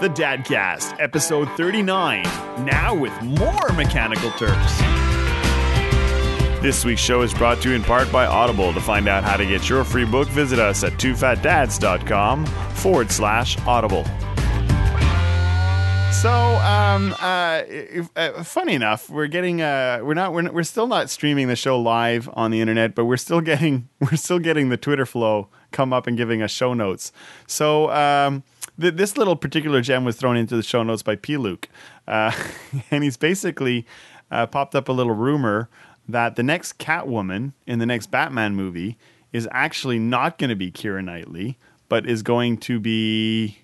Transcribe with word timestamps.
The 0.00 0.10
Dadcast, 0.10 0.96
episode 1.00 1.48
39, 1.56 2.22
now 2.66 2.94
with 2.94 3.14
more 3.22 3.72
Mechanical 3.72 4.30
Turks. 4.32 4.76
This 6.60 6.84
week's 6.84 7.00
show 7.00 7.22
is 7.22 7.32
brought 7.32 7.62
to 7.62 7.70
you 7.70 7.74
in 7.74 7.82
part 7.82 8.12
by 8.12 8.26
Audible. 8.26 8.74
To 8.74 8.80
find 8.80 9.08
out 9.08 9.24
how 9.24 9.38
to 9.38 9.46
get 9.46 9.70
your 9.70 9.84
free 9.84 10.04
book, 10.04 10.28
visit 10.28 10.58
us 10.58 10.84
at 10.84 10.92
twofatdads.com 10.98 12.44
forward 12.44 13.10
slash 13.10 13.56
audible. 13.60 14.04
So, 16.12 16.30
um, 16.30 17.14
uh, 17.18 17.62
if, 17.66 18.10
uh, 18.16 18.42
funny 18.42 18.74
enough, 18.74 19.08
we're 19.08 19.28
getting 19.28 19.62
uh, 19.62 20.00
we're 20.02 20.14
not 20.14 20.34
we're, 20.34 20.50
we're 20.50 20.62
still 20.64 20.88
not 20.88 21.08
streaming 21.08 21.48
the 21.48 21.56
show 21.56 21.80
live 21.80 22.28
on 22.34 22.50
the 22.50 22.60
internet, 22.60 22.94
but 22.94 23.06
we're 23.06 23.16
still 23.16 23.40
getting 23.40 23.88
we're 24.00 24.16
still 24.16 24.40
getting 24.40 24.68
the 24.68 24.76
Twitter 24.76 25.06
flow 25.06 25.48
come 25.72 25.92
up 25.92 26.06
and 26.06 26.18
giving 26.18 26.42
us 26.42 26.50
show 26.50 26.74
notes. 26.74 27.12
So, 27.46 27.90
um, 27.90 28.42
th- 28.80 28.94
this 28.94 29.16
little 29.16 29.36
particular 29.36 29.80
gem 29.80 30.04
was 30.04 30.16
thrown 30.16 30.36
into 30.36 30.56
the 30.56 30.62
show 30.62 30.82
notes 30.82 31.02
by 31.02 31.16
P. 31.16 31.36
Luke, 31.36 31.68
uh, 32.06 32.32
and 32.90 33.04
he's 33.04 33.16
basically 33.16 33.86
uh, 34.30 34.46
popped 34.46 34.74
up 34.74 34.88
a 34.88 34.92
little 34.92 35.14
rumor 35.14 35.68
that 36.08 36.36
the 36.36 36.42
next 36.42 36.78
Catwoman 36.78 37.52
in 37.66 37.78
the 37.78 37.86
next 37.86 38.10
Batman 38.10 38.54
movie 38.54 38.96
is 39.32 39.48
actually 39.50 39.98
not 39.98 40.38
going 40.38 40.50
to 40.50 40.56
be 40.56 40.70
Keira 40.70 41.04
Knightley, 41.04 41.58
but 41.88 42.06
is 42.08 42.22
going 42.22 42.58
to 42.58 42.78
be 42.78 43.58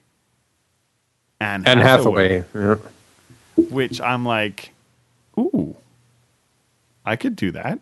Anne, 1.41 1.67
Anne 1.67 1.79
Hathaway. 1.79 2.45
Yeah. 2.55 2.77
which 3.57 4.01
I'm 4.01 4.25
like, 4.25 4.73
ooh, 5.39 5.77
I 7.05 7.17
could 7.17 7.37
do 7.37 7.53
that. 7.53 7.79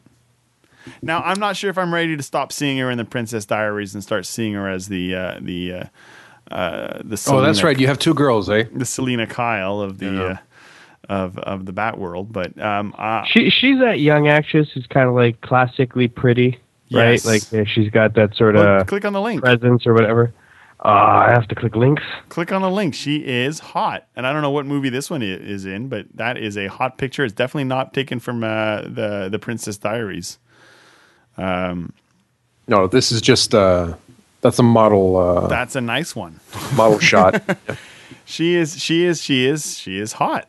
Now 1.02 1.20
I'm 1.20 1.38
not 1.38 1.56
sure 1.56 1.70
if 1.70 1.76
I'm 1.78 1.92
ready 1.92 2.16
to 2.16 2.22
stop 2.22 2.52
seeing 2.52 2.78
her 2.78 2.90
in 2.90 2.98
the 2.98 3.04
Princess 3.04 3.44
Diaries 3.44 3.94
and 3.94 4.02
start 4.02 4.24
seeing 4.26 4.54
her 4.54 4.68
as 4.68 4.88
the 4.88 5.14
uh, 5.14 5.38
the 5.40 5.72
uh, 5.72 5.84
uh, 6.50 7.00
the 7.04 7.22
Oh, 7.28 7.40
that's 7.40 7.62
right. 7.62 7.78
You 7.78 7.86
have 7.86 7.98
two 7.98 8.14
girls, 8.14 8.48
eh? 8.50 8.64
the 8.74 8.84
Selina 8.84 9.26
Kyle 9.26 9.80
of 9.80 9.98
the 9.98 10.06
Yeah. 10.06 10.22
uh, 10.22 10.36
of 11.08 11.38
of 11.38 11.66
the 11.66 11.72
Bat 11.72 11.98
world. 11.98 12.32
But 12.32 12.58
um, 12.60 12.94
uh, 12.98 13.24
She 13.24 13.50
she's 13.50 13.78
that 13.80 14.00
young 14.00 14.28
actress 14.28 14.68
who's 14.72 14.86
kind 14.86 15.08
of 15.08 15.14
like 15.14 15.40
classically 15.40 16.08
pretty, 16.08 16.58
right? 16.92 17.12
Yes. 17.12 17.26
Like 17.26 17.50
yeah, 17.52 17.64
she's 17.64 17.90
got 17.90 18.14
that 18.14 18.34
sort 18.36 18.54
well, 18.54 18.80
of 18.82 18.86
click 18.86 19.04
on 19.04 19.12
the 19.12 19.20
link. 19.20 19.40
presence 19.42 19.86
or 19.86 19.94
whatever. 19.94 20.32
Uh, 20.82 21.26
I 21.28 21.30
have 21.32 21.46
to 21.48 21.54
click 21.54 21.76
links. 21.76 22.02
Click 22.30 22.52
on 22.52 22.62
the 22.62 22.70
link. 22.70 22.94
She 22.94 23.16
is 23.18 23.58
hot, 23.58 24.06
and 24.16 24.26
I 24.26 24.32
don't 24.32 24.40
know 24.40 24.50
what 24.50 24.64
movie 24.64 24.88
this 24.88 25.10
one 25.10 25.20
is 25.20 25.66
in, 25.66 25.88
but 25.88 26.06
that 26.14 26.38
is 26.38 26.56
a 26.56 26.68
hot 26.68 26.96
picture. 26.96 27.22
It's 27.22 27.34
definitely 27.34 27.64
not 27.64 27.92
taken 27.92 28.18
from 28.18 28.42
uh, 28.42 28.82
the 28.82 29.28
the 29.30 29.38
Princess 29.38 29.76
Diaries. 29.76 30.38
Um, 31.36 31.92
No, 32.66 32.86
this 32.86 33.12
is 33.12 33.20
just 33.20 33.54
uh, 33.54 33.94
that's 34.40 34.58
a 34.58 34.62
model 34.62 35.16
uh, 35.16 35.46
That's 35.48 35.76
a 35.76 35.80
nice 35.80 36.14
one. 36.16 36.40
model 36.74 36.98
shot. 36.98 37.42
She 38.26 38.54
is. 38.54 38.80
She 38.80 39.04
is. 39.06 39.20
She 39.20 39.44
is. 39.46 39.76
She 39.76 39.98
is 39.98 40.12
hot. 40.12 40.46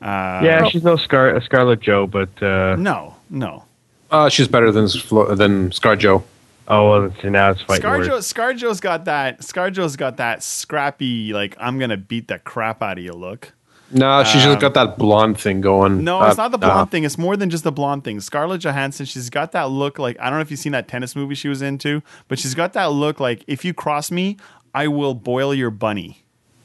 Uh, 0.00 0.40
yeah, 0.42 0.66
she's 0.68 0.82
no 0.82 0.96
Scar 0.96 1.34
uh, 1.36 1.40
Scarlet 1.40 1.80
Joe, 1.80 2.06
but 2.06 2.30
uh, 2.42 2.76
No. 2.76 3.16
No. 3.28 3.64
Uh, 4.10 4.28
she's 4.30 4.48
better 4.48 4.70
than 4.72 4.88
Flo- 4.88 5.34
than 5.34 5.68
ScarJo. 5.70 6.22
oh 6.68 6.90
well, 6.90 7.14
so 7.20 7.28
now 7.28 7.50
it's 7.50 7.60
fighting 7.60 7.84
ScarJo, 7.84 8.08
words. 8.10 8.32
ScarJo's 8.32 8.80
got 8.80 9.04
that. 9.04 9.40
ScarJo's 9.40 9.96
got 9.96 10.16
that 10.16 10.42
scrappy, 10.42 11.34
like 11.34 11.54
I'm 11.60 11.78
gonna 11.78 11.98
beat 11.98 12.28
the 12.28 12.38
crap 12.38 12.82
out 12.82 12.96
of 12.96 13.04
you 13.04 13.12
look. 13.12 13.52
No, 13.90 14.22
she's 14.24 14.42
just 14.42 14.60
got 14.60 14.74
that 14.74 14.98
blonde 14.98 15.38
thing 15.40 15.60
going. 15.62 15.92
Um, 15.92 16.04
No, 16.04 16.20
Uh, 16.20 16.28
it's 16.28 16.36
not 16.36 16.50
the 16.50 16.58
blonde 16.58 16.80
uh, 16.80 16.86
thing. 16.86 17.04
It's 17.04 17.16
more 17.16 17.36
than 17.36 17.48
just 17.48 17.64
the 17.64 17.72
blonde 17.72 18.04
thing. 18.04 18.20
Scarlett 18.20 18.60
Johansson, 18.60 19.06
she's 19.06 19.30
got 19.30 19.52
that 19.52 19.70
look 19.70 19.98
like 19.98 20.18
I 20.20 20.24
don't 20.28 20.34
know 20.38 20.42
if 20.42 20.50
you've 20.50 20.60
seen 20.60 20.72
that 20.72 20.88
tennis 20.88 21.16
movie 21.16 21.34
she 21.34 21.48
was 21.48 21.62
into, 21.62 22.02
but 22.28 22.38
she's 22.38 22.54
got 22.54 22.74
that 22.74 22.86
look 22.92 23.18
like 23.18 23.44
if 23.46 23.64
you 23.64 23.72
cross 23.72 24.10
me, 24.10 24.36
I 24.74 24.88
will 24.88 25.14
boil 25.14 25.54
your 25.54 25.70
bunny. 25.70 26.22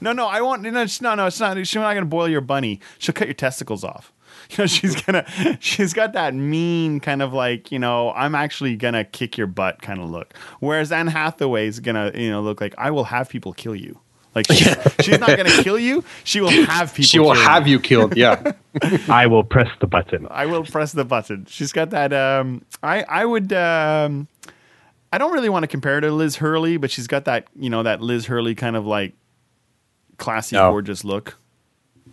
no, 0.00 0.12
no, 0.12 0.26
I 0.26 0.40
won't. 0.40 0.62
No, 0.62 0.68
it's- 0.68 1.00
no, 1.00 1.14
no, 1.14 1.26
it's 1.26 1.40
not. 1.40 1.56
She's 1.58 1.74
not 1.74 1.94
gonna 1.94 2.06
boil 2.06 2.28
your 2.28 2.40
bunny. 2.40 2.80
She'll 2.98 3.12
cut 3.14 3.26
your 3.26 3.34
testicles 3.34 3.84
off. 3.84 4.12
You 4.50 4.58
know, 4.58 4.66
she's 4.66 4.94
gonna. 5.02 5.24
She's 5.58 5.94
got 5.94 6.12
that 6.12 6.34
mean 6.34 7.00
kind 7.00 7.22
of 7.22 7.32
like 7.32 7.72
you 7.72 7.78
know, 7.78 8.12
I'm 8.12 8.34
actually 8.34 8.76
gonna 8.76 9.02
kick 9.04 9.38
your 9.38 9.46
butt 9.46 9.80
kind 9.80 10.00
of 10.00 10.10
look. 10.10 10.34
Whereas 10.60 10.92
Anne 10.92 11.06
Hathaway's 11.06 11.80
gonna 11.80 12.12
you 12.14 12.30
know 12.30 12.42
look 12.42 12.60
like 12.60 12.74
I 12.76 12.90
will 12.90 13.04
have 13.04 13.30
people 13.30 13.54
kill 13.54 13.74
you. 13.74 13.98
Like 14.34 14.46
she's, 14.50 14.76
she's 15.00 15.18
not 15.20 15.36
gonna 15.36 15.62
kill 15.62 15.78
you. 15.78 16.02
She 16.24 16.40
will 16.40 16.50
have 16.66 16.92
people. 16.94 17.06
She 17.06 17.18
will 17.18 17.34
have 17.34 17.66
you. 17.66 17.74
you 17.76 17.80
killed. 17.80 18.16
Yeah. 18.16 18.52
I 19.08 19.26
will 19.26 19.44
press 19.44 19.68
the 19.80 19.86
button. 19.86 20.26
I 20.30 20.46
will 20.46 20.64
press 20.64 20.92
the 20.92 21.04
button. 21.04 21.46
She's 21.48 21.72
got 21.72 21.90
that. 21.90 22.12
Um, 22.12 22.64
I 22.82 23.02
I 23.04 23.24
would. 23.24 23.52
Um, 23.52 24.26
I 25.12 25.18
don't 25.18 25.32
really 25.32 25.48
want 25.48 25.62
to 25.62 25.68
compare 25.68 25.94
her 25.94 26.00
to 26.00 26.10
Liz 26.10 26.36
Hurley, 26.36 26.76
but 26.76 26.90
she's 26.90 27.06
got 27.06 27.24
that. 27.26 27.46
You 27.54 27.70
know 27.70 27.82
that 27.84 28.00
Liz 28.00 28.26
Hurley 28.26 28.54
kind 28.56 28.74
of 28.76 28.84
like 28.86 29.12
classy, 30.18 30.56
No. 30.56 30.70
gorgeous 30.70 31.04
look. 31.04 31.36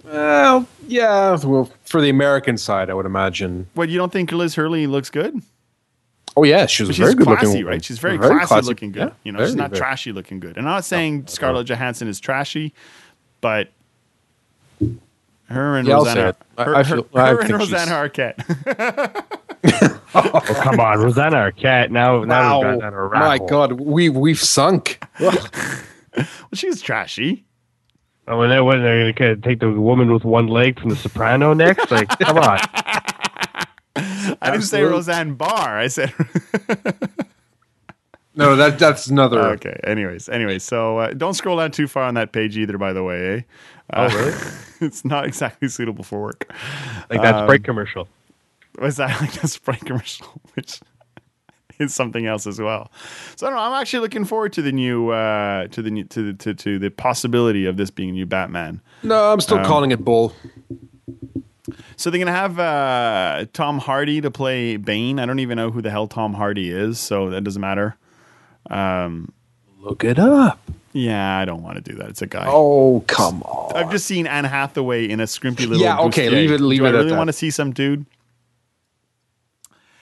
well, 0.03 0.67
yeah. 0.87 1.37
Well, 1.43 1.69
for 1.85 2.01
the 2.01 2.09
American 2.09 2.57
side, 2.57 2.89
I 2.89 2.93
would 2.93 3.05
imagine. 3.05 3.67
What 3.73 3.89
you 3.89 3.97
don't 3.97 4.11
think 4.11 4.31
Liz 4.31 4.55
Hurley 4.55 4.85
looks 4.87 5.09
good? 5.09 5.41
Oh 6.37 6.43
yeah, 6.43 6.65
she 6.65 6.83
was 6.83 6.97
But 6.97 7.03
very 7.03 7.15
good 7.15 7.27
classy, 7.27 7.47
looking. 7.47 7.65
right? 7.65 7.83
She's 7.83 7.99
very, 7.99 8.17
classy, 8.17 8.61
looking 8.61 8.91
good. 8.93 9.09
Yeah, 9.09 9.13
you 9.23 9.31
know, 9.33 9.39
very, 9.39 9.49
she's 9.49 9.55
not 9.57 9.71
very- 9.71 9.79
trashy 9.79 10.11
looking 10.13 10.39
good. 10.39 10.57
And 10.57 10.65
I'm 10.67 10.75
not 10.75 10.85
saying 10.85 11.27
Scarlett 11.27 11.67
Johansson 11.67 12.07
is 12.07 12.19
trashy, 12.21 12.73
but 13.41 13.69
her 15.49 15.77
and 15.77 15.87
Yeah, 15.87 15.95
Rosanna, 15.95 16.29
it. 16.29 16.35
I- 16.57 16.63
her, 16.63 16.75
I 16.75 16.83
her- 16.83 17.01
I 17.15 17.29
her 17.31 17.41
and 17.41 17.51
Rosanna 17.53 17.91
Arquette. 17.91 19.25
Oh 20.13 20.41
come 20.45 20.79
on, 20.79 20.99
Rosanna 20.99 21.37
Arquette. 21.37 21.89
Now 21.89 22.23
now 22.23 22.59
we've 22.59 22.65
Wow. 22.65 22.79
got 22.79 22.81
down 22.81 23.09
My. 23.19 23.37
God, 23.37 23.73
we 23.73 24.09
we've 24.09 24.39
sunk. 24.41 25.03
well, 25.19 25.37
she's 26.53 26.81
trashy. 26.81 27.45
Oh, 28.27 28.41
and 28.41 28.51
they 28.51 28.61
when 28.61 28.81
they're 28.81 29.11
gonna 29.13 29.35
take 29.37 29.59
the 29.59 29.69
woman 29.71 30.11
with 30.13 30.23
one 30.23 30.47
leg 30.47 30.79
from 30.79 30.89
The 30.89 30.95
Soprano 30.95 31.53
next? 31.53 31.91
Like, 31.91 32.07
come 32.19 32.37
on. 32.37 32.59
I 34.41 34.51
didn't 34.51 34.63
say 34.63 34.79
Absolute. 34.83 34.89
Roseanne 34.91 35.33
Barr. 35.35 35.77
I 35.79 35.87
said 35.87 36.13
No, 38.33 38.55
that 38.55 38.79
that's 38.79 39.07
another. 39.07 39.39
Okay. 39.53 39.77
Anyways, 39.83 40.29
anyways, 40.29 40.63
so 40.63 40.99
uh, 40.99 41.11
don't 41.13 41.33
scroll 41.33 41.57
down 41.57 41.71
too 41.71 41.87
far 41.87 42.03
on 42.03 42.13
that 42.13 42.31
page 42.31 42.57
either. 42.57 42.77
By 42.77 42.93
the 42.93 43.03
way, 43.03 43.37
eh? 43.37 43.41
Oh, 43.93 44.03
Uh, 44.05 44.09
really? 44.13 44.33
it's 44.81 45.03
not 45.03 45.25
exactly 45.25 45.67
suitable 45.67 46.03
for 46.05 46.21
work. 46.21 46.49
Like 47.09 47.21
that 47.21 47.35
Um, 47.35 47.45
Sprite 47.47 47.63
commercial. 47.65 48.07
Was 48.79 48.95
that 48.97 49.19
like 49.21 49.43
a 49.43 49.47
Sprite 49.49 49.81
commercial, 49.81 50.27
which 50.53 50.79
is 51.77 51.93
something 51.93 52.25
else 52.25 52.47
as 52.47 52.57
well? 52.61 52.89
So 53.35 53.47
I 53.47 53.49
don't 53.49 53.59
know. 53.59 53.65
I'm 53.65 53.81
actually 53.81 53.99
looking 53.99 54.23
forward 54.23 54.53
to 54.53 54.61
the 54.61 54.71
new, 54.71 55.09
uh, 55.09 55.67
to 55.67 55.81
the 55.81 55.91
new, 55.91 56.05
to 56.05 56.31
the 56.31 56.33
to, 56.35 56.53
to 56.53 56.79
the 56.79 56.89
possibility 56.89 57.65
of 57.65 57.75
this 57.75 57.91
being 57.91 58.09
a 58.11 58.13
new 58.13 58.25
Batman. 58.25 58.79
No, 59.03 59.33
I'm 59.33 59.41
still 59.41 59.57
Um, 59.57 59.65
calling 59.65 59.91
it 59.91 60.05
bull. 60.05 60.33
So 62.01 62.09
they're 62.09 62.19
gonna 62.19 62.31
have 62.31 62.57
uh, 62.59 63.45
Tom 63.53 63.77
Hardy 63.77 64.21
to 64.21 64.31
play 64.31 64.75
Bane. 64.77 65.19
I 65.19 65.25
don't 65.27 65.39
even 65.39 65.55
know 65.55 65.69
who 65.69 65.81
the 65.83 65.91
hell 65.91 66.07
Tom 66.07 66.33
Hardy 66.33 66.71
is, 66.71 66.99
so 66.99 67.29
that 67.29 67.43
doesn't 67.43 67.61
matter. 67.61 67.95
Look 69.79 70.03
it 70.03 70.17
up. 70.19 70.59
Yeah, 70.93 71.37
I 71.37 71.45
don't 71.45 71.63
want 71.63 71.75
to 71.75 71.81
do 71.91 71.97
that. 71.99 72.09
It's 72.09 72.21
a 72.21 72.27
guy. 72.27 72.45
Oh 72.47 73.03
come 73.07 73.41
on. 73.43 73.75
I've 73.77 73.91
just 73.91 74.05
seen 74.05 74.27
Anne 74.27 74.43
Hathaway 74.45 75.07
in 75.07 75.19
a 75.19 75.23
scrimpy 75.25 75.61
little. 75.67 75.77
Yeah, 75.77 75.99
okay, 76.01 76.27
bustier. 76.27 76.31
leave 76.31 76.51
it- 76.51 76.61
leave 76.61 76.79
Do 76.79 76.85
it 76.85 76.87
I 76.87 76.91
at 76.91 76.95
really 76.95 77.09
that. 77.11 77.17
want 77.17 77.27
to 77.29 77.33
see 77.33 77.49
some 77.49 77.71
dude. 77.71 78.05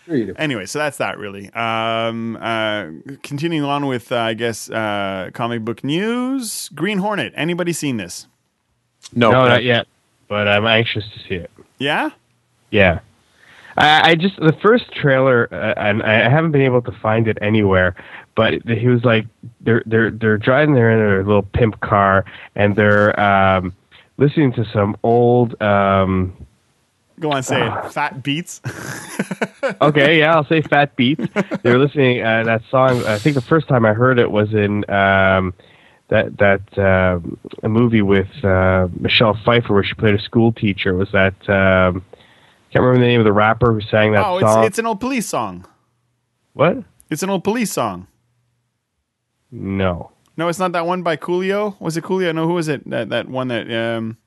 Sure 0.05 0.15
you 0.15 0.25
do. 0.27 0.35
Anyway, 0.37 0.65
so 0.65 0.79
that's 0.79 0.97
that 0.97 1.17
really. 1.19 1.49
Um, 1.53 2.37
uh, 2.37 2.87
continuing 3.21 3.63
on 3.63 3.85
with, 3.85 4.11
uh, 4.11 4.17
I 4.17 4.33
guess, 4.33 4.69
uh, 4.69 5.29
comic 5.33 5.63
book 5.63 5.83
news. 5.83 6.69
Green 6.73 6.97
Hornet. 6.97 7.33
Anybody 7.35 7.71
seen 7.73 7.97
this? 7.97 8.25
No, 9.13 9.31
No, 9.31 9.47
not 9.47 9.63
yet. 9.63 9.85
But 10.27 10.47
I'm 10.47 10.65
anxious 10.65 11.03
to 11.13 11.19
see 11.27 11.35
it. 11.35 11.51
Yeah. 11.79 12.11
Yeah. 12.71 12.99
I, 13.77 14.11
I 14.11 14.15
just 14.15 14.35
the 14.37 14.55
first 14.61 14.91
trailer, 14.91 15.47
uh, 15.51 15.73
and 15.77 16.03
I 16.03 16.29
haven't 16.29 16.51
been 16.51 16.61
able 16.61 16.81
to 16.81 16.91
find 16.91 17.27
it 17.27 17.37
anywhere. 17.41 17.95
But 18.35 18.61
he 18.67 18.87
was 18.87 19.03
like, 19.03 19.25
they're 19.61 19.83
they're 19.85 20.11
they're 20.11 20.37
driving 20.37 20.75
there 20.75 20.91
in 20.91 20.99
their 20.99 21.23
little 21.23 21.43
pimp 21.43 21.79
car, 21.79 22.25
and 22.55 22.75
they're 22.75 23.17
um, 23.19 23.73
listening 24.17 24.53
to 24.53 24.65
some 24.71 24.97
old. 25.03 25.59
Um, 25.61 26.45
Go 27.19 27.31
on, 27.31 27.43
say 27.43 27.67
it. 27.67 27.91
Fat 27.91 28.23
Beats. 28.23 28.61
okay, 29.81 30.19
yeah, 30.19 30.35
I'll 30.35 30.45
say 30.45 30.61
Fat 30.61 30.95
Beats. 30.95 31.25
They're 31.63 31.77
listening 31.77 32.21
uh, 32.21 32.43
that 32.43 32.61
song. 32.71 33.03
I 33.05 33.17
think 33.17 33.35
the 33.35 33.41
first 33.41 33.67
time 33.67 33.85
I 33.85 33.93
heard 33.93 34.19
it 34.19 34.31
was 34.31 34.53
in 34.53 34.89
um, 34.89 35.53
that 36.09 36.37
that 36.37 36.77
um 36.77 37.37
a 37.63 37.69
movie 37.69 38.01
with 38.01 38.27
uh, 38.43 38.87
Michelle 38.99 39.37
Pfeiffer 39.45 39.73
where 39.73 39.83
she 39.83 39.93
played 39.93 40.15
a 40.15 40.21
school 40.21 40.51
teacher. 40.51 40.93
Was 40.95 41.11
that 41.11 41.33
um, 41.49 42.03
can't 42.71 42.83
remember 42.83 42.99
the 42.99 43.07
name 43.07 43.19
of 43.19 43.25
the 43.25 43.33
rapper 43.33 43.73
who 43.73 43.81
sang 43.81 44.11
that 44.13 44.25
oh, 44.25 44.37
it's 44.37 44.47
song? 44.47 44.63
it's 44.65 44.77
an 44.79 44.85
old 44.85 44.99
police 44.99 45.27
song. 45.27 45.65
what? 46.53 46.77
It's 47.09 47.23
an 47.23 47.29
old 47.31 47.43
police 47.43 47.71
song. 47.71 48.07
No, 49.51 50.11
No, 50.37 50.47
it's 50.47 50.59
not 50.59 50.73
that 50.73 50.85
one 50.85 51.01
by 51.01 51.17
Coolio. 51.17 51.79
Was 51.81 51.97
it 51.97 52.03
Coolio? 52.03 52.33
No, 52.35 52.45
who 52.47 52.53
was 52.53 52.67
it? 52.67 52.87
That 52.89 53.09
that 53.09 53.27
one 53.27 53.47
that 53.47 53.71
um, 53.71 54.17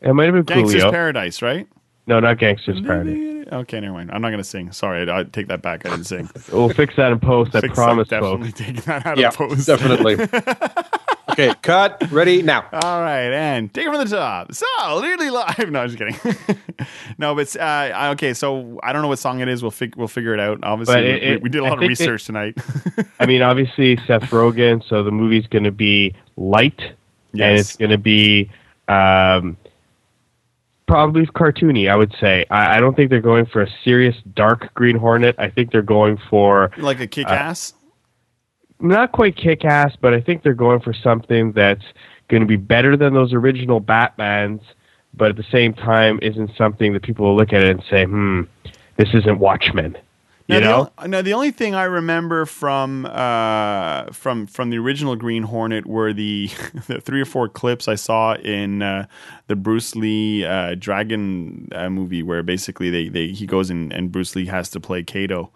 it 0.00 0.12
might 0.12 0.24
have 0.24 0.34
been 0.34 0.42
Gangster's 0.44 0.82
Coolio. 0.84 0.90
Paradise, 0.90 1.40
right? 1.42 1.68
no, 2.08 2.18
not 2.20 2.38
Gangster's 2.38 2.80
Paradise. 2.80 3.46
Okay, 3.52 3.78
never 3.78 3.94
mind. 3.94 4.10
I'm 4.10 4.20
not 4.22 4.30
gonna 4.30 4.42
sing. 4.42 4.72
Sorry, 4.72 5.08
I, 5.08 5.20
I 5.20 5.22
take 5.22 5.46
that 5.46 5.62
back. 5.62 5.86
I 5.86 5.90
didn't 5.90 6.06
sing. 6.06 6.28
We'll 6.52 6.68
fix 6.70 6.96
that 6.96 7.12
in 7.12 7.20
post. 7.20 7.54
I 7.54 7.60
Fix 7.60 7.76
that, 7.76 7.84
promise, 7.84 8.08
definitely 8.08 8.48
folks. 8.50 8.58
take 8.60 8.82
that 8.86 9.06
out 9.06 9.18
Yeah, 9.18 9.28
of 9.28 9.36
post. 9.36 9.66
definitely. 9.68 10.16
Okay, 11.38 11.52
cut. 11.60 12.02
Ready 12.10 12.40
now. 12.40 12.64
All 12.72 13.02
right, 13.02 13.30
and 13.30 13.72
take 13.74 13.84
it 13.86 13.90
from 13.92 14.02
the 14.08 14.16
top. 14.16 14.54
So, 14.54 14.64
literally 14.94 15.28
live. 15.28 15.68
No, 15.70 15.80
I'm 15.82 15.88
just 15.90 15.98
kidding. 15.98 16.56
no, 17.18 17.34
but 17.34 17.54
uh, 17.56 18.10
okay. 18.14 18.32
So 18.32 18.80
I 18.82 18.94
don't 18.94 19.02
know 19.02 19.08
what 19.08 19.18
song 19.18 19.40
it 19.40 19.48
is. 19.48 19.60
We'll 19.62 19.70
fig- 19.70 19.96
we'll 19.96 20.08
figure 20.08 20.32
it 20.32 20.40
out. 20.40 20.60
Obviously, 20.62 20.94
But 20.94 21.04
we, 21.04 21.10
it- 21.10 21.22
it- 21.22 21.42
we 21.42 21.50
did 21.50 21.58
a 21.60 21.64
lot 21.64 21.74
of 21.74 21.80
think 21.80 21.90
research 21.90 22.24
tonight. 22.24 22.56
I 23.20 23.26
mean, 23.26 23.42
obviously 23.42 23.98
Seth 24.06 24.22
Rogen, 24.30 24.82
so 24.88 25.02
the 25.02 25.10
movie's 25.10 25.46
going 25.48 25.64
to 25.64 25.72
be 25.72 26.14
light, 26.38 26.80
and 27.32 27.58
it's 27.58 27.76
going 27.76 27.90
to 27.90 27.98
be 27.98 28.50
um, 28.88 29.58
probably 30.86 31.26
cartoony. 31.26 31.90
I 31.90 31.96
would 31.96 32.14
say. 32.20 32.46
I, 32.50 32.76
I 32.78 32.80
don't 32.80 32.94
think 32.96 33.10
they're 33.10 33.20
going 33.20 33.44
for 33.46 33.60
a 33.62 33.68
serious 33.84 34.16
dark 34.34 34.72
Green 34.74 34.96
Hornet. 34.96 35.34
I 35.38 35.50
think 35.50 35.70
they're 35.70 35.82
going 35.82 36.18
for 36.30 36.70
like 36.78 37.00
a 37.00 37.06
kick 37.06 37.26
ass. 37.26 37.74
Not 38.80 39.12
quite 39.12 39.36
kick 39.36 39.64
ass, 39.64 39.94
but 40.00 40.14
I 40.14 40.20
think 40.20 40.42
they're 40.42 40.54
going 40.54 40.80
for 40.80 40.92
something 40.92 41.52
that's 41.52 41.84
going 42.28 42.40
to 42.42 42.46
be 42.46 42.56
better 42.56 42.96
than 42.96 43.14
those 43.14 43.32
original 43.32 43.80
Batmans, 43.80 44.60
but 45.14 45.30
at 45.30 45.36
the 45.36 45.44
same 45.50 45.72
time 45.74 46.18
isn't 46.22 46.50
something 46.56 46.92
that 46.92 47.02
people 47.02 47.26
will 47.26 47.36
look 47.36 47.52
at 47.52 47.62
it 47.62 47.70
and 47.70 47.82
say, 47.88 48.04
"Hmm, 48.04 48.42
this 48.96 49.08
isn't 49.14 49.38
Watchmen." 49.38 49.96
Now, 50.48 50.54
You 50.56 50.60
the 50.60 50.66
know, 50.68 50.90
o- 50.98 51.06
now 51.06 51.22
the 51.22 51.32
only 51.32 51.50
thing 51.50 51.74
I 51.74 51.84
remember 51.84 52.46
from 52.46 53.04
uh, 53.06 54.04
from 54.12 54.46
from 54.46 54.70
the 54.70 54.78
original 54.78 55.16
Green 55.16 55.42
Hornet 55.42 55.86
were 55.86 56.12
the, 56.12 56.48
the 56.86 57.00
three 57.00 57.20
or 57.20 57.24
four 57.24 57.48
clips 57.48 57.88
I 57.88 57.96
saw 57.96 58.34
in 58.36 58.80
uh, 58.82 59.06
the 59.48 59.56
Bruce 59.56 59.96
Lee 59.96 60.44
uh, 60.44 60.76
Dragon 60.78 61.68
uh, 61.72 61.90
movie, 61.90 62.22
where 62.22 62.42
basically 62.44 62.90
they, 62.90 63.08
they 63.08 63.28
he 63.28 63.44
goes 63.46 63.70
in 63.70 63.90
and 63.92 64.12
Bruce 64.12 64.36
Lee 64.36 64.46
has 64.46 64.68
to 64.70 64.80
play 64.80 65.02
Kato. 65.02 65.50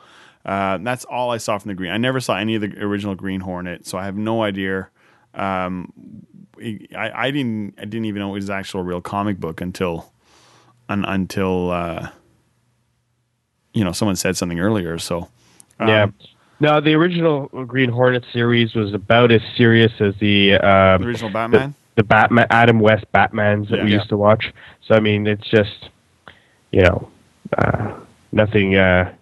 Uh, 0.44 0.78
that's 0.78 1.04
all 1.04 1.30
I 1.30 1.36
saw 1.36 1.58
from 1.58 1.68
the 1.68 1.74
Green. 1.74 1.90
I 1.90 1.98
never 1.98 2.20
saw 2.20 2.36
any 2.36 2.54
of 2.54 2.62
the 2.62 2.82
original 2.82 3.14
Green 3.14 3.40
Hornet, 3.40 3.86
so 3.86 3.98
I 3.98 4.04
have 4.04 4.16
no 4.16 4.42
idea. 4.42 4.88
Um, 5.34 5.92
I, 6.96 7.10
I 7.14 7.30
didn't 7.30 7.74
I 7.78 7.84
didn't 7.84 8.06
even 8.06 8.20
know 8.20 8.30
it 8.30 8.34
was 8.34 8.48
an 8.48 8.56
actual 8.56 8.82
real 8.82 9.00
comic 9.00 9.38
book 9.38 9.60
until 9.60 10.12
un, 10.88 11.04
until. 11.04 11.70
Uh, 11.70 12.08
you 13.72 13.84
know, 13.84 13.92
someone 13.92 14.16
said 14.16 14.36
something 14.36 14.58
earlier. 14.58 14.98
So, 14.98 15.28
um, 15.78 15.88
yeah. 15.88 16.06
No, 16.58 16.80
the 16.80 16.94
original 16.94 17.46
Green 17.66 17.88
Hornet 17.88 18.24
series 18.32 18.74
was 18.74 18.92
about 18.92 19.30
as 19.30 19.40
serious 19.56 19.92
as 20.00 20.14
the 20.18 20.54
um, 20.54 21.02
the 21.02 21.06
original 21.06 21.30
Batman. 21.30 21.74
the 21.94 22.02
Batman 22.02 22.48
Adam 22.50 22.80
West 22.80 23.04
Batmans 23.14 23.68
that 23.70 23.76
Yeah. 23.78 23.84
we 23.84 23.90
Yeah. 23.92 23.98
used 23.98 24.08
to 24.08 24.16
watch. 24.16 24.52
So 24.86 24.96
I 24.96 25.00
mean, 25.00 25.26
it's 25.28 25.48
just 25.48 25.88
you 26.72 26.82
know 26.82 27.08
uh, 27.56 27.92
nothing, 28.32 28.74
uh, 28.76 29.14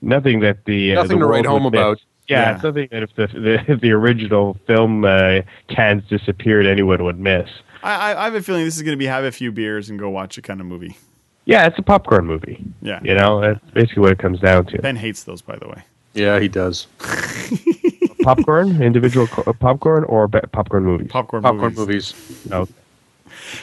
nothing 0.00 0.40
that 0.40 0.64
the 0.64 0.92
uh, 0.96 1.02
Nothing 1.02 1.18
the 1.20 1.26
to 1.26 1.30
write 1.30 1.46
home 1.46 1.62
miss. 1.64 1.68
about. 1.68 2.00
Yeah, 2.28 2.40
Yeah. 2.40 2.52
it's 2.54 2.62
something 2.62 2.88
that 2.90 3.02
if 3.02 3.14
the 3.14 3.26
the, 3.28 3.72
if 3.72 3.80
the 3.86 3.90
original 3.92 4.56
film 4.66 5.04
uh, 5.04 5.40
cans 5.68 6.02
disappeared, 6.08 6.66
anyone 6.66 7.02
would 7.04 7.18
miss. 7.18 7.48
I, 7.82 8.12
I, 8.12 8.20
I 8.22 8.24
have 8.24 8.34
a 8.34 8.42
feeling 8.42 8.64
this 8.64 8.76
is 8.76 8.82
going 8.82 8.96
to 8.96 8.98
be 8.98 9.06
have 9.06 9.24
a 9.24 9.32
few 9.32 9.52
beers 9.52 9.88
and 9.88 9.98
go 9.98 10.08
watch 10.10 10.36
a 10.38 10.42
kind 10.42 10.60
of 10.60 10.66
movie. 10.66 10.96
Yeah, 11.44 11.66
it's 11.66 11.78
a 11.78 11.82
popcorn 11.82 12.26
movie. 12.26 12.62
Yeah. 12.82 13.00
You 13.02 13.14
know, 13.14 13.40
that's 13.40 13.70
basically 13.70 14.02
what 14.02 14.12
it 14.12 14.18
comes 14.18 14.40
down 14.40 14.66
to. 14.66 14.82
Ben 14.82 14.96
hates 14.96 15.22
those, 15.24 15.40
by 15.40 15.56
the 15.56 15.66
way. 15.68 15.82
Yeah, 16.12 16.40
he 16.40 16.48
does. 16.48 16.86
popcorn, 18.22 18.82
individual 18.82 19.26
co- 19.28 19.52
popcorn, 19.54 20.04
or 20.04 20.28
ba- 20.28 20.46
popcorn 20.52 20.84
movies. 20.84 21.08
Popcorn, 21.10 21.42
Popcorn 21.42 21.74
movies. 21.74 22.14
movies. 22.14 22.46
No. 22.50 22.68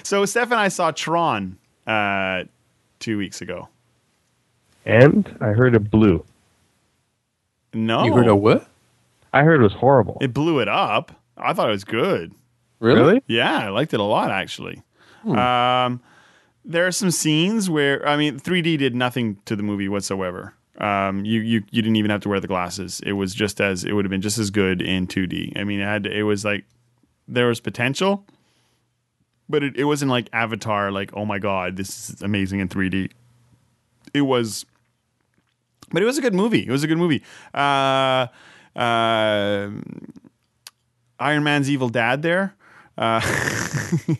So, 0.03 0.25
Steph 0.25 0.51
and 0.51 0.59
I 0.59 0.69
saw 0.69 0.91
Tron 0.91 1.57
uh, 1.85 2.45
two 2.99 3.17
weeks 3.17 3.41
ago. 3.41 3.67
And 4.85 5.35
I 5.41 5.47
heard 5.47 5.75
it 5.75 5.89
blew. 5.89 6.23
No, 7.73 8.05
You 8.05 8.13
heard 8.13 8.27
a 8.27 8.35
what? 8.35 8.67
I 9.33 9.43
heard 9.43 9.59
it 9.59 9.63
was 9.63 9.73
horrible. 9.73 10.17
it 10.21 10.33
blew 10.33 10.59
it 10.59 10.67
up. 10.69 11.11
I 11.37 11.53
thought 11.53 11.67
it 11.67 11.73
was 11.73 11.83
good. 11.83 12.33
Really? 12.79 13.21
Yeah, 13.27 13.57
I 13.57 13.69
liked 13.69 13.93
it 13.93 13.99
a 13.99 14.03
lot 14.03 14.31
actually. 14.31 14.81
Um, 15.25 16.01
there 16.63 16.85
are 16.85 16.91
some 16.91 17.09
scenes 17.11 17.69
where 17.69 18.07
I 18.07 18.15
mean, 18.15 18.39
3D 18.39 18.77
did 18.77 18.95
nothing 18.95 19.37
to 19.45 19.55
the 19.55 19.63
movie 19.63 19.89
whatsoever. 19.89 20.53
Um, 20.77 21.25
you, 21.25 21.39
you 21.41 21.63
you 21.71 21.81
didn't 21.81 21.95
even 21.95 22.11
have 22.11 22.21
to 22.21 22.29
wear 22.29 22.39
the 22.39 22.47
glasses. 22.47 23.01
It 23.05 23.13
was 23.13 23.33
just 23.33 23.59
as 23.59 23.83
it 23.83 23.93
would 23.93 24.05
have 24.05 24.09
been 24.09 24.21
just 24.21 24.37
as 24.37 24.51
good 24.51 24.81
in 24.81 25.07
2D. 25.07 25.57
I 25.59 25.63
mean, 25.63 25.79
it 25.79 25.85
had 25.85 26.05
it 26.05 26.23
was 26.23 26.45
like 26.45 26.65
there 27.27 27.47
was 27.47 27.59
potential, 27.59 28.25
but 29.49 29.63
it, 29.63 29.75
it 29.77 29.85
wasn't 29.85 30.11
like 30.11 30.29
Avatar. 30.31 30.91
Like, 30.91 31.11
oh 31.13 31.25
my 31.25 31.39
god, 31.39 31.75
this 31.77 32.09
is 32.11 32.21
amazing 32.21 32.59
in 32.59 32.67
3D. 32.69 33.11
It 34.13 34.21
was, 34.21 34.65
but 35.91 36.01
it 36.01 36.05
was 36.05 36.17
a 36.17 36.21
good 36.21 36.33
movie. 36.33 36.65
It 36.65 36.71
was 36.71 36.83
a 36.83 36.87
good 36.87 36.97
movie. 36.97 37.21
Uh, 37.53 38.27
uh, 38.75 39.69
Iron 41.19 41.43
Man's 41.43 41.69
evil 41.69 41.89
dad 41.89 42.21
there. 42.21 42.55
Uh, 42.97 43.19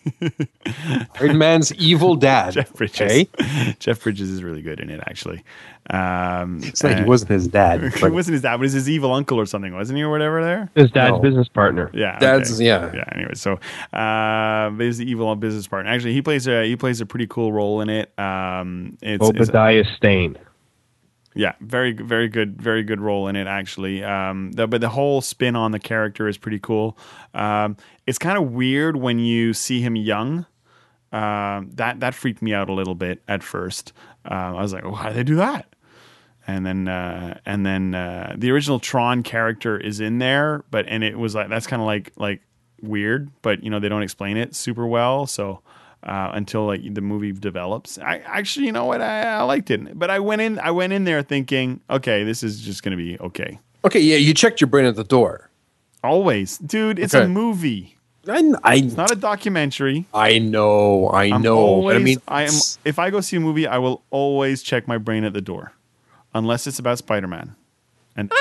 Iron 1.21 1.37
Man's 1.37 1.73
evil 1.75 2.15
dad. 2.15 2.53
Jeff 2.53 2.73
Bridges. 2.73 2.99
Okay. 3.01 3.27
Jeff 3.79 4.03
Bridges 4.03 4.29
is 4.29 4.43
really 4.43 4.61
good 4.61 4.79
in 4.79 4.89
it, 4.89 4.99
actually. 5.07 5.43
Um, 5.89 6.59
It's 6.63 6.83
like 6.83 6.97
he 6.97 7.03
wasn't 7.03 7.31
his 7.31 7.47
dad. 7.47 7.81
he 7.95 8.07
wasn't 8.09 8.33
his 8.33 8.41
dad, 8.41 8.51
but 8.57 8.59
he 8.59 8.63
was 8.63 8.73
his 8.73 8.89
evil 8.89 9.13
uncle 9.13 9.39
or 9.39 9.45
something, 9.45 9.73
wasn't 9.73 9.97
he, 9.97 10.03
or 10.03 10.09
whatever? 10.09 10.43
There. 10.43 10.69
His 10.75 10.91
dad's 10.91 11.11
No. 11.13 11.19
business 11.19 11.47
partner. 11.47 11.89
Yeah, 11.93 12.19
Dad's- 12.19 12.59
yeah. 12.59 12.91
yeah. 12.93 13.03
Anyway, 13.13 13.35
so 13.35 13.53
uh, 13.93 14.69
but 14.71 14.83
he's 14.83 14.97
the 14.97 15.09
evil 15.09 15.33
business 15.35 15.67
partner. 15.67 15.89
Actually, 15.91 16.13
he 16.13 16.21
plays 16.21 16.47
a 16.47 16.65
he 16.65 16.75
plays 16.75 16.99
a 17.01 17.05
pretty 17.05 17.27
cool 17.27 17.53
role 17.53 17.79
in 17.81 17.89
it. 17.89 18.11
Um, 18.19 18.97
it's, 19.01 19.25
it's 19.29 19.39
Obadiah 19.49 19.83
Stane. 19.95 20.37
Yeah, 21.35 21.53
very 21.59 21.91
very 21.91 22.29
good, 22.29 22.61
very 22.61 22.81
good 22.81 23.01
role 23.01 23.27
in 23.27 23.35
it 23.35 23.45
actually. 23.45 24.03
Um, 24.03 24.53
the, 24.53 24.67
but 24.67 24.79
the 24.79 24.89
whole 24.89 25.21
spin 25.21 25.55
on 25.55 25.71
the 25.71 25.79
character 25.79 26.27
is 26.27 26.37
pretty 26.37 26.59
cool. 26.59 26.97
Um, 27.33 27.75
it's 28.07 28.17
kind 28.17 28.37
of 28.37 28.51
weird 28.51 28.95
when 28.95 29.19
you 29.19 29.53
see 29.53 29.81
him 29.81 29.95
young. 29.97 30.45
Um, 31.11 31.71
that 31.73 31.99
that 31.99 32.15
freaked 32.15 32.41
me 32.41 32.53
out 32.53 32.69
a 32.69 32.73
little 32.73 32.95
bit 32.95 33.21
at 33.27 33.43
first. 33.43 33.91
Um, 34.23 34.55
I 34.55 34.61
was 34.61 34.73
like, 34.73 34.85
oh, 34.85 34.93
how 34.93 35.09
do 35.09 35.15
they 35.15 35.23
do 35.23 35.35
that? 35.35 35.67
And 36.47 36.65
then 36.65 36.87
uh, 36.87 37.39
and 37.45 37.65
then 37.65 37.93
uh, 37.93 38.35
the 38.37 38.51
original 38.51 38.79
Tron 38.79 39.21
character 39.21 39.77
is 39.77 39.99
in 39.99 40.19
there, 40.19 40.63
but 40.71 40.85
and 40.87 41.03
it 41.03 41.19
was 41.19 41.35
like 41.35 41.49
that's 41.49 41.67
kind 41.67 41.81
of 41.81 41.85
like 41.85 42.13
like 42.15 42.41
weird, 42.81 43.29
but 43.41 43.61
you 43.61 43.69
know 43.69 43.79
they 43.79 43.89
don't 43.89 44.03
explain 44.03 44.37
it 44.37 44.55
super 44.55 44.87
well. 44.87 45.27
So 45.27 45.61
uh, 46.05 46.31
until 46.33 46.65
like 46.65 46.93
the 46.93 47.01
movie 47.01 47.31
develops, 47.31 47.97
I 47.97 48.17
actually 48.25 48.67
you 48.67 48.71
know 48.71 48.85
what 48.85 49.01
I, 49.01 49.21
I 49.23 49.41
liked 49.43 49.71
it, 49.71 49.97
but 49.97 50.09
I 50.09 50.19
went 50.19 50.41
in 50.41 50.59
I 50.59 50.71
went 50.71 50.93
in 50.93 51.03
there 51.05 51.21
thinking, 51.23 51.81
okay, 51.89 52.23
this 52.23 52.43
is 52.43 52.61
just 52.61 52.83
gonna 52.83 52.97
be 52.97 53.17
okay. 53.19 53.59
okay, 53.83 53.99
yeah, 53.99 54.17
you 54.17 54.33
checked 54.33 54.61
your 54.61 54.67
brain 54.67 54.85
at 54.85 54.95
the 54.95 55.03
door. 55.03 55.49
Always, 56.03 56.57
dude, 56.59 56.99
it's 56.99 57.15
Okay. 57.15 57.25
a 57.25 57.27
movie, 57.27 57.97
I, 58.29 58.53
I, 58.63 58.79
not 58.81 59.11
a 59.11 59.15
documentary. 59.15 60.05
I 60.13 60.37
know, 60.39 61.07
I 61.07 61.25
I'm 61.25 61.41
know. 61.41 61.57
always, 61.57 61.95
but 61.95 62.01
I 62.01 62.03
mean, 62.03 62.21
I 62.27 62.43
am. 62.43 62.53
If 62.85 62.99
I 62.99 63.09
go 63.09 63.21
see 63.21 63.37
a 63.37 63.39
movie, 63.39 63.65
I 63.67 63.77
will 63.79 64.03
always 64.11 64.61
check 64.61 64.87
my 64.87 64.97
brain 64.99 65.23
at 65.23 65.33
the 65.33 65.41
door, 65.41 65.73
unless 66.33 66.67
it's 66.67 66.77
about 66.79 66.99
Spider 66.99 67.27
Man, 67.27 67.55
and 68.15 68.31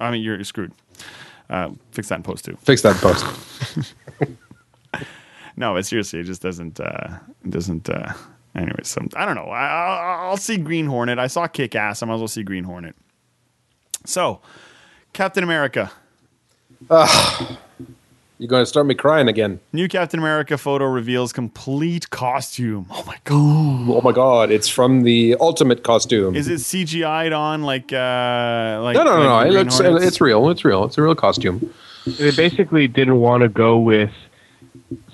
I 0.00 0.10
mean 0.10 0.22
you're 0.22 0.42
screwed. 0.44 0.72
Uh, 1.50 1.70
fix 1.92 2.08
that 2.08 2.16
in 2.16 2.22
post 2.22 2.44
too. 2.44 2.58
fix 2.62 2.82
that 2.82 2.96
post. 2.96 3.24
No, 5.58 5.74
but 5.74 5.84
seriously, 5.84 6.20
it 6.20 6.24
just 6.24 6.40
doesn't 6.40 6.78
uh, 6.78 7.18
it 7.44 7.50
doesn't. 7.50 7.90
Uh, 7.90 8.12
anyway, 8.54 8.78
so 8.84 9.04
I 9.16 9.26
don't 9.26 9.34
know. 9.34 9.50
I, 9.50 9.66
I'll, 9.66 10.30
I'll 10.30 10.36
see 10.36 10.56
Green 10.56 10.86
Hornet. 10.86 11.18
I 11.18 11.26
saw 11.26 11.48
Kick 11.48 11.74
Ass. 11.74 12.00
I 12.00 12.06
might 12.06 12.14
as 12.14 12.20
well 12.20 12.28
see 12.28 12.44
Green 12.44 12.62
Hornet. 12.62 12.94
So, 14.04 14.40
Captain 15.12 15.42
America. 15.42 15.90
You're 16.88 18.46
going 18.46 18.62
to 18.62 18.66
start 18.66 18.86
me 18.86 18.94
crying 18.94 19.26
again. 19.26 19.58
New 19.72 19.88
Captain 19.88 20.20
America 20.20 20.56
photo 20.56 20.84
reveals 20.84 21.32
complete 21.32 22.08
costume. 22.10 22.86
Oh 22.92 23.02
my 23.04 23.16
god! 23.24 23.90
Oh 23.90 24.00
my 24.04 24.12
god, 24.12 24.52
it's 24.52 24.68
from 24.68 25.02
the 25.02 25.34
ultimate 25.40 25.82
costume. 25.82 26.36
Is 26.36 26.46
it 26.46 26.60
CGI'd 26.60 27.32
on 27.32 27.64
like 27.64 27.92
uh 27.92 28.78
like 28.80 28.94
no, 28.94 29.02
no, 29.02 29.16
no, 29.16 29.22
no. 29.24 29.40
It 29.40 29.50
looks, 29.50 29.80
it's 29.80 30.20
real. 30.20 30.48
It's 30.50 30.64
real. 30.64 30.84
It's 30.84 30.96
a 30.96 31.02
real 31.02 31.16
costume. 31.16 31.74
They 32.06 32.30
basically 32.30 32.86
didn't 32.86 33.18
want 33.18 33.42
to 33.42 33.48
go 33.48 33.76
with 33.76 34.12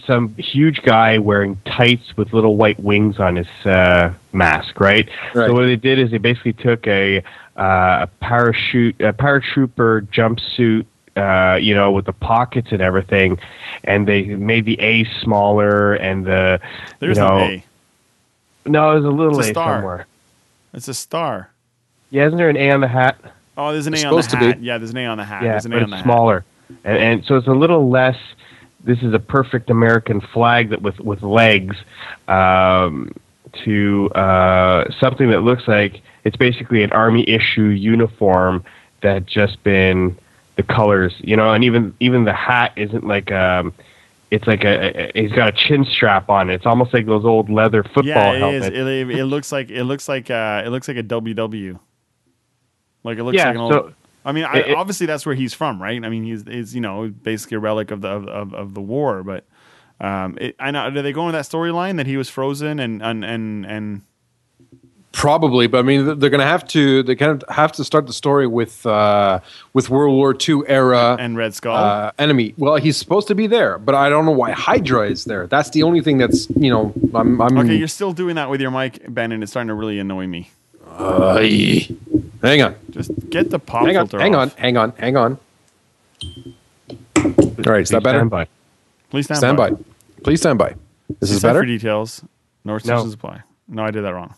some 0.07 0.35
huge 0.37 0.83
guy 0.83 1.19
wearing 1.19 1.59
tights 1.65 2.17
with 2.17 2.33
little 2.33 2.57
white 2.57 2.79
wings 2.81 3.19
on 3.19 3.37
his 3.37 3.47
uh, 3.67 4.13
mask, 4.33 4.79
right? 4.81 5.09
Right. 5.35 5.49
So 5.49 5.53
what 5.55 5.63
they 5.67 5.77
did 5.77 5.99
is 5.99 6.11
they 6.11 6.19
basically 6.19 6.53
took 6.55 6.87
a, 6.87 7.19
uh, 7.57 8.07
a 8.07 8.09
parachute, 8.21 9.01
a 9.01 9.13
paratrooper 9.13 10.07
jumpsuit, 10.09 10.87
uh, 11.17 11.57
you 11.57 11.75
know, 11.75 11.93
with 11.93 12.05
the 12.07 12.13
pockets 12.13 12.69
and 12.73 12.83
everything, 12.83 13.39
and 13.85 14.07
they 14.07 14.23
made 14.25 14.65
the 14.65 14.79
A 14.81 15.05
smaller 15.23 15.95
and 15.95 16.27
the 16.27 16.61
There's 16.99 17.17
you 17.17 17.23
know, 17.23 17.39
no 17.39 17.45
A. 17.45 17.65
no, 18.67 18.93
there's 18.93 19.05
a 19.05 19.09
little 19.11 19.39
It's 19.39 19.49
a 19.49 19.51
A 19.51 19.55
star. 19.55 19.77
somewhere. 19.77 20.07
It's 20.73 20.89
a 20.89 20.95
star. 20.95 21.51
Yeah, 22.11 22.27
isn't 22.27 22.37
there 22.37 22.49
an 22.51 22.57
A 22.57 22.71
on 22.73 22.81
the 22.81 22.89
hat? 22.89 23.17
Oh, 23.57 23.73
there's 23.73 23.87
an 23.87 23.95
It's 23.95 24.03
A 24.03 24.09
on 24.09 24.17
the 24.17 24.23
supposed 24.23 24.41
to 24.41 24.47
hat. 24.49 24.61
be. 24.61 24.67
Yeah, 24.67 24.79
there's 24.79 24.91
an 24.91 24.97
A 24.97 25.07
on 25.07 25.19
the 25.19 25.25
hat. 25.25 25.43
Yeah, 25.45 25.51
there's 25.53 25.67
an 25.67 25.73
A 25.73 25.77
but 25.77 25.83
on 25.85 25.91
the 25.91 25.97
it's 25.97 26.05
hat. 26.05 26.05
smaller, 26.13 26.45
and, 26.85 26.99
and 26.99 27.25
so 27.25 27.37
it's 27.37 27.47
a 27.47 27.53
little 27.53 27.89
less. 27.89 28.17
This 28.85 29.03
is 29.03 29.13
a 29.15 29.19
perfect 29.19 29.71
American 29.71 30.21
flag 30.21 30.71
that 30.71 30.83
with 30.83 31.01
with 31.01 31.23
legs 31.23 31.77
um, 32.29 33.13
to 33.65 34.11
uh, 34.11 34.91
something 35.01 35.31
that 35.31 35.41
looks 35.41 35.67
like 35.67 36.01
it's 36.25 36.37
basically 36.37 36.83
an 36.83 36.93
army 36.93 37.29
issue 37.29 37.69
uniform 37.69 38.65
that 39.03 39.27
just 39.27 39.63
been 39.63 40.17
the 40.57 40.63
colors, 40.63 41.13
you 41.19 41.37
know, 41.37 41.53
and 41.53 41.65
even 41.65 41.95
even 42.01 42.25
the 42.25 42.33
hat 42.33 42.73
isn't 42.77 43.07
like 43.07 43.33
um, 43.33 43.73
it's 44.31 44.47
like 44.47 44.65
a, 44.65 45.11
he's 45.15 45.33
got 45.33 45.49
a 45.49 45.53
chin 45.53 45.85
strap 45.85 46.29
on. 46.29 46.51
It. 46.51 46.55
It's 46.55 46.67
almost 46.67 46.93
like 46.93 47.07
those 47.07 47.25
old 47.25 47.49
leather 47.51 47.83
football 47.83 48.05
yeah, 48.05 48.33
it 48.33 48.37
is. 48.37 48.41
helmets. 48.65 48.67
It, 48.67 48.87
it, 48.87 49.11
it 49.21 49.25
looks 49.25 49.53
like 49.53 49.71
it 49.71 49.85
looks 49.85 50.09
like 50.09 50.31
uh, 50.31 50.63
it 50.65 50.69
looks 50.71 50.89
like 50.89 50.97
a 50.97 51.03
WW. 51.03 51.79
Like 53.03 53.19
it 53.19 53.25
looks 53.25 53.37
Yeah, 53.37 53.47
like 53.47 53.55
an 53.55 53.61
old. 53.61 53.73
so- 53.73 53.95
I 54.25 54.33
mean, 54.33 54.45
I, 54.45 54.59
it- 54.59 54.75
obviously 54.75 55.07
that's 55.07 55.27
where 55.27 55.35
he's 55.35 55.55
from, 55.55 55.83
right? 55.83 56.03
I 56.03 56.09
mean, 56.09 56.25
he's 56.25 56.43
is 56.45 56.75
you 56.75 56.81
know 56.81 57.09
basically 57.09 57.57
a 57.57 57.61
relic 57.61 57.91
of 57.91 58.01
the 58.01 58.09
of, 58.09 58.55
of, 58.55 58.75
the 58.75 58.81
war, 58.81 59.23
but 59.23 59.45
um, 60.01 60.39
it, 60.41 60.57
I 60.59 60.71
know. 60.71 60.91
Do 60.91 61.03
they 61.03 61.13
go 61.13 61.27
in 61.27 61.33
that 61.33 61.45
storyline 61.45 61.97
that 61.99 62.07
he 62.07 62.17
was 62.17 62.29
frozen 62.29 62.81
and 62.81 63.03
and 63.03 63.25
and 63.25 63.67
and 63.67 64.03
Probably, 65.15 65.69
but 65.69 65.79
I 65.79 65.83
mean, 65.83 66.19
they're 66.19 66.29
going 66.29 66.41
to 66.41 66.47
have 66.47 66.67
to. 66.69 67.05
They 67.05 67.15
kind 67.15 67.41
of 67.41 67.55
have 67.55 67.71
to 67.73 67.85
start 67.85 68.09
the 68.09 68.13
story 68.13 68.49
with 68.49 68.85
uh, 68.85 69.39
with 69.73 69.89
World 69.89 70.17
War 70.17 70.37
II 70.37 70.63
era 70.67 71.17
and 71.21 71.37
Red 71.37 71.55
Skull? 71.55 71.77
uh, 71.77 72.11
enemy. 72.19 72.53
Well, 72.59 72.77
he's 72.77 72.97
supposed 72.97 73.29
to 73.29 73.35
be 73.37 73.47
there, 73.47 73.79
but 73.79 73.95
I 73.95 74.09
don't 74.09 74.27
know 74.27 74.33
why 74.33 74.51
Hydra 74.51 75.09
is 75.09 75.25
there. 75.25 75.47
That's 75.47 75.71
the 75.71 75.85
only 75.85 76.01
thing 76.01 76.19
that's 76.19 76.51
you 76.57 76.69
know. 76.69 76.93
I'm. 77.15 77.41
I'm 77.41 77.57
okay, 77.59 77.77
you're 77.77 77.87
still 77.87 78.13
doing 78.13 78.35
that 78.35 78.51
with 78.51 78.61
your 78.61 78.73
mic, 78.73 79.05
Ben, 79.09 79.31
and 79.31 79.41
it's 79.45 79.53
starting 79.53 79.69
to 79.69 79.75
really 79.75 80.01
annoy 80.01 80.27
me. 80.27 80.51
Aye. 80.97 81.89
hang 82.43 82.63
on, 82.63 82.75
Just 82.91 83.11
get 83.31 83.51
the 83.51 83.59
pop 83.59 83.87
hang 83.87 83.97
on, 83.97 84.07
filter 84.07 84.23
hang 84.23 84.35
on, 84.35 84.51
hang 84.51 84.77
on, 84.77 84.93
hang 84.99 85.17
on. 85.17 85.39
All 87.17 87.73
right, 87.73 87.83
is 87.83 87.89
that 87.91 88.03
better? 88.03 88.19
Stand 88.19 88.31
by. 88.31 88.47
Please 89.11 89.27
stand, 89.27 89.39
Stand 89.39 89.57
by. 89.57 89.71
Please 90.23 90.41
stand 90.41 90.59
by. 90.59 90.75
This 91.21 91.31
is 91.31 91.37
Decide 91.37 91.49
better. 91.49 91.61
For 91.61 91.67
details, 91.67 92.25
no 92.65 92.75
restrictions 92.75 93.15
apply. 93.15 93.43
No, 93.69 93.85
I 93.85 93.91
did 93.91 94.05
that 94.05 94.15
wrong. 94.15 94.35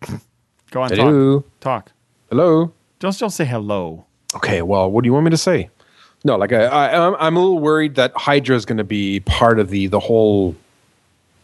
Go 0.70 0.82
on, 0.82 0.88
talk. 0.90 0.98
Hello. 0.98 1.44
Talk. 1.60 1.92
Hello. 2.30 2.72
Don't 2.98 3.18
don't 3.18 3.30
say 3.30 3.44
hello. 3.44 4.04
Okay, 4.36 4.62
well, 4.62 4.90
what 4.90 5.02
do 5.02 5.08
you 5.08 5.12
want 5.12 5.24
me 5.24 5.30
to 5.30 5.36
say? 5.36 5.68
No, 6.24 6.36
like 6.36 6.52
I, 6.52 6.64
I 6.64 6.86
I'm- 6.90 7.16
I'm 7.18 7.36
a 7.36 7.40
little 7.40 7.58
worried 7.58 7.96
that 7.96 8.12
Hydra 8.16 8.56
is 8.56 8.64
going 8.64 8.78
to 8.78 8.84
be 8.84 9.20
part 9.20 9.58
of 9.58 9.68
the 9.70 9.86
the 9.88 10.00
whole 10.00 10.54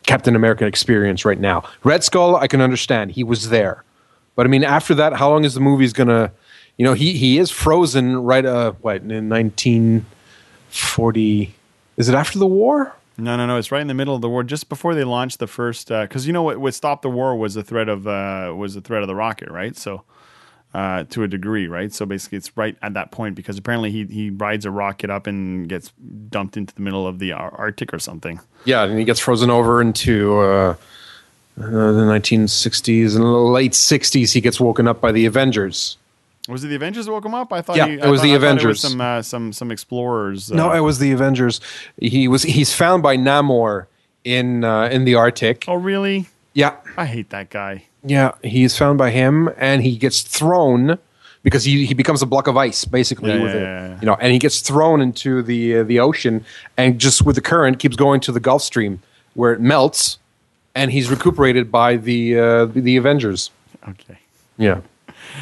Captain 0.06 0.34
America 0.36 0.64
experience 0.66 1.24
right 1.24 1.38
now. 1.40 1.64
Red 1.84 2.02
Skull, 2.04 2.36
I 2.36 2.46
can 2.46 2.60
understand 2.60 3.10
he 3.12 3.24
was 3.24 3.50
there, 3.50 3.84
but 4.38 4.46
I 4.46 4.50
mean, 4.50 4.62
after 4.62 4.94
that, 4.94 5.14
how 5.14 5.30
long 5.30 5.44
is 5.44 5.54
the 5.54 5.60
movie's 5.60 5.92
gonna? 5.92 6.30
You 6.76 6.84
know, 6.84 6.94
he 6.94 7.14
he 7.14 7.38
is 7.38 7.50
frozen 7.50 8.18
right. 8.18 8.46
Uh, 8.46 8.70
what 8.80 9.02
in 9.02 9.28
1940? 9.28 11.54
Is 11.96 12.08
it 12.08 12.14
after 12.14 12.38
the 12.38 12.46
war? 12.46 12.94
No, 13.16 13.36
no, 13.36 13.46
no. 13.46 13.56
It's 13.56 13.72
right 13.72 13.80
in 13.80 13.88
the 13.88 13.94
middle 13.94 14.14
of 14.14 14.20
the 14.20 14.28
war, 14.28 14.44
just 14.44 14.68
before 14.68 14.94
they 14.94 15.02
launched 15.02 15.40
the 15.40 15.48
first. 15.48 15.88
Because 15.88 16.28
you 16.28 16.32
know 16.32 16.44
what? 16.44 16.58
What 16.58 16.72
stopped 16.72 17.02
the 17.02 17.10
war 17.10 17.34
was 17.34 17.54
the 17.54 17.64
threat 17.64 17.88
of 17.88 18.06
uh, 18.06 18.54
was 18.56 18.74
the 18.74 18.80
threat 18.80 19.02
of 19.02 19.08
the 19.08 19.16
rocket, 19.16 19.50
right? 19.50 19.76
So, 19.76 20.04
uh, 20.72 21.02
to 21.10 21.24
a 21.24 21.26
degree, 21.26 21.66
right? 21.66 21.92
So 21.92 22.06
basically, 22.06 22.38
it's 22.38 22.56
right 22.56 22.76
at 22.80 22.94
that 22.94 23.10
point 23.10 23.34
because 23.34 23.58
apparently 23.58 23.90
he 23.90 24.04
he 24.04 24.30
rides 24.30 24.64
a 24.64 24.70
rocket 24.70 25.10
up 25.10 25.26
and 25.26 25.68
gets 25.68 25.92
dumped 26.28 26.56
into 26.56 26.72
the 26.76 26.82
middle 26.82 27.08
of 27.08 27.18
the 27.18 27.32
Arctic 27.32 27.92
or 27.92 27.98
something. 27.98 28.38
Yeah, 28.66 28.84
and 28.84 29.00
he 29.00 29.04
gets 29.04 29.18
frozen 29.18 29.50
over 29.50 29.80
into 29.80 30.38
uh, 30.38 30.76
uh, 31.60 31.92
the 31.92 32.02
1960s 32.02 33.14
and 33.16 33.24
the 33.24 33.28
late 33.28 33.72
60s. 33.72 34.32
He 34.32 34.40
gets 34.40 34.60
woken 34.60 34.86
up 34.88 35.00
by 35.00 35.12
the 35.12 35.26
Avengers. 35.26 35.96
Was 36.48 36.64
it 36.64 36.68
the 36.68 36.76
Avengers 36.76 37.06
that 37.06 37.12
woke 37.12 37.24
him 37.26 37.34
up? 37.34 37.52
I 37.52 37.60
thought 37.60 37.76
Yeah, 37.76 37.86
he, 37.88 37.94
it 37.94 38.02
I 38.04 38.08
was 38.10 38.20
thought- 38.20 38.26
the 38.26 38.32
I 38.32 38.36
Avengers. 38.36 38.80
some 38.80 39.00
uh, 39.00 39.22
some 39.22 39.52
some 39.52 39.70
explorers. 39.70 40.50
Uh, 40.50 40.54
No, 40.56 40.72
it 40.72 40.80
was 40.80 40.98
the 40.98 41.12
Avengers. 41.12 41.60
He 42.00 42.26
was 42.28 42.42
he's 42.44 42.72
found 42.74 43.02
by 43.02 43.16
Namor 43.16 43.86
in 44.24 44.64
uh, 44.64 44.84
in 44.90 45.04
the 45.04 45.14
Arctic. 45.14 45.64
oh, 45.68 45.74
really? 45.74 46.26
Yeah, 46.54 46.76
I 46.96 47.04
hate 47.04 47.30
that 47.30 47.50
guy. 47.50 47.84
yeah. 48.02 48.32
He's 48.42 48.76
found 48.76 48.98
by 48.98 49.10
him, 49.10 49.48
and 49.58 49.82
he 49.82 49.96
gets 49.96 50.22
thrown 50.22 50.98
because 51.44 51.62
he, 51.64 51.86
he 51.86 51.94
becomes 51.94 52.20
a 52.20 52.26
block 52.26 52.48
of 52.48 52.56
ice, 52.56 52.84
basically. 52.84 53.30
Yeah, 53.30 53.42
with 53.42 53.54
yeah, 53.54 53.60
it, 53.60 53.62
yeah, 53.62 53.88
yeah. 53.90 53.98
You 54.00 54.06
know, 54.06 54.14
and 54.20 54.32
he 54.32 54.38
gets 54.40 54.60
thrown 54.60 55.00
into 55.00 55.42
the 55.42 55.78
uh, 55.78 55.82
the 55.84 56.00
ocean, 56.00 56.44
and 56.76 56.98
just 56.98 57.22
with 57.22 57.36
the 57.36 57.42
current 57.42 57.78
keeps 57.78 57.94
going 57.94 58.20
to 58.22 58.32
the 58.32 58.40
Gulf 58.40 58.62
Stream, 58.62 59.02
where 59.34 59.52
it 59.52 59.60
melts, 59.60 60.18
and 60.74 60.90
he's 60.90 61.10
recuperated 61.10 61.70
by 61.70 61.96
the 61.96 62.38
uh, 62.38 62.64
the, 62.66 62.80
the 62.80 62.96
Avengers. 62.96 63.50
Okay. 63.88 64.18
Yeah, 64.56 64.80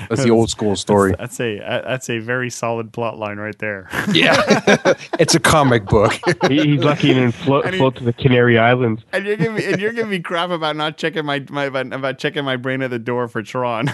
that's 0.09 0.23
the 0.25 0.31
old 0.31 0.51
school 0.51 0.77
story. 0.77 1.15
That's 1.19 1.41
a 1.41 1.59
that's 1.59 2.11
a 2.11 2.19
very 2.19 2.51
solid 2.51 2.93
plot 2.93 3.19
line 3.19 3.39
right 3.39 3.59
there. 3.59 3.89
Yeah, 4.13 4.37
it's 5.19 5.35
a 5.35 5.41
comic 5.41 5.87
book. 5.87 6.13
He, 6.49 6.61
he's 6.75 6.85
lucky 6.85 7.09
he 7.09 7.15
didn't 7.15 7.33
float, 7.33 7.65
And 7.65 7.75
he- 7.75 7.79
float 7.79 7.97
to 7.97 8.05
the 8.05 8.13
Canary 8.13 8.59
Islands. 8.59 9.03
And 9.13 9.25
you're 9.25 9.37
giving 9.37 9.55
me 9.55 9.65
and 9.65 9.81
you're 9.81 9.93
giving 9.93 10.11
me 10.11 10.21
crap 10.21 10.51
about 10.51 10.77
not 10.77 10.99
checking 10.99 11.25
my, 11.25 11.45
my 11.51 11.65
about, 11.65 11.93
about 11.93 12.19
checking 12.19 12.45
my 12.45 12.57
brain 12.57 12.83
at 12.83 12.91
the 12.91 12.99
door 12.99 13.27
for 13.29 13.43
Tron. 13.43 13.87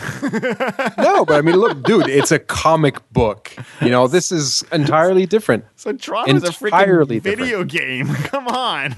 No, 0.98 1.24
but 1.24 1.34
I 1.36 1.40
mean, 1.42 1.56
look, 1.56 1.82
dude, 1.86 2.08
it's 2.08 2.32
a 2.32 2.38
comic 2.38 2.96
book. 3.12 3.54
You 3.80 3.90
know, 3.90 4.08
this 4.08 4.32
is 4.32 4.64
entirely 4.72 5.26
different. 5.26 5.64
so 5.76 5.92
Tron 5.92 6.28
is 6.28 6.42
a 6.42 6.48
freaking 6.48 6.66
Entirely 6.66 7.18
video 7.20 7.64
game. 7.64 8.08
Come 8.14 8.48
on. 8.48 8.92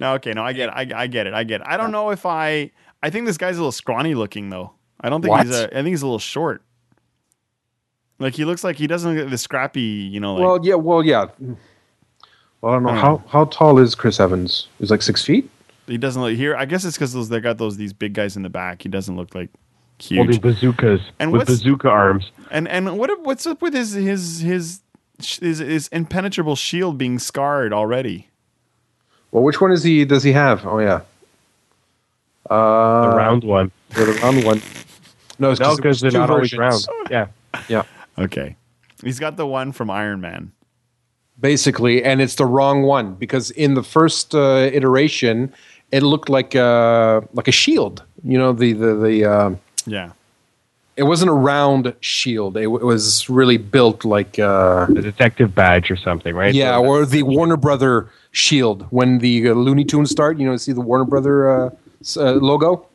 No, 0.00 0.14
okay, 0.14 0.32
no, 0.32 0.42
I 0.44 0.52
get 0.52 0.68
it. 0.68 0.92
I, 0.94 1.02
I 1.02 1.06
get 1.06 1.26
it. 1.26 1.34
I 1.34 1.44
get 1.44 1.60
it. 1.60 1.66
I 1.68 1.76
don't 1.76 1.90
know 1.92 2.10
if 2.10 2.26
I 2.26 2.70
I 3.02 3.10
think 3.10 3.26
this 3.26 3.36
guy's 3.38 3.56
a 3.56 3.60
little 3.60 3.72
scrawny 3.72 4.14
looking 4.14 4.50
though. 4.50 4.72
I 5.00 5.08
don't 5.10 5.20
think 5.22 5.32
What? 5.32 5.46
he's 5.46 5.54
a 5.54 5.66
I 5.68 5.82
think 5.82 5.88
he's 5.88 6.02
a 6.02 6.06
little 6.06 6.18
short. 6.18 6.62
Like 8.18 8.34
he 8.34 8.44
looks 8.44 8.62
like 8.64 8.76
he 8.76 8.86
doesn't 8.86 9.14
get 9.16 9.30
the 9.30 9.38
scrappy, 9.38 9.80
you 9.82 10.20
know, 10.20 10.34
like 10.34 10.42
Well, 10.44 10.60
yeah, 10.62 10.74
well, 10.76 11.02
yeah. 11.04 11.26
Well, 12.60 12.72
I 12.72 12.76
don't 12.76 12.82
know 12.84 12.88
I 12.90 12.92
don't 12.94 13.00
how 13.00 13.22
how 13.28 13.44
tall 13.46 13.78
is 13.78 13.94
Chris 13.94 14.20
Evans? 14.20 14.68
He's 14.78 14.90
like 14.90 15.02
six 15.02 15.24
feet. 15.24 15.50
he 15.86 15.98
doesn't 15.98 16.22
look 16.22 16.34
here. 16.34 16.56
I 16.56 16.64
guess 16.64 16.84
it's 16.84 16.96
because 16.96 17.28
they 17.28 17.40
got 17.40 17.58
those 17.58 17.76
these 17.76 17.92
big 17.92 18.14
guys 18.14 18.36
in 18.36 18.42
the 18.42 18.48
back. 18.50 18.82
He 18.82 18.88
doesn't 18.88 19.16
look 19.16 19.34
like 19.34 19.50
Holding 20.08 20.32
huge. 20.32 20.42
bazookas 20.42 21.00
And 21.20 21.32
with 21.32 21.46
bazooka 21.46 21.88
arms. 21.88 22.30
And 22.50 22.66
and 22.68 22.98
what 22.98 23.10
what's 23.22 23.46
up 23.46 23.60
with 23.62 23.74
his 23.74 23.92
his 23.92 24.40
his 24.40 24.80
his, 25.18 25.58
his 25.58 25.88
impenetrable 25.88 26.56
shield 26.56 26.98
being 26.98 27.18
scarred 27.18 27.72
already? 27.72 28.28
Well, 29.34 29.42
which 29.42 29.60
one 29.60 29.72
is 29.72 29.82
he? 29.82 30.04
Does 30.04 30.22
he 30.22 30.30
have? 30.32 30.64
Oh 30.64 30.78
yeah, 30.78 31.00
The 32.48 32.54
uh, 32.54 33.14
round 33.16 33.42
one. 33.42 33.72
the 33.90 34.06
round 34.22 34.44
one. 34.44 34.62
No, 35.40 35.50
it's 35.50 35.58
No, 35.60 35.66
'cause 35.70 35.76
because 35.78 36.00
they're 36.00 36.12
two 36.12 36.18
not 36.18 36.30
always 36.30 36.56
round. 36.56 36.86
Yeah. 37.10 37.26
Yeah, 37.68 37.82
Okay, 38.16 38.54
he's 39.02 39.18
got 39.18 39.36
the 39.36 39.46
one 39.46 39.72
from 39.72 39.90
Iron 39.90 40.20
Man. 40.20 40.52
basically, 41.40 42.04
and 42.04 42.20
it's 42.22 42.36
the 42.36 42.46
wrong 42.46 42.82
one 42.84 43.14
because 43.14 43.50
in 43.50 43.74
the 43.74 43.82
first 43.82 44.34
uh, 44.36 44.70
iteration, 44.72 45.52
it 45.90 46.02
looked 46.04 46.28
like 46.28 46.54
a 46.54 47.22
like 47.32 47.48
a 47.48 47.52
shield. 47.52 48.04
You 48.22 48.38
know, 48.38 48.52
the 48.52 48.72
the 48.72 48.94
the. 48.94 49.24
Um, 49.24 49.58
Yeah, 49.86 50.10
it 50.96 51.02
wasn't 51.04 51.30
a 51.30 51.34
round 51.34 51.92
shield. 52.00 52.56
It, 52.56 52.62
w- 52.64 52.80
it 52.80 52.86
was 52.86 53.28
really 53.28 53.58
built 53.58 54.04
like. 54.04 54.38
Uh, 54.38 54.86
The 54.86 55.02
detective 55.02 55.54
badge 55.54 55.90
or 55.90 55.96
something, 55.96 56.34
right? 56.36 56.54
Yeah, 56.54 56.78
or 56.78 57.04
the 57.04 57.22
Warner 57.24 57.56
Brother 57.58 58.08
shield 58.34 58.86
when 58.90 59.18
the 59.18 59.48
uh, 59.48 59.54
Looney 59.54 59.84
Tunes 59.84 60.10
start. 60.10 60.38
You 60.38 60.46
know, 60.46 60.56
see 60.56 60.72
the 60.72 60.82
Warner 60.82 61.04
Brother 61.04 61.48
uh, 61.48 61.70
uh, 62.16 62.32
logo. 62.32 62.86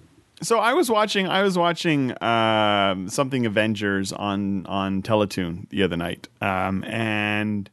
so 0.42 0.60
I 0.60 0.74
was 0.74 0.92
watching 0.92 1.28
I 1.28 1.42
was 1.42 1.58
watching 1.58 2.22
um, 2.22 3.10
something 3.10 3.46
Avengers 3.46 4.14
on 4.14 4.66
on 4.68 5.02
Teletoon 5.02 5.68
the 5.70 5.82
other 5.82 5.98
night, 5.98 6.28
um, 6.42 6.84
and 6.84 7.70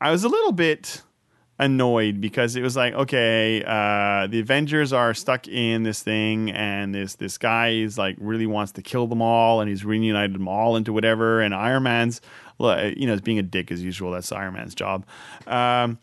I 0.00 0.10
was 0.10 0.24
a 0.24 0.28
little 0.28 0.52
bit 0.52 1.02
annoyed 1.60 2.20
because 2.20 2.54
it 2.54 2.62
was 2.62 2.76
like 2.76 2.94
okay 2.94 3.64
uh 3.66 4.28
the 4.28 4.38
avengers 4.38 4.92
are 4.92 5.12
stuck 5.12 5.48
in 5.48 5.82
this 5.82 6.04
thing 6.04 6.52
and 6.52 6.94
this 6.94 7.16
this 7.16 7.36
guy 7.36 7.70
is 7.70 7.98
like 7.98 8.14
really 8.20 8.46
wants 8.46 8.70
to 8.70 8.80
kill 8.80 9.08
them 9.08 9.20
all 9.20 9.60
and 9.60 9.68
he's 9.68 9.84
reunited 9.84 10.36
them 10.36 10.46
all 10.46 10.76
into 10.76 10.92
whatever 10.92 11.40
and 11.40 11.52
iron 11.52 11.82
man's 11.82 12.20
you 12.60 13.08
know 13.08 13.12
is 13.12 13.20
being 13.20 13.40
a 13.40 13.42
dick 13.42 13.72
as 13.72 13.82
usual 13.82 14.12
that's 14.12 14.30
iron 14.30 14.54
man's 14.54 14.72
job 14.72 15.04
um 15.48 15.98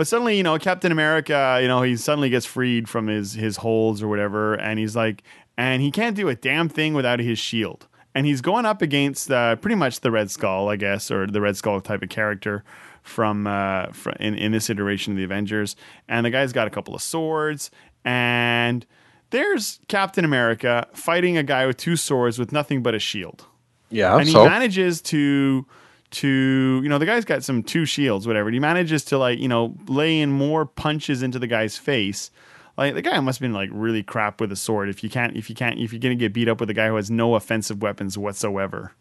but 0.00 0.06
suddenly 0.06 0.34
you 0.34 0.42
know 0.42 0.56
captain 0.58 0.90
america 0.90 1.58
you 1.60 1.68
know 1.68 1.82
he 1.82 1.94
suddenly 1.94 2.30
gets 2.30 2.46
freed 2.46 2.88
from 2.88 3.06
his 3.06 3.34
his 3.34 3.58
holds 3.58 4.02
or 4.02 4.08
whatever 4.08 4.54
and 4.54 4.78
he's 4.78 4.96
like 4.96 5.22
and 5.58 5.82
he 5.82 5.90
can't 5.90 6.16
do 6.16 6.30
a 6.30 6.34
damn 6.34 6.70
thing 6.70 6.94
without 6.94 7.18
his 7.18 7.38
shield 7.38 7.86
and 8.14 8.24
he's 8.24 8.40
going 8.40 8.64
up 8.64 8.80
against 8.80 9.30
uh, 9.30 9.56
pretty 9.56 9.74
much 9.74 10.00
the 10.00 10.10
red 10.10 10.30
skull 10.30 10.70
i 10.70 10.76
guess 10.76 11.10
or 11.10 11.26
the 11.26 11.40
red 11.42 11.54
skull 11.54 11.78
type 11.82 12.02
of 12.02 12.08
character 12.08 12.64
from, 13.02 13.46
uh, 13.46 13.86
fr 13.92 14.10
in, 14.20 14.34
in 14.34 14.52
this 14.52 14.70
iteration 14.70 15.12
of 15.12 15.16
the 15.16 15.24
Avengers. 15.24 15.76
And 16.08 16.26
the 16.26 16.30
guy's 16.30 16.52
got 16.52 16.66
a 16.66 16.70
couple 16.70 16.94
of 16.94 17.02
swords. 17.02 17.70
And 18.04 18.86
there's 19.30 19.80
Captain 19.88 20.24
America 20.24 20.86
fighting 20.92 21.36
a 21.36 21.42
guy 21.42 21.66
with 21.66 21.76
two 21.76 21.96
swords 21.96 22.38
with 22.38 22.52
nothing 22.52 22.82
but 22.82 22.94
a 22.94 22.98
shield. 22.98 23.44
Yeah. 23.90 24.16
And 24.16 24.26
he 24.26 24.32
so 24.32 24.44
manages 24.44 25.02
to 25.02 25.66
to 26.10 26.80
you 26.82 26.88
know 26.88 26.98
the 26.98 27.06
guy's 27.06 27.24
got 27.24 27.44
some 27.44 27.62
two 27.62 27.84
shields 27.84 28.26
whatever 28.26 28.50
he 28.50 28.58
manages 28.58 29.04
to 29.04 29.16
like 29.16 29.38
you 29.38 29.48
know 29.48 29.74
lay 29.86 30.20
in 30.20 30.30
more 30.30 30.66
punches 30.66 31.22
into 31.22 31.38
the 31.38 31.46
guy's 31.46 31.76
face 31.76 32.30
like 32.76 32.94
the 32.94 33.02
guy 33.02 33.18
must 33.20 33.38
have 33.38 33.42
been 33.42 33.52
like 33.52 33.70
really 33.72 34.02
crap 34.02 34.40
with 34.40 34.50
a 34.50 34.56
sword 34.56 34.88
if 34.88 35.04
you 35.04 35.10
can't 35.10 35.36
if 35.36 35.48
you 35.48 35.54
can't 35.54 35.78
if 35.78 35.92
you're 35.92 36.00
gonna 36.00 36.14
get 36.14 36.32
beat 36.32 36.48
up 36.48 36.60
with 36.60 36.68
a 36.70 36.74
guy 36.74 36.88
who 36.88 36.96
has 36.96 37.10
no 37.10 37.34
offensive 37.34 37.80
weapons 37.82 38.18
whatsoever 38.18 38.92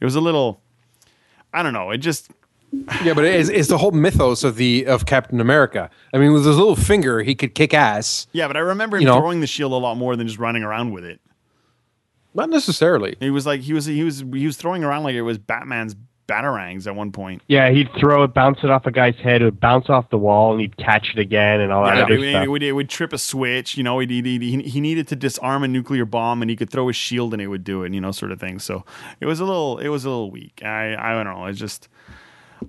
it 0.00 0.04
was 0.04 0.14
a 0.14 0.20
little 0.20 0.60
i 1.54 1.62
don't 1.62 1.72
know 1.72 1.90
it 1.90 1.98
just 1.98 2.30
yeah, 3.02 3.14
but 3.14 3.24
it's, 3.24 3.48
it's 3.48 3.68
the 3.68 3.78
whole 3.78 3.90
mythos 3.90 4.44
of 4.44 4.56
the 4.56 4.86
of 4.86 5.04
Captain 5.04 5.40
America. 5.40 5.90
I 6.14 6.18
mean, 6.18 6.32
with 6.32 6.46
his 6.46 6.56
little 6.56 6.76
finger, 6.76 7.20
he 7.22 7.34
could 7.34 7.54
kick 7.54 7.74
ass. 7.74 8.28
Yeah, 8.32 8.46
but 8.46 8.56
I 8.56 8.60
remember 8.60 8.96
him 8.96 9.02
You 9.02 9.06
know? 9.08 9.18
throwing 9.18 9.40
the 9.40 9.48
shield 9.48 9.72
a 9.72 9.76
lot 9.76 9.96
more 9.96 10.14
than 10.14 10.28
just 10.28 10.38
running 10.38 10.62
around 10.62 10.92
with 10.92 11.04
it. 11.04 11.20
Not 12.32 12.48
necessarily. 12.48 13.16
He 13.18 13.30
was 13.30 13.44
like 13.44 13.60
he 13.62 13.72
was 13.72 13.86
he 13.86 14.04
was 14.04 14.20
he 14.20 14.46
was 14.46 14.56
throwing 14.56 14.84
around 14.84 15.02
like 15.02 15.14
it 15.14 15.22
was 15.22 15.36
Batman's 15.36 15.96
batarangs 16.30 16.86
at 16.86 16.94
one 16.94 17.10
point. 17.12 17.42
Yeah, 17.48 17.70
he'd 17.70 17.88
throw 17.98 18.22
it, 18.22 18.32
bounce 18.34 18.58
it 18.62 18.70
off 18.70 18.86
a 18.86 18.90
guy's 18.90 19.16
head, 19.16 19.42
it 19.42 19.46
would 19.46 19.60
bounce 19.60 19.90
off 19.90 20.08
the 20.10 20.18
wall, 20.18 20.52
and 20.52 20.60
he'd 20.60 20.76
catch 20.76 21.10
it 21.14 21.18
again, 21.18 21.60
and 21.60 21.72
all 21.72 21.84
that 21.84 21.96
Yeah, 21.96 22.02
other 22.04 22.14
it, 22.14 22.18
would- 22.20 22.30
stuff. 22.30 22.44
it 22.44 22.48
would, 22.48 22.62
it 22.62 22.72
would 22.72 22.88
trip 22.88 23.12
a 23.12 23.18
switch. 23.18 23.76
You 23.76 23.82
know, 23.82 23.98
he'd, 23.98 24.10
he'd, 24.10 24.26
he 24.26 24.62
he 24.62 24.80
needed 24.80 25.08
to 25.08 25.16
disarm 25.16 25.64
a 25.64 25.68
nuclear 25.68 26.04
bomb, 26.04 26.42
and 26.42 26.50
he 26.50 26.56
could 26.56 26.70
throw 26.70 26.86
his 26.86 26.96
shield, 26.96 27.32
and 27.32 27.42
it 27.42 27.48
would 27.48 27.64
do 27.64 27.82
it. 27.82 27.92
You 27.92 28.00
know, 28.00 28.12
sort 28.12 28.30
of 28.32 28.38
thing. 28.40 28.58
So 28.60 28.84
it 29.20 29.26
was 29.26 29.40
a 29.40 29.44
little, 29.44 29.78
it 29.78 29.88
was 29.88 30.04
a 30.04 30.08
little 30.10 30.30
weak. 30.30 30.62
I 30.64 30.94
I 30.96 31.12
don't 31.14 31.24
know. 31.24 31.44
I 31.44 31.52
just, 31.52 31.88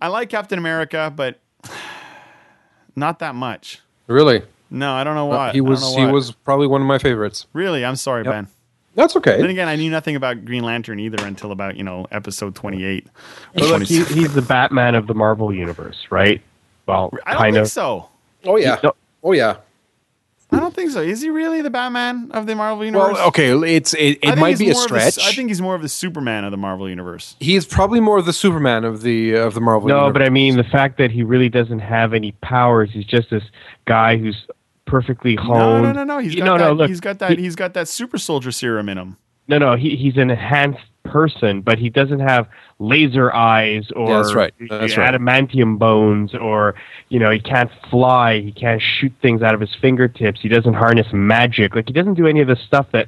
I 0.01 0.07
like 0.07 0.29
Captain 0.29 0.57
America, 0.57 1.13
but 1.15 1.39
not 2.95 3.19
that 3.19 3.35
much. 3.35 3.81
Really, 4.07 4.41
No, 4.69 4.93
I 4.93 5.03
don't 5.03 5.15
know 5.15 5.25
why. 5.27 5.49
Uh, 5.49 5.53
he 5.53 5.61
was 5.61 5.95
he 5.95 6.05
was 6.05 6.31
probably 6.31 6.67
one 6.67 6.81
of 6.81 6.87
my 6.87 6.97
favorites. 6.97 7.45
really. 7.53 7.85
I'm 7.85 7.95
sorry, 7.95 8.23
Ben. 8.23 8.47
That's 8.95 9.15
okay. 9.15 9.37
Then 9.39 9.49
again, 9.49 9.67
I 9.67 9.75
knew 9.77 9.89
nothing 9.89 10.15
about 10.15 10.43
Green 10.43 10.63
Lantern 10.63 10.99
either 10.99 11.25
until 11.25 11.51
about 11.51 11.77
you 11.77 11.83
know 11.83 12.07
episode 12.11 12.55
28. 12.55 13.07
But 13.53 13.63
look, 13.63 13.83
he, 13.83 14.03
he's 14.03 14.33
the 14.33 14.41
Batman 14.41 14.95
of 14.95 15.07
the 15.07 15.13
Marvel 15.13 15.53
universe, 15.53 16.07
right? 16.09 16.41
Well, 16.87 17.13
I 17.25 17.33
don't 17.33 17.41
think 17.43 17.57
of. 17.57 17.67
so. 17.69 18.09
oh 18.45 18.57
yeah. 18.57 18.79
No. 18.83 18.93
Oh 19.23 19.31
yeah. 19.31 19.57
I 20.53 20.59
don't 20.59 20.75
think 20.75 20.91
so. 20.91 20.99
Is 20.99 21.21
he 21.21 21.29
really 21.29 21.61
the 21.61 21.69
Batman 21.69 22.29
of 22.33 22.45
the 22.45 22.55
Marvel 22.55 22.83
universe? 22.83 23.13
Well, 23.13 23.27
okay. 23.29 23.51
It's 23.73 23.93
it, 23.93 24.19
it 24.21 24.37
might 24.37 24.59
be 24.59 24.69
a 24.69 24.73
more 24.73 24.83
of 24.83 24.89
the- 24.91 24.99
stretch. 25.09 25.25
I 25.25 25.31
think 25.31 25.47
he's 25.49 25.61
more 25.61 25.75
of 25.75 25.81
the 25.81 25.87
Superman 25.87 26.43
of 26.43 26.51
the 26.51 26.57
Marvel 26.57 26.89
universe. 26.89 27.37
he's 27.39 27.65
probably 27.65 28.01
more 28.01 28.17
of 28.17 28.25
the 28.25 28.33
Superman 28.33 28.83
of 28.83 29.01
the 29.01 29.35
of 29.35 29.53
the 29.53 29.61
Marvel. 29.61 29.87
Universe. 29.87 29.97
No, 30.01 30.05
universe. 30.07 30.13
but 30.19 30.21
I 30.25 30.29
mean 30.29 30.57
the 30.57 30.65
fact 30.65 30.97
that 30.97 31.09
he 31.11 31.23
really 31.23 31.47
doesn't 31.47 31.79
have 31.79 32.13
any 32.13 32.33
powers. 32.41 32.89
He's 32.91 33.05
just 33.05 33.29
this 33.29 33.43
guy 33.85 34.17
who's 34.17 34.45
perfectly 34.91 35.35
No, 35.35 35.43
honed. 35.43 35.83
no, 35.83 35.91
no, 35.93 36.03
no. 36.03 36.17
He's 36.19 36.35
You- 36.35 36.41
got 36.41 36.45
no, 36.45 36.57
that. 36.57 36.63
no, 36.65 36.73
look, 36.73 36.89
he's 36.89 36.99
got 36.99 37.19
that. 37.19 37.37
he- 37.37 37.43
he's 37.43 37.55
got 37.55 37.73
that 37.73 37.87
super 37.87 38.17
soldier 38.17 38.51
serum 38.51 38.89
in 38.89 38.97
him. 38.97 39.17
No, 39.47 39.57
no, 39.57 39.75
he, 39.75 39.95
he's 39.95 40.17
an 40.17 40.29
enhanced 40.29 40.79
person, 41.03 41.61
but 41.61 41.79
he 41.79 41.89
doesn't 41.89 42.19
have 42.19 42.47
laser 42.79 43.33
eyes 43.33 43.89
or 43.95 44.07
Yeah, 44.09 44.17
that's 44.17 44.33
right. 44.35 44.53
That's 44.69 44.95
right. 44.97 45.13
adamantium 45.13 45.79
bones, 45.79 46.35
or 46.35 46.75
you 47.09 47.19
know, 47.19 47.31
he 47.31 47.39
can't 47.39 47.71
fly, 47.89 48.39
he 48.39 48.51
can't 48.51 48.81
shoot 48.81 49.11
things 49.21 49.41
out 49.41 49.55
of 49.55 49.59
his 49.61 49.73
fingertips, 49.81 50.39
he 50.41 50.47
doesn't 50.49 50.75
harness 50.75 51.07
magic, 51.11 51.75
like 51.75 51.87
he 51.87 51.93
doesn't 51.93 52.13
do 52.13 52.27
any 52.27 52.39
of 52.41 52.47
the 52.47 52.55
stuff 52.55 52.85
that 52.91 53.07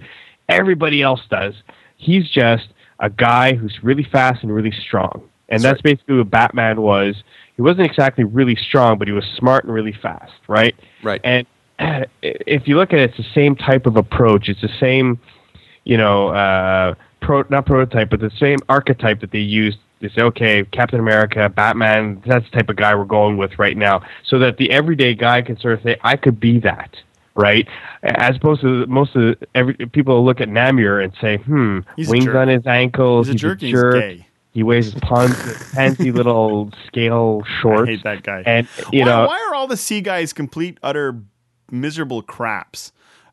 everybody 0.50 1.02
else 1.02 1.22
does. 1.30 1.54
He's 1.98 2.28
just 2.30 2.68
a 3.00 3.10
guy 3.10 3.54
who's 3.54 3.84
really 3.84 4.04
fast 4.04 4.44
and 4.44 4.54
really 4.54 4.72
strong, 4.72 5.22
and 5.50 5.62
That's 5.62 5.74
that's 5.74 5.82
basically 5.82 6.18
what 6.18 6.32
Batman 6.32 6.82
was. 6.82 7.24
He 7.56 7.62
wasn't 7.62 7.86
exactly 7.86 8.24
really 8.24 8.56
strong, 8.56 8.98
but 8.98 9.08
he 9.08 9.14
was 9.14 9.26
smart 9.38 9.64
and 9.66 9.74
really 9.74 9.94
fast, 9.94 10.34
right? 10.48 10.76
Right. 11.04 11.22
And 11.24 11.46
if 12.22 12.68
you 12.68 12.78
look 12.78 12.94
at 12.94 13.00
it, 13.00 13.10
it's 13.10 13.18
the 13.18 13.34
same 13.34 13.56
type 13.56 13.86
of 13.86 13.96
approach. 13.96 14.50
It's 14.50 14.62
the 14.62 14.70
same, 14.80 15.20
you 15.84 15.98
know, 15.98 16.30
uh, 16.30 16.96
pro, 17.22 17.44
not 17.50 17.66
prototype, 17.66 18.10
but 18.10 18.20
the 18.20 18.32
same 18.40 18.60
archetype 18.70 19.22
that 19.22 19.32
they 19.32 19.40
used. 19.40 19.78
They 20.02 20.10
say, 20.10 20.22
okay, 20.22 20.66
Captain 20.66 21.00
America, 21.00 21.48
Batman, 21.48 22.22
that's 22.26 22.44
the 22.52 22.58
type 22.58 22.70
of 22.70 22.76
guy 22.76 22.94
we're 22.94 23.06
going 23.06 23.38
with 23.38 23.58
right 23.58 23.78
now. 23.78 24.02
So 24.28 24.38
that 24.40 24.58
the 24.58 24.70
everyday 24.70 25.16
guy 25.16 25.42
can 25.42 25.58
sort 25.58 25.76
of 25.76 25.84
say, 25.84 25.96
I 26.04 26.18
could 26.18 26.42
be 26.42 26.60
that, 26.60 26.94
right? 27.36 27.66
As 28.04 28.36
opposed 28.36 28.60
to 28.62 28.86
most 28.88 29.16
of 29.16 29.22
the, 29.22 29.48
every, 29.56 29.76
people 29.76 30.26
look 30.26 30.42
at 30.42 30.50
Namor 30.50 31.02
and 31.02 31.14
say, 31.22 31.38
hmm, 31.38 31.80
He's 31.96 32.10
wings 32.10 32.28
on 32.28 32.50
his 32.50 32.68
ankles, 32.68 33.28
He's 33.28 33.36
a 33.36 33.38
jerk. 33.38 33.62
and 33.62 33.72
jerk. 33.72 33.94
He's 33.96 34.02
gay. 34.20 34.28
He 34.52 34.62
wears 34.62 34.92
his 34.94 35.02
fancy 35.74 36.12
little 36.12 36.70
scale 36.86 37.42
I 37.46 37.62
shorts. 37.62 37.90
hate 37.90 38.04
that 38.04 38.24
guy. 38.24 38.44
And, 38.46 38.68
you 38.92 39.00
why, 39.02 39.06
know, 39.06 39.26
why 39.28 39.48
are 39.50 39.56
all 39.56 39.68
the 39.68 39.78
sea 39.78 40.02
guys 40.02 40.34
complete 40.34 40.78
utter 40.84 41.14
miserable 41.74 42.22
craps? 42.22 42.92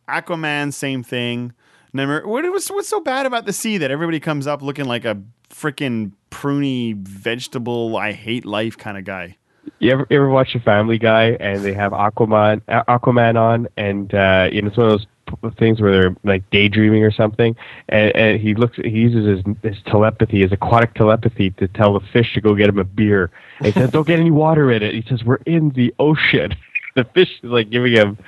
Aquaman, 0.08 0.72
same 0.72 1.02
thing. 1.02 1.52
Never. 1.92 2.26
What 2.26 2.50
was 2.50 2.68
what's 2.68 2.88
so 2.88 3.00
bad 3.00 3.26
about 3.26 3.46
the 3.46 3.52
sea 3.52 3.78
that 3.78 3.90
everybody 3.90 4.20
comes 4.20 4.46
up 4.46 4.62
looking 4.62 4.84
like 4.84 5.04
a 5.04 5.20
freaking 5.48 6.12
pruny 6.30 6.96
vegetable? 6.96 7.96
I 7.96 8.12
hate 8.12 8.44
life 8.44 8.78
kind 8.78 8.96
of 8.96 9.04
guy. 9.04 9.36
You 9.78 9.92
ever, 9.92 10.06
you 10.10 10.16
ever 10.16 10.28
watch 10.28 10.54
a 10.54 10.60
Family 10.60 10.98
Guy 10.98 11.36
and 11.40 11.62
they 11.64 11.74
have 11.74 11.92
Aquaman 11.92 12.62
Aquaman 12.68 13.36
on, 13.36 13.68
and 13.76 14.14
uh, 14.14 14.48
you 14.52 14.62
know 14.62 14.68
it's 14.68 14.76
one 14.76 14.90
of 14.90 15.00
those 15.42 15.54
things 15.58 15.80
where 15.80 15.92
they're 15.92 16.16
like 16.24 16.48
daydreaming 16.50 17.04
or 17.04 17.10
something, 17.10 17.56
and, 17.88 18.14
and 18.14 18.40
he 18.40 18.54
looks 18.54 18.76
he 18.76 18.90
uses 18.90 19.44
his, 19.44 19.56
his 19.62 19.82
telepathy, 19.84 20.42
his 20.42 20.52
aquatic 20.52 20.94
telepathy, 20.94 21.50
to 21.50 21.68
tell 21.68 21.98
the 21.98 22.06
fish 22.12 22.34
to 22.34 22.40
go 22.40 22.54
get 22.54 22.68
him 22.68 22.78
a 22.78 22.84
beer. 22.84 23.30
And 23.58 23.66
he 23.66 23.72
says, 23.72 23.90
"Don't 23.90 24.06
get 24.06 24.20
any 24.20 24.30
water 24.30 24.70
in 24.70 24.82
it." 24.82 24.94
He 24.94 25.04
says, 25.08 25.24
"We're 25.24 25.40
in 25.46 25.70
the 25.70 25.94
ocean." 25.98 26.54
The 26.96 27.04
fish 27.04 27.30
is 27.42 27.50
like 27.50 27.70
giving 27.70 27.92
him, 27.92 28.18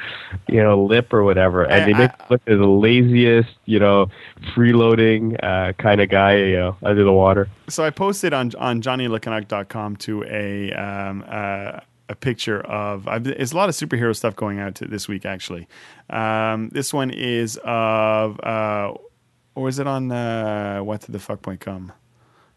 you 0.49 0.63
know, 0.63 0.85
lip 0.85 1.13
or 1.13 1.25
whatever, 1.25 1.65
and 1.65 1.89
they 1.91 1.95
I- 1.95 1.99
make 1.99 2.11
him 2.13 2.27
look 2.31 2.43
as 2.47 2.59
the 2.59 2.67
laziest, 2.67 3.51
you 3.65 3.81
know, 3.81 4.07
freeloading 4.55 5.37
uh, 5.43 5.73
kind 5.75 6.01
of 6.01 6.09
guy, 6.09 6.37
you 6.37 6.57
know, 6.57 6.77
under 6.83 7.03
the 7.03 7.13
water. 7.13 7.49
so 7.69 7.85
I 7.85 7.91
posted 7.91 8.33
on 8.33 8.53
on 8.59 8.81
JohnnyLecanuck.com 8.81 9.97
to 9.97 10.25
a 10.25 10.73
um, 10.75 11.25
uh, 11.29 11.81
a 12.09 12.15
picture 12.15 12.61
of 12.61 13.09
I've, 13.09 13.25
there's 13.25 13.53
a 13.53 13.57
lot 13.57 13.69
of 13.69 13.75
superhero 13.75 14.15
stuff 14.15 14.37
going 14.37 14.61
out 14.61 14.75
to 14.77 14.85
this 14.87 15.09
week 15.09 15.25
actually. 15.27 15.67
Um, 16.11 16.69
this 16.71 16.93
one 16.95 17.11
is 17.11 17.59
of 17.65 18.39
uh, 18.45 18.93
or 19.57 19.69
is 19.69 19.79
it 19.81 19.87
on 19.89 20.13
uh, 20.13 20.79
what 20.81 21.01
did 21.01 21.13
the 21.13 21.19
fuck 21.19 21.43
point 21.43 21.61
come? 21.61 21.93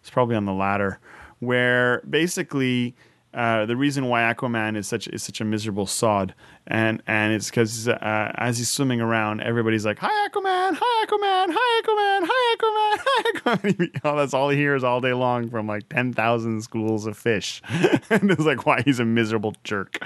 It's 0.02 0.10
probably 0.12 0.36
on 0.36 0.46
the 0.46 0.54
latter, 0.54 1.00
where 1.40 2.04
basically. 2.08 2.96
Uh, 3.36 3.66
the 3.66 3.76
reason 3.76 4.08
why 4.08 4.22
Aquaman 4.22 4.78
is 4.78 4.88
such 4.88 5.10
is 5.10 5.22
such 5.22 5.42
a 5.42 5.44
miserable 5.44 5.86
sod, 5.86 6.34
and 6.68 7.04
and 7.06 7.34
it's 7.34 7.50
because 7.50 7.90
uh, 7.90 8.32
as 8.36 8.58
he's 8.58 8.70
swimming 8.70 9.02
around, 9.02 9.42
everybody's 9.42 9.86
like, 9.86 10.00
"Hi 10.00 10.30
Aquaman, 10.30 10.78
hi 10.80 11.06
Aquaman, 11.06 11.54
hi 11.54 11.82
Aquaman, 11.82 12.28
hi 12.32 12.56
Aquaman, 12.56 12.98
hi 13.06 13.58
Aquaman." 13.58 14.02
oh, 14.06 14.16
that's 14.16 14.34
all 14.34 14.48
he 14.48 14.58
hears 14.58 14.86
all 14.86 15.02
day 15.02 15.12
long 15.12 15.50
from 15.50 15.68
like 15.68 15.90
ten 15.90 16.14
thousand 16.14 16.62
schools 16.62 17.06
of 17.08 17.18
fish, 17.18 17.62
and 18.10 18.32
it's 18.32 18.46
like 18.46 18.66
why 18.66 18.82
he's 18.84 19.02
a 19.02 19.06
miserable 19.06 19.54
jerk. 19.66 19.98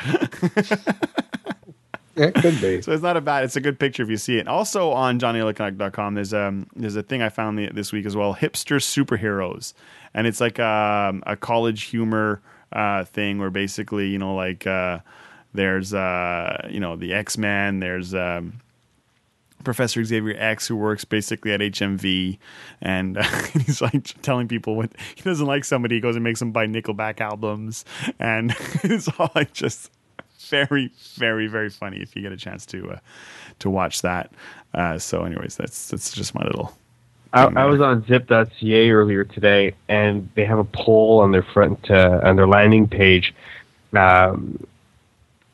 it 2.15 2.34
could 2.34 2.60
be. 2.60 2.82
So 2.82 2.92
it's 2.92 3.04
not 3.04 3.15
a 3.15 3.22
bad. 3.22 3.44
It's 3.44 3.56
a 3.56 3.62
good 3.62 3.78
picture 3.80 4.02
if 4.02 4.10
you 4.10 4.18
see 4.18 4.39
it. 4.39 4.48
Also 4.48 4.89
on 4.89 5.20
JohnnyLecanuck.com, 5.20 6.15
there's 6.15 6.34
um 6.34 6.65
there's 6.76 6.96
a 6.96 7.04
thing 7.04 7.22
I 7.22 7.30
found 7.30 7.60
the, 7.60 7.70
this 7.72 7.92
week 7.92 8.08
as 8.08 8.15
well. 8.15 8.34
Hipster 8.34 8.80
superheroes, 8.82 9.74
and 10.15 10.26
it's 10.26 10.42
like 10.42 10.60
um, 10.60 11.22
a 11.28 11.36
college 11.36 11.84
humor 11.84 12.42
uh, 12.72 13.04
thing 13.04 13.40
where 13.40 13.50
basically 13.50 14.08
you 14.08 14.18
know 14.18 14.36
like 14.36 14.66
uh, 14.68 15.00
there's 15.54 15.94
uh, 15.94 16.68
you 16.70 16.80
know 16.80 16.96
the 16.96 17.14
X 17.14 17.38
Men. 17.38 17.80
There's 17.80 18.14
um, 18.14 18.60
Professor 19.64 20.04
Xavier 20.04 20.36
X, 20.38 20.68
who 20.68 20.76
works 20.76 21.06
basically 21.06 21.52
at 21.52 21.60
HMV, 21.60 22.38
and 22.82 23.18
uh, 23.18 23.24
he's 23.54 23.82
like 23.82 24.04
telling 24.22 24.48
people 24.48 24.76
what 24.76 24.92
he 25.16 25.22
doesn't 25.22 25.46
like 25.46 25.66
somebody, 25.66 25.96
he 25.96 26.02
goes 26.02 26.16
and 26.16 26.24
makes 26.24 26.40
them 26.40 26.52
buy 26.52 26.66
Nickelback 26.66 27.20
albums, 27.20 27.86
and 28.20 28.56
it's 28.84 29.08
all 29.20 29.32
like 29.36 29.54
just 29.54 29.92
very, 30.50 30.92
very, 31.16 31.48
very 31.48 31.70
funny 31.70 31.98
if 31.98 32.16
you 32.16 32.22
get 32.22 32.32
a 32.32 32.38
chance 32.38 32.66
to 32.68 32.92
uh, 32.92 33.00
to 33.60 33.70
watch 33.70 34.02
that. 34.02 34.32
Uh, 34.74 34.98
so, 34.98 35.24
anyways, 35.24 35.58
that's 35.58 35.90
that's 35.90 36.12
just 36.12 36.34
my 36.36 36.44
little. 36.44 36.76
I, 37.32 37.46
I 37.46 37.65
was 37.65 37.80
on 37.80 38.06
Zip.ca 38.08 38.89
earlier 38.92 39.24
today, 39.24 39.76
and 39.88 40.30
they 40.36 40.46
have 40.46 40.58
a 40.58 40.63
poll 40.63 41.20
on 41.20 41.32
their 41.32 41.44
front 41.44 41.89
uh, 41.92 42.22
on 42.24 42.36
their 42.36 42.48
landing 42.48 42.88
page. 42.88 43.34
Um, 43.94 44.65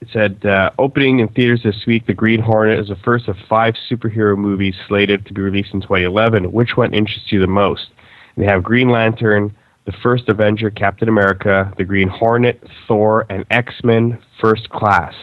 it 0.02 0.08
said 0.14 0.46
uh, 0.46 0.72
opening 0.78 1.20
in 1.20 1.28
theaters 1.30 1.64
this 1.64 1.86
week, 1.86 2.06
The 2.06 2.14
Green 2.14 2.42
Hornet 2.42 2.80
is 2.80 2.90
the 2.90 2.96
first 2.98 3.28
of 3.28 3.38
five 3.50 3.76
superhero 3.90 4.38
movies 4.38 4.76
slated 4.88 5.26
to 5.26 5.34
be 5.34 5.42
released 5.42 5.74
in 5.74 5.82
2011. 5.82 6.52
Which 6.52 6.78
one 6.78 6.94
interests 6.94 7.32
you 7.32 7.40
the 7.40 7.48
most? 7.48 7.88
And 8.36 8.46
they 8.46 8.50
have 8.50 8.64
Green 8.64 8.90
Lantern, 8.90 9.56
the 9.86 9.94
first 10.04 10.30
Avenger, 10.30 10.70
Captain 10.70 11.10
America, 11.10 11.74
The 11.78 11.86
Green 11.86 12.08
Hornet, 12.08 12.64
Thor, 12.88 13.26
and 13.30 13.46
X 13.52 13.74
Men 13.84 14.20
First 14.40 14.70
Class. 14.70 15.14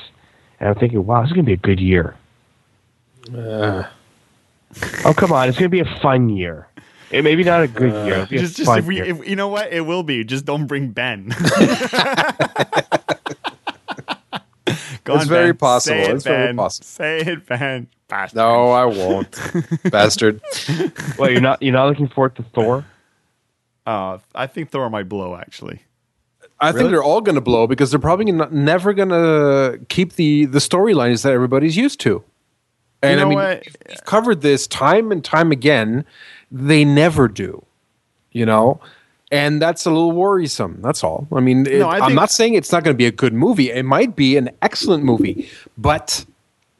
And 0.60 0.68
I'm 0.68 0.74
thinking, 0.74 1.04
wow, 1.04 1.22
this 1.22 1.30
is 1.30 1.34
gonna 1.34 1.44
be 1.44 1.52
a 1.54 1.56
good 1.56 1.80
year. 1.80 2.16
Uh, 3.34 3.84
Oh 5.04 5.14
come 5.16 5.32
on, 5.32 5.48
it's 5.48 5.58
gonna 5.58 5.68
be 5.68 5.80
a 5.80 5.98
fun 6.00 6.28
year. 6.28 6.68
It 7.10 7.22
maybe 7.24 7.44
not 7.44 7.62
a 7.62 7.68
good 7.68 7.92
year. 8.06 8.14
It'll 8.14 8.26
be 8.26 8.36
a 8.36 8.40
Just, 8.40 8.56
just 8.56 8.70
if 8.78 8.86
we, 8.86 8.96
year. 8.96 9.04
if, 9.04 9.28
you 9.28 9.36
know 9.36 9.48
what, 9.48 9.70
it 9.72 9.82
will 9.82 10.02
be. 10.02 10.24
Just 10.24 10.46
don't 10.46 10.66
bring 10.66 10.90
Ben. 10.92 11.28
Go 15.04 15.14
It's 15.14 15.24
on, 15.24 15.28
very 15.28 15.52
Ben. 15.52 15.56
possible. 15.58 15.96
Say 15.96 16.10
it, 16.10 16.14
It's 16.14 16.24
very 16.24 16.46
Ben. 16.48 16.56
possible. 16.56 16.86
Say 16.86 17.20
it, 17.20 17.46
Ben. 17.46 17.88
Bastard. 18.08 18.36
no, 18.36 18.70
I 18.70 18.84
won't, 18.84 19.38
bastard. 19.90 20.40
well, 21.18 21.30
you're 21.30 21.40
not 21.40 21.62
you're 21.62 21.72
not 21.72 21.88
looking 21.88 22.08
forward 22.08 22.36
to 22.36 22.42
Thor. 22.42 22.84
Uh, 23.86 24.18
I 24.34 24.46
think 24.46 24.70
Thor 24.70 24.88
might 24.90 25.08
blow. 25.08 25.34
Actually, 25.34 25.82
I 26.60 26.72
think 26.72 26.90
they're 26.90 27.02
all 27.02 27.22
going 27.22 27.34
to 27.36 27.40
blow 27.40 27.66
because 27.66 27.90
they're 27.90 27.98
probably 27.98 28.30
not, 28.30 28.52
never 28.52 28.92
going 28.92 29.08
to 29.08 29.80
keep 29.88 30.12
the 30.14 30.44
the 30.44 30.58
storylines 30.58 31.22
that 31.24 31.32
everybody's 31.32 31.76
used 31.76 32.00
to. 32.00 32.22
And 33.02 33.18
know 33.18 33.26
I 33.26 33.54
mean, 33.54 33.60
we've 33.88 34.04
covered 34.04 34.42
this 34.42 34.66
time 34.66 35.10
and 35.10 35.24
time 35.24 35.50
again. 35.52 36.04
They 36.50 36.84
never 36.84 37.28
do, 37.28 37.64
you 38.30 38.46
know, 38.46 38.80
and 39.30 39.60
that's 39.60 39.86
a 39.86 39.90
little 39.90 40.12
worrisome. 40.12 40.80
That's 40.82 41.02
all. 41.02 41.26
I 41.32 41.40
mean, 41.40 41.66
it, 41.66 41.78
No, 41.78 41.88
I 41.88 41.98
I'm 41.98 42.14
not 42.14 42.30
saying 42.30 42.54
it's 42.54 42.70
not 42.70 42.84
going 42.84 42.94
to 42.94 42.98
be 42.98 43.06
a 43.06 43.12
good 43.12 43.32
movie. 43.32 43.70
It 43.70 43.84
might 43.84 44.14
be 44.14 44.36
an 44.36 44.50
excellent 44.60 45.02
movie, 45.04 45.48
but 45.78 46.24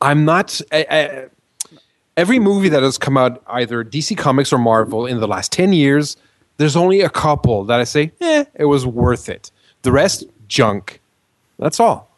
I'm 0.00 0.24
not. 0.24 0.60
I, 0.70 0.86
I, 0.90 1.26
every 2.16 2.38
movie 2.38 2.68
that 2.68 2.82
has 2.82 2.98
come 2.98 3.16
out, 3.16 3.42
either 3.46 3.82
DC 3.82 4.16
Comics 4.18 4.52
or 4.52 4.58
Marvel, 4.58 5.06
in 5.06 5.18
the 5.20 5.26
last 5.26 5.50
ten 5.50 5.72
years, 5.72 6.16
There's 6.58 6.76
only 6.76 7.00
a 7.00 7.10
couple 7.10 7.64
that 7.64 7.80
I 7.80 7.84
say, 7.84 8.12
eh, 8.20 8.44
it 8.54 8.66
was 8.66 8.84
worth 8.86 9.28
it. 9.28 9.50
The 9.82 9.90
rest, 9.90 10.24
junk. 10.46 11.00
That's 11.58 11.80
all. 11.80 12.11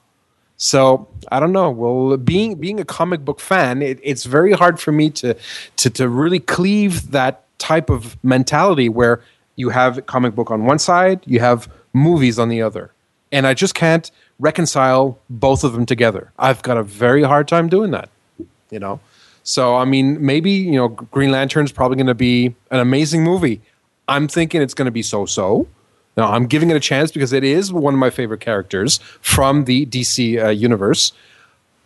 So 0.64 1.06
I 1.30 1.40
don't 1.40 1.52
know. 1.52 1.70
Well, 1.70 2.16
being 2.16 2.54
being 2.54 2.80
a 2.80 2.86
comic 2.86 3.22
book 3.22 3.38
fan, 3.38 3.82
it, 3.82 4.00
it's 4.02 4.24
very 4.24 4.52
hard 4.52 4.80
for 4.80 4.92
me 4.92 5.10
to 5.10 5.36
to 5.76 5.90
to 5.90 6.08
really 6.08 6.40
cleave 6.40 7.10
that 7.10 7.44
type 7.58 7.90
of 7.90 8.16
mentality 8.24 8.88
where 8.88 9.20
you 9.56 9.68
have 9.68 10.06
comic 10.06 10.34
book 10.34 10.50
on 10.50 10.64
one 10.64 10.78
side, 10.78 11.20
you 11.26 11.38
have 11.40 11.70
movies 11.92 12.38
on 12.38 12.48
the 12.48 12.62
other, 12.62 12.90
and 13.30 13.46
I 13.46 13.52
just 13.52 13.74
can't 13.74 14.10
reconcile 14.38 15.18
both 15.28 15.64
of 15.64 15.74
them 15.74 15.84
together. 15.84 16.32
I've 16.38 16.62
got 16.62 16.78
a 16.78 16.82
very 16.82 17.22
hard 17.22 17.46
time 17.46 17.68
doing 17.68 17.90
that. 17.90 18.08
You 18.70 18.78
know. 18.78 19.00
So 19.42 19.76
I 19.76 19.84
mean, 19.84 20.24
maybe 20.24 20.50
you 20.50 20.76
know, 20.76 20.88
Green 20.88 21.30
Lantern's 21.30 21.72
probably 21.72 21.96
going 21.96 22.06
to 22.06 22.14
be 22.14 22.54
an 22.70 22.80
amazing 22.80 23.22
movie. 23.22 23.60
I'm 24.08 24.28
thinking 24.28 24.62
it's 24.62 24.74
going 24.74 24.86
to 24.86 24.92
be 24.92 25.02
so-so. 25.02 25.66
Now 26.16 26.32
I'm 26.32 26.46
giving 26.46 26.70
it 26.70 26.76
a 26.76 26.80
chance 26.80 27.10
because 27.10 27.32
it 27.32 27.44
is 27.44 27.72
one 27.72 27.94
of 27.94 28.00
my 28.00 28.10
favorite 28.10 28.40
characters 28.40 28.98
from 29.20 29.64
the 29.64 29.86
DC 29.86 30.42
uh, 30.42 30.48
universe. 30.50 31.12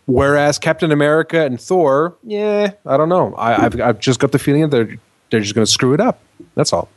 Whereas 0.05 0.57
Captain 0.57 0.91
America 0.91 1.45
and 1.45 1.61
Thor, 1.61 2.17
yeah, 2.23 2.71
I 2.85 2.97
don't 2.97 3.09
know. 3.09 3.35
I, 3.37 3.53
have 3.53 3.79
I've 3.79 3.99
just 3.99 4.19
got 4.19 4.31
the 4.31 4.39
feeling 4.39 4.61
that 4.61 4.71
they're 4.71 4.97
they're 5.29 5.41
just 5.41 5.53
going 5.53 5.65
to 5.65 5.71
screw 5.71 5.93
it 5.93 6.01
up. 6.01 6.19
That's 6.55 6.73
all. 6.73 6.89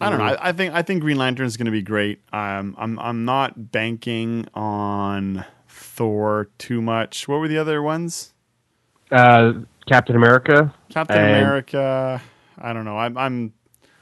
I 0.00 0.10
don't 0.10 0.18
know. 0.18 0.24
I, 0.24 0.48
I 0.50 0.52
think 0.52 0.74
I 0.74 0.82
think 0.82 1.00
Green 1.00 1.16
Lantern 1.16 1.46
is 1.46 1.56
going 1.56 1.64
to 1.64 1.70
be 1.72 1.80
great. 1.80 2.20
Um, 2.32 2.74
I'm 2.78 2.98
I'm 2.98 3.24
not 3.24 3.72
banking 3.72 4.46
on 4.52 5.46
Thor 5.68 6.48
too 6.58 6.82
much. 6.82 7.26
What 7.26 7.40
were 7.40 7.48
the 7.48 7.56
other 7.58 7.82
ones? 7.82 8.34
Uh, 9.10 9.54
Captain 9.86 10.16
America. 10.16 10.74
Captain 10.90 11.16
and- 11.16 11.36
America. 11.36 12.20
I 12.58 12.72
don't 12.72 12.84
know. 12.84 12.98
I'm, 12.98 13.16
I'm 13.16 13.52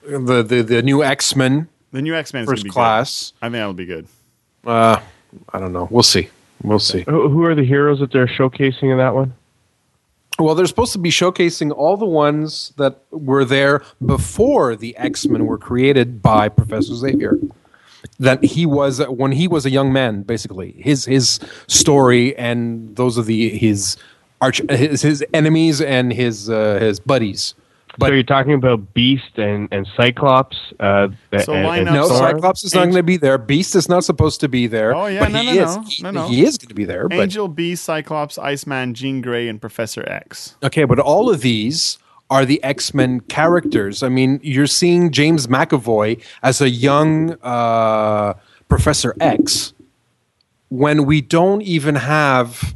The 0.02 0.42
the 0.42 0.62
the 0.62 0.82
new 0.82 1.04
X 1.04 1.36
Men 1.36 1.68
the 1.92 2.02
new 2.02 2.14
X 2.14 2.32
Men 2.34 2.46
first 2.46 2.68
class. 2.68 3.30
Good. 3.30 3.46
I 3.46 3.46
think 3.46 3.52
that'll 3.52 3.72
be 3.74 3.86
good. 3.86 4.06
Uh, 4.66 5.00
I 5.52 5.60
don't 5.60 5.72
know. 5.72 5.88
We'll 5.90 6.02
see. 6.02 6.28
We'll 6.62 6.78
see. 6.78 7.02
Who 7.02 7.28
who 7.28 7.44
are 7.44 7.54
the 7.54 7.64
heroes 7.64 8.00
that 8.00 8.12
they're 8.12 8.26
showcasing 8.26 8.90
in 8.90 8.98
that 8.98 9.14
one? 9.14 9.34
Well, 10.38 10.54
they're 10.54 10.66
supposed 10.66 10.92
to 10.94 10.98
be 10.98 11.10
showcasing 11.10 11.70
all 11.76 11.96
the 11.96 12.06
ones 12.06 12.72
that 12.76 13.02
were 13.10 13.44
there 13.44 13.82
before 14.04 14.74
the 14.76 14.96
X 14.96 15.26
Men 15.26 15.46
were 15.46 15.58
created 15.58 16.22
by 16.22 16.48
Professor 16.48 16.94
Xavier. 16.94 17.38
That 18.18 18.42
he 18.42 18.66
was 18.66 19.00
when 19.06 19.32
he 19.32 19.46
was 19.46 19.64
a 19.64 19.70
young 19.70 19.92
man, 19.92 20.22
basically 20.22 20.72
his 20.78 21.04
his 21.04 21.38
story, 21.68 22.36
and 22.36 22.96
those 22.96 23.18
are 23.18 23.22
the 23.22 23.50
his 23.50 23.96
arch 24.40 24.60
his, 24.68 25.02
his 25.02 25.24
enemies 25.32 25.80
and 25.80 26.12
his 26.12 26.50
uh, 26.50 26.78
his 26.80 26.98
buddies. 26.98 27.54
So 28.00 28.06
you're 28.08 28.22
talking 28.22 28.54
about 28.54 28.94
Beast 28.94 29.36
and, 29.38 29.68
and 29.70 29.86
Cyclops. 29.96 30.56
Uh, 30.80 31.08
So 31.44 31.52
and, 31.52 31.66
line 31.66 31.86
and 31.86 31.94
No, 31.94 32.08
Thor, 32.08 32.18
Cyclops 32.18 32.64
is 32.64 32.74
not 32.74 32.84
going 32.84 32.96
to 32.96 33.02
be 33.02 33.16
there. 33.16 33.38
Beast 33.38 33.74
is 33.74 33.88
not 33.88 34.04
supposed 34.04 34.40
to 34.40 34.48
be 34.48 34.66
there. 34.66 34.94
Oh, 34.94 35.06
yeah, 35.06 35.20
but 35.20 35.32
no, 35.32 35.40
he 35.40 35.56
no, 35.56 35.64
is. 35.64 35.76
no. 35.76 35.82
He, 35.82 36.02
No, 36.02 36.10
no. 36.10 36.28
he 36.28 36.44
is 36.44 36.58
going 36.58 36.68
to 36.68 36.74
be 36.74 36.84
there. 36.84 37.08
But 37.08 37.20
Angel, 37.20 37.48
Beast, 37.48 37.84
Cyclops, 37.84 38.38
Iceman, 38.38 38.94
Jean 38.94 39.20
Grey, 39.20 39.48
and 39.48 39.60
Professor 39.60 40.08
X. 40.08 40.56
Okay, 40.62 40.84
but 40.84 40.98
all 40.98 41.30
of 41.30 41.40
these 41.40 41.98
are 42.30 42.44
the 42.46 42.62
X 42.64 42.94
Men 42.94 43.20
characters. 43.20 44.02
I 44.02 44.08
mean, 44.08 44.40
you're 44.42 44.66
seeing 44.66 45.10
James 45.10 45.46
McAvoy 45.46 46.22
as 46.42 46.60
a 46.62 46.70
young 46.70 47.32
uh, 47.42 48.34
Professor 48.68 49.14
X 49.20 49.74
when 50.70 51.04
we 51.04 51.20
don't 51.20 51.60
even 51.62 51.96
have 51.96 52.74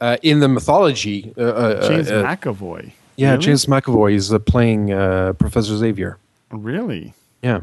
uh, 0.00 0.16
in 0.22 0.40
the 0.40 0.48
mythology. 0.48 1.32
Uh, 1.38 1.42
uh, 1.42 1.88
James 1.88 2.10
uh, 2.10 2.24
McAvoy. 2.24 2.92
Yeah, 3.16 3.32
Really? 3.32 3.44
James 3.44 3.66
McAvoy 3.66 4.14
is 4.14 4.32
uh, 4.32 4.38
playing 4.38 4.92
uh, 4.92 5.32
Professor 5.34 5.76
Xavier. 5.76 6.18
Really? 6.50 7.14
Yeah, 7.42 7.60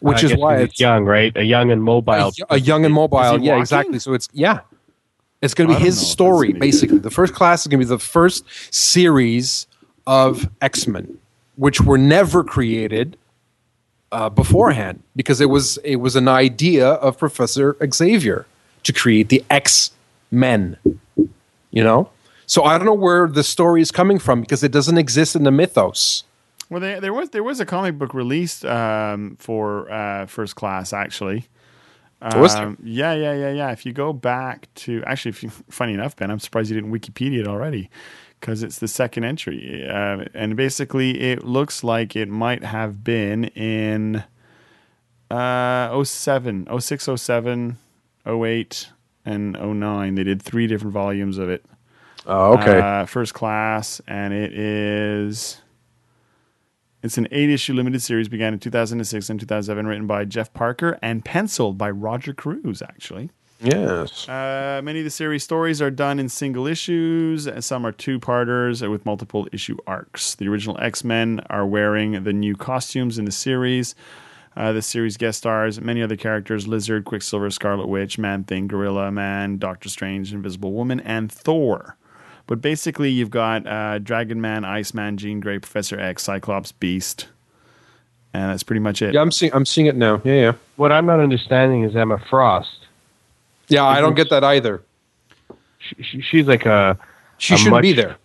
which 0.00 0.22
I 0.22 0.26
is 0.26 0.32
guess 0.32 0.38
why 0.40 0.54
'cause 0.54 0.60
he's 0.60 0.70
it's 0.70 0.80
young, 0.80 1.04
right? 1.04 1.36
A 1.36 1.42
young 1.44 1.70
and 1.70 1.82
mobile. 1.82 2.12
a, 2.14 2.32
a 2.50 2.58
young 2.60 2.84
and 2.84 2.92
mobile. 2.94 3.18
Yeah, 3.18 3.30
walking? 3.32 3.60
exactly. 3.60 3.98
So 3.98 4.12
it's 4.14 4.28
yeah, 4.32 4.60
it's 5.42 5.54
going 5.54 5.68
to 5.68 5.74
be 5.76 5.80
his 5.80 5.96
know 5.96 6.00
if 6.00 6.02
that's 6.02 6.10
story 6.12 6.52
basically. 6.52 6.98
The 6.98 7.10
first 7.10 7.34
class 7.34 7.62
is 7.62 7.66
going 7.68 7.80
to 7.80 7.86
be 7.86 7.88
the 7.88 7.98
first 7.98 8.44
series 8.74 9.66
of 10.06 10.48
X 10.60 10.86
Men, 10.86 11.18
which 11.56 11.80
were 11.80 11.98
never 11.98 12.42
created 12.44 13.16
uh, 14.12 14.28
beforehand 14.30 15.02
because 15.16 15.40
it 15.40 15.48
was 15.50 15.78
it 15.78 15.96
was 15.96 16.16
an 16.16 16.28
idea 16.28 16.88
of 16.88 17.18
Professor 17.18 17.76
Xavier 17.92 18.46
to 18.84 18.92
create 18.92 19.28
the 19.28 19.42
X 19.50 19.90
Men. 20.30 20.76
You 21.70 21.82
know, 21.82 22.10
so 22.46 22.64
I 22.64 22.78
don't 22.78 22.86
know 22.86 22.94
where 22.94 23.26
the 23.26 23.44
story 23.44 23.80
is 23.80 23.90
coming 23.90 24.18
from 24.18 24.40
because 24.40 24.62
it 24.62 24.72
doesn't 24.72 24.98
exist 24.98 25.36
in 25.36 25.44
the 25.44 25.50
mythos. 25.50 26.24
Well, 26.70 26.80
there, 26.80 27.00
there 27.00 27.12
was 27.12 27.30
there 27.30 27.42
was 27.42 27.60
a 27.60 27.66
comic 27.66 27.98
book 27.98 28.14
released 28.14 28.64
um, 28.64 29.36
for 29.38 29.90
uh, 29.90 30.26
First 30.26 30.56
Class 30.56 30.92
actually. 30.92 31.48
Was 32.32 32.54
there? 32.54 32.68
Um, 32.68 32.78
yeah, 32.82 33.12
yeah, 33.12 33.34
yeah, 33.34 33.50
yeah. 33.50 33.70
If 33.70 33.84
you 33.84 33.92
go 33.92 34.12
back 34.12 34.68
to 34.76 35.02
actually, 35.06 35.30
if 35.30 35.42
you, 35.42 35.50
funny 35.68 35.92
enough, 35.92 36.16
Ben, 36.16 36.30
I'm 36.30 36.38
surprised 36.38 36.70
you 36.70 36.80
didn't 36.80 36.90
Wikipedia 36.90 37.40
it 37.40 37.46
already 37.46 37.90
because 38.40 38.62
it's 38.62 38.78
the 38.78 38.88
second 38.88 39.24
entry, 39.24 39.86
uh, 39.86 40.24
and 40.32 40.56
basically 40.56 41.20
it 41.20 41.44
looks 41.44 41.84
like 41.84 42.16
it 42.16 42.28
might 42.28 42.64
have 42.64 43.04
been 43.04 43.44
in 43.44 44.24
uh, 45.30 46.02
07, 46.02 46.66
06, 46.80 47.08
07, 47.16 47.78
08, 48.26 48.88
and 49.26 49.80
09. 49.80 50.14
They 50.14 50.24
did 50.24 50.40
three 50.40 50.66
different 50.66 50.92
volumes 50.92 51.36
of 51.36 51.50
it. 51.50 51.64
Oh, 52.26 52.54
okay. 52.58 52.78
Uh, 52.78 53.06
first 53.06 53.34
class, 53.34 54.00
and 54.06 54.32
it 54.32 54.52
is. 54.52 55.60
It's 57.02 57.18
an 57.18 57.28
eight 57.30 57.50
issue 57.50 57.74
limited 57.74 58.00
series, 58.00 58.28
began 58.28 58.54
in 58.54 58.58
2006 58.60 59.28
and 59.28 59.38
2007, 59.38 59.86
written 59.86 60.06
by 60.06 60.24
Jeff 60.24 60.54
Parker 60.54 60.98
and 61.02 61.22
penciled 61.22 61.76
by 61.76 61.90
Roger 61.90 62.32
Cruz, 62.32 62.80
actually. 62.80 63.28
yes. 63.60 64.26
Uh, 64.26 64.80
many 64.82 65.00
of 65.00 65.04
the 65.04 65.10
series 65.10 65.44
stories 65.44 65.82
are 65.82 65.90
done 65.90 66.18
in 66.18 66.30
single 66.30 66.66
issues, 66.66 67.46
and 67.46 67.62
some 67.62 67.84
are 67.84 67.92
two 67.92 68.18
parters 68.18 68.80
with 68.80 69.04
multiple 69.04 69.46
issue 69.52 69.76
arcs. 69.86 70.34
The 70.34 70.48
original 70.48 70.78
X 70.80 71.04
Men 71.04 71.40
are 71.50 71.66
wearing 71.66 72.24
the 72.24 72.32
new 72.32 72.56
costumes 72.56 73.18
in 73.18 73.26
the 73.26 73.32
series. 73.32 73.94
Uh, 74.56 74.72
the 74.72 74.82
series 74.82 75.16
guest 75.16 75.38
stars 75.38 75.80
many 75.80 76.02
other 76.02 76.16
characters 76.16 76.66
Lizard, 76.66 77.04
Quicksilver, 77.04 77.50
Scarlet 77.50 77.88
Witch, 77.88 78.18
Man 78.18 78.44
Thing, 78.44 78.66
Gorilla 78.66 79.10
Man, 79.10 79.58
Doctor 79.58 79.90
Strange, 79.90 80.32
Invisible 80.32 80.72
Woman, 80.72 81.00
and 81.00 81.30
Thor. 81.30 81.98
But 82.46 82.60
basically, 82.60 83.10
you've 83.10 83.30
got 83.30 83.66
uh, 83.66 83.98
Dragon 83.98 84.40
Man, 84.40 84.64
Iceman, 84.64 85.16
Jean 85.16 85.40
Grey, 85.40 85.58
Professor 85.58 85.98
X, 85.98 86.22
Cyclops, 86.24 86.72
Beast. 86.72 87.28
And 88.34 88.50
that's 88.50 88.62
pretty 88.62 88.80
much 88.80 89.00
it. 89.00 89.14
Yeah, 89.14 89.20
I'm 89.20 89.30
seeing. 89.30 89.52
I'm 89.54 89.64
seeing 89.64 89.86
it 89.86 89.96
now. 89.96 90.20
Yeah, 90.24 90.34
yeah. 90.34 90.52
What 90.76 90.90
I'm 90.92 91.06
not 91.06 91.20
understanding 91.20 91.84
is 91.84 91.94
Emma 91.96 92.18
Frost. 92.28 92.86
Yeah, 93.68 93.84
I 93.84 94.00
don't 94.00 94.14
get 94.14 94.28
that 94.30 94.44
either. 94.44 94.82
She, 95.78 96.02
she, 96.02 96.20
she's 96.20 96.46
like 96.46 96.66
a 96.66 96.98
She 97.38 97.54
A 97.54 97.56
shouldn't 97.56 97.82
be 97.82 97.92
there. 97.92 98.16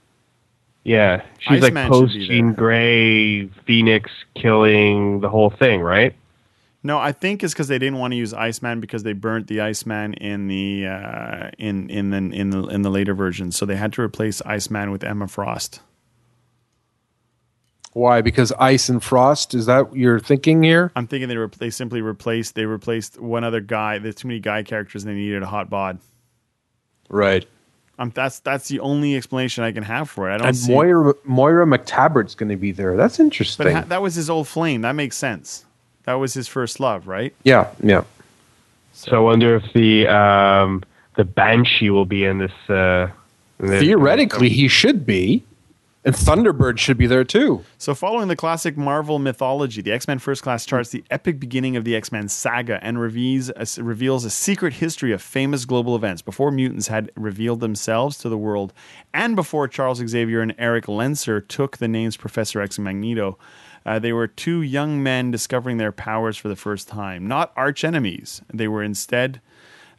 yeah. 0.84 1.22
She's 1.40 1.64
Iceman 1.64 1.84
like 1.84 1.92
post 1.92 2.14
Jean. 2.14 2.54
Grey, 2.54 3.46
Phoenix 3.66 4.10
killing 4.36 5.20
the 5.22 5.30
whole 5.30 5.50
thing, 5.50 5.82
right? 5.82 6.14
No, 6.82 6.98
I 6.98 7.12
think 7.12 7.44
it's 7.44 7.54
because 7.54 7.68
they 7.68 7.78
didn't 7.78 7.98
want 8.00 8.14
to 8.14 8.16
use 8.16 8.34
Iceman 8.34 8.80
because 8.80 9.04
they 9.04 9.12
burnt 9.14 9.48
the 9.48 9.60
Iceman 9.60 10.14
in 10.14 10.48
the 10.48 10.88
uh, 10.88 11.52
in 11.58 11.90
in 11.90 12.10
the 12.12 12.18
in 12.18 12.50
the 12.52 12.68
in 12.68 12.82
the 12.84 12.90
later 12.90 13.14
versions, 13.14 13.58
so 13.58 13.66
they 13.66 13.76
had 13.76 13.92
to 13.94 14.02
replace 14.02 14.42
Iceman 14.46 14.90
with 14.92 15.04
Emma 15.04 15.28
Frost. 15.28 15.82
Why? 17.94 18.22
Because 18.22 18.54
ice 18.60 18.88
and 18.88 19.04
frost. 19.04 19.54
Is 19.56 19.66
that 19.66 19.90
what 19.90 19.98
you're 19.98 20.20
thinking 20.20 20.62
here? 20.64 20.92
I'm 20.96 21.08
thinking 21.08 21.28
they 21.28 21.36
re- 21.38 21.50
they 21.58 21.70
simply 21.70 22.02
replaced 22.02 22.56
they 22.56 22.66
replaced 22.66 23.20
one 23.20 23.44
other 23.44 23.60
guy. 23.60 23.98
There's 23.98 24.16
too 24.16 24.28
many 24.28 24.40
guy 24.40 24.64
characters, 24.64 25.04
and 25.04 25.12
they 25.12 25.16
needed 25.20 25.44
a 25.44 25.48
hot 25.48 25.70
bod. 25.70 26.00
Right. 27.10 27.46
Um, 27.98 28.12
that's 28.16 28.40
that's 28.40 28.70
the 28.70 28.80
only 28.80 29.18
explanation 29.18 29.64
I 29.66 29.72
can 29.74 29.84
have 29.84 30.10
for 30.10 30.30
it. 30.30 30.36
I 30.36 30.38
don't 30.38 30.48
And 30.48 30.56
see. 30.58 30.72
Moira 30.72 31.14
Moira 31.26 31.66
MacTaggert's 31.66 32.36
going 32.36 32.50
to 32.50 32.56
be 32.56 32.72
there. 32.72 32.96
That's 32.96 33.20
interesting. 33.20 33.66
but 33.66 33.74
ha- 33.74 33.86
that 33.90 34.02
was 34.02 34.16
his 34.16 34.30
old 34.30 34.48
flame. 34.48 34.82
That 34.82 34.94
makes 34.94 35.18
sense. 35.18 35.66
That 36.06 36.14
was 36.16 36.34
his 36.34 36.48
first 36.48 36.80
love, 36.80 37.08
right? 37.08 37.34
yeah, 37.44 37.72
yeah. 37.84 38.04
So 38.94 39.16
I 39.16 39.20
wonder 39.20 39.56
if 39.56 39.72
the 39.74 40.08
um, 40.08 40.84
the 41.16 41.24
Banshee 41.24 41.90
will 41.90 42.06
be 42.06 42.26
in 42.26 42.40
this. 42.40 42.52
Uh, 42.70 43.10
in 43.60 43.68
this- 43.68 43.82
Theoretically, 43.84 44.50
he 44.50 44.68
should 44.68 45.06
be, 45.06 45.44
and 46.04 46.14
Thunderbird 46.16 46.80
should 46.80 46.98
be 46.98 47.08
there 47.08 47.24
too. 47.24 47.64
So, 47.78 47.94
following 47.96 48.28
the 48.28 48.36
classic 48.36 48.76
Marvel 48.76 49.20
mythology, 49.20 49.82
the 49.82 49.92
X 49.94 50.08
Men 50.08 50.20
First 50.20 50.44
Class 50.44 50.66
charts 50.66 50.90
the 50.90 51.04
epic 51.12 51.40
beginning 51.40 51.78
of 51.78 51.84
the 51.86 51.96
X 51.96 52.12
Men 52.12 52.28
saga 52.28 52.84
and 52.84 53.00
reveals 53.00 53.52
a, 53.56 53.82
reveals 53.84 54.26
a 54.26 54.30
secret 54.30 54.74
history 54.74 55.14
of 55.14 55.22
famous 55.22 55.64
global 55.66 55.96
events 55.96 56.22
before 56.22 56.52
mutants 56.52 56.88
had 56.88 57.10
revealed 57.16 57.60
themselves 57.62 58.18
to 58.18 58.28
the 58.30 58.38
world, 58.38 58.74
and 59.14 59.36
before 59.36 59.68
Charles 59.70 60.00
Xavier 60.06 60.42
and 60.42 60.56
Erik 60.58 60.86
Lehnsherr 60.88 61.48
took 61.48 61.78
the 61.78 61.88
names 61.88 62.18
Professor 62.18 62.60
X 62.62 62.78
and 62.78 62.86
Magneto. 62.86 63.38
Uh, 63.90 63.98
they 63.98 64.14
were 64.14 64.28
two 64.28 64.62
young 64.62 65.02
men 65.02 65.32
discovering 65.32 65.78
their 65.78 65.92
powers 65.92 66.38
for 66.38 66.48
the 66.48 66.56
first 66.56 66.88
time, 66.88 67.26
not 67.26 67.52
arch 67.56 67.84
enemies. 67.84 68.40
They 68.54 68.68
were 68.68 68.84
instead 68.84 69.42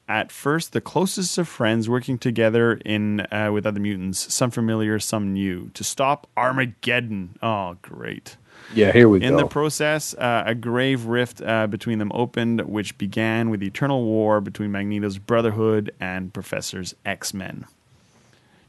at 0.09 0.31
first 0.31 0.73
the 0.73 0.81
closest 0.81 1.37
of 1.39 1.49
friends 1.49 1.89
working 1.89 2.17
together 2.17 2.75
in 2.85 3.27
uh, 3.33 3.51
with 3.53 3.67
other 3.67 3.81
mutants, 3.81 4.33
some 4.33 4.53
familiar, 4.53 5.01
some 5.01 5.33
new, 5.33 5.71
to 5.75 5.83
stop 5.83 6.29
Armageddon. 6.37 7.37
Oh, 7.43 7.79
great! 7.83 8.37
Yeah, 8.73 8.93
here 8.93 9.09
we 9.09 9.17
In 9.17 9.23
go. 9.23 9.29
In 9.29 9.37
the 9.39 9.49
process, 9.49 10.15
uh, 10.15 10.45
a 10.47 10.55
grave 10.55 11.07
rift 11.07 11.43
uh, 11.43 11.67
between 11.67 11.99
them 11.99 12.13
opened, 12.15 12.61
which 12.61 12.97
began 12.97 13.51
with 13.51 13.59
the 13.59 13.67
eternal 13.67 14.05
war 14.05 14.41
between 14.41 14.71
Magneto's 14.71 15.19
Brotherhood 15.19 15.93
and 15.99 16.33
Professor's 16.33 16.95
X 17.05 17.35
Men. 17.35 17.67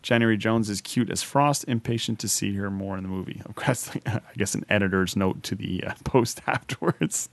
January 0.01 0.37
Jones 0.37 0.69
is 0.69 0.81
cute 0.81 1.09
as 1.11 1.21
Frost, 1.21 1.65
impatient 1.67 2.19
to 2.19 2.27
see 2.27 2.55
her 2.55 2.71
more 2.71 2.97
in 2.97 3.03
the 3.03 3.09
movie. 3.09 3.41
Of 3.45 3.55
course, 3.55 3.89
I 4.05 4.19
guess 4.37 4.55
an 4.55 4.65
editor's 4.69 5.15
note 5.15 5.43
to 5.43 5.55
the 5.55 5.83
uh, 5.85 5.93
post 6.03 6.41
afterwards. 6.47 7.29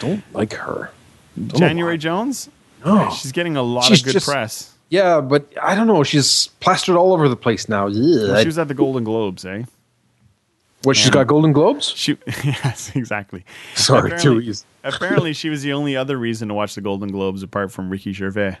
Don't 0.00 0.22
like 0.34 0.54
her. 0.54 0.90
Don't 1.36 1.58
January. 1.60 1.98
Jones? 1.98 2.50
No. 2.84 3.10
She's 3.10 3.32
getting 3.32 3.56
a 3.56 3.62
lot 3.62 3.84
She's 3.84 4.00
of 4.00 4.06
good 4.06 4.12
just- 4.12 4.28
press. 4.28 4.74
Yeah, 4.88 5.20
but 5.20 5.46
I 5.62 5.76
don't 5.76 5.86
know. 5.86 6.02
She's 6.02 6.48
plastered 6.58 6.96
all 6.96 7.12
over 7.12 7.28
the 7.28 7.36
place 7.36 7.68
now. 7.68 7.84
Well, 7.84 8.40
she 8.40 8.46
was 8.46 8.58
at 8.58 8.66
the 8.66 8.74
Golden 8.74 9.04
Globes, 9.04 9.44
eh? 9.44 9.62
what? 10.82 10.96
She's 10.96 11.10
got 11.10 11.28
Golden 11.28 11.52
Globes. 11.52 11.88
She, 11.90 12.18
yes, 12.42 12.90
exactly. 12.96 13.44
Sorry, 13.76 14.10
apparently, 14.10 14.42
too 14.42 14.50
easy. 14.50 14.64
apparently, 14.82 15.32
she 15.32 15.48
was 15.48 15.62
the 15.62 15.72
only 15.74 15.96
other 15.96 16.16
reason 16.18 16.48
to 16.48 16.54
watch 16.54 16.74
the 16.74 16.80
Golden 16.80 17.12
Globes 17.12 17.44
apart 17.44 17.70
from 17.70 17.88
Ricky 17.88 18.12
Gervais. 18.12 18.58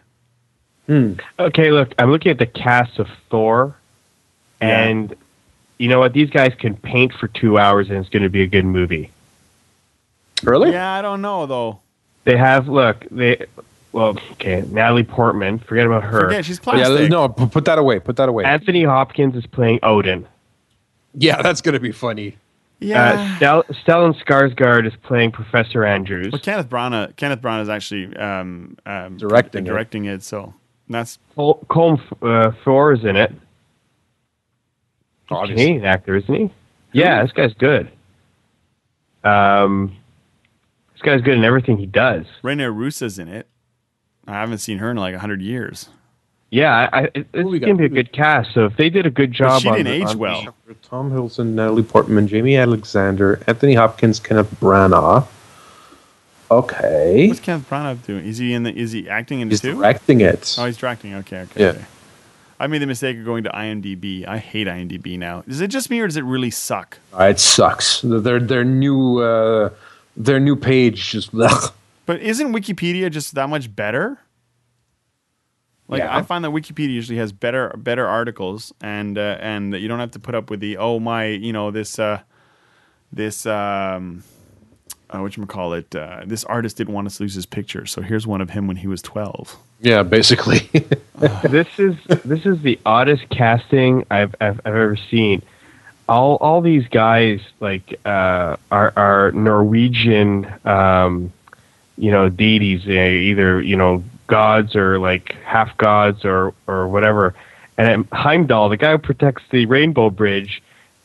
Okay, 0.88 1.70
look, 1.70 1.92
I'm 1.98 2.10
looking 2.10 2.30
at 2.32 2.38
the 2.38 2.46
cast 2.46 2.98
of 2.98 3.08
Thor, 3.28 3.76
Yeah. 4.60 4.82
and 4.88 5.14
you 5.78 5.88
know 5.88 6.00
what? 6.00 6.12
These 6.12 6.30
guys 6.30 6.52
can 6.58 6.76
paint 6.76 7.12
for 7.14 7.28
two 7.28 7.58
hours, 7.58 7.88
and 7.88 7.98
it's 7.98 8.08
going 8.08 8.22
to 8.24 8.28
be 8.28 8.42
a 8.42 8.46
good 8.46 8.64
movie. 8.64 9.10
Really? 10.42 10.72
Yeah, 10.72 10.92
I 10.92 11.02
don't 11.02 11.20
know 11.22 11.46
though. 11.46 11.80
They 12.24 12.36
have 12.36 12.66
look, 12.68 13.04
they 13.10 13.46
well, 13.92 14.16
okay, 14.32 14.64
Natalie 14.70 15.04
Portman. 15.04 15.58
Forget 15.58 15.86
about 15.86 16.02
her. 16.04 16.22
Forget 16.28 16.44
she's 16.44 16.60
Oh, 16.66 16.74
yeah. 16.74 17.08
No, 17.08 17.28
put 17.28 17.64
that 17.66 17.78
away. 17.78 17.98
Put 18.00 18.16
that 18.16 18.28
away. 18.28 18.44
Anthony 18.44 18.84
Hopkins 18.84 19.36
is 19.36 19.46
playing 19.46 19.80
Odin. 19.82 20.26
yeah, 21.14 21.40
that's 21.42 21.60
gonna 21.60 21.80
be 21.80 21.92
funny. 21.92 22.36
Yeah. 22.78 23.12
Uh, 23.12 23.36
Stel- 23.36 23.62
Stellan 23.84 24.24
Skarsgård 24.24 24.86
is 24.86 24.94
playing 25.02 25.32
Professor 25.32 25.84
Andrews. 25.84 26.28
But 26.30 26.42
Kenneth 26.42 26.68
Branagh, 26.70 27.14
Kenneth 27.16 27.42
Branagh 27.42 27.62
is 27.62 27.68
actually 27.68 28.16
um, 28.16 28.78
um, 28.86 29.18
Directing 29.18 29.66
it. 29.66 29.68
directing 29.68 30.04
it. 30.06 30.22
So 30.22 30.54
that's 30.90 31.18
Col- 31.34 31.64
Colm 31.70 32.00
uh, 32.22 32.52
Thor 32.64 32.92
is 32.92 33.04
in 33.04 33.16
it. 33.16 33.32
Obviously. 35.30 35.64
Canadian 35.64 35.84
actor, 35.86 36.16
isn't 36.16 36.34
he? 36.34 36.50
Yeah, 36.92 37.22
this 37.22 37.32
guy's 37.32 37.54
good. 37.54 37.90
Um, 39.22 39.96
this 40.92 41.02
guy's 41.02 41.20
good 41.20 41.34
in 41.38 41.44
everything 41.44 41.76
he 41.78 41.86
does. 41.86 42.26
Rene 42.42 42.64
Russo's 42.64 43.18
in 43.18 43.28
it. 43.28 43.46
I 44.26 44.32
haven't 44.32 44.58
seen 44.58 44.78
her 44.78 44.90
in 44.90 44.96
like 44.96 45.14
hundred 45.14 45.40
years. 45.42 45.88
Yeah, 46.50 46.88
I, 46.92 46.98
I, 47.02 47.08
it's 47.14 47.30
gonna 47.32 47.74
be 47.76 47.84
a 47.84 47.88
good 47.88 48.12
cast. 48.12 48.54
So 48.54 48.64
if 48.64 48.76
they 48.76 48.90
did 48.90 49.06
a 49.06 49.10
good 49.10 49.30
job, 49.32 49.62
she 49.62 49.68
on 49.68 49.76
didn't 49.76 49.92
the- 49.92 49.96
age 49.98 50.02
on 50.08 50.12
the- 50.16 50.18
well. 50.18 50.54
Tom 50.82 51.10
Hiddleston, 51.10 51.46
Natalie 51.54 51.82
Portman, 51.84 52.28
Jaimie 52.28 52.60
Alexander, 52.60 53.40
Anthony 53.46 53.74
Hopkins, 53.74 54.18
Kenneth 54.18 54.50
Branagh. 54.60 55.26
Okay. 56.50 57.28
What's 57.28 57.40
Kenneth 57.40 57.68
Branagh 57.70 58.04
doing? 58.04 58.26
Is 58.26 58.38
he 58.38 58.52
in 58.52 58.64
the? 58.64 58.74
Is 58.76 58.92
he 58.92 59.08
acting 59.08 59.40
in 59.40 59.48
the 59.48 59.52
He's 59.52 59.60
two? 59.60 59.74
directing 59.74 60.20
it. 60.20 60.56
Oh, 60.58 60.66
he's 60.66 60.76
directing. 60.76 61.14
Okay, 61.16 61.40
okay. 61.42 61.60
Yeah. 61.62 61.68
okay. 61.70 61.84
I 62.58 62.66
made 62.66 62.82
the 62.82 62.86
mistake 62.86 63.16
of 63.18 63.24
going 63.24 63.44
to 63.44 63.50
IMDb. 63.50 64.26
I 64.26 64.36
hate 64.38 64.66
IMDb 64.66 65.18
now. 65.18 65.44
Is 65.46 65.60
it 65.60 65.68
just 65.68 65.88
me 65.90 66.00
or 66.00 66.06
does 66.06 66.16
it 66.16 66.24
really 66.24 66.50
suck? 66.50 66.98
Uh, 67.18 67.24
it 67.24 67.38
sucks. 67.40 68.00
Their 68.02 68.40
their 68.40 68.64
new 68.64 69.20
uh, 69.20 69.70
their 70.16 70.40
new 70.40 70.56
page 70.56 71.10
just. 71.10 71.30
But 72.06 72.20
isn't 72.22 72.52
Wikipedia 72.52 73.08
just 73.08 73.36
that 73.36 73.48
much 73.48 73.74
better? 73.76 74.18
Like 75.86 76.00
Yeah. 76.00 76.16
I 76.16 76.22
find 76.22 76.44
that 76.44 76.50
Wikipedia 76.50 76.90
usually 76.92 77.18
has 77.18 77.30
better 77.30 77.72
better 77.76 78.04
articles, 78.06 78.72
and 78.80 79.16
uh, 79.16 79.38
and 79.40 79.74
you 79.74 79.86
don't 79.86 80.00
have 80.00 80.10
to 80.12 80.18
put 80.18 80.34
up 80.34 80.50
with 80.50 80.58
the 80.58 80.76
oh 80.76 80.98
my 80.98 81.26
you 81.26 81.52
know 81.52 81.70
this 81.70 82.00
uh, 82.00 82.20
this 83.12 83.46
um, 83.46 84.24
uh, 85.12 85.18
what 85.18 85.36
you 85.36 85.44
call 85.46 85.72
it 85.74 85.94
uh, 85.94 86.22
this 86.24 86.44
artist 86.44 86.76
didn't 86.76 86.94
want 86.94 87.06
us 87.06 87.16
to 87.16 87.24
lose 87.24 87.34
his 87.34 87.46
picture, 87.46 87.86
so 87.86 88.00
here's 88.00 88.26
one 88.26 88.40
of 88.40 88.50
him 88.50 88.66
when 88.66 88.76
he 88.76 88.86
was 88.86 89.02
twelve. 89.02 89.56
yeah, 89.80 90.02
basically. 90.02 90.58
this 91.44 91.68
is 91.78 91.96
this 92.24 92.46
is 92.46 92.62
the 92.62 92.78
oddest 92.86 93.28
casting 93.30 94.06
I've 94.10 94.34
I've, 94.40 94.60
I've 94.64 94.76
ever 94.76 94.96
seen. 94.96 95.42
All 96.08 96.36
all 96.36 96.60
these 96.60 96.86
guys 96.88 97.40
like 97.60 98.00
uh, 98.04 98.56
are 98.70 98.92
are 98.96 99.32
Norwegian, 99.32 100.52
um, 100.64 101.32
you 101.96 102.10
know, 102.10 102.28
deities, 102.28 102.86
uh, 102.86 102.90
either 102.90 103.60
you 103.60 103.76
know 103.76 104.04
gods 104.26 104.76
or 104.76 104.98
like 104.98 105.34
half 105.44 105.76
gods 105.76 106.24
or 106.24 106.54
or 106.66 106.88
whatever. 106.88 107.34
And 107.76 108.06
Heimdall, 108.12 108.68
the 108.68 108.76
guy 108.76 108.92
who 108.92 108.98
protects 108.98 109.42
the 109.50 109.66
Rainbow 109.66 110.10
Bridge, 110.10 110.62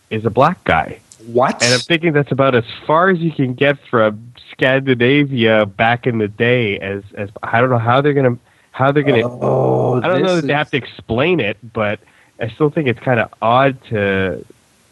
is 0.10 0.26
a 0.26 0.30
black 0.30 0.64
guy. 0.64 1.00
What? 1.28 1.62
And 1.64 1.74
I'm 1.74 1.80
thinking 1.80 2.14
that's 2.14 2.32
about 2.32 2.56
as 2.56 2.66
far 2.86 3.10
as 3.10 3.20
you 3.20 3.32
can 3.32 3.54
get 3.54 3.78
from 3.90 4.34
Scandinavia 4.52 5.66
back 5.66 6.08
in 6.08 6.18
the 6.20 6.28
day. 6.28 6.80
As 6.80 7.04
as 7.16 7.30
I 7.44 7.62
don't 7.62 7.70
know 7.70 7.78
how 7.78 8.02
they're 8.02 8.14
gonna 8.14 8.38
how 8.72 8.92
they're 8.92 9.04
gonna. 9.04 9.22
oh, 9.24 10.02
I 10.04 10.08
don't 10.08 10.22
know 10.22 10.36
this 10.36 10.42
that 10.42 10.48
they 10.48 10.54
have 10.54 10.72
to 10.72 10.78
explain 10.78 11.40
it, 11.40 11.58
but 11.74 12.00
I 12.40 12.50
still 12.50 12.70
think 12.70 12.88
it's 12.88 13.00
kind 13.00 13.20
of 13.20 13.34
odd 13.42 13.82
to, 13.86 14.46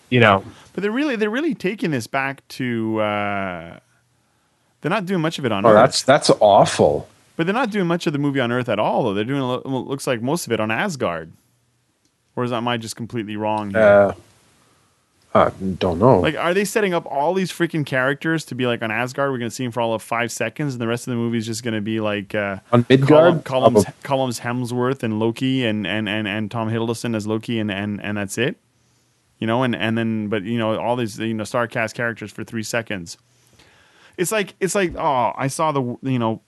you 0.10 0.20
know. 0.20 0.44
But 0.74 0.82
they're 0.82 0.92
really 0.92 1.16
they're 1.16 1.30
really 1.30 1.56
taking 1.56 1.92
this 1.92 2.08
back 2.08 2.48
to. 2.50 3.00
Uh, 3.00 3.80
they're 4.82 4.90
not 4.90 5.06
doing 5.06 5.22
much 5.22 5.40
of 5.40 5.46
it 5.46 5.52
on 5.52 5.66
Oh, 5.66 5.70
Earth, 5.70 5.76
that's 5.76 6.04
that's 6.04 6.30
awful. 6.42 7.08
but 7.38 7.46
they're 7.46 7.54
not 7.54 7.70
doing 7.72 7.88
much 7.88 8.06
of 8.08 8.12
the 8.14 8.20
movie 8.20 8.40
on 8.42 8.52
Earth 8.52 8.68
at 8.70 8.80
all. 8.80 9.04
Though 9.04 9.14
they're 9.14 9.24
doing 9.24 9.42
a 9.42 9.54
it 9.60 9.66
looks 9.68 10.08
like 10.08 10.22
most 10.22 10.46
of 10.46 10.52
it 10.52 10.60
on 10.60 10.72
Asgard. 10.72 11.32
Or 12.36 12.44
is 12.44 12.50
that 12.50 12.58
am 12.58 12.68
I 12.68 12.78
just 12.78 12.96
completely 12.96 13.36
wrong? 13.38 13.70
Here? 13.70 13.80
Uh, 13.80 14.14
I 15.36 15.50
don't 15.80 15.98
know. 15.98 16.20
Like, 16.20 16.36
are 16.36 16.54
they 16.54 16.64
setting 16.64 16.94
up 16.94 17.08
all 17.08 17.34
these 17.34 17.52
freaking 17.52 17.86
characters 17.86 18.46
to 18.46 18.56
be 18.56 18.68
like 18.68 18.84
on 18.84 18.92
Asgard? 18.92 19.32
We're 19.32 19.40
going 19.40 19.50
to 19.50 19.56
see 19.56 19.64
them 19.64 19.72
for 19.72 19.82
all 19.82 19.96
of 19.96 20.04
five 20.04 20.32
seconds, 20.32 20.76
and 20.76 20.82
the 20.82 20.88
rest 20.88 21.08
of 21.08 21.12
the 21.12 21.18
movie 21.18 21.40
is 21.40 21.48
just 21.48 21.64
going 21.64 21.74
to 21.74 21.82
be 21.82 22.00
like 22.00 22.36
uh, 22.36 22.58
On 22.72 22.86
Midgard, 22.88 23.44
Columns, 23.44 23.84
Probably. 23.84 23.94
Columns 24.04 24.40
Hemsworth 24.42 25.02
and 25.02 25.20
Loki, 25.20 25.66
and 25.66 25.88
and 25.88 26.08
and, 26.08 26.28
and 26.28 26.52
Tom 26.52 26.70
Hiddleston 26.70 27.16
as 27.16 27.26
Loki, 27.26 27.60
and, 27.60 27.72
and 27.72 28.00
and 28.04 28.18
that's 28.18 28.38
it. 28.38 28.58
You 29.40 29.48
know, 29.48 29.64
and 29.64 29.76
and 29.76 29.98
then 29.98 30.28
but 30.28 30.44
you 30.44 30.60
know 30.60 30.80
all 30.80 30.96
these 30.96 31.18
you 31.18 31.34
know 31.34 31.44
star 31.46 31.68
cast 31.68 31.96
characters 31.96 32.32
for 32.32 32.44
three 32.44 32.64
seconds. 32.64 33.18
It's 34.18 34.32
like 34.32 34.54
it's 34.60 34.76
like 34.76 34.96
oh 34.96 35.34
I 35.36 35.48
saw 35.48 35.72
the 35.72 35.98
you 36.04 36.20
know 36.20 36.42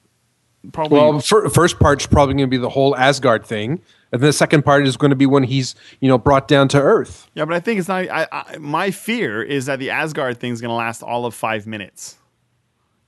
probably 0.72 1.00
Well, 1.00 1.20
fir- 1.20 1.50
first 1.50 1.80
part's 1.80 2.06
probably 2.06 2.36
going 2.36 2.48
to 2.50 2.52
be 2.52 2.58
the 2.58 2.70
whole 2.70 2.96
Asgard 2.96 3.46
thing, 3.46 3.82
and 4.12 4.22
then 4.22 4.28
the 4.28 4.34
second 4.34 4.64
part 4.64 4.86
is 4.88 4.98
going 4.98 5.10
to 5.10 5.16
be 5.16 5.26
when 5.26 5.44
he's 5.44 5.76
you 6.00 6.08
know 6.08 6.18
brought 6.18 6.48
down 6.48 6.68
to 6.70 6.82
Earth. 6.82 7.30
yeah, 7.34 7.46
but 7.46 7.54
I 7.54 7.60
think 7.60 7.80
it's 7.80 7.88
not. 7.88 8.08
I, 8.10 8.28
I 8.32 8.58
my 8.58 8.92
fear 8.92 9.42
is 9.44 9.66
that 9.66 9.80
the 9.80 9.90
Asgard 9.90 10.40
thing 10.40 10.52
is 10.54 10.62
going 10.62 10.70
to 10.70 10.76
last 10.76 11.02
all 11.04 11.26
of 11.26 11.34
five 11.34 11.66
minutes, 11.68 12.18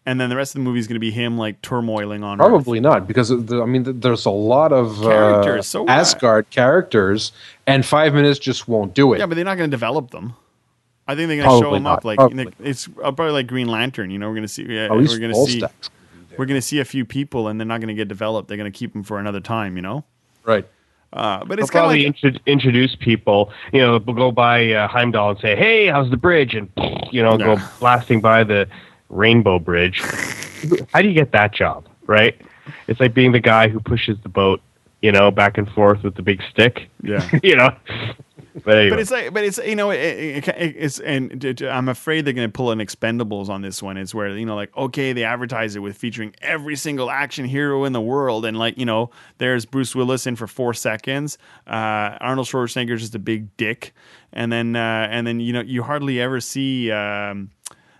and 0.05 0.19
then 0.19 0.29
the 0.29 0.35
rest 0.35 0.55
of 0.55 0.59
the 0.59 0.63
movie 0.63 0.79
is 0.79 0.87
going 0.87 0.95
to 0.95 0.99
be 0.99 1.11
him 1.11 1.37
like 1.37 1.61
turmoiling 1.61 2.23
on 2.23 2.39
Earth. 2.41 2.47
Probably 2.47 2.79
not, 2.79 3.07
because 3.07 3.29
the, 3.29 3.61
I 3.61 3.65
mean, 3.65 3.83
th- 3.83 3.97
there's 3.99 4.25
a 4.25 4.29
lot 4.31 4.71
of 4.71 5.01
uh, 5.05 5.09
Characters, 5.09 5.67
so 5.67 5.83
what? 5.83 5.91
Asgard 5.91 6.49
characters, 6.49 7.31
and 7.65 7.85
five 7.85 8.13
minutes 8.13 8.39
just 8.39 8.67
won't 8.67 8.93
do 8.93 9.13
it. 9.13 9.19
Yeah, 9.19 9.25
but 9.25 9.35
they're 9.35 9.45
not 9.45 9.57
going 9.57 9.69
to 9.69 9.73
develop 9.75 10.11
them. 10.11 10.33
I 11.09 11.15
think 11.15 11.29
they're 11.29 11.41
going 11.41 11.61
to 11.61 11.65
show 11.65 11.73
them 11.73 11.87
up 11.87 12.03
like 12.03 12.19
it's 12.59 12.85
probably 12.85 13.31
like 13.31 13.47
Green 13.47 13.69
Lantern. 13.69 14.09
You 14.09 14.19
know, 14.19 14.27
we're 14.27 14.33
going 14.35 14.41
to 14.41 14.49
see. 14.49 14.63
Yeah, 14.63 14.89
oh, 14.91 14.97
we're 14.97 15.19
going 15.19 15.31
to 15.31 15.45
see. 15.45 15.59
stacks. 15.59 15.89
We're 16.37 16.45
going 16.45 16.59
to 16.59 16.65
see 16.65 16.79
a 16.79 16.85
few 16.85 17.05
people, 17.05 17.47
and 17.47 17.59
they're 17.59 17.65
not 17.65 17.79
going 17.81 17.89
to 17.89 17.93
get 17.93 18.07
developed. 18.07 18.47
They're 18.47 18.57
going 18.57 18.71
to 18.71 18.77
keep 18.77 18.93
them 18.93 19.03
for 19.03 19.19
another 19.19 19.39
time. 19.39 19.75
You 19.75 19.81
know. 19.81 20.03
Right. 20.43 20.67
Uh, 21.13 21.43
but 21.45 21.59
it's 21.59 21.69
kind 21.69 21.85
of 21.85 21.89
probably 21.89 22.05
like 22.05 22.23
intro- 22.23 22.41
introduce 22.45 22.95
people. 22.95 23.51
You 23.71 23.81
know, 23.81 23.99
go 23.99 24.31
by 24.31 24.71
uh, 24.71 24.87
Heimdall 24.87 25.31
and 25.31 25.39
say, 25.39 25.55
"Hey, 25.55 25.87
how's 25.87 26.09
the 26.09 26.17
bridge?" 26.17 26.53
And 26.53 26.69
you 27.11 27.23
know, 27.23 27.37
go 27.37 27.57
blasting 27.79 28.21
by 28.21 28.43
the 28.43 28.67
Rainbow 29.09 29.59
Bridge. 29.59 30.01
How 30.93 31.01
do 31.01 31.07
you 31.07 31.13
get 31.13 31.31
that 31.31 31.53
job? 31.53 31.87
Right? 32.05 32.39
It's 32.87 32.99
like 32.99 33.13
being 33.13 33.31
the 33.31 33.39
guy 33.39 33.69
who 33.69 33.79
pushes 33.79 34.17
the 34.23 34.29
boat, 34.29 34.61
you 35.01 35.11
know, 35.11 35.31
back 35.31 35.57
and 35.57 35.69
forth 35.69 36.03
with 36.03 36.15
the 36.15 36.21
big 36.21 36.41
stick. 36.49 36.89
yeah. 37.01 37.27
you 37.43 37.55
know. 37.55 37.73
But 38.63 38.77
anyway, 38.77 38.89
But 38.89 38.99
it's 38.99 39.11
like, 39.11 39.33
but 39.33 39.43
it's 39.43 39.57
you 39.59 39.75
know, 39.75 39.91
it, 39.91 39.99
it, 39.99 40.47
it- 40.47 40.75
it's 40.77 40.99
and 40.99 41.43
I'm 41.61 41.89
afraid 41.89 42.25
they're 42.25 42.33
going 42.33 42.47
to 42.47 42.51
pull 42.51 42.71
an 42.71 42.79
Expendables 42.79 43.49
on 43.49 43.61
this 43.61 43.81
one. 43.83 43.97
It's 43.97 44.13
where 44.15 44.29
you 44.37 44.45
know, 44.45 44.55
like, 44.55 44.75
okay, 44.75 45.13
they 45.13 45.23
advertise 45.23 45.75
it 45.75 45.79
with 45.79 45.95
featuring 45.97 46.33
every 46.41 46.75
single 46.75 47.09
action 47.11 47.45
hero 47.45 47.83
in 47.85 47.93
the 47.93 48.01
world, 48.01 48.45
and 48.45 48.57
like, 48.57 48.77
you 48.77 48.85
know, 48.85 49.09
there's 49.37 49.65
Bruce 49.65 49.95
Willis 49.95 50.25
in 50.27 50.35
for 50.35 50.47
four 50.47 50.73
seconds, 50.73 51.37
uh, 51.67 52.17
Arnold 52.19 52.47
Schwarzenegger's 52.47 53.01
just 53.01 53.15
a 53.15 53.19
big 53.19 53.55
dick, 53.57 53.93
and 54.33 54.51
then 54.51 54.75
uh, 54.75 55.07
and 55.11 55.27
then 55.27 55.39
you 55.39 55.53
know, 55.53 55.61
you 55.61 55.83
hardly 55.83 56.19
ever 56.19 56.39
see 56.41 56.91
um, 56.91 57.51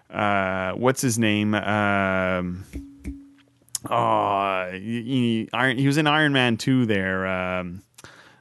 uh, 0.10 0.72
what's 0.72 1.02
his 1.02 1.18
name. 1.20 1.54
Um, 1.56 2.66
Oh, 3.90 4.70
he, 4.74 5.48
he, 5.54 5.74
he 5.76 5.88
was 5.88 5.98
in 5.98 6.08
Iron 6.08 6.34
Man 6.34 6.58
2 6.58 6.86
there. 6.88 7.26
Um, 7.28 7.84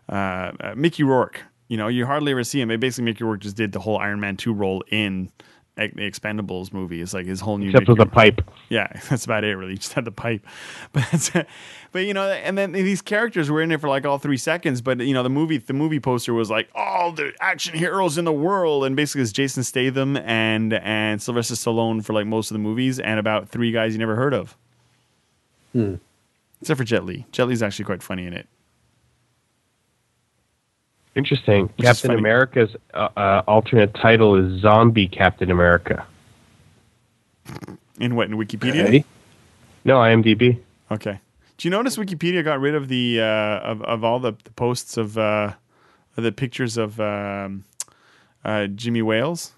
uh, 0.09 0.13
uh, 0.61 0.75
Mickey 0.77 1.03
Rourke. 1.05 1.43
You 1.69 1.77
know, 1.77 1.89
you 1.89 2.07
hardly 2.07 2.33
ever 2.33 2.45
see 2.45 2.61
him. 2.61 2.69
They 2.69 2.77
basically, 2.77 3.07
Mickey 3.07 3.25
Rourke 3.25 3.41
just 3.41 3.57
did 3.57 3.73
the 3.73 3.81
whole 3.81 3.99
Iron 3.99 4.21
Man 4.21 4.37
2 4.37 4.53
role 4.53 4.85
in 4.91 5.31
the 5.77 5.89
Expendables 5.89 6.73
movie. 6.73 7.03
It's 7.03 7.13
like 7.13 7.27
his 7.27 7.41
whole 7.41 7.59
new. 7.59 7.71
Except 7.71 7.89
with 7.89 8.01
a 8.01 8.07
pipe. 8.07 8.41
Yeah, 8.69 8.89
that's 9.11 9.25
about 9.25 9.45
it. 9.45 9.55
Really, 9.57 9.73
He 9.73 9.79
just 9.79 9.93
had 9.93 10.05
the 10.05 10.13
pipe, 10.13 10.45
but 10.93 11.05
that's, 11.11 11.31
but 11.93 12.01
you 12.01 12.15
know, 12.15 12.29
and 12.29 12.57
then 12.57 12.73
these 12.73 13.03
characters 13.03 13.51
were 13.51 13.61
in 13.61 13.71
it 13.71 13.81
for 13.81 13.89
like 13.89 14.07
all 14.07 14.19
three 14.19 14.37
seconds. 14.37 14.81
But 14.81 15.01
you 15.01 15.15
know, 15.15 15.23
the 15.23 15.31
movie, 15.31 15.59
the 15.59 15.75
movie 15.75 16.01
poster 16.01 16.33
was 16.33 16.51
like 16.51 16.69
all 16.75 17.13
the 17.13 17.33
action 17.41 17.77
heroes 17.77 18.19
in 18.19 18.25
the 18.25 18.33
world, 18.33 18.85
and 18.85 18.97
basically 18.97 19.23
it's 19.23 19.33
Jason 19.33 19.63
Statham 19.63 20.17
and 20.17 20.73
and 20.73 21.21
Sylvester 21.21 21.55
Stallone 21.55 22.05
for 22.05 22.13
like 22.13 22.27
most 22.27 22.51
of 22.51 22.55
the 22.55 22.61
movies, 22.61 22.99
and 22.99 23.21
about 23.21 23.49
three 23.49 23.73
guys 23.73 23.93
you 23.93 23.99
never 23.99 24.17
heard 24.17 24.35
of, 24.35 24.57
hmm. 25.73 25.97
except 26.61 26.79
for 26.79 26.85
Jet 26.85 27.05
Li. 27.05 27.27
Jet 27.33 27.45
Li's 27.45 27.63
actually 27.63 27.85
quite 27.85 28.03
funny 28.03 28.27
in 28.27 28.33
it. 28.33 28.49
Interesting. 31.17 31.71
is 31.79 31.85
Captain. 31.85 32.11
America's 32.11 32.77
uh, 32.93 33.09
uh, 33.17 33.43
alternate 33.49 33.95
title 33.95 34.37
is 34.37 34.61
Zombie 34.61 35.09
Captain 35.09 35.51
America. 35.51 36.07
In 37.99 38.15
what 38.15 38.29
in 38.29 38.37
Wikipedia? 38.37 38.85
Okay. 38.85 39.05
No, 39.85 39.97
IMDb. 39.97 40.61
Okay. 40.91 41.21
Do 41.57 41.67
you 41.67 41.71
notice 41.71 41.97
Wikipedia 41.97 42.45
got 42.45 42.61
rid 42.61 42.75
of 42.75 42.89
the 42.89 43.21
uh, 43.21 43.25
of 43.25 43.83
of 43.83 44.05
all 44.05 44.21
the, 44.21 44.33
the 44.45 44.51
posts 44.51 44.99
of 44.99 45.17
uh, 45.17 45.55
the 46.17 46.33
pictures 46.33 46.77
of 46.77 47.01
um, 47.01 47.65
uh, 48.45 48.67
Jimmy 48.67 49.01
Wales? 49.01 49.53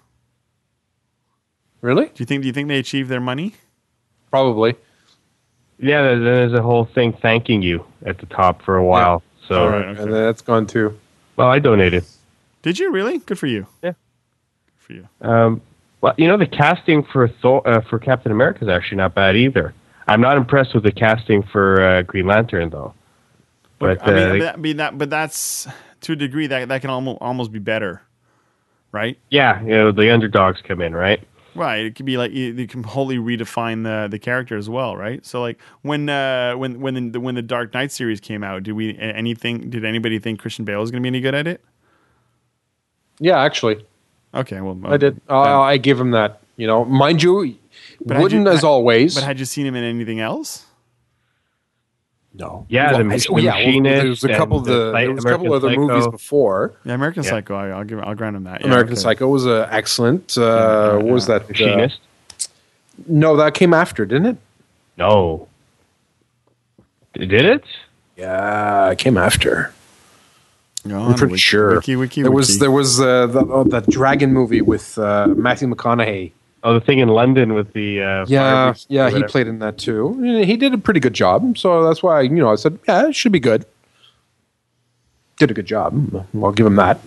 Really? 1.81 2.05
Do 2.05 2.13
you 2.17 2.25
think 2.25 2.41
do 2.41 2.47
you 2.47 2.53
think 2.53 2.69
they 2.69 2.79
achieved 2.79 3.09
their 3.09 3.19
money? 3.19 3.55
Probably. 4.31 4.75
Yeah, 5.77 6.01
there's 6.15 6.53
a 6.53 6.61
whole 6.61 6.85
thing 6.85 7.13
thanking 7.13 7.61
you 7.61 7.85
at 8.05 8.19
the 8.19 8.25
top 8.27 8.61
for 8.61 8.77
a 8.77 8.85
while. 8.85 9.23
So, 9.47 9.63
All 9.63 9.69
right. 9.69 9.85
okay. 9.87 10.03
And 10.03 10.13
that's 10.13 10.41
gone 10.41 10.67
too. 10.67 10.97
Well, 11.39 11.49
I 11.49 11.59
donated. 11.59 12.03
Did 12.63 12.77
you 12.77 12.91
really? 12.91 13.19
Good 13.19 13.39
for 13.39 13.47
you. 13.47 13.65
Yeah. 13.81 13.93
Good 13.93 14.77
for 14.77 14.93
you. 14.93 15.07
Um, 15.21 15.61
well, 16.01 16.13
you 16.17 16.27
know, 16.27 16.37
the 16.37 16.45
casting 16.45 17.03
for 17.03 17.29
Thor, 17.29 17.65
uh, 17.65 17.81
for 17.89 17.97
Captain 17.97 18.31
America 18.31 18.63
is 18.63 18.69
actually 18.69 18.97
not 18.97 19.15
bad 19.15 19.37
either. 19.37 19.73
I'm 20.05 20.19
not 20.19 20.35
impressed 20.35 20.73
with 20.73 20.83
the 20.83 20.91
casting 20.91 21.43
for 21.43 21.81
uh, 21.81 22.01
Green 22.01 22.27
Lantern 22.27 22.69
though. 22.69 22.93
But 23.79 24.05
I 24.05 24.11
mean, 24.11 24.23
uh, 24.23 24.29
but 24.31 24.39
that, 24.39 24.53
I 24.55 24.57
mean 24.57 24.77
that, 24.77 24.97
but 24.97 25.09
that's 25.09 25.65
to 26.01 26.11
a 26.11 26.15
degree 26.17 26.47
that 26.47 26.67
that 26.67 26.81
can 26.81 26.89
almost 26.89 27.19
almost 27.21 27.53
be 27.53 27.59
better, 27.59 28.01
right? 28.91 29.17
yeah, 29.29 29.61
you 29.61 29.69
know, 29.69 29.91
the 29.93 30.13
underdogs 30.13 30.61
come 30.61 30.81
in, 30.81 30.93
right? 30.93 31.25
Right. 31.59 31.85
It 31.85 31.95
could 31.95 32.05
be 32.05 32.17
like 32.17 32.31
you, 32.31 32.53
can 32.67 32.83
wholly 32.83 33.17
redefine 33.17 33.83
the 33.83 34.07
the 34.09 34.17
character 34.17 34.55
as 34.57 34.69
well, 34.69 34.95
right? 34.95 35.25
So 35.25 35.41
like 35.41 35.59
when 35.81 36.07
uh 36.07 36.53
when 36.53 36.79
when 36.79 37.11
the 37.11 37.19
when 37.19 37.35
the 37.35 37.41
Dark 37.41 37.73
Knight 37.73 37.91
series 37.91 38.21
came 38.21 38.43
out, 38.45 38.63
did 38.63 38.71
we 38.71 38.97
anything? 38.97 39.69
Did 39.69 39.83
anybody 39.83 40.19
think 40.19 40.39
Christian 40.39 40.63
Bale 40.63 40.79
was 40.79 40.89
going 40.89 41.03
to 41.03 41.03
be 41.03 41.09
any 41.09 41.19
good 41.19 41.35
at 41.35 41.47
it? 41.47 41.61
Yeah, 43.19 43.41
actually, 43.41 43.85
Okay, 44.33 44.61
well 44.61 44.79
I 44.85 44.95
did. 44.95 45.19
Uh, 45.29 45.59
I 45.59 45.75
give 45.77 45.99
him 45.99 46.11
that. 46.11 46.39
You 46.55 46.67
know, 46.67 46.85
mind 46.85 47.21
you, 47.21 47.57
had 48.07 48.21
wouldn't 48.21 48.45
you- 48.45 48.51
as 48.51 48.63
always. 48.63 49.15
But 49.15 49.25
had 49.25 49.39
you 49.39 49.45
seen 49.45 49.65
him 49.65 49.75
in 49.75 49.83
anything 49.83 50.21
else? 50.21 50.65
No. 52.39 52.65
Yeah, 52.69 52.93
the 52.93 52.99
I- 52.99 53.03
Mach- 53.03 53.21
oh, 53.29 53.37
yeah, 53.37 53.53
well, 53.53 53.65
Machinist 53.65 54.21
There's 54.21 54.23
a 54.23 54.37
couple 54.37 54.57
of 54.57 54.65
the, 54.65 54.71
the 54.71 54.91
there 54.93 55.11
was 55.13 55.25
a 55.25 55.29
couple 55.29 55.47
American 55.53 55.69
other 55.69 55.87
movies 55.87 56.07
before. 56.07 56.73
Yeah, 56.85 56.93
American 56.95 57.23
Yeah. 57.23 57.29
Psycho. 57.29 57.55
I, 57.55 57.67
I'll 57.69 57.83
give. 57.83 57.99
I'll 57.99 58.15
grant 58.15 58.35
him 58.35 58.45
that. 58.45 58.61
Yeah, 58.61 58.67
American 58.67 58.93
okay. 58.93 59.01
Psycho 59.01 59.27
was 59.27 59.45
uh, 59.45 59.67
excellent. 59.69 60.37
Uh, 60.37 60.95
what 60.97 61.05
was 61.13 61.27
that? 61.27 61.43
uh, 61.43 61.47
Machinist. 61.49 61.99
no, 63.07 63.35
that 63.35 63.53
came 63.53 63.73
after, 63.73 64.05
didn't 64.05 64.25
it? 64.25 64.37
no. 64.97 65.47
Did 67.13 67.33
it? 67.33 67.63
Yeah, 68.15 68.91
it 68.91 68.97
came 68.99 69.17
after. 69.17 69.73
Go 70.87 70.97
I'm 70.97 71.15
pretty 71.15 71.31
wiki, 71.33 71.41
sure. 71.41 71.75
Wiki, 71.75 71.95
wiki, 71.97 72.21
there 72.21 72.31
was 72.31 72.59
there 72.59 72.71
was 72.71 73.01
uh, 73.01 73.27
the, 73.27 73.39
oh, 73.39 73.63
that 73.65 73.89
dragon 73.89 74.31
movie 74.31 74.61
with 74.61 74.97
uh, 74.97 75.27
Matthew 75.27 75.67
McConaughey. 75.67 76.31
Oh, 76.63 76.73
the 76.73 76.81
thing 76.81 76.99
in 76.99 77.07
London 77.07 77.53
with 77.53 77.71
the 77.73 78.01
uh, 78.01 78.25
Yeah, 78.27 78.73
fire 78.73 78.81
yeah, 78.89 79.09
he 79.09 79.23
played 79.23 79.47
in 79.47 79.59
that 79.59 79.77
too. 79.77 80.21
He 80.43 80.57
did 80.57 80.73
a 80.73 80.77
pretty 80.77 80.99
good 80.99 81.13
job, 81.13 81.57
so 81.57 81.85
that's 81.85 82.03
why 82.03 82.21
you 82.21 82.29
know 82.31 82.51
I 82.51 82.55
said, 82.55 82.77
yeah, 82.87 83.07
it 83.07 83.15
should 83.15 83.31
be 83.31 83.39
good. 83.39 83.65
Did 85.37 85.51
a 85.51 85.53
good 85.53 85.65
job. 85.65 86.25
I'll 86.35 86.51
give 86.51 86.65
him 86.65 86.75
that. 86.75 86.99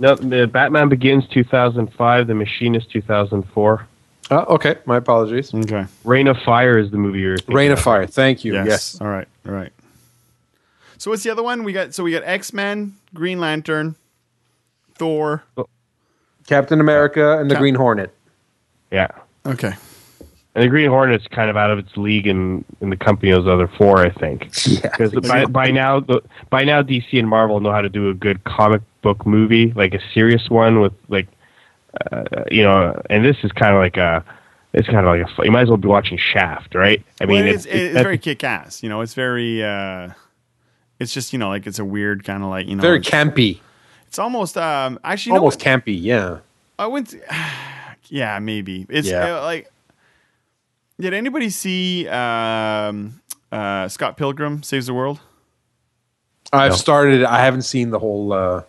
No, 0.00 0.14
the 0.14 0.46
Batman 0.46 0.88
Begins 0.88 1.26
2005, 1.28 2.26
The 2.26 2.34
Machinist 2.34 2.90
2004. 2.90 3.86
Uh, 4.30 4.44
okay, 4.48 4.76
my 4.84 4.96
apologies. 4.96 5.54
okay. 5.54 5.86
Reign 6.04 6.28
of 6.28 6.36
Fire 6.44 6.78
is 6.78 6.90
the 6.90 6.98
movie 6.98 7.20
you're 7.20 7.36
thinking 7.38 7.54
Reign 7.54 7.70
of 7.72 7.78
of. 7.78 7.84
Fire. 7.84 8.06
Thank 8.06 8.44
you. 8.44 8.54
Yes. 8.54 8.66
Yes. 8.66 9.00
All 9.00 9.08
right. 9.08 9.26
All 9.46 9.52
right. 9.52 9.72
So 10.98 11.10
what's 11.10 11.22
the 11.22 11.30
other 11.30 11.42
one? 11.42 11.64
We 11.64 11.72
got 11.72 11.94
so 11.94 12.02
we 12.04 12.12
got 12.12 12.24
X 12.24 12.52
Men, 12.52 12.96
Green 13.14 13.40
Lantern, 13.40 13.94
Thor. 14.96 15.44
Captain 16.48 16.80
America 16.80 17.38
and 17.38 17.50
the 17.50 17.54
Cap- 17.54 17.60
Green 17.60 17.74
Hornet. 17.74 18.12
Yeah. 18.90 19.08
Okay. 19.46 19.74
And 20.54 20.64
the 20.64 20.68
Green 20.68 20.88
Hornet's 20.88 21.26
kind 21.28 21.50
of 21.50 21.56
out 21.56 21.70
of 21.70 21.78
its 21.78 21.96
league 21.96 22.26
in, 22.26 22.64
in 22.80 22.90
the 22.90 22.96
company 22.96 23.30
of 23.30 23.44
those 23.44 23.52
other 23.52 23.68
four, 23.68 23.98
I 23.98 24.10
think. 24.10 24.50
Yeah. 24.66 24.80
Because 24.96 25.12
by, 25.28 25.44
by 25.46 25.70
now, 25.70 26.00
the, 26.00 26.22
by 26.50 26.64
now 26.64 26.82
DC 26.82 27.18
and 27.18 27.28
Marvel 27.28 27.60
know 27.60 27.70
how 27.70 27.82
to 27.82 27.88
do 27.88 28.08
a 28.08 28.14
good 28.14 28.42
comic 28.44 28.82
book 29.02 29.24
movie, 29.26 29.72
like 29.76 29.94
a 29.94 30.00
serious 30.12 30.48
one 30.48 30.80
with 30.80 30.92
like, 31.08 31.28
uh, 32.10 32.24
you 32.50 32.62
know. 32.62 33.00
And 33.10 33.24
this 33.24 33.36
is 33.44 33.52
kind 33.52 33.74
of 33.74 33.80
like 33.80 33.96
a, 33.96 34.24
it's 34.72 34.88
kind 34.88 34.98
of 34.98 35.04
like 35.06 35.22
a. 35.22 35.44
You 35.44 35.50
might 35.52 35.62
as 35.62 35.68
well 35.68 35.76
be 35.76 35.88
watching 35.88 36.18
Shaft, 36.18 36.74
right? 36.74 37.04
I 37.20 37.26
Well, 37.26 37.36
mean, 37.36 37.46
it's, 37.46 37.64
it's, 37.66 37.74
it's, 37.74 38.00
very 38.02 38.18
kick 38.18 38.42
ass. 38.42 38.82
You 38.82 38.88
know, 38.88 39.00
it's 39.02 39.14
very. 39.14 39.62
uh 39.62 40.10
It's 40.98 41.12
just 41.12 41.32
you 41.32 41.38
know 41.38 41.48
like 41.50 41.66
it's 41.66 41.78
a 41.78 41.84
weird 41.84 42.24
kind 42.24 42.42
of 42.42 42.48
like 42.50 42.66
you 42.66 42.74
know. 42.74 42.82
Very 42.82 42.98
it's, 42.98 43.08
campy. 43.08 43.60
It's 44.08 44.18
almost 44.18 44.56
um 44.56 44.98
actually 45.04 45.30
you 45.30 45.34
know 45.34 45.40
Almost 45.40 45.60
campy. 45.60 45.96
Yeah. 46.00 46.38
I 46.78 46.86
went. 46.86 47.08
To, 47.10 47.20
yeah, 48.08 48.38
maybe 48.38 48.86
it's 48.88 49.08
Yeah. 49.08 49.36
uh, 49.38 49.42
like. 49.42 49.70
Did 51.00 51.14
anybody 51.14 51.48
see 51.50 52.08
um, 52.08 53.20
uh, 53.52 53.86
Scott 53.86 54.16
Pilgrim 54.16 54.64
Saves 54.64 54.86
the 54.86 54.94
World? 54.94 55.20
I've 56.52 56.72
No. 56.72 56.76
started. 56.76 57.22
I 57.24 57.44
haven't 57.44 57.62
seen 57.62 57.90
the 57.90 57.98
whole. 58.00 58.32
Uh, 58.32 58.62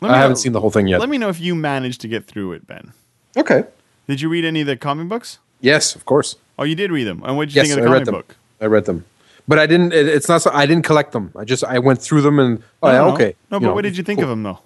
Let 0.00 0.12
I 0.12 0.16
haven't 0.18 0.30
know- 0.32 0.34
seen 0.36 0.52
the 0.52 0.60
whole 0.60 0.70
thing 0.70 0.86
yet. 0.86 1.00
Let 1.00 1.08
me 1.08 1.18
know 1.18 1.28
if 1.30 1.40
you 1.40 1.54
managed 1.56 2.00
to 2.02 2.08
get 2.08 2.26
through 2.26 2.52
it, 2.52 2.66
Ben. 2.68 2.92
okay. 3.36 3.64
Did 4.06 4.20
you 4.20 4.28
read 4.28 4.44
any 4.44 4.60
of 4.60 4.66
the 4.68 4.76
comic 4.76 5.08
books? 5.08 5.38
Yes, 5.60 5.96
of 5.96 6.04
course. 6.04 6.36
Oh, 6.58 6.62
you 6.64 6.74
did 6.76 6.92
read 6.92 7.04
them. 7.04 7.22
And 7.24 7.36
what 7.36 7.48
did 7.48 7.54
you 7.56 7.62
Yes, 7.62 7.68
think 7.68 7.78
of 7.78 7.84
the 7.84 7.88
I 7.88 7.92
comic 7.94 7.98
read 8.00 8.06
them. 8.06 8.14
book? 8.14 8.36
I 8.60 8.66
read 8.66 8.84
them, 8.84 9.04
but 9.48 9.58
I 9.58 9.66
didn't. 9.66 9.92
It, 9.92 10.08
it's 10.08 10.28
not. 10.28 10.42
So, 10.42 10.50
I 10.52 10.66
didn't 10.66 10.84
collect 10.84 11.12
them. 11.12 11.32
I 11.36 11.44
just 11.44 11.64
I 11.64 11.78
went 11.78 12.00
through 12.02 12.22
them 12.22 12.38
and 12.38 12.62
oh 12.82 12.88
No, 12.88 12.92
yeah, 12.92 12.98
no, 12.98 13.08
no. 13.08 13.14
okay. 13.14 13.36
No, 13.50 13.60
but 13.60 13.66
know, 13.66 13.74
what 13.74 13.82
did 13.82 13.96
you 13.96 14.02
think 14.04 14.18
cool. 14.18 14.24
of 14.24 14.30
them 14.30 14.42
though? 14.42 14.60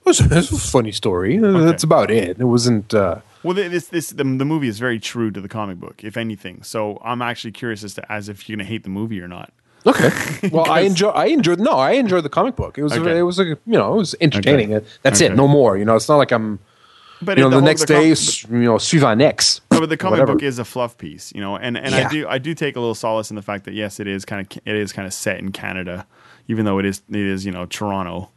It 0.00 0.06
was, 0.08 0.20
it 0.20 0.30
was 0.30 0.52
a 0.52 0.58
funny 0.58 0.92
story. 0.92 1.38
That's 1.38 1.82
about 1.82 2.10
it. 2.10 2.38
It 2.38 2.44
wasn't. 2.44 2.92
Uh, 2.92 3.20
Well, 3.42 3.54
this 3.54 3.88
this 3.88 4.10
the, 4.10 4.24
the 4.24 4.44
movie 4.44 4.68
is 4.68 4.78
very 4.78 4.98
true 5.00 5.30
to 5.30 5.40
the 5.40 5.48
comic 5.48 5.78
book, 5.78 6.04
if 6.04 6.16
anything. 6.16 6.62
So 6.62 6.98
I'm 7.04 7.22
actually 7.22 7.52
curious 7.52 7.82
as 7.84 7.94
to 7.94 8.12
as 8.12 8.28
if 8.28 8.46
you're 8.48 8.56
gonna 8.56 8.68
hate 8.68 8.82
the 8.82 8.90
movie 8.90 9.20
or 9.20 9.28
not. 9.28 9.52
okay. 9.86 10.10
Well, 10.52 10.70
I 10.70 10.80
enjoy. 10.80 11.08
I 11.10 11.26
enjoyed. 11.26 11.58
No, 11.60 11.72
I 11.72 11.92
enjoyed 11.92 12.24
the 12.24 12.28
comic 12.30 12.54
book. 12.56 12.76
It 12.78 12.82
was. 12.82 12.92
Okay. 12.92 13.18
It 13.18 13.22
was 13.22 13.38
a. 13.38 13.44
You 13.44 13.58
know, 13.66 13.94
it 13.94 13.96
was 13.98 14.14
entertaining. 14.20 14.70
That's 15.02 15.20
Okay. 15.22 15.32
it. 15.32 15.36
No 15.36 15.48
more. 15.48 15.76
You 15.78 15.84
know, 15.86 15.96
it's 15.96 16.08
not 16.08 16.16
like 16.16 16.32
I'm. 16.32 16.58
But 17.22 17.38
You 17.38 17.42
know, 17.44 17.48
it- 17.48 17.50
the, 17.50 17.56
whole- 17.56 17.64
next 17.64 17.86
com- 17.86 17.96
day, 17.96 18.10
s- 18.12 18.44
you 18.44 18.58
know, 18.58 18.76
suivant 18.76 19.18
next. 19.18 19.60
No, 19.70 19.80
but 19.80 19.88
the 19.88 19.96
comic 19.96 20.20
Whatever. 20.20 20.34
book 20.34 20.42
is 20.42 20.58
a 20.58 20.64
fluff 20.64 20.98
piece, 20.98 21.32
you 21.34 21.40
know, 21.40 21.56
and, 21.56 21.76
and 21.78 21.94
I 21.94 22.08
do 22.08 22.26
I 22.28 22.38
do 22.38 22.54
take 22.54 22.76
a 22.76 22.80
little 22.80 22.94
solace 22.94 23.30
in 23.30 23.36
the 23.36 23.42
fact 23.42 23.64
that 23.64 23.74
yes, 23.74 23.98
it 24.00 24.06
is 24.06 24.24
kind 24.24 24.40
of 24.46 24.58
it 24.64 24.74
is 24.76 24.92
kind 24.92 25.06
of 25.06 25.14
set 25.14 25.38
in 25.38 25.52
Canada, 25.52 26.06
even 26.48 26.64
though 26.64 26.78
it 26.78 26.84
is 26.84 27.02
it 27.08 27.16
is 27.16 27.46
you 27.46 27.52
know 27.52 27.66
Toronto, 27.66 28.30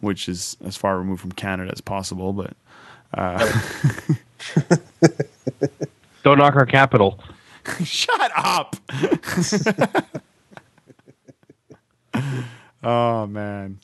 which 0.00 0.28
is 0.28 0.56
as 0.64 0.76
far 0.76 0.98
removed 0.98 1.20
from 1.20 1.32
Canada 1.32 1.70
as 1.72 1.80
possible. 1.80 2.32
But 2.32 2.52
uh, 3.14 3.60
don't 6.22 6.38
knock 6.38 6.54
our 6.56 6.66
capital. 6.66 7.18
shut 7.84 8.30
up! 8.36 8.76
oh 12.82 13.26
man, 13.26 13.78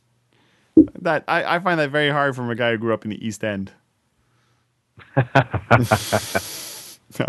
that 1.00 1.24
I, 1.28 1.56
I 1.56 1.58
find 1.58 1.78
that 1.80 1.90
very 1.90 2.10
hard 2.10 2.34
from 2.36 2.50
a 2.50 2.54
guy 2.54 2.70
who 2.72 2.78
grew 2.78 2.94
up 2.94 3.04
in 3.04 3.10
the 3.10 3.26
East 3.26 3.42
End. 3.44 3.72
I'm 5.16 5.84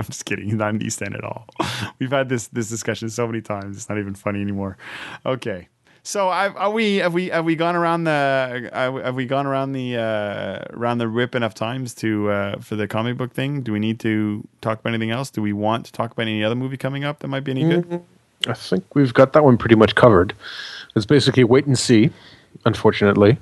just 0.05 0.25
kidding. 0.25 0.55
Not 0.57 0.69
in 0.69 0.79
the 0.79 0.85
East 0.85 1.01
End 1.01 1.15
at 1.15 1.23
all. 1.23 1.47
We've 1.99 2.11
had 2.11 2.29
this 2.29 2.47
this 2.47 2.69
discussion 2.69 3.09
so 3.09 3.27
many 3.27 3.41
times. 3.41 3.77
It's 3.77 3.89
not 3.89 3.97
even 3.97 4.15
funny 4.15 4.41
anymore. 4.41 4.77
Okay, 5.25 5.67
so 6.05 6.29
I've, 6.29 6.55
are 6.55 6.69
we 6.69 6.97
have 6.97 7.15
we 7.15 7.29
have 7.29 7.45
we 7.45 7.55
gone 7.55 7.75
around 7.75 8.03
the 8.03 8.69
have 8.71 9.15
we 9.15 9.25
gone 9.25 9.47
around 9.47 9.71
the 9.71 9.97
uh, 9.97 10.77
around 10.77 10.99
the 10.99 11.07
rip 11.07 11.33
enough 11.33 11.55
times 11.55 11.95
to 11.95 12.29
uh, 12.29 12.59
for 12.59 12.75
the 12.75 12.87
comic 12.87 13.17
book 13.17 13.33
thing? 13.33 13.61
Do 13.61 13.73
we 13.73 13.79
need 13.79 13.99
to 14.01 14.47
talk 14.61 14.79
about 14.79 14.91
anything 14.91 15.09
else? 15.09 15.31
Do 15.31 15.41
we 15.41 15.51
want 15.51 15.87
to 15.87 15.91
talk 15.91 16.11
about 16.11 16.23
any 16.23 16.43
other 16.43 16.53
movie 16.53 16.77
coming 16.77 17.03
up 17.03 17.19
that 17.19 17.27
might 17.27 17.43
be 17.43 17.51
any 17.51 17.63
good? 17.63 18.03
I 18.47 18.53
think 18.53 18.85
we've 18.93 19.15
got 19.15 19.33
that 19.33 19.43
one 19.43 19.57
pretty 19.57 19.75
much 19.75 19.95
covered. 19.95 20.35
It's 20.95 21.07
basically 21.07 21.43
wait 21.43 21.65
and 21.65 21.77
see. 21.77 22.11
Unfortunately. 22.65 23.37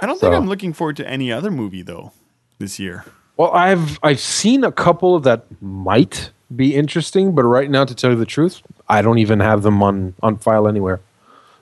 I 0.00 0.06
don't 0.06 0.18
think 0.18 0.34
I'm 0.34 0.48
looking 0.48 0.72
forward 0.72 0.96
to 0.96 1.08
any 1.08 1.30
other 1.30 1.50
movie 1.50 1.82
though 1.82 2.12
this 2.58 2.78
year. 2.78 3.04
Well, 3.36 3.50
I've 3.52 3.98
I've 4.02 4.20
seen 4.20 4.64
a 4.64 4.72
couple 4.72 5.18
that 5.20 5.44
might 5.60 6.30
be 6.54 6.74
interesting, 6.74 7.34
but 7.34 7.42
right 7.44 7.68
now, 7.70 7.84
to 7.84 7.94
tell 7.94 8.10
you 8.10 8.16
the 8.16 8.26
truth, 8.26 8.62
I 8.88 9.02
don't 9.02 9.18
even 9.18 9.40
have 9.40 9.62
them 9.62 9.82
on 9.82 10.14
on 10.22 10.38
file 10.38 10.68
anywhere. 10.68 11.00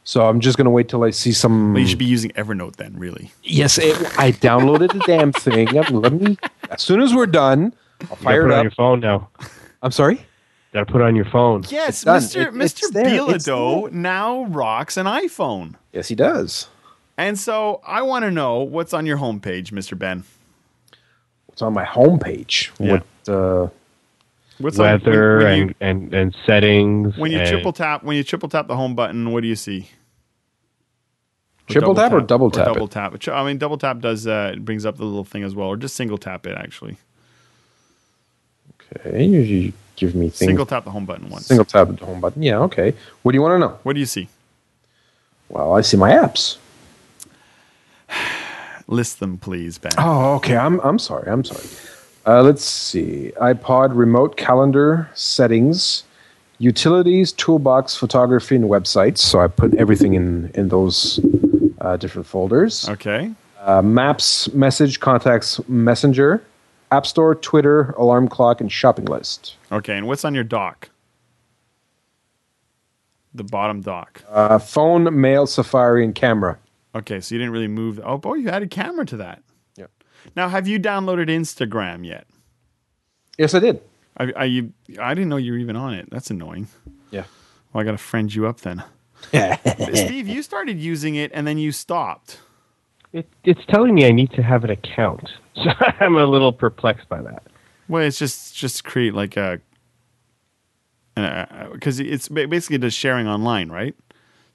So 0.05 0.29
I'm 0.29 0.41
just 0.41 0.57
going 0.57 0.65
to 0.65 0.71
wait 0.71 0.89
till 0.89 1.05
I 1.05 1.11
see 1.11 1.33
some. 1.33 1.73
Well, 1.73 1.81
you 1.83 1.87
should 1.89 1.99
be 1.99 2.05
using 2.05 2.31
Evernote 2.33 2.77
then, 2.77 2.99
really. 2.99 3.31
Yes, 3.45 3.79
it, 3.79 3.97
I 4.19 4.33
downloaded 4.33 4.93
the 4.93 4.99
damn 5.07 5.33
thing. 5.45 5.69
Let 5.69 6.13
me. 6.13 6.37
As 6.71 6.83
soon 6.83 7.01
as 7.01 7.15
we're 7.15 7.27
done, 7.27 7.73
I'll 8.11 8.17
fire 8.17 8.43
put 8.43 8.51
it 8.51 8.55
it 8.55 8.59
on 8.59 8.65
your 8.65 8.71
phone 8.73 9.01
now. 9.01 9.29
I'm 9.81 9.93
sorry. 9.93 10.27
Gotta 10.73 10.91
put 10.91 11.01
it 11.03 11.05
on 11.05 11.15
your 11.15 11.27
phone. 11.27 11.65
Yes. 11.69 12.05
Mr. 12.05 12.49
It- 12.49 12.55
Mr. 12.55 12.91
there. 12.91 13.05
Bilodeau 13.05 13.93
now 13.93 14.45
rocks 14.47 14.97
an 14.97 15.07
iPhone. 15.07 15.77
Yes, 15.93 16.09
he 16.09 16.15
does. 16.17 16.69
And 17.17 17.39
so 17.39 17.81
I 17.87 18.03
want 18.03 18.25
to 18.25 18.31
know 18.31 18.59
what's 18.61 18.93
on 18.93 19.07
your 19.07 19.19
homepage, 19.19 19.69
Mr. 19.71 19.97
Ben. 19.97 20.25
It's 21.63 21.67
on 21.67 21.75
my 21.75 21.85
homepage. 21.85 22.71
Yeah. 22.81 23.03
What? 23.25 23.33
Uh, 23.33 23.69
What's 24.59 24.79
Weather 24.79 25.39
when, 25.39 25.45
when 25.45 25.59
you, 25.59 25.75
and, 25.81 26.03
and, 26.03 26.15
and 26.15 26.37
settings. 26.45 27.17
when 27.17 27.31
you 27.31 27.39
and- 27.39 27.49
triple 27.49 27.73
tap 27.73 28.03
when 28.03 28.17
you 28.17 28.25
triple 28.25 28.49
tap 28.49 28.67
the 28.67 28.75
home 28.75 28.97
button, 28.97 29.31
what 29.31 29.43
do 29.43 29.49
you 29.49 29.55
see? 29.55 29.89
Or 31.69 31.73
Triple 31.73 31.95
tap 31.95 32.13
or 32.13 32.21
double 32.21 32.51
tap 32.51 32.67
it? 32.67 32.75
Double 32.75 32.89
tap. 32.89 33.29
I 33.29 33.45
mean, 33.45 33.59
double 33.59 33.79
tap 33.79 34.01
does 34.01 34.27
uh, 34.27 34.53
it 34.55 34.65
brings 34.65 34.85
up 34.85 34.97
the 34.97 35.05
little 35.05 35.25
thing 35.25 35.45
as 35.45 35.55
well, 35.55 35.69
or 35.69 35.77
just 35.77 35.95
single 35.95 36.19
tap 36.19 36.47
it 36.47 36.57
actually. 36.57 36.97
okay, 38.97 39.25
you 39.25 39.73
give 39.95 40.17
me 40.17 40.27
things. 40.27 40.39
Single 40.39 40.67
tap 40.67 40.85
the 40.85 40.91
home 40.91 41.07
button 41.07 41.31
once. 41.31 41.47
Single 41.47 41.65
tap 41.65 41.89
the 41.97 42.05
home 42.05 42.21
button. 42.21 42.43
Yeah. 42.43 42.59
Okay. 42.59 42.93
What 43.23 43.33
do 43.33 43.37
you 43.39 43.43
want 43.43 43.55
to 43.55 43.59
know? 43.61 43.79
What 43.85 43.93
do 43.93 44.01
you 44.01 44.07
see? 44.07 44.29
Well, 45.49 45.75
I 45.75 45.83
see 45.83 45.97
my 45.97 46.11
apps. 46.11 46.57
List 48.87 49.21
them, 49.21 49.39
please, 49.39 49.79
Ben. 49.79 49.93
Oh, 49.99 50.35
okay. 50.35 50.57
I'm 50.57 50.81
I'm 50.81 50.99
sorry. 50.99 51.31
I'm 51.31 51.45
sorry. 51.45 51.65
Uh, 52.27 52.43
let's 52.43 52.65
see. 52.65 53.33
iPod 53.41 53.91
remote 53.97 54.37
calendar 54.37 55.11
settings, 55.15 56.05
utilities, 56.59 57.33
toolbox, 57.33 57.97
photography, 57.97 58.57
and 58.57 58.65
websites. 58.67 59.19
So 59.19 59.41
I 59.41 59.49
put 59.49 59.75
everything 59.75 60.15
in 60.15 60.51
in 60.55 60.69
those 60.69 61.21
uh, 61.81 61.97
different 61.97 62.27
folders. 62.27 62.89
Okay. 62.89 63.33
Uh, 63.61 63.83
maps, 63.83 64.53
message, 64.53 65.01
contacts, 65.01 65.61
messenger, 65.69 66.43
App 66.91 67.07
Store, 67.07 67.35
Twitter, 67.35 67.91
alarm 67.97 68.29
clock, 68.29 68.61
and 68.61 68.71
shopping 68.71 69.05
list. 69.05 69.57
Okay. 69.71 69.97
And 69.97 70.07
what's 70.07 70.25
on 70.25 70.35
your 70.35 70.45
dock? 70.45 70.91
The 73.35 73.45
bottom 73.45 73.81
dock. 73.81 74.23
Uh, 74.29 74.59
phone, 74.59 75.21
mail, 75.21 75.47
Safari, 75.47 76.05
and 76.05 76.15
camera. 76.15 76.59
Okay, 76.95 77.21
so 77.21 77.35
you 77.35 77.39
didn't 77.39 77.53
really 77.53 77.69
move. 77.69 78.01
Oh 78.05 78.19
boy, 78.19 78.35
you 78.35 78.51
added 78.51 78.71
camera 78.71 79.07
to 79.07 79.17
that. 79.19 79.43
Yeah. 79.77 79.87
Now, 80.37 80.49
have 80.49 80.69
you 80.69 80.79
downloaded 80.79 81.29
Instagram 81.29 82.05
yet? 82.07 82.27
Yes, 83.39 83.55
I 83.55 83.61
did. 83.61 83.81
Are, 84.19 84.31
are 84.37 84.47
you? 84.47 84.73
I 85.01 85.15
didn't 85.15 85.31
know 85.31 85.39
you 85.39 85.53
were 85.53 85.59
even 85.59 85.77
on 85.77 85.95
it. 85.95 86.09
That's 86.11 86.31
annoying. 86.31 86.69
Yeah. 87.11 87.25
Well, 87.73 87.81
I 87.81 87.85
got 87.85 87.93
to 87.93 87.99
friend 87.99 88.33
you 88.35 88.47
up 88.47 88.61
then. 88.61 88.85
Yeah. 89.33 89.57
Steve, 89.95 90.29
you 90.29 90.43
started 90.43 90.79
using 90.79 91.15
it 91.15 91.31
and 91.35 91.47
then 91.47 91.57
you 91.59 91.73
stopped. 91.73 92.41
It, 93.13 93.29
it's 93.45 93.61
telling 93.69 93.95
me 93.95 94.07
I 94.07 94.11
need 94.11 94.33
to 94.33 94.43
have 94.43 94.65
an 94.65 94.71
account. 94.71 95.29
So 95.55 95.71
I'm 96.01 96.17
a 96.17 96.25
little 96.25 96.51
perplexed 96.51 97.11
by 97.11 97.21
that. 97.21 97.43
Well, 97.87 98.03
it's 98.03 98.19
just 98.19 98.57
just 98.57 98.85
create 98.85 99.13
like 99.13 99.37
a 99.37 99.61
because 101.15 102.01
it's 102.01 102.29
basically 102.29 102.79
just 102.79 102.99
sharing 102.99 103.29
online, 103.29 103.71
right? 103.71 103.95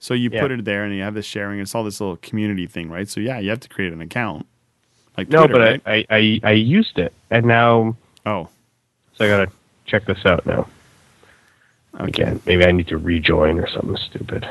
So 0.00 0.14
you 0.14 0.30
Yeah. 0.32 0.40
put 0.40 0.50
it 0.52 0.64
there 0.64 0.84
and 0.84 0.94
you 0.94 1.02
have 1.02 1.14
this 1.14 1.26
sharing. 1.26 1.60
It's 1.60 1.74
all 1.74 1.84
this 1.84 2.00
little 2.00 2.16
community 2.18 2.66
thing, 2.66 2.88
right? 2.90 3.08
So 3.08 3.20
yeah, 3.20 3.38
you 3.38 3.50
have 3.50 3.60
to 3.60 3.68
create 3.68 3.92
an 3.92 4.00
account. 4.00 4.46
Like 5.16 5.28
No, 5.28 5.48
but 5.48 5.60
right? 5.60 5.82
I, 5.84 5.92
I, 5.92 6.06
I, 6.10 6.40
I 6.44 6.52
used 6.52 6.98
it, 6.98 7.12
and 7.30 7.46
now 7.46 7.96
oh, 8.24 8.48
so 9.16 9.24
I 9.24 9.28
gotta 9.28 9.50
check 9.86 10.04
this 10.04 10.24
out 10.24 10.46
now. 10.46 10.68
okay. 11.98 12.04
Again, 12.22 12.40
maybe 12.46 12.64
I 12.64 12.70
need 12.70 12.86
to 12.88 12.98
rejoin 12.98 13.58
or 13.58 13.68
something 13.68 13.96
stupid. 13.96 14.48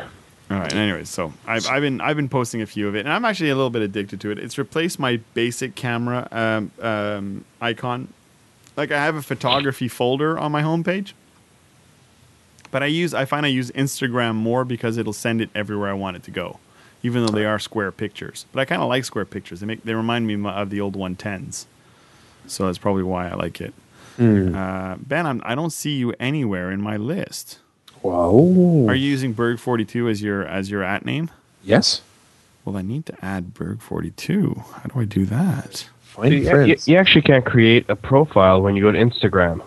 All 0.50 0.58
right. 0.60 0.74
Anyways, 0.74 1.10
so 1.10 1.34
I've, 1.46 1.68
I've 1.68 1.82
been 1.82 2.00
I've 2.02 2.16
been 2.16 2.30
posting 2.30 2.62
a 2.62 2.66
few 2.66 2.88
of 2.88 2.96
it, 2.96 3.00
and 3.02 3.10
I'm 3.10 3.24
actually 3.26 3.50
a 3.50 3.56
little 3.56 3.70
bit 3.70 3.82
addicted 3.82 4.20
to 4.22 4.32
it. 4.32 4.40
It's 4.40 4.58
replaced 4.58 4.98
my 5.00 5.18
basic 5.34 5.76
camera 5.76 6.28
um, 6.32 6.72
um, 6.82 7.46
icon. 7.62 8.10
Like 8.76 8.92
I 8.92 9.04
have 9.04 9.16
a 9.16 9.22
photography 9.22 9.88
folder 9.88 10.38
on 10.38 10.52
my 10.52 10.62
homepage, 10.62 11.14
but 12.72 12.84
I 12.84 12.88
use 12.88 13.14
I 13.14 13.26
find 13.26 13.46
I 13.46 13.50
use 13.50 13.72
Instagram 13.72 14.36
more 14.36 14.64
because 14.66 14.98
it'll 14.98 15.14
send 15.14 15.42
it 15.42 15.50
everywhere 15.56 15.90
I 15.90 15.94
want 15.94 16.18
it 16.18 16.24
to 16.24 16.32
go, 16.32 16.60
even 17.04 17.26
though 17.26 17.32
they 17.32 17.46
are 17.46 17.60
square 17.60 17.92
pictures. 17.92 18.46
But 18.52 18.62
I 18.62 18.66
kind 18.66 18.82
of 18.82 18.90
like 18.90 19.06
square 19.06 19.26
pictures. 19.26 19.60
They 19.60 19.66
make 19.68 19.84
they 19.84 19.94
remind 19.94 20.28
me 20.28 20.36
of 20.50 20.70
the 20.70 20.82
old 20.82 20.96
110s, 20.96 21.66
so 22.48 22.66
that's 22.66 22.78
probably 22.78 23.04
why 23.04 23.30
I 23.30 23.36
like 23.36 23.62
it. 23.62 23.74
Uh, 24.20 24.96
ben, 25.00 25.28
I'm, 25.28 25.42
I 25.46 25.54
don't 25.54 25.70
see 25.72 25.92
you 25.92 26.12
anywhere 26.20 26.72
in 26.72 26.82
my 26.82 26.98
list. 26.98 27.60
Whoa. 28.02 28.88
Are 28.88 28.96
you 28.96 29.08
using 29.10 29.34
Berg42 29.36 30.10
as 30.10 30.22
your 30.24 30.44
as 30.46 30.72
your 30.72 30.84
at 30.84 31.06
name? 31.06 31.30
Yes. 31.64 32.02
Well, 32.66 32.76
I 32.78 32.82
need 32.82 33.06
to 33.06 33.26
add 33.26 33.54
Berg42. 33.54 34.58
How 34.74 34.84
do 34.94 35.00
I 35.00 35.06
do 35.06 35.26
that? 35.28 35.88
Find 36.02 36.34
You, 36.34 36.40
you, 36.40 36.50
friends. 36.50 36.88
you 36.88 36.98
actually 36.98 37.22
can't 37.22 37.46
create 37.46 37.86
a 37.90 37.96
profile 37.96 38.62
when 38.62 38.76
you 38.76 38.82
go 38.82 38.92
to 38.92 38.98
Instagram. 38.98 39.62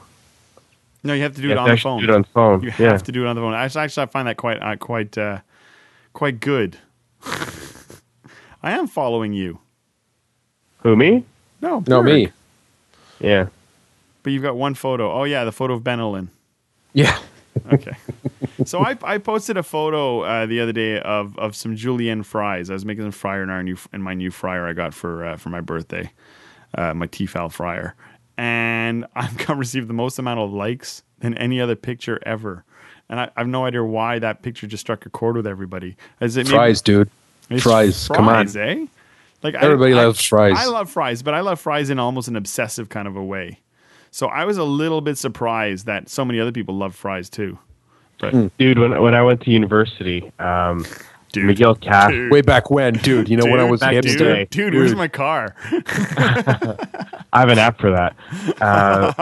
No, 1.02 1.14
you 1.14 1.22
have 1.22 1.34
to 1.34 1.40
do 1.40 1.48
You 1.48 1.54
it 1.54 1.58
have 1.58 1.64
on 1.64 1.70
to 1.70 1.76
the 1.76 1.80
phone. 1.80 2.00
Do 2.00 2.04
it 2.08 2.14
on 2.14 2.24
phone. 2.24 2.62
You 2.62 2.72
yeah. 2.78 2.92
have 2.92 3.02
to 3.04 3.12
do 3.12 3.24
it 3.24 3.28
on 3.28 3.36
the 3.36 3.42
phone. 3.42 3.54
Actually, 3.54 3.84
actually 3.84 4.02
I 4.02 4.06
find 4.06 4.28
that 4.28 4.36
quite 4.36 4.62
uh, 4.62 4.76
quite 4.76 5.16
uh, 5.16 5.38
quite 6.12 6.40
good. 6.40 6.76
I 8.62 8.72
am 8.72 8.86
following 8.86 9.32
you. 9.32 9.60
Who 10.78 10.96
me? 10.96 11.24
No, 11.62 11.82
No, 11.86 12.02
me. 12.02 12.30
Yeah. 13.18 13.46
But 14.22 14.32
you've 14.32 14.42
got 14.42 14.56
one 14.56 14.74
photo. 14.74 15.12
Oh 15.12 15.24
yeah, 15.24 15.44
the 15.44 15.52
photo 15.52 15.74
of 15.74 15.84
Ben 15.84 16.00
Olin. 16.00 16.30
Yeah. 16.92 17.18
Okay. 17.72 17.96
so 18.64 18.80
I, 18.80 18.96
I 19.02 19.18
posted 19.18 19.56
a 19.56 19.62
photo 19.62 20.22
uh, 20.22 20.46
the 20.46 20.60
other 20.60 20.72
day 20.72 21.00
of, 21.00 21.38
of 21.38 21.56
some 21.56 21.76
julienne 21.76 22.22
fries. 22.22 22.70
I 22.70 22.74
was 22.74 22.84
making 22.84 23.04
some 23.04 23.12
fryer 23.12 23.42
in 23.42 23.50
our 23.50 23.62
new 23.62 23.76
in 23.92 24.02
my 24.02 24.14
new 24.14 24.30
fryer 24.30 24.66
I 24.66 24.72
got 24.72 24.94
for 24.94 25.24
uh, 25.24 25.36
for 25.36 25.48
my 25.50 25.60
birthday, 25.60 26.10
uh, 26.76 26.94
my 26.94 27.06
Tefal 27.06 27.52
fryer, 27.52 27.94
and 28.40 29.04
I've 29.14 29.36
received 29.58 29.86
the 29.88 29.92
most 29.94 30.18
amount 30.18 30.40
of 30.40 30.50
likes 30.52 31.02
than 31.20 31.36
any 31.36 31.60
other 31.60 31.76
picture 31.76 32.18
ever. 32.24 32.64
And 33.10 33.20
I, 33.20 33.24
I 33.36 33.40
have 33.40 33.48
no 33.48 33.66
idea 33.66 33.84
why 33.84 34.18
that 34.20 34.42
picture 34.42 34.66
just 34.66 34.80
struck 34.80 35.04
a 35.04 35.10
chord 35.10 35.36
with 35.36 35.46
everybody. 35.46 35.96
Is 36.20 36.36
it 36.36 36.46
maybe- 36.46 36.56
Fries, 36.56 36.80
dude. 36.80 37.10
it's 37.50 37.62
Fries. 37.64 38.08
Come 38.08 38.28
on. 38.28 38.56
eh? 38.56 38.86
Like 39.42 39.54
Everybody 39.56 39.92
I- 39.92 40.04
loves 40.04 40.24
fries. 40.24 40.54
I 40.56 40.66
love 40.66 40.88
fries, 40.90 41.22
but 41.22 41.34
I 41.34 41.40
love 41.40 41.60
fries 41.60 41.90
in 41.90 41.98
almost 41.98 42.28
an 42.28 42.36
obsessive 42.36 42.88
kind 42.88 43.06
of 43.08 43.16
a 43.16 43.22
way. 43.24 43.58
So 44.10 44.26
I 44.28 44.44
was 44.44 44.56
a 44.58 44.64
little 44.64 45.00
bit 45.02 45.18
surprised 45.18 45.86
that 45.86 46.08
so 46.08 46.24
many 46.24 46.40
other 46.40 46.52
people 46.52 46.76
love 46.76 46.94
fries 46.96 47.28
too. 47.28 47.58
But 48.18 48.32
Hmm. 48.32 48.46
Dude, 48.58 48.78
when 48.78 49.00
when 49.02 49.14
I 49.14 49.22
went 49.22 49.40
to 49.42 49.50
university, 49.50 50.30
um, 50.38 50.84
Dude. 51.32 51.44
Miguel 51.44 51.74
Caff. 51.76 52.10
Dude. 52.10 52.32
Way 52.32 52.40
back 52.40 52.70
when, 52.70 52.94
dude. 52.94 53.28
You 53.28 53.36
know 53.36 53.50
when 53.50 53.60
I 53.60 53.64
was 53.64 53.80
a 53.82 53.86
back 53.86 53.94
in 53.94 54.00
the 54.02 54.16
dude, 54.16 54.50
dude, 54.50 54.74
where's 54.74 54.94
my 54.94 55.08
car? 55.08 55.54
I 57.32 57.40
have 57.40 57.48
an 57.48 57.58
app 57.58 57.80
for 57.80 57.90
that. 57.90 58.16
Uh, 58.60 59.12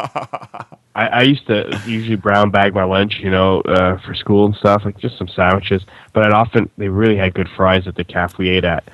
I, 0.94 1.06
I 1.06 1.22
used 1.22 1.46
to 1.48 1.80
usually 1.86 2.16
brown 2.16 2.50
bag 2.50 2.74
my 2.74 2.84
lunch, 2.84 3.18
you 3.20 3.30
know, 3.30 3.60
uh, 3.62 3.98
for 3.98 4.14
school 4.14 4.46
and 4.46 4.54
stuff, 4.56 4.82
like 4.84 4.98
just 4.98 5.18
some 5.18 5.28
sandwiches. 5.28 5.84
But 6.12 6.24
I'd 6.24 6.32
often 6.32 6.70
they 6.78 6.88
really 6.88 7.16
had 7.16 7.34
good 7.34 7.48
fries 7.56 7.86
at 7.86 7.94
the 7.94 8.04
cafe 8.04 8.34
we 8.38 8.48
ate 8.48 8.64
at. 8.64 8.84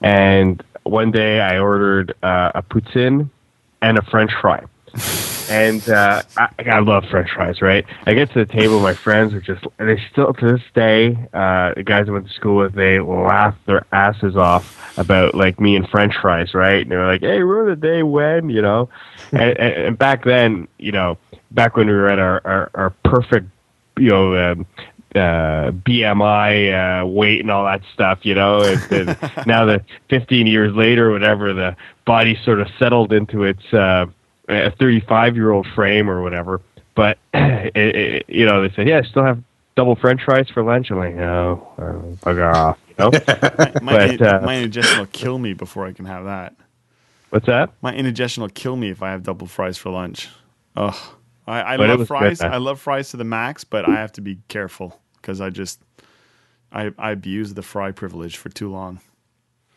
And 0.00 0.62
one 0.84 1.10
day 1.10 1.40
I 1.40 1.58
ordered 1.58 2.14
uh, 2.22 2.52
a 2.54 2.62
poutine 2.62 3.28
and 3.82 3.98
a 3.98 4.02
French 4.02 4.32
fry. 4.40 4.64
And 5.52 5.86
uh, 5.86 6.22
I, 6.38 6.48
I 6.66 6.78
love 6.78 7.04
French 7.10 7.30
fries, 7.30 7.60
right? 7.60 7.84
I 8.06 8.14
get 8.14 8.32
to 8.32 8.44
the 8.44 8.50
table, 8.50 8.80
my 8.80 8.94
friends 8.94 9.34
are 9.34 9.40
just, 9.40 9.62
and 9.78 9.86
they 9.86 10.02
still 10.10 10.32
to 10.32 10.52
this 10.52 10.62
day, 10.74 11.10
uh, 11.34 11.74
the 11.74 11.82
guys 11.84 12.08
I 12.08 12.12
went 12.12 12.26
to 12.26 12.32
school 12.32 12.56
with, 12.56 12.72
they 12.72 13.00
laugh 13.00 13.54
their 13.66 13.84
asses 13.92 14.34
off 14.34 14.98
about 14.98 15.34
like 15.34 15.60
me 15.60 15.76
and 15.76 15.86
French 15.86 16.14
fries, 16.22 16.54
right? 16.54 16.80
And 16.80 16.90
they're 16.90 17.06
like, 17.06 17.20
"Hey, 17.20 17.42
remember 17.42 17.74
the 17.74 17.86
day 17.86 18.02
when?" 18.02 18.48
You 18.48 18.62
know, 18.62 18.88
and, 19.32 19.58
and, 19.58 19.74
and 19.74 19.98
back 19.98 20.24
then, 20.24 20.68
you 20.78 20.92
know, 20.92 21.18
back 21.50 21.76
when 21.76 21.86
we 21.86 21.92
were 21.92 22.08
at 22.08 22.18
our 22.18 22.40
our, 22.46 22.70
our 22.74 22.90
perfect, 23.04 23.48
you 23.98 24.08
know. 24.08 24.52
Um, 24.52 24.66
uh, 25.14 25.70
BMI 25.70 27.02
uh, 27.02 27.06
weight 27.06 27.40
and 27.40 27.50
all 27.50 27.66
that 27.66 27.82
stuff, 27.92 28.20
you 28.22 28.34
know. 28.34 28.62
And, 28.62 29.08
and 29.10 29.18
now 29.46 29.66
that 29.66 29.84
15 30.08 30.46
years 30.46 30.74
later, 30.74 31.10
whatever, 31.10 31.52
the 31.52 31.76
body 32.06 32.38
sort 32.46 32.62
of 32.62 32.68
settled 32.78 33.12
into 33.12 33.44
its 33.44 33.62
uh, 33.74 34.06
a 34.48 34.70
35 34.72 35.36
year 35.36 35.50
old 35.50 35.66
frame 35.74 36.08
or 36.10 36.22
whatever. 36.22 36.60
But 36.94 37.18
it, 37.34 37.76
it, 37.76 38.24
you 38.28 38.44
know, 38.46 38.62
they 38.66 38.74
said, 38.74 38.88
yeah, 38.88 38.98
I 38.98 39.02
still 39.02 39.24
have 39.24 39.42
double 39.76 39.96
French 39.96 40.22
fries 40.24 40.48
for 40.48 40.62
lunch. 40.62 40.90
I'm 40.90 40.98
like, 40.98 41.14
no, 41.14 41.66
uh, 41.78 42.24
bugger 42.24 42.52
off. 42.54 42.78
You 42.88 42.94
know, 42.98 43.10
My, 43.82 44.16
But, 44.16 44.22
uh, 44.22 44.40
my 44.44 44.58
indigestion 44.58 44.98
will 44.98 45.06
kill 45.06 45.38
me 45.38 45.54
before 45.54 45.86
I 45.86 45.92
can 45.92 46.04
have 46.04 46.24
that. 46.26 46.54
what's 47.30 47.46
that? 47.46 47.70
My 47.80 47.94
indigestion 47.94 48.42
will 48.42 48.50
kill 48.50 48.76
me 48.76 48.90
if 48.90 49.02
I 49.02 49.10
have 49.10 49.22
double 49.22 49.46
fries 49.46 49.78
for 49.78 49.90
lunch. 49.90 50.28
Ugh. 50.76 50.94
I, 51.46 51.60
I 51.60 51.76
love 51.76 51.98
was 51.98 52.08
good, 52.08 52.08
fries. 52.08 52.40
I 52.40 52.58
love 52.58 52.80
fries 52.80 53.10
to 53.10 53.16
the 53.16 53.24
max, 53.24 53.64
but 53.64 53.88
I 53.88 53.94
have 53.94 54.12
to 54.12 54.20
be 54.20 54.38
careful 54.48 55.00
because 55.16 55.40
I 55.40 55.50
just 55.50 55.80
I 56.72 56.92
I 56.98 57.10
abused 57.10 57.56
the 57.56 57.62
fry 57.62 57.90
privilege 57.90 58.36
for 58.36 58.48
too 58.48 58.70
long. 58.70 59.00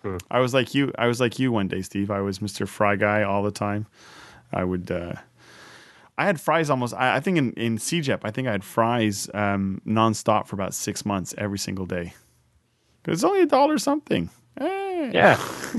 Hmm. 0.03 0.17
I 0.29 0.39
was 0.39 0.53
like 0.53 0.75
you. 0.75 0.91
I 0.97 1.07
was 1.07 1.19
like 1.19 1.39
you 1.39 1.51
one 1.51 1.67
day, 1.67 1.81
Steve. 1.81 2.11
I 2.11 2.21
was 2.21 2.37
Mr. 2.39 2.67
Fry 2.67 2.95
guy 2.95 3.23
all 3.23 3.41
the 3.41 3.51
time. 3.51 3.87
I 4.53 4.63
would. 4.63 4.89
Uh, 4.91 5.13
I 6.17 6.25
had 6.25 6.39
fries 6.39 6.69
almost. 6.69 6.93
I, 6.93 7.17
I 7.17 7.19
think 7.19 7.37
in 7.37 7.51
in 7.53 7.77
CEGEP, 7.77 8.19
I 8.23 8.31
think 8.31 8.47
I 8.47 8.51
had 8.51 8.63
fries 8.63 9.29
um, 9.33 9.81
nonstop 9.85 10.47
for 10.47 10.55
about 10.55 10.73
six 10.73 11.05
months 11.05 11.33
every 11.37 11.59
single 11.59 11.85
day. 11.85 12.13
It's 13.07 13.23
only 13.23 13.41
a 13.41 13.45
dollar 13.45 13.77
something. 13.77 14.29
Eh. 14.59 15.11
Yeah. 15.13 15.37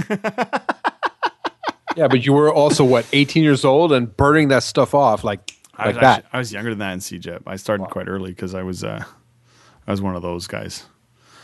Yeah, 1.96 2.08
but 2.08 2.26
you 2.26 2.34
were 2.34 2.52
also 2.52 2.84
what 2.84 3.06
18 3.14 3.42
years 3.42 3.64
old 3.64 3.90
and 3.90 4.14
burning 4.18 4.48
that 4.48 4.62
stuff 4.62 4.94
off 4.94 5.24
like 5.24 5.50
I 5.76 5.86
like 5.86 5.94
was 5.94 6.00
that. 6.02 6.18
actually- 6.18 6.28
I 6.34 6.38
was 6.38 6.52
younger 6.52 6.70
than 6.70 6.78
that 6.80 6.92
in 6.92 6.98
CEGEP. 6.98 7.40
I 7.46 7.56
started 7.56 7.84
quite 7.88 8.06
early 8.06 8.32
because 8.32 8.54
I 8.54 8.62
was 8.64 8.84
uh, 8.84 9.02
I 9.86 9.90
was 9.90 10.02
one 10.02 10.14
of 10.14 10.20
those 10.20 10.46
guys. 10.46 10.84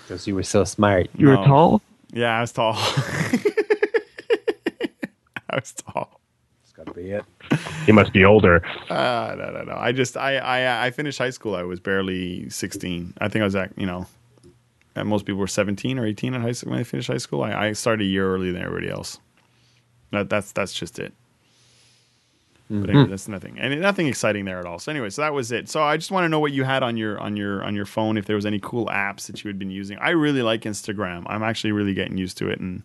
Because 0.07 0.27
you 0.27 0.35
were 0.35 0.43
so 0.43 0.65
smart. 0.65 1.09
You 1.17 1.29
were 1.29 1.37
tall? 1.37 1.81
Yeah, 2.13 2.37
I 2.37 2.43
was 2.43 2.53
tall. 2.53 2.75
I 5.49 5.55
was 5.55 5.73
tall. 5.73 6.12
That's 6.95 7.07
got 7.07 7.19
to 7.19 7.51
be 7.51 7.57
it. 7.57 7.87
He 7.87 7.93
must 7.93 8.13
be 8.13 8.25
older. 8.25 8.63
Uh, 8.91 9.35
no, 9.39 9.51
no, 9.51 9.63
no. 9.65 9.77
I 9.77 9.93
just 9.93 10.17
I, 10.17 10.37
I 10.37 10.87
I 10.87 10.91
finished 10.91 11.19
high 11.19 11.31
school. 11.31 11.55
I 11.55 11.63
was 11.63 11.81
barely 11.81 12.49
sixteen. 12.51 13.15
I 13.21 13.29
think 13.29 13.43
I 13.43 13.45
was 13.45 13.57
at 13.57 13.73
you 13.77 13.87
know, 13.87 14.07
most 14.97 15.27
people 15.27 15.41
were 15.41 15.47
seventeen 15.47 15.99
or 15.99 16.07
eighteen 16.07 16.35
in 16.35 16.43
high 16.43 16.53
school 16.53 16.71
when 16.71 16.79
they 16.79 16.85
finished 16.85 17.09
high 17.09 17.19
school. 17.19 17.43
I, 17.43 17.69
I 17.69 17.73
started 17.73 18.05
a 18.05 18.09
year 18.09 18.33
earlier 18.33 18.53
than 18.53 18.63
everybody 18.63 18.91
else. 18.91 19.19
That 20.11 20.29
that's 20.29 20.53
that's 20.53 20.73
just 20.73 20.99
it. 20.99 21.13
But 22.71 22.89
anyway, 22.89 23.09
that's 23.11 23.29
nothing, 23.29 23.59
and 23.59 23.79
nothing 23.83 24.07
exciting 24.07 24.47
there 24.47 24.59
at 24.59 24.65
all. 24.65 24.79
So 24.79 24.91
anyway, 24.91 25.11
so 25.11 25.21
that 25.21 25.35
was 25.35 25.53
it. 25.53 25.69
So 25.69 25.83
I 25.83 25.99
just 25.99 26.11
want 26.11 26.25
to 26.25 26.29
know 26.31 26.41
what 26.41 26.53
you 26.53 26.65
had 26.65 26.83
on 26.83 26.97
your 26.97 27.21
on 27.21 27.37
your 27.37 27.63
on 27.63 27.75
your 27.75 27.85
phone. 27.85 28.17
If 28.17 28.25
there 28.25 28.37
was 28.37 28.47
any 28.47 28.61
cool 28.61 28.87
apps 28.87 29.27
that 29.27 29.45
you 29.45 29.49
had 29.49 29.59
been 29.59 29.71
using. 29.71 29.99
I 29.99 30.11
really 30.11 30.41
like 30.41 30.63
Instagram. 30.63 31.25
I'm 31.27 31.43
actually 31.43 31.73
really 31.73 31.93
getting 31.93 32.17
used 32.17 32.39
to 32.39 32.49
it, 32.49 32.61
and 32.61 32.83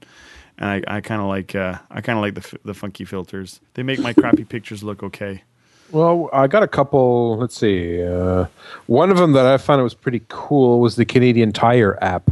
and 0.58 0.70
I, 0.88 0.98
I 0.98 1.02
kind 1.02 1.22
of 1.22 1.28
like 1.28 1.56
uh, 1.56 1.78
I 1.92 2.02
kind 2.02 2.18
of 2.18 2.22
like 2.24 2.34
the 2.36 2.42
f- 2.42 2.62
the 2.66 2.74
funky 2.74 3.06
filters. 3.06 3.60
They 3.76 3.84
make 3.84 4.00
my 4.00 4.14
crappy 4.14 4.44
pictures 4.44 4.84
look 4.84 5.04
okay. 5.04 5.44
Well, 5.92 6.30
I 6.34 6.48
got 6.48 6.64
a 6.64 6.68
couple. 6.68 7.38
Let's 7.38 7.56
see. 7.58 8.04
Uh, 8.04 8.48
one 8.88 9.10
of 9.10 9.18
them 9.18 9.32
that 9.34 9.46
I 9.46 9.58
found 9.58 9.80
it 9.80 9.84
was 9.84 9.94
pretty 9.94 10.22
cool 10.28 10.80
was 10.80 10.96
the 10.98 11.06
Canadian 11.06 11.52
Tire 11.54 11.98
app. 12.04 12.30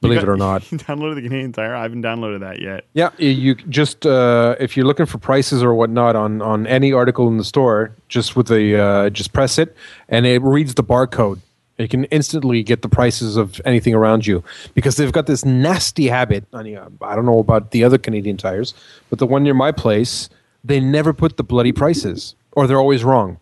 Believe 0.00 0.22
it 0.22 0.28
or 0.28 0.36
not. 0.36 0.62
You 0.72 0.76
downloaded 0.78 1.14
the 1.14 1.22
Canadian 1.22 1.52
Tire. 1.52 1.74
I 1.74 1.82
haven't 1.82 2.02
downloaded 2.02 2.40
that 2.40 2.60
yet. 2.60 2.84
Yeah, 2.92 3.10
you- 3.18 3.30
you 3.30 3.54
just 3.54 4.04
uh, 4.06 4.54
if 4.60 4.76
you're 4.76 4.86
looking 4.86 5.06
for 5.06 5.16
prices 5.18 5.62
or 5.62 5.74
whatnot 5.74 6.14
on 6.16 6.40
on 6.42 6.66
any 6.66 6.92
article 6.92 7.26
in 7.28 7.36
the 7.38 7.44
store, 7.44 7.92
just 8.08 8.36
with 8.36 8.48
the 8.48 8.76
uh, 8.78 9.10
just 9.10 9.32
press 9.32 9.58
it 9.58 9.74
and 10.08 10.26
it 10.26 10.42
reads 10.42 10.74
the 10.74 10.84
barcode. 10.84 11.40
You 11.78 11.88
can 11.88 12.04
instantly 12.04 12.62
get 12.62 12.82
the 12.82 12.88
prices 12.88 13.36
of 13.36 13.60
anything 13.64 13.94
around 13.94 14.26
you 14.26 14.44
because 14.74 14.96
they've 14.96 15.10
got 15.10 15.26
this 15.26 15.44
nasty 15.44 16.06
habit. 16.06 16.44
I, 16.52 16.62
mean, 16.62 16.78
I 17.02 17.16
don't 17.16 17.26
know 17.26 17.40
about 17.40 17.72
the 17.72 17.82
other 17.82 17.98
Canadian 17.98 18.36
tires, 18.36 18.74
but 19.10 19.18
the 19.18 19.26
one 19.26 19.42
near 19.42 19.54
my 19.54 19.72
place, 19.72 20.28
they 20.62 20.78
never 20.78 21.12
put 21.12 21.36
the 21.36 21.42
bloody 21.42 21.72
prices, 21.72 22.36
or 22.52 22.68
they're 22.68 22.78
always 22.78 23.02
wrong. 23.02 23.38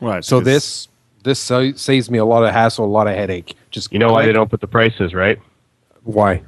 Right. 0.00 0.24
So 0.24 0.40
this 0.40 0.88
this 1.22 1.38
saves 1.38 2.10
me 2.10 2.18
a 2.18 2.24
lot 2.24 2.44
of 2.44 2.52
hassle, 2.52 2.84
a 2.84 2.86
lot 2.86 3.06
of 3.06 3.14
headache. 3.14 3.54
Just 3.70 3.92
You 3.92 3.98
know 3.98 4.12
why 4.12 4.24
they 4.24 4.32
don't 4.32 4.50
put 4.50 4.62
the 4.62 4.66
prices, 4.66 5.12
right? 5.12 5.38
Why? 6.04 6.42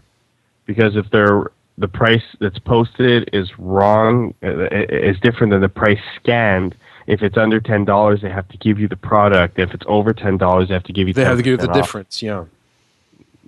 Because 0.65 0.97
if 0.97 1.11
they're 1.11 1.51
the 1.79 1.89
price 1.89 2.23
that's 2.41 2.59
posted 2.59 3.29
is 3.33 3.51
wrong, 3.59 4.35
uh, 4.43 4.67
is 4.71 5.19
different 5.21 5.53
than 5.53 5.61
the 5.61 5.69
price 5.69 6.01
scanned. 6.17 6.75
If 7.07 7.23
it's 7.23 7.37
under 7.37 7.61
ten 7.61 7.85
dollars, 7.85 8.21
they 8.23 8.31
have 8.31 8.49
to 8.49 8.57
give 8.59 8.79
you 8.79 8.89
the 8.89 8.97
product. 8.97 9.59
If 9.59 9.73
it's 9.75 9.85
over 9.87 10.13
ten 10.13 10.37
dollars, 10.39 10.69
they 10.69 10.75
have 10.75 10.85
to 10.85 10.93
give 10.93 11.09
you. 11.09 11.15
They 11.15 11.25
have 11.25 11.37
to 11.37 11.43
give 11.43 11.53
you 11.53 11.57
the 11.67 11.69
off. 11.71 11.75
difference. 11.75 12.23
Yeah. 12.23 12.45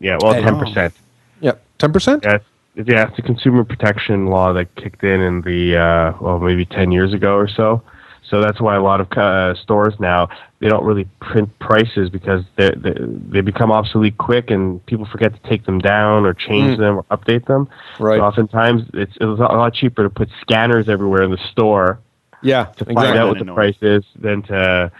Yeah, 0.01 0.19
well, 0.21 0.35
ten 0.35 0.59
percent. 0.59 0.95
Yeah. 1.41 1.53
Ten 1.79 1.93
percent. 1.93 2.25
Yeah, 2.25 2.35
it's- 2.35 2.51
yeah, 2.89 3.07
it's 3.09 3.19
a 3.21 3.23
consumer 3.23 3.63
protection 3.63 4.27
law 4.27 4.53
that 4.53 4.75
kicked 4.75 5.05
in 5.05 5.21
in 5.21 5.43
the 5.43 5.77
uh, 5.77 6.13
well, 6.21 6.41
maybe 6.41 6.65
ten 6.65 6.91
years 6.91 7.13
ago 7.13 7.37
or 7.37 7.47
so. 7.47 7.83
So 8.29 8.41
that's 8.41 8.61
why 8.61 8.75
a 8.75 8.83
lot 8.83 9.01
of 9.01 9.13
uh, 9.13 9.55
stores 9.55 9.95
now 10.01 10.29
they 10.59 10.69
don't 10.69 10.85
really 10.85 11.07
print 11.21 11.57
prices 11.61 12.11
because 12.11 12.43
they 12.57 12.71
they 12.71 12.95
they 12.99 13.41
become 13.43 13.71
obsolete 13.71 14.19
quick 14.19 14.51
and 14.51 14.85
people 14.87 15.05
forget 15.07 15.33
to 15.41 15.49
take 15.49 15.67
them 15.67 15.79
down 15.79 16.25
or 16.27 16.35
change 16.35 16.77
Mm. 16.77 16.79
them 16.79 16.97
or 16.97 17.05
update 17.17 17.47
them. 17.47 17.69
Right. 18.01 18.19
So 18.19 18.25
oftentimes 18.25 18.83
it's 18.95 19.13
it's 19.13 19.21
a 19.21 19.27
lot 19.29 19.73
cheaper 19.75 20.03
to 20.03 20.11
put 20.11 20.29
scanners 20.41 20.89
everywhere 20.89 21.23
in 21.23 21.31
the 21.31 21.41
store 21.53 22.01
Yeah. 22.45 22.65
to 22.77 22.85
find 22.85 22.99
Exactly. 22.99 23.19
out 23.19 23.29
what 23.29 23.35
the 23.39 23.43
Annoying. 23.43 23.55
price 23.57 23.77
is 23.83 24.05
than 24.17 24.43
to 24.43 24.93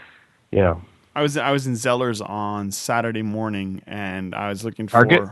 you 0.51 0.59
know 0.59 0.81
I 1.15 1.21
was 1.21 1.37
I 1.37 1.51
was 1.51 1.65
in 1.65 1.73
Zellers 1.73 2.27
on 2.27 2.71
Saturday 2.71 3.21
morning, 3.21 3.81
and 3.87 4.35
I 4.35 4.49
was 4.49 4.65
looking 4.65 4.87
for 4.87 4.93
Target? 5.05 5.29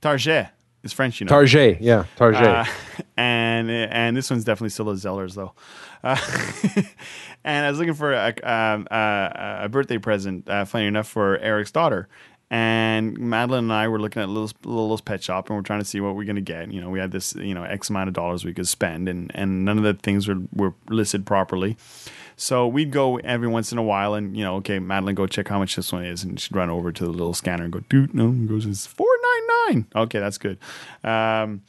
Target. 0.00 0.48
It's 0.82 0.92
French, 0.92 1.20
you 1.20 1.26
know. 1.26 1.30
Target. 1.30 1.80
Yeah. 1.80 2.06
Target. 2.16 2.42
Uh, 2.42 2.64
and 3.16 3.70
and 3.70 4.16
this 4.16 4.28
one's 4.28 4.42
definitely 4.44 4.70
still 4.70 4.90
a 4.90 4.94
Zellers 4.94 5.34
though. 5.34 5.52
Uh, 6.02 6.16
and 7.44 7.64
I 7.66 7.70
was 7.70 7.78
looking 7.78 7.94
for 7.94 8.12
a, 8.12 8.34
um, 8.42 8.88
a, 8.90 9.60
a 9.62 9.68
birthday 9.68 9.98
present, 9.98 10.48
uh, 10.48 10.64
funny 10.64 10.86
enough, 10.86 11.06
for 11.06 11.38
Eric's 11.38 11.70
daughter. 11.70 12.08
And 12.52 13.18
Madeline 13.18 13.64
and 13.64 13.72
I 13.72 13.88
were 13.88 13.98
looking 13.98 14.20
at 14.20 14.28
Little's, 14.28 14.52
Littlest 14.62 15.06
Pet 15.06 15.22
Shop, 15.22 15.48
and 15.48 15.56
we're 15.56 15.62
trying 15.62 15.78
to 15.78 15.86
see 15.86 16.00
what 16.00 16.14
we're 16.14 16.26
going 16.26 16.36
to 16.36 16.42
get. 16.42 16.70
You 16.70 16.82
know, 16.82 16.90
we 16.90 16.98
had 16.98 17.10
this, 17.10 17.34
you 17.34 17.54
know, 17.54 17.64
X 17.64 17.88
amount 17.88 18.08
of 18.08 18.14
dollars 18.14 18.44
we 18.44 18.52
could 18.52 18.68
spend, 18.68 19.08
and, 19.08 19.32
and 19.34 19.64
none 19.64 19.78
of 19.78 19.84
the 19.84 19.94
things 19.94 20.28
were, 20.28 20.36
were 20.54 20.74
listed 20.90 21.24
properly. 21.24 21.78
So 22.36 22.68
we'd 22.68 22.90
go 22.90 23.16
every 23.20 23.48
once 23.48 23.72
in 23.72 23.78
a 23.78 23.82
while, 23.82 24.12
and 24.12 24.36
you 24.36 24.44
know, 24.44 24.56
okay, 24.56 24.78
Madeline, 24.80 25.14
go 25.14 25.26
check 25.26 25.48
how 25.48 25.58
much 25.58 25.76
this 25.76 25.94
one 25.94 26.04
is, 26.04 26.24
and 26.24 26.38
she'd 26.38 26.54
run 26.54 26.68
over 26.68 26.92
to 26.92 27.04
the 27.04 27.10
little 27.10 27.32
scanner 27.32 27.64
and 27.64 27.72
go, 27.72 27.80
dude, 27.88 28.12
no, 28.12 28.30
goes, 28.30 28.66
it's 28.66 28.84
four 28.84 29.08
nine 29.22 29.46
nine. 29.74 29.86
Okay, 30.02 30.18
that's 30.18 30.36
good. 30.36 30.58
Um, 31.02 31.62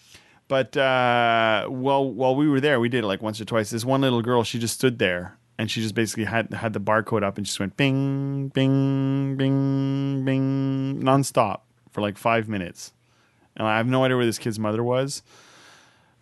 but 0.49 0.75
uh, 0.75 1.65
while 1.67 2.11
while 2.11 2.35
we 2.35 2.49
were 2.49 2.59
there, 2.59 2.81
we 2.81 2.89
did 2.89 3.05
it 3.05 3.07
like 3.07 3.21
once 3.21 3.39
or 3.39 3.45
twice. 3.45 3.69
This 3.69 3.85
one 3.85 4.01
little 4.01 4.21
girl, 4.21 4.43
she 4.43 4.59
just 4.59 4.73
stood 4.73 4.99
there 4.99 5.37
and 5.57 5.69
she 5.69 5.81
just 5.81 5.95
basically 5.95 6.25
had 6.25 6.53
had 6.53 6.73
the 6.73 6.79
barcode 6.79 7.23
up 7.23 7.37
and 7.37 7.45
she 7.45 7.51
just 7.51 7.59
went 7.59 7.77
bing, 7.77 8.49
bing, 8.49 9.35
bing, 9.37 10.25
bing, 10.25 11.01
nonstop 11.01 11.61
for 11.91 12.01
like 12.01 12.17
five 12.17 12.47
minutes. 12.49 12.93
And 13.55 13.67
I 13.67 13.77
have 13.77 13.87
no 13.87 14.03
idea 14.03 14.17
where 14.17 14.25
this 14.25 14.39
kid's 14.39 14.57
mother 14.57 14.83
was, 14.83 15.21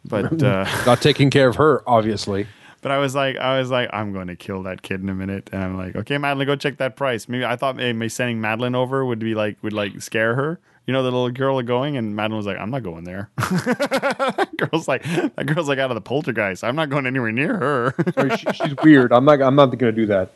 but 0.03 0.43
uh, 0.43 0.65
Not 0.85 1.01
taking 1.01 1.29
care 1.29 1.47
of 1.47 1.55
her, 1.55 1.81
obviously. 1.87 2.47
but 2.81 2.91
I 2.91 2.97
was 2.97 3.15
like, 3.15 3.37
I 3.37 3.59
was 3.59 3.71
like, 3.71 3.89
I'm 3.93 4.11
going 4.11 4.27
to 4.27 4.35
kill 4.35 4.63
that 4.63 4.81
kid 4.81 5.01
in 5.01 5.09
a 5.09 5.13
minute. 5.13 5.49
And 5.53 5.63
I'm 5.63 5.77
like, 5.77 5.95
okay, 5.95 6.17
Madeline, 6.17 6.47
go 6.47 6.55
check 6.55 6.77
that 6.77 6.95
price. 6.95 7.29
Maybe 7.29 7.45
I 7.45 7.55
thought 7.55 7.75
maybe 7.75 8.09
sending 8.09 8.41
Madeline 8.41 8.75
over 8.75 9.05
would 9.05 9.19
be 9.19 9.35
like 9.35 9.61
would 9.63 9.73
like 9.73 10.01
scare 10.01 10.35
her. 10.35 10.59
You 10.87 10.93
know, 10.93 11.03
the 11.03 11.11
little 11.11 11.29
girl 11.29 11.59
are 11.59 11.63
going, 11.63 11.95
and 11.95 12.15
Madeline 12.15 12.37
was 12.37 12.45
like, 12.47 12.57
I'm 12.57 12.71
not 12.71 12.81
going 12.83 13.03
there. 13.03 13.29
girl's 14.57 14.87
like, 14.87 15.03
that 15.03 15.45
girl's 15.45 15.69
like 15.69 15.77
out 15.79 15.91
of 15.91 15.95
the 15.95 16.01
poltergeist. 16.01 16.63
I'm 16.63 16.75
not 16.75 16.89
going 16.89 17.05
anywhere 17.05 17.31
near 17.31 17.55
her. 17.57 17.95
Sorry, 18.15 18.37
she, 18.37 18.45
she's 18.53 18.75
weird. 18.83 19.13
I'm 19.13 19.23
not. 19.25 19.41
I'm 19.41 19.55
not 19.55 19.65
going 19.77 19.93
to 19.93 20.01
do 20.01 20.05
that. 20.07 20.31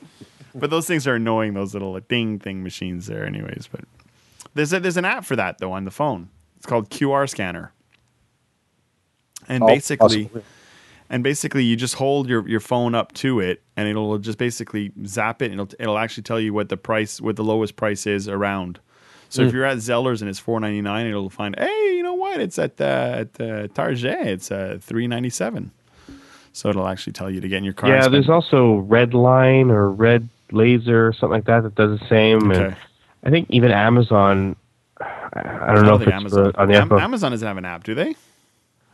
but 0.54 0.70
those 0.70 0.86
things 0.88 1.08
are 1.08 1.16
annoying. 1.16 1.54
Those 1.56 1.74
little 1.74 1.94
like, 1.94 2.08
ding 2.08 2.40
thing 2.40 2.62
machines 2.64 3.08
there, 3.08 3.26
anyways. 3.26 3.68
But 3.72 3.82
there's 4.54 4.72
a, 4.72 4.80
there's 4.80 4.98
an 4.98 5.06
app 5.06 5.26
for 5.26 5.36
that 5.36 5.58
though 5.58 5.72
on 5.72 5.84
the 5.86 5.92
phone. 5.92 6.30
It's 6.58 6.66
called 6.68 6.90
QR 6.92 7.28
scanner, 7.28 7.74
and 9.48 9.64
Oh, 9.64 9.68
basically. 9.68 10.26
possibly. 10.26 10.44
and 11.10 11.24
basically 11.24 11.64
you 11.64 11.76
just 11.76 11.96
hold 11.96 12.30
your, 12.30 12.48
your 12.48 12.60
phone 12.60 12.96
up 12.96 13.14
to 13.14 13.40
it 13.40 13.62
and 13.76 13.88
it'll 13.88 14.18
just 14.20 14.38
basically 14.38 14.92
zap 15.06 15.42
it 15.42 15.52
and 15.52 15.60
it'll, 15.60 15.74
it'll 15.80 15.98
actually 15.98 16.24
tell 16.24 16.40
you 16.40 16.54
what 16.54 16.70
the 16.70 16.78
price 16.78 17.20
what 17.22 17.36
the 17.36 17.44
lowest 17.44 17.76
price 17.76 18.08
is 18.08 18.28
around 18.28 18.80
so 19.36 19.42
if 19.44 19.54
you're 19.54 19.66
at 19.66 19.78
Zellers 19.78 20.22
and 20.22 20.30
it's 20.30 20.40
4.99 20.42 21.10
it'll 21.10 21.30
find 21.30 21.56
hey 21.58 21.96
you 21.96 22.04
know 22.04 22.14
what 22.14 22.40
it's 22.42 22.58
at 22.60 22.80
uh, 22.80 23.24
at 23.26 23.42
uh, 23.42 23.68
Target 23.70 24.28
it's 24.28 24.52
uh, 24.52 24.78
3.97 24.82 25.70
so 26.54 26.70
it'll 26.70 26.88
actually 26.88 27.14
tell 27.14 27.30
you 27.30 27.42
to 27.42 27.48
get 27.48 27.58
in 27.58 27.64
your 27.64 27.74
car 27.74 27.90
yeah. 27.90 28.08
There's 28.08 28.30
also 28.30 28.76
Red 28.76 29.14
Line 29.14 29.70
or 29.72 29.92
Red 29.92 30.30
Laser 30.52 31.08
or 31.08 31.14
something 31.14 31.32
like 31.40 31.46
that 31.46 31.64
that 31.64 31.76
does 31.76 32.00
the 32.00 32.08
same. 32.08 32.52
And 32.52 32.62
Okay. 32.62 32.76
I 33.24 33.30
think 33.30 33.48
even 33.50 33.72
Amazon. 33.72 34.56
I 35.02 35.74
don't 35.74 35.86
know 35.86 35.96
if 35.96 36.04
it's 36.04 36.12
Amazon 36.12 36.44
the, 36.54 36.58
on 36.62 36.68
the 36.70 36.76
Am- 36.76 36.84
Apple. 36.84 37.00
Amazon 37.00 37.32
doesn't 37.32 37.46
have 37.48 37.58
an 37.58 37.66
app 37.66 37.84
do 37.84 37.94
they 37.96 38.16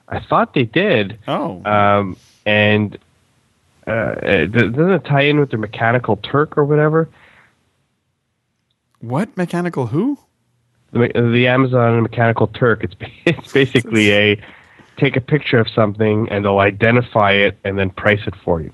I 0.08 0.20
thought 0.22 0.54
they 0.56 0.64
did. 0.64 1.20
oh 1.28 1.62
Um, 1.64 2.18
and 2.46 2.98
uh, 3.86 4.16
doesn't 4.48 4.92
it 4.92 5.06
tie 5.06 5.22
in 5.24 5.40
with 5.40 5.52
the 5.52 5.58
Mechanical 5.58 6.18
Turk 6.18 6.58
or 6.58 6.66
whatever? 6.66 7.10
what 9.02 9.36
mechanical 9.36 9.88
who 9.88 10.18
The, 10.92 11.00
me- 11.00 11.12
the 11.14 11.48
Amazon 11.48 12.02
Mechanical 12.02 12.48
Turk. 12.48 12.84
It's 12.84 12.96
it's 13.26 13.52
basically 13.52 14.12
a 14.12 14.42
take 14.98 15.16
a 15.16 15.22
picture 15.22 15.58
of 15.60 15.68
something 15.70 16.28
and 16.30 16.46
they'll 16.46 16.60
identify 16.60 17.32
it 17.32 17.58
and 17.64 17.78
then 17.80 17.90
price 17.90 18.22
it 18.28 18.36
for 18.44 18.62
you. 18.62 18.72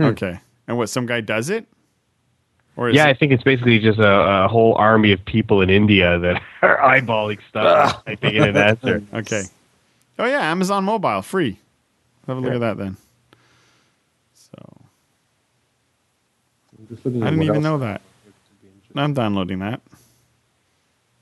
okay 0.00 0.40
and 0.66 0.76
what 0.76 0.88
some 0.88 1.06
guy 1.06 1.20
does 1.20 1.50
it 1.50 1.66
or 2.76 2.88
is 2.90 2.96
Yeah, 2.96 3.06
I 3.06 3.14
think 3.14 3.32
it's 3.32 3.44
basically 3.44 3.78
just 3.78 3.98
a, 3.98 4.44
a 4.44 4.48
whole 4.48 4.74
army 4.74 5.12
of 5.12 5.24
people 5.24 5.60
in 5.62 5.70
India 5.70 6.18
that 6.18 6.42
are 6.62 6.78
eyeballing 6.78 7.38
stuff, 7.48 8.02
and 8.06 8.20
typing 8.20 8.36
in 8.36 8.48
an 8.48 8.56
answer. 8.56 9.02
okay 9.14 9.44
oh 10.18 10.24
yeah 10.26 10.50
Amazon 10.50 10.84
mobile 10.84 11.22
free 11.22 11.58
have 12.26 12.38
a 12.38 12.40
look 12.40 12.54
at 12.54 12.60
that 12.60 12.76
then 12.78 12.96
so 14.34 14.80
I 16.90 17.30
didn't 17.30 17.42
even 17.42 17.62
know 17.62 17.78
that. 17.78 18.00
I'm 18.94 19.12
downloading 19.12 19.58
that. 19.60 19.80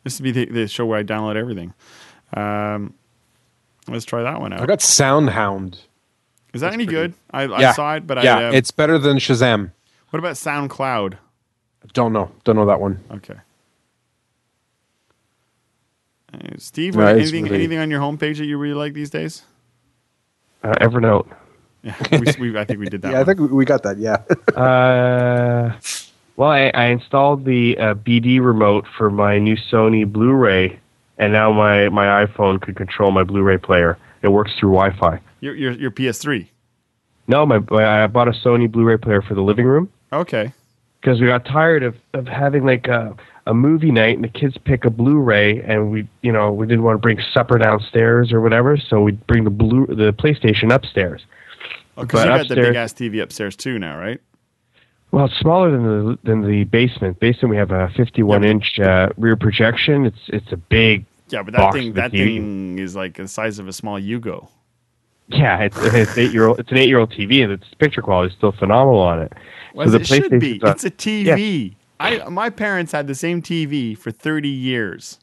This 0.04 0.20
would 0.20 0.24
be 0.24 0.30
the, 0.30 0.44
the 0.46 0.68
show 0.68 0.86
where 0.86 0.98
I 0.98 1.02
download 1.02 1.36
everything. 1.36 1.74
Um, 2.34 2.94
let's 3.88 4.04
try 4.04 4.22
that 4.22 4.40
one 4.40 4.52
out. 4.52 4.60
I 4.60 4.66
got 4.66 4.78
Soundhound. 4.80 5.78
Is 6.52 6.60
that 6.60 6.72
any 6.72 6.86
good? 6.86 7.14
I, 7.32 7.44
I 7.44 7.72
saw 7.72 7.94
it, 7.96 8.06
but 8.06 8.22
yeah, 8.22 8.38
I. 8.38 8.44
Uh, 8.46 8.52
it's 8.52 8.70
better 8.70 8.98
than 8.98 9.16
Shazam. 9.16 9.72
what 10.10 10.18
about 10.20 10.34
SoundCloud? 10.34 11.14
Don't 11.92 12.12
know. 12.12 12.30
Don't 12.44 12.56
know 12.56 12.66
that 12.66 12.80
one. 12.80 13.02
Okay. 13.10 13.34
Uh, 16.32 16.38
Steve, 16.58 16.96
No, 16.96 17.06
anything 17.06 17.44
really- 17.44 17.56
anything 17.56 17.78
on 17.78 17.90
your 17.90 18.00
homepage 18.00 18.38
that 18.38 18.46
you 18.46 18.58
really 18.58 18.74
like 18.74 18.92
these 18.94 19.10
days? 19.10 19.42
Uh, 20.62 20.74
Evernote. 20.80 21.28
Yeah, 21.84 21.94
we, 22.12 22.50
we, 22.50 22.58
I 22.58 22.64
think 22.64 22.80
we 22.80 22.86
did 22.86 23.02
that. 23.02 23.12
Yeah, 23.12 23.20
I 23.20 23.24
think 23.24 23.38
we 23.40 23.66
got 23.66 23.82
that. 23.82 23.98
Yeah. 23.98 24.22
Uh, 24.56 25.78
well, 26.36 26.50
I, 26.50 26.70
I 26.74 26.86
installed 26.86 27.44
the 27.44 27.76
uh, 27.78 27.94
BD 27.94 28.44
remote 28.44 28.86
for 28.96 29.10
my 29.10 29.38
new 29.38 29.56
Sony 29.56 30.10
Blu-ray, 30.10 30.78
and 31.18 31.32
now 31.32 31.52
my, 31.52 31.88
my 31.90 32.26
iPhone 32.26 32.60
could 32.60 32.76
control 32.76 33.10
my 33.10 33.22
Blu-ray 33.24 33.58
player. 33.58 33.98
It 34.22 34.28
works 34.28 34.52
through 34.58 34.72
Wi-Fi. 34.72 35.20
your, 35.40 35.54
your 35.54 35.72
your 35.72 35.90
PS3. 35.90 36.46
No, 37.28 37.46
my, 37.46 37.58
my 37.70 38.04
I 38.04 38.06
bought 38.06 38.28
a 38.28 38.32
Sony 38.32 38.70
Blu-ray 38.70 38.96
player 38.98 39.22
for 39.22 39.34
the 39.34 39.42
living 39.42 39.66
room 39.66 39.90
Okay. 40.12 40.52
because 41.00 41.20
we 41.20 41.26
got 41.26 41.44
tired 41.44 41.82
of, 41.82 41.94
of 42.14 42.26
having 42.26 42.64
like 42.66 42.86
a, 42.86 43.14
a 43.46 43.54
movie 43.54 43.90
night 43.90 44.16
and 44.16 44.24
the 44.24 44.28
kids 44.28 44.56
pick 44.64 44.84
a 44.84 44.90
Blu-ray 44.90 45.60
and 45.60 45.90
we 45.90 46.08
you 46.22 46.32
know 46.32 46.52
we 46.52 46.66
didn't 46.66 46.82
want 46.84 46.96
to 46.96 47.00
bring 47.00 47.20
supper 47.32 47.58
downstairs 47.58 48.32
or 48.32 48.40
whatever, 48.40 48.76
so 48.76 49.00
we 49.02 49.12
bring 49.12 49.44
the 49.44 49.50
blue 49.50 49.86
the 49.86 50.12
PlayStation 50.12 50.72
upstairs. 50.72 51.22
Because 51.96 52.24
But 52.24 52.32
you 52.32 52.38
got 52.38 52.48
the 52.48 52.54
big 52.56 52.74
ass 52.74 52.92
TV 52.92 53.22
upstairs 53.22 53.54
too 53.56 53.78
now, 53.78 53.98
right? 53.98 54.20
Well, 55.14 55.26
it's 55.26 55.38
smaller 55.38 55.70
than 55.70 55.84
the 55.84 56.18
than 56.24 56.42
the 56.42 56.64
basement. 56.64 57.20
Basement 57.20 57.50
we 57.50 57.56
have 57.56 57.70
a 57.70 57.88
51 57.96 58.42
Yeah. 58.42 58.48
inch 58.50 58.80
uh, 58.80 59.08
rear 59.16 59.36
projection. 59.36 60.06
It's 60.06 60.18
it's 60.28 60.50
a 60.50 60.56
big 60.56 61.04
Yeah, 61.28 61.42
but 61.44 61.54
that 61.54 61.72
thing 61.72 61.92
that 61.92 62.10
TV. 62.10 62.36
thing 62.36 62.78
is 62.80 62.96
like 62.96 63.14
the 63.16 63.28
size 63.28 63.58
of 63.60 63.68
a 63.68 63.72
small 63.72 64.00
Yugo. 64.00 64.48
yeah. 65.28 65.58
It's 65.60 65.76
it's 65.80 66.18
eight 66.18 66.32
year 66.32 66.46
old. 66.48 66.58
It's 66.58 66.70
an 66.72 66.78
eight 66.78 66.88
year 66.88 66.98
old 66.98 67.10
TV 67.12 67.42
and 67.44 67.52
its 67.52 67.64
picture 67.78 68.02
quality 68.02 68.32
is 68.32 68.36
still 68.36 68.52
phenomenal 68.52 68.98
on 69.00 69.22
it. 69.22 69.32
Well, 69.72 69.88
the 69.88 70.00
it 70.00 70.06
should 70.08 70.40
be. 70.40 70.60
On- 70.62 70.70
It's 70.70 70.84
a 70.84 70.90
TV. 70.90 71.70
Yeah. 71.70 71.74
I 72.00 72.28
my 72.28 72.50
parents 72.50 72.90
had 72.90 73.06
the 73.06 73.14
same 73.14 73.40
TV 73.40 73.96
for 73.96 74.10
30 74.10 74.48
years. 74.48 75.20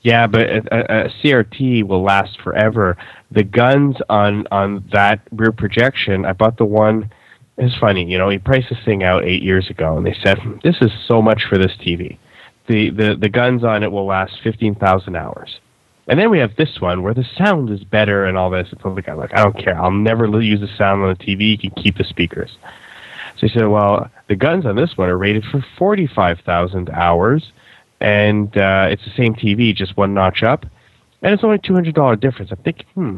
Yeah, 0.00 0.26
but 0.26 0.48
a, 0.50 0.56
a, 0.72 1.04
a 1.06 1.08
CRT 1.22 1.84
will 1.84 2.02
last 2.02 2.40
forever. 2.40 2.96
The 3.30 3.42
guns 3.44 3.96
on 4.08 4.46
on 4.50 4.84
that 4.92 5.20
rear 5.32 5.52
projection, 5.52 6.24
I 6.24 6.32
bought 6.32 6.56
the 6.56 6.64
one. 6.64 7.10
It's 7.56 7.76
funny, 7.76 8.04
you 8.10 8.18
know, 8.18 8.28
he 8.28 8.38
priced 8.38 8.68
this 8.70 8.84
thing 8.84 9.04
out 9.04 9.24
eight 9.24 9.42
years 9.42 9.70
ago, 9.70 9.96
and 9.96 10.04
they 10.04 10.16
said 10.24 10.38
"Hmm, 10.38 10.56
this 10.64 10.76
is 10.80 10.90
so 11.06 11.22
much 11.22 11.44
for 11.44 11.56
this 11.56 11.72
TV. 11.80 12.18
The 12.66 12.90
the 12.90 13.16
the 13.16 13.28
guns 13.28 13.62
on 13.62 13.82
it 13.82 13.92
will 13.92 14.06
last 14.06 14.40
fifteen 14.42 14.74
thousand 14.74 15.16
hours. 15.16 15.60
And 16.06 16.18
then 16.18 16.30
we 16.30 16.38
have 16.38 16.54
this 16.56 16.80
one 16.80 17.02
where 17.02 17.14
the 17.14 17.24
sound 17.36 17.70
is 17.70 17.82
better 17.82 18.26
and 18.26 18.36
all 18.36 18.50
this. 18.50 18.68
It's 18.70 18.84
like, 18.84 19.08
I'm 19.08 19.16
like, 19.16 19.32
I 19.32 19.42
don't 19.42 19.56
care. 19.56 19.80
I'll 19.80 19.90
never 19.90 20.26
use 20.40 20.60
the 20.60 20.68
sound 20.76 21.02
on 21.02 21.08
the 21.08 21.24
TV. 21.24 21.52
You 21.52 21.58
can 21.58 21.70
keep 21.70 21.96
the 21.96 22.04
speakers. 22.04 22.58
So 23.36 23.46
he 23.46 23.48
said, 23.48 23.68
well, 23.68 24.10
the 24.28 24.36
guns 24.36 24.66
on 24.66 24.76
this 24.76 24.96
one 24.96 25.08
are 25.08 25.16
rated 25.16 25.44
for 25.44 25.64
45,000 25.78 26.90
hours, 26.90 27.52
and 28.00 28.54
uh, 28.56 28.88
it's 28.90 29.04
the 29.04 29.12
same 29.16 29.34
TV, 29.34 29.74
just 29.74 29.96
one 29.96 30.14
notch 30.14 30.42
up, 30.42 30.66
and 31.22 31.32
it's 31.32 31.42
only 31.42 31.58
$200 31.58 32.20
difference. 32.20 32.52
I'm 32.52 32.58
thinking, 32.58 32.86
hmm, 32.94 33.16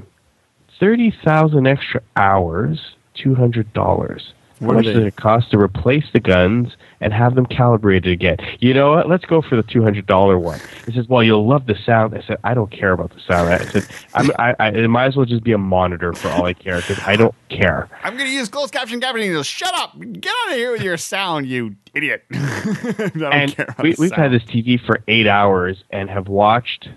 30,000 0.78 1.66
extra 1.66 2.00
hours, 2.16 2.95
$200. 3.16 4.32
How 4.60 4.66
What 4.68 4.76
much 4.76 4.86
they? 4.86 4.94
does 4.94 5.04
it 5.04 5.16
cost 5.16 5.50
to 5.50 5.58
replace 5.58 6.06
the 6.14 6.20
guns 6.20 6.76
and 7.02 7.12
have 7.12 7.34
them 7.34 7.44
calibrated 7.44 8.10
again? 8.10 8.38
You 8.58 8.72
know 8.72 8.92
what? 8.92 9.06
Let's 9.06 9.26
go 9.26 9.42
for 9.42 9.54
the 9.54 9.62
two 9.62 9.82
hundred 9.82 10.06
dollar 10.06 10.38
one. 10.38 10.58
He 10.86 10.92
says, 10.92 11.06
"Well, 11.06 11.22
you'll 11.22 11.46
love 11.46 11.66
the 11.66 11.74
sound." 11.84 12.14
I 12.16 12.22
said, 12.22 12.38
"I 12.42 12.54
don't 12.54 12.70
care 12.70 12.92
about 12.92 13.10
the 13.10 13.20
sound." 13.20 13.50
I 13.50 13.58
said, 13.58 13.86
I'm, 14.14 14.30
I, 14.38 14.54
I, 14.58 14.68
"It 14.70 14.88
might 14.88 15.04
as 15.08 15.16
well 15.16 15.26
just 15.26 15.44
be 15.44 15.52
a 15.52 15.58
monitor 15.58 16.14
for 16.14 16.28
all 16.30 16.46
I 16.46 16.54
care 16.54 16.76
because 16.76 16.98
I 17.00 17.16
don't 17.16 17.34
care." 17.50 17.90
I'm 18.02 18.14
going 18.16 18.24
to 18.30 18.32
use 18.32 18.48
closed 18.48 18.72
caption 18.72 18.98
captioning. 18.98 19.24
He'll, 19.24 19.42
Shut 19.42 19.74
up! 19.74 19.92
Get 20.00 20.32
out 20.46 20.52
of 20.52 20.56
here 20.56 20.72
with 20.72 20.80
your 20.82 20.96
sound, 20.96 21.46
you 21.46 21.76
idiot! 21.92 22.24
I 22.32 23.10
don't 23.14 23.22
and 23.34 23.54
care. 23.54 23.66
about 23.68 23.82
we, 23.82 23.94
we've 23.98 24.12
had 24.12 24.32
this 24.32 24.44
TV 24.44 24.80
for 24.82 25.02
eight 25.06 25.26
hours 25.26 25.84
and 25.90 26.08
have 26.08 26.28
watched, 26.28 26.88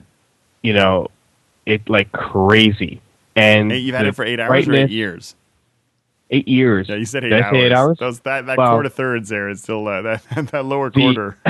you 0.62 0.72
know, 0.72 1.10
it 1.66 1.90
like 1.90 2.10
crazy. 2.14 3.02
And 3.36 3.70
Hey, 3.70 3.80
you've 3.80 3.96
had 3.96 4.06
the 4.06 4.10
it 4.10 4.16
for 4.16 4.24
eight 4.24 4.40
hours 4.40 4.66
or 4.66 4.74
eight 4.76 4.90
years. 4.92 5.36
Eight 6.32 6.48
years. 6.48 6.88
Yeah, 6.90 6.96
you 6.96 7.06
said 7.06 7.24
eight 7.24 7.34
hours. 7.34 7.56
eight 7.56 7.72
hours? 7.72 7.98
Those, 7.98 8.20
that 8.22 8.46
that 8.46 8.58
Well- 8.58 8.72
quarter 8.74 8.90
thirds 8.90 9.30
there 9.30 9.50
is 9.50 9.62
still 9.64 9.88
uh, 9.88 10.02
that 10.02 10.24
that 10.52 10.66
lower 10.66 10.90
The- 10.90 11.00
quarter. 11.02 11.38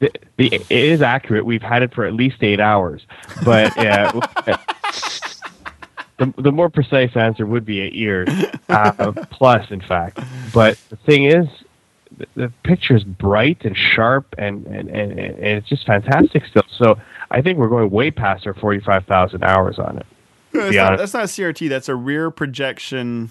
the, 0.00 0.10
the, 0.36 0.52
it 0.54 0.70
is 0.70 1.00
accurate. 1.02 1.46
We've 1.46 1.62
had 1.62 1.82
it 1.82 1.94
for 1.94 2.04
at 2.04 2.12
least 2.12 2.42
eight 2.42 2.60
hours, 2.60 3.06
but 3.44 3.76
uh, 3.78 4.20
the 6.18 6.32
the 6.36 6.52
more 6.52 6.68
precise 6.68 7.16
answer 7.16 7.46
would 7.46 7.64
be 7.64 7.80
eight 7.80 7.94
years 7.94 8.28
uh, 8.68 9.12
plus, 9.30 9.70
in 9.70 9.80
fact. 9.80 10.20
But 10.52 10.78
the 10.90 10.96
thing 10.96 11.24
is, 11.24 11.46
the, 12.18 12.26
the 12.36 12.52
picture 12.64 12.94
is 12.96 13.04
bright 13.04 13.64
and 13.64 13.76
sharp, 13.76 14.34
and, 14.38 14.66
and, 14.66 14.88
and, 14.90 15.18
and 15.18 15.38
it's 15.38 15.68
just 15.68 15.86
fantastic 15.86 16.44
still. 16.46 16.64
So 16.76 16.98
I 17.30 17.40
think 17.40 17.58
we're 17.58 17.68
going 17.68 17.90
way 17.90 18.10
past 18.10 18.46
our 18.46 18.54
forty 18.54 18.80
five 18.80 19.06
thousand 19.06 19.42
hours 19.42 19.78
on 19.78 19.96
it. 19.98 20.06
that's, 20.52 20.76
not, 20.76 20.98
that's 20.98 21.14
not 21.14 21.22
a 21.24 21.26
CRT. 21.28 21.68
That's 21.70 21.88
a 21.88 21.94
rear 21.96 22.30
projection. 22.30 23.30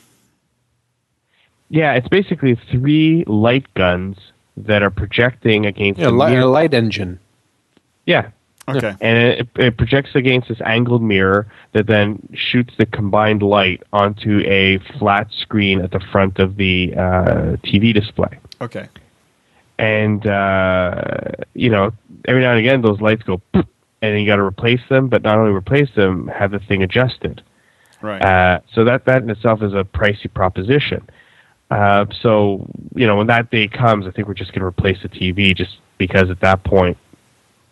Yeah, 1.73 1.93
it's 1.93 2.09
basically 2.09 2.55
three 2.69 3.23
light 3.27 3.65
guns 3.75 4.17
that 4.57 4.83
are 4.83 4.89
projecting 4.89 5.65
against 5.65 6.01
Yeah, 6.01 6.09
a 6.09 6.11
li- 6.11 6.31
mirror. 6.31 6.41
a 6.41 6.45
light 6.47 6.73
engine. 6.73 7.17
Yeah, 8.05 8.31
Okay. 8.67 8.93
and 8.99 9.17
it, 9.17 9.47
it 9.57 9.77
projects 9.77 10.09
against 10.13 10.49
this 10.49 10.59
angled 10.65 11.01
mirror 11.01 11.47
that 11.71 11.87
then 11.87 12.19
shoots 12.33 12.73
the 12.77 12.85
combined 12.85 13.41
light 13.41 13.81
onto 13.93 14.41
a 14.45 14.79
flat 14.99 15.27
screen 15.31 15.79
at 15.79 15.91
the 15.91 16.01
front 16.11 16.39
of 16.39 16.57
the 16.57 16.93
uh, 16.97 17.55
TV 17.63 17.93
display. 17.93 18.37
Okay. 18.59 18.89
And 19.79 20.27
uh, 20.27 21.01
you 21.53 21.69
know, 21.69 21.91
every 22.27 22.41
now 22.41 22.51
and 22.51 22.59
again, 22.59 22.81
those 22.81 22.99
lights 23.01 23.23
go, 23.23 23.37
"Poop," 23.53 23.67
and 24.01 24.13
then 24.13 24.19
you 24.19 24.27
got 24.27 24.35
to 24.35 24.43
replace 24.43 24.81
them. 24.89 25.07
But 25.07 25.23
not 25.23 25.37
only 25.39 25.51
replace 25.53 25.89
them, 25.95 26.27
have 26.27 26.51
the 26.51 26.59
thing 26.59 26.83
adjusted. 26.83 27.41
Right. 28.01 28.21
Uh, 28.21 28.59
so 28.73 28.83
that 28.83 29.05
that 29.05 29.23
in 29.23 29.29
itself 29.29 29.63
is 29.63 29.73
a 29.73 29.83
pricey 29.83 30.31
proposition. 30.31 31.07
Uh, 31.71 32.05
so 32.21 32.67
you 32.95 33.07
know, 33.07 33.15
when 33.15 33.27
that 33.27 33.49
day 33.49 33.67
comes, 33.67 34.05
I 34.05 34.11
think 34.11 34.27
we're 34.27 34.33
just 34.35 34.51
going 34.51 34.59
to 34.59 34.65
replace 34.67 35.01
the 35.01 35.09
TV, 35.09 35.55
just 35.55 35.77
because 35.97 36.29
at 36.29 36.41
that 36.41 36.63
point, 36.65 36.97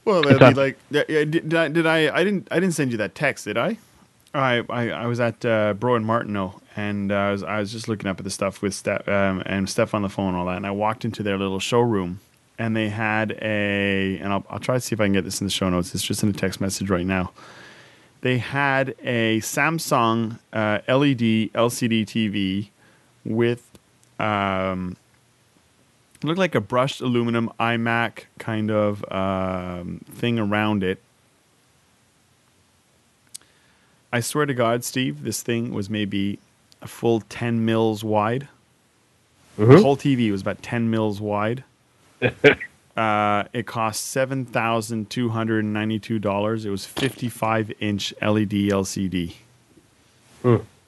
Well, 0.06 0.22
that'd 0.24 0.40
be 0.40 0.46
a- 0.46 0.64
like, 0.66 0.78
yeah, 0.90 1.04
yeah, 1.10 1.26
did, 1.26 1.50
did 1.50 1.54
I? 1.56 1.68
Did 1.68 1.86
I? 1.86 2.16
I 2.16 2.24
didn't. 2.24 2.48
I 2.50 2.60
didn't 2.60 2.74
send 2.76 2.92
you 2.92 2.98
that 2.98 3.14
text, 3.14 3.46
did 3.46 3.58
I? 3.58 3.78
I 4.34 4.64
I, 4.70 4.90
I 4.92 5.06
was 5.08 5.20
at 5.20 5.44
uh, 5.44 5.74
Brault 5.74 5.98
and 5.98 6.06
Martineau, 6.06 6.62
and 6.78 7.12
uh, 7.12 7.16
I 7.16 7.32
was 7.32 7.44
I 7.44 7.60
was 7.60 7.72
just 7.74 7.90
looking 7.90 8.10
up 8.10 8.20
at 8.20 8.24
the 8.24 8.30
stuff 8.30 8.62
with 8.62 8.74
Steph 8.74 9.08
um, 9.10 9.44
and 9.46 9.70
Steph 9.70 9.94
on 9.94 10.02
the 10.02 10.10
phone 10.10 10.30
and 10.30 10.38
all 10.38 10.46
that, 10.46 10.56
and 10.58 10.66
I 10.66 10.72
walked 10.72 11.04
into 11.04 11.22
their 11.22 11.38
little 11.38 11.60
showroom, 11.60 12.22
and 12.58 12.78
they 12.78 12.88
had 12.88 13.38
a, 13.42 14.18
and 14.20 14.32
I'll 14.32 14.46
I'll 14.50 14.60
try 14.60 14.76
to 14.76 14.82
see 14.82 14.94
if 14.94 15.02
I 15.02 15.06
can 15.06 15.14
get 15.14 15.26
this 15.26 15.42
in 15.42 15.48
the 15.48 15.52
show 15.52 15.70
notes. 15.70 15.94
It's 15.94 16.04
just 16.04 16.24
in 16.24 16.30
a 16.30 16.34
text 16.34 16.62
message 16.62 16.90
right 16.90 17.06
now. 17.06 17.34
They 18.22 18.38
had 18.38 18.96
a 19.04 19.40
Samsung 19.42 20.40
uh, 20.54 20.80
LED 20.88 21.52
LCD 21.54 22.06
TV 22.06 22.70
with 23.26 23.69
um, 24.20 24.96
looked 26.24 26.40
like 26.40 26.56
a 26.56 26.62
brushed 26.62 27.02
aluminum 27.02 27.52
iMac 27.60 28.24
kind 28.38 28.72
of 28.72 29.04
um, 29.12 30.02
thing 30.12 30.40
around 30.40 30.84
it. 30.84 31.02
I 34.12 34.20
swear 34.22 34.46
to 34.48 34.54
God, 34.54 34.84
Steve, 34.84 35.24
this 35.24 35.42
thing 35.44 35.74
was 35.74 35.90
maybe 35.90 36.40
a 36.82 36.88
full 36.88 37.22
10 37.22 37.64
mils 37.66 38.04
wide. 38.04 38.48
The 39.58 39.66
whole 39.84 39.98
TV 39.98 40.32
was 40.32 40.42
about 40.42 40.62
10 40.64 40.90
mils 40.90 41.22
wide. 41.22 41.64
uh, 42.98 43.44
it 43.54 43.68
cost 43.68 44.16
$7,292. 44.16 46.66
It 46.66 46.70
was 46.70 46.86
55 46.86 47.72
inch 47.80 48.14
LED 48.22 48.52
LCD. 48.52 49.34
Just 50.44 50.79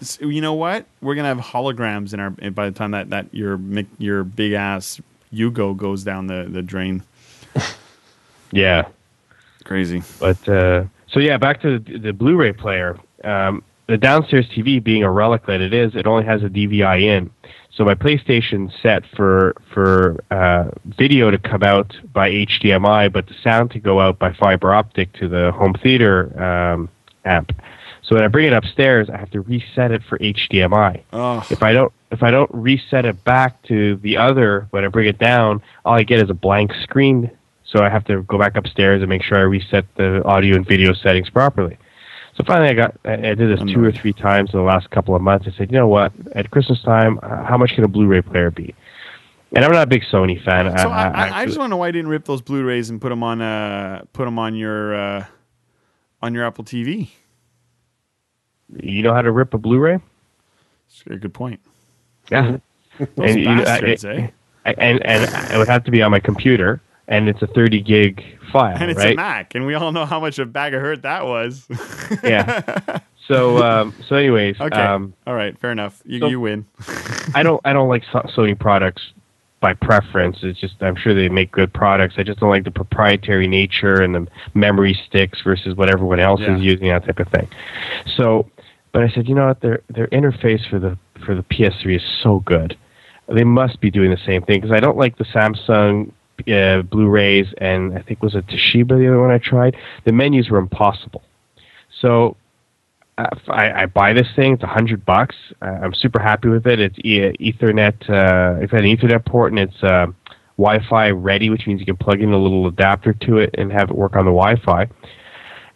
s- 0.00 0.18
you 0.20 0.40
know 0.40 0.54
what? 0.54 0.86
We're 1.00 1.14
gonna 1.14 1.28
have 1.28 1.38
holograms 1.38 2.12
in 2.14 2.20
our 2.20 2.30
by 2.30 2.68
the 2.68 2.76
time 2.76 2.92
that 2.92 3.10
that 3.10 3.26
your 3.32 3.58
your 3.98 4.24
big 4.24 4.52
ass 4.52 5.00
Yugo 5.32 5.76
goes 5.76 6.04
down 6.04 6.26
the 6.26 6.46
the 6.48 6.62
drain. 6.62 7.02
yeah. 8.52 8.88
Crazy. 9.64 10.02
But 10.20 10.48
uh, 10.48 10.84
so 11.08 11.20
yeah, 11.20 11.38
back 11.38 11.62
to 11.62 11.78
the, 11.78 11.98
the 11.98 12.12
Blu-ray 12.12 12.52
player. 12.52 12.98
Um, 13.22 13.62
the 13.86 13.96
downstairs 13.96 14.46
TV, 14.48 14.82
being 14.82 15.02
a 15.02 15.10
relic 15.10 15.46
that 15.46 15.60
it 15.60 15.74
is, 15.74 15.94
it 15.94 16.06
only 16.06 16.24
has 16.24 16.42
a 16.42 16.48
DVI 16.48 17.02
in. 17.02 17.30
So 17.74 17.84
my 17.84 17.94
PlayStation 17.94 18.72
set 18.82 19.04
for 19.16 19.54
for 19.72 20.22
uh, 20.30 20.70
video 20.84 21.30
to 21.30 21.38
come 21.38 21.62
out 21.62 21.96
by 22.12 22.30
HDMI, 22.30 23.12
but 23.12 23.26
the 23.26 23.34
sound 23.42 23.72
to 23.72 23.80
go 23.80 24.00
out 24.00 24.18
by 24.18 24.32
fiber 24.32 24.72
optic 24.72 25.12
to 25.14 25.28
the 25.28 25.50
home 25.52 25.74
theater 25.74 26.40
um, 26.42 26.88
amp. 27.24 27.52
So 28.06 28.14
when 28.14 28.24
I 28.24 28.28
bring 28.28 28.46
it 28.46 28.52
upstairs, 28.52 29.08
I 29.08 29.16
have 29.16 29.30
to 29.30 29.40
reset 29.40 29.90
it 29.90 30.02
for 30.08 30.18
HDMI. 30.18 31.02
Oh, 31.12 31.46
If 31.50 31.62
I 31.62 31.72
don't 31.72 31.92
if 32.10 32.22
I 32.22 32.30
don't 32.30 32.50
reset 32.52 33.04
it 33.06 33.24
back 33.24 33.60
to 33.64 33.96
the 33.96 34.18
other 34.18 34.66
when 34.70 34.84
I 34.84 34.88
bring 34.88 35.08
it 35.08 35.18
down, 35.18 35.62
all 35.84 35.94
I 35.94 36.02
get 36.02 36.20
is 36.22 36.30
a 36.30 36.34
blank 36.34 36.72
screen. 36.82 37.30
So 37.64 37.82
I 37.82 37.88
have 37.88 38.04
to 38.04 38.22
go 38.24 38.38
back 38.38 38.56
upstairs 38.56 39.00
and 39.02 39.08
make 39.08 39.22
sure 39.22 39.38
I 39.38 39.42
reset 39.42 39.84
the 39.96 40.22
audio 40.24 40.54
and 40.54 40.66
video 40.66 40.92
settings 40.92 41.30
properly. 41.30 41.76
So 42.36 42.44
finally, 42.44 42.68
I 42.68 42.74
got 42.74 42.94
I 43.04 43.12
I 43.14 43.34
did 43.34 43.58
this 43.58 43.60
two 43.72 43.82
or 43.82 43.90
three 43.92 44.12
times 44.12 44.50
in 44.52 44.58
the 44.58 44.64
last 44.64 44.90
couple 44.90 45.16
of 45.16 45.22
months. 45.22 45.46
I 45.48 45.56
said, 45.56 45.72
you 45.72 45.78
know 45.78 45.88
what? 45.88 46.12
At 46.32 46.50
Christmas 46.50 46.82
time, 46.82 47.18
uh, 47.22 47.44
how 47.44 47.56
much 47.56 47.70
can 47.74 47.84
a 47.84 47.88
Blu-ray 47.88 48.22
player 48.22 48.50
be? 48.50 48.74
And 49.56 49.64
I'm 49.64 49.70
not 49.72 49.84
a 49.84 49.86
big 49.86 50.02
Sony 50.12 50.42
fan. 50.44 50.66
So 50.78 50.88
I, 50.90 51.08
I, 51.08 51.40
I 51.40 51.46
just 51.46 51.56
want 51.58 51.68
to 51.68 51.70
know 51.70 51.76
why 51.78 51.86
you 51.86 51.92
didn't 51.92 52.08
rip 52.10 52.24
those 52.24 52.42
Blu-rays 52.42 52.90
and 52.90 53.00
put 53.00 53.08
them 53.10 53.22
on 53.22 53.40
uh 53.40 54.02
put 54.12 54.24
them 54.26 54.38
on 54.38 54.54
your 54.56 54.94
uh 54.94 55.24
on 56.22 56.34
your 56.34 56.44
Apple 56.44 56.64
TV. 56.64 57.08
You 58.82 59.02
know 59.02 59.14
how 59.14 59.22
to 59.22 59.30
rip 59.32 59.54
a 59.54 59.58
Blu-ray? 59.58 59.94
That's 59.94 61.02
a 61.06 61.16
good 61.16 61.34
point. 61.34 61.60
Yeah. 62.30 62.58
Those 62.98 63.08
And, 63.18 63.38
you 63.40 63.44
know, 63.46 63.52
I- 63.62 63.64
bastards, 63.64 64.04
eh? 64.04 64.28
and 64.64 65.04
and 65.04 65.52
it 65.52 65.58
would 65.58 65.68
have 65.68 65.84
to 65.84 65.90
be 65.90 66.00
on 66.02 66.10
my 66.10 66.20
computer, 66.20 66.80
and 67.08 67.28
it's 67.28 67.42
a 67.42 67.46
30 67.46 67.80
gig 67.82 68.24
file, 68.52 68.76
And 68.80 68.90
it's 68.90 68.98
right? 68.98 69.12
a 69.12 69.16
Mac, 69.16 69.54
and 69.54 69.66
we 69.66 69.74
all 69.74 69.92
know 69.92 70.06
how 70.06 70.20
much 70.20 70.38
a 70.38 70.46
bag 70.46 70.72
of 70.74 70.80
hurt 70.80 71.02
that 71.02 71.26
was. 71.26 71.66
yeah. 72.22 72.98
So 73.26 73.64
um, 73.64 73.94
so 74.06 74.16
anyways, 74.16 74.60
okay. 74.60 74.78
um, 74.78 75.14
all 75.26 75.34
right. 75.34 75.58
Fair 75.58 75.72
enough. 75.72 76.02
You 76.04 76.20
so- 76.20 76.26
you 76.28 76.40
win. 76.40 76.66
I 77.34 77.42
don't 77.42 77.58
I 77.64 77.72
don't 77.72 77.88
like 77.88 78.04
Sony 78.04 78.58
products 78.58 79.00
by 79.60 79.72
preference. 79.72 80.40
It's 80.42 80.60
just 80.60 80.74
I'm 80.82 80.94
sure 80.94 81.14
they 81.14 81.30
make 81.30 81.50
good 81.50 81.72
products. 81.72 82.16
I 82.18 82.22
just 82.22 82.38
don't 82.40 82.50
like 82.50 82.64
the 82.64 82.70
proprietary 82.70 83.46
nature 83.46 84.02
and 84.02 84.14
the 84.14 84.28
memory 84.52 84.92
sticks 85.06 85.40
versus 85.40 85.74
what 85.74 85.88
everyone 85.88 86.20
else 86.20 86.40
Yeah. 86.42 86.56
is 86.56 86.60
using 86.60 86.88
that 86.88 87.06
type 87.06 87.18
of 87.18 87.28
thing. 87.28 87.48
So, 88.14 88.46
but 88.94 89.02
I 89.02 89.10
said, 89.10 89.28
you 89.28 89.34
know 89.34 89.48
what? 89.48 89.60
Their 89.60 89.82
their 89.90 90.06
interface 90.06 90.66
for 90.70 90.78
the 90.78 90.96
for 91.26 91.34
the 91.34 91.42
PS3 91.42 91.96
is 91.96 92.02
so 92.22 92.38
good. 92.38 92.78
They 93.28 93.42
must 93.42 93.80
be 93.80 93.90
doing 93.90 94.10
the 94.10 94.20
same 94.24 94.42
thing 94.42 94.60
because 94.60 94.70
I 94.70 94.78
don't 94.78 94.96
like 94.96 95.18
the 95.18 95.24
Samsung 95.24 96.12
uh, 96.48 96.82
Blu-rays 96.82 97.48
and 97.58 97.98
I 97.98 98.02
think 98.02 98.22
was 98.22 98.36
it 98.36 98.46
Toshiba 98.46 98.96
the 98.96 99.08
other 99.08 99.20
one 99.20 99.32
I 99.32 99.38
tried. 99.38 99.76
The 100.04 100.12
menus 100.12 100.48
were 100.48 100.58
impossible. 100.58 101.22
So 102.00 102.36
I, 103.18 103.82
I 103.82 103.86
buy 103.86 104.12
this 104.12 104.28
thing. 104.36 104.52
It's 104.54 104.62
a 104.62 104.68
hundred 104.68 105.04
bucks. 105.04 105.34
I'm 105.60 105.94
super 105.94 106.20
happy 106.20 106.48
with 106.48 106.66
it. 106.66 106.78
It's 106.78 106.98
Ethernet. 106.98 108.08
Uh, 108.08 108.60
it's 108.62 108.72
an 108.72 108.82
Ethernet 108.82 109.24
port 109.26 109.52
and 109.52 109.58
it's 109.58 109.82
uh, 109.82 110.06
Wi-Fi 110.56 111.10
ready, 111.10 111.50
which 111.50 111.66
means 111.66 111.80
you 111.80 111.86
can 111.86 111.96
plug 111.96 112.20
in 112.20 112.32
a 112.32 112.38
little 112.38 112.68
adapter 112.68 113.12
to 113.12 113.38
it 113.38 113.56
and 113.58 113.72
have 113.72 113.90
it 113.90 113.96
work 113.96 114.14
on 114.14 114.24
the 114.24 114.30
Wi-Fi. 114.30 114.88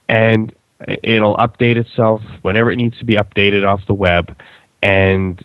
And 0.09 0.55
it'll 0.87 1.37
update 1.37 1.77
itself 1.77 2.23
whenever 2.43 2.71
it 2.71 2.77
needs 2.77 2.99
to 2.99 3.05
be 3.05 3.15
updated 3.15 3.67
off 3.67 3.81
the 3.87 3.95
web. 3.95 4.37
And 4.83 5.45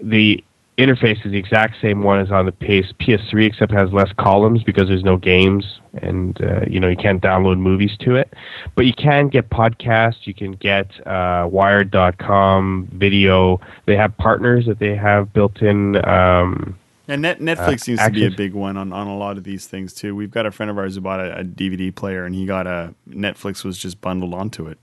the 0.00 0.42
interface 0.78 1.24
is 1.26 1.32
the 1.32 1.38
exact 1.38 1.74
same 1.82 2.02
one 2.02 2.20
as 2.20 2.30
on 2.30 2.46
the 2.46 2.52
PS 2.52 2.92
PS3, 3.00 3.46
except 3.46 3.72
it 3.72 3.76
has 3.76 3.92
less 3.92 4.10
columns 4.16 4.62
because 4.62 4.88
there's 4.88 5.02
no 5.02 5.16
games, 5.16 5.80
and 6.02 6.40
uh, 6.42 6.60
you 6.68 6.80
know 6.80 6.88
you 6.88 6.96
can't 6.96 7.20
download 7.20 7.58
movies 7.58 7.96
to 8.00 8.14
it. 8.14 8.32
But 8.76 8.86
you 8.86 8.94
can 8.94 9.28
get 9.28 9.50
podcasts. 9.50 10.26
You 10.26 10.34
can 10.34 10.52
get 10.52 10.88
uh, 11.06 11.48
Wired.com 11.50 12.88
video. 12.92 13.60
They 13.86 13.96
have 13.96 14.16
partners 14.16 14.66
that 14.66 14.78
they 14.78 14.94
have 14.94 15.32
built 15.32 15.60
in. 15.62 15.96
Um, 16.08 16.78
And 17.08 17.22
net, 17.22 17.40
Netflix 17.40 17.74
Uh, 17.74 17.76
seems 17.78 18.00
to 18.04 18.10
be 18.10 18.26
a 18.26 18.30
big 18.30 18.52
one 18.52 18.76
on, 18.76 18.92
on 18.92 19.06
a 19.06 19.16
lot 19.16 19.38
of 19.38 19.44
these 19.44 19.66
things 19.66 19.94
too. 19.94 20.14
We've 20.14 20.30
got 20.30 20.46
a 20.46 20.50
friend 20.50 20.70
of 20.70 20.78
ours 20.78 20.94
who 20.94 21.00
bought 21.00 21.20
a, 21.20 21.40
a 21.40 21.44
DVD 21.44 21.94
player, 21.94 22.24
and 22.24 22.34
he 22.34 22.44
got 22.46 22.66
a 22.66 22.94
Netflix 23.08 23.64
was 23.64 23.78
just 23.78 24.00
bundled 24.00 24.34
onto 24.34 24.66
it. 24.66 24.78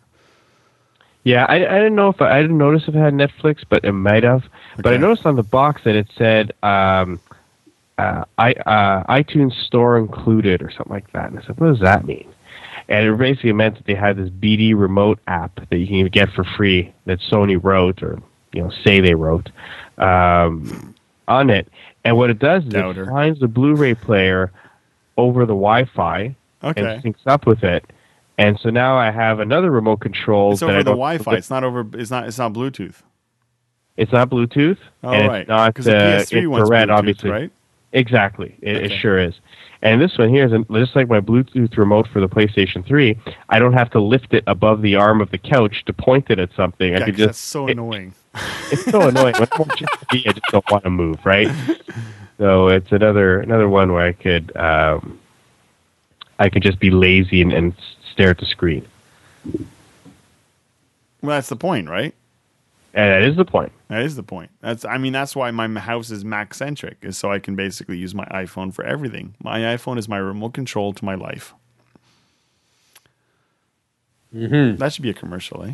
yeah, 1.24 1.46
I, 1.48 1.56
I 1.56 1.78
didn't 1.78 1.96
know 1.96 2.10
if 2.10 2.22
I, 2.22 2.40
I 2.40 2.42
didn't 2.42 2.58
notice 2.58 2.84
if 2.88 2.96
it 2.96 3.00
had 3.00 3.14
Netflix, 3.14 3.64
but 3.70 3.86
it 3.86 3.92
might 3.92 4.24
have. 4.24 4.44
But 4.78 4.94
I 4.94 4.98
noticed 4.98 5.26
on 5.26 5.36
the 5.36 5.44
box 5.44 5.82
that 5.86 5.96
it 5.96 6.08
said 6.18 6.52
um, 6.64 7.20
uh, 7.98 8.26
I, 8.38 8.54
uh, 8.54 9.04
iTunes 9.06 9.54
Store 9.66 9.98
included 9.98 10.62
or 10.62 10.70
something 10.72 10.94
like 10.94 11.12
that. 11.14 11.30
And 11.30 11.40
I 11.40 11.46
said, 11.46 11.60
what 11.60 11.68
does 11.68 11.80
that 11.80 12.06
mean? 12.06 12.28
And 12.88 13.08
it 13.08 13.18
basically 13.18 13.54
meant 13.54 13.78
that 13.78 13.86
they 13.86 13.96
had 13.96 14.18
this 14.18 14.30
BD 14.30 14.78
remote 14.78 15.20
app 15.28 15.56
that 15.70 15.78
you 15.78 15.88
can 15.88 16.06
get 16.08 16.30
for 16.32 16.44
free 16.44 16.94
that 17.06 17.20
Sony 17.20 17.62
wrote 17.62 18.04
or 18.04 18.22
you 18.54 18.62
know 18.62 18.70
say 18.84 19.00
they 19.00 19.16
wrote 19.16 19.50
um, 19.98 20.94
on 21.28 21.50
it. 21.50 21.68
And 22.06 22.16
what 22.18 22.30
it 22.30 22.40
does 22.40 22.64
is 22.64 22.70
Doubter. 22.70 23.04
it 23.04 23.08
finds 23.10 23.40
the 23.40 23.48
Blu-ray 23.48 23.96
player 23.96 24.52
over 25.18 25.42
the 25.42 25.54
Wi-Fi 25.54 26.36
Okay, 26.64 26.82
and 26.82 27.04
syncs 27.04 27.20
up 27.26 27.46
with 27.46 27.64
it. 27.64 27.84
And 28.38 28.60
so 28.60 28.70
now 28.70 28.98
I 28.98 29.12
have 29.12 29.40
another 29.40 29.72
remote 29.72 29.98
control. 30.02 30.54
it's 30.54 30.62
over 30.62 30.78
the 30.84 30.92
Wi-Fi. 30.92 31.36
It's 31.36 31.50
not 31.50 31.64
over. 31.64 31.86
It's 31.94 32.12
not. 32.12 32.28
It's 32.28 32.38
not 32.38 32.54
Bluetooth. 32.54 33.02
It's 33.98 34.12
not 34.12 34.30
Bluetooth. 34.30 34.78
Oh 35.04 35.12
and 35.12 35.28
right, 35.28 35.42
It's 35.42 35.48
not 35.50 35.74
because 35.74 35.86
the 35.86 35.96
uh, 35.98 36.20
PS3 36.22 36.48
one's 36.48 36.62
infrared, 36.64 36.90
Bluetooth, 36.90 36.98
obviously. 36.98 37.30
right? 37.30 37.52
Exactly. 37.94 38.56
It, 38.62 38.76
Okay. 38.76 38.94
it 38.94 39.00
sure 39.00 39.18
is. 39.20 39.36
And 39.82 40.02
this 40.02 40.18
one 40.18 40.30
here 40.30 40.46
is 40.46 40.52
an, 40.52 40.66
just 40.74 40.96
like 40.98 41.08
my 41.08 41.22
Bluetooth 41.22 41.78
remote 41.78 42.08
for 42.12 42.20
the 42.20 42.28
PlayStation 42.28 42.86
3. 42.86 43.18
I 43.50 43.60
don't 43.60 43.74
have 43.74 43.90
to 43.92 44.02
lift 44.02 44.34
it 44.34 44.44
above 44.48 44.82
the 44.82 44.96
arm 44.96 45.22
of 45.22 45.30
the 45.32 45.38
couch 45.38 45.84
to 45.86 45.94
point 45.94 46.26
it 46.30 46.40
at 46.40 46.50
something. 46.58 46.94
I 46.94 47.00
Yeah, 47.00 47.06
could 47.06 47.14
'cause 47.14 47.18
just. 47.20 47.28
that's 47.28 47.38
so 47.40 47.68
it- 47.68 47.72
annoying. 47.74 48.14
It's 48.72 48.86
so 48.86 49.08
annoying. 49.08 49.34
When 49.34 49.48
I'm 49.52 49.60
watching 49.60 49.88
TV, 49.88 50.28
I 50.28 50.32
just 50.34 50.46
don't 50.52 50.72
want 50.72 50.84
to 50.84 50.90
move, 50.90 51.26
right? 51.26 51.50
So 52.38 52.68
it's 52.68 52.92
another 52.92 53.40
another 53.40 53.70
one 53.70 53.94
where 53.94 54.06
I 54.06 54.12
could 54.12 54.56
um, 54.58 55.20
I 56.40 56.50
could 56.50 56.64
just 56.64 56.80
be 56.80 56.92
lazy 56.92 57.42
and, 57.42 57.54
and 57.54 57.74
stare 58.12 58.32
at 58.32 58.40
the 58.40 58.46
screen. 58.46 58.86
Well, 61.22 61.38
that's 61.38 61.50
the 61.50 61.56
point, 61.56 61.90
right? 61.90 62.14
And 62.94 63.12
that 63.12 63.22
is 63.30 63.36
the 63.36 63.46
point. 63.46 63.72
That 63.90 64.04
is 64.04 64.16
the 64.16 64.24
point. 64.24 64.52
That's. 64.62 64.86
I 64.86 64.98
mean, 64.98 65.14
that's 65.14 65.36
why 65.36 65.52
my 65.52 65.68
house 65.80 66.12
is 66.12 66.24
Mac 66.24 66.54
centric, 66.54 66.98
is 67.02 67.18
so 67.18 67.32
I 67.32 67.40
can 67.40 67.56
basically 67.56 67.98
use 67.98 68.16
my 68.16 68.26
iPhone 68.26 68.74
for 68.74 68.86
everything. 68.86 69.36
My 69.44 69.60
iPhone 69.60 69.98
is 69.98 70.08
my 70.08 70.18
remote 70.18 70.54
control 70.54 70.94
to 70.94 71.06
my 71.06 71.16
life. 71.16 71.54
Mm-hmm. 74.34 74.78
That 74.78 74.94
should 74.94 75.04
be 75.04 75.10
a 75.10 75.14
commercial, 75.14 75.64
eh? 75.64 75.74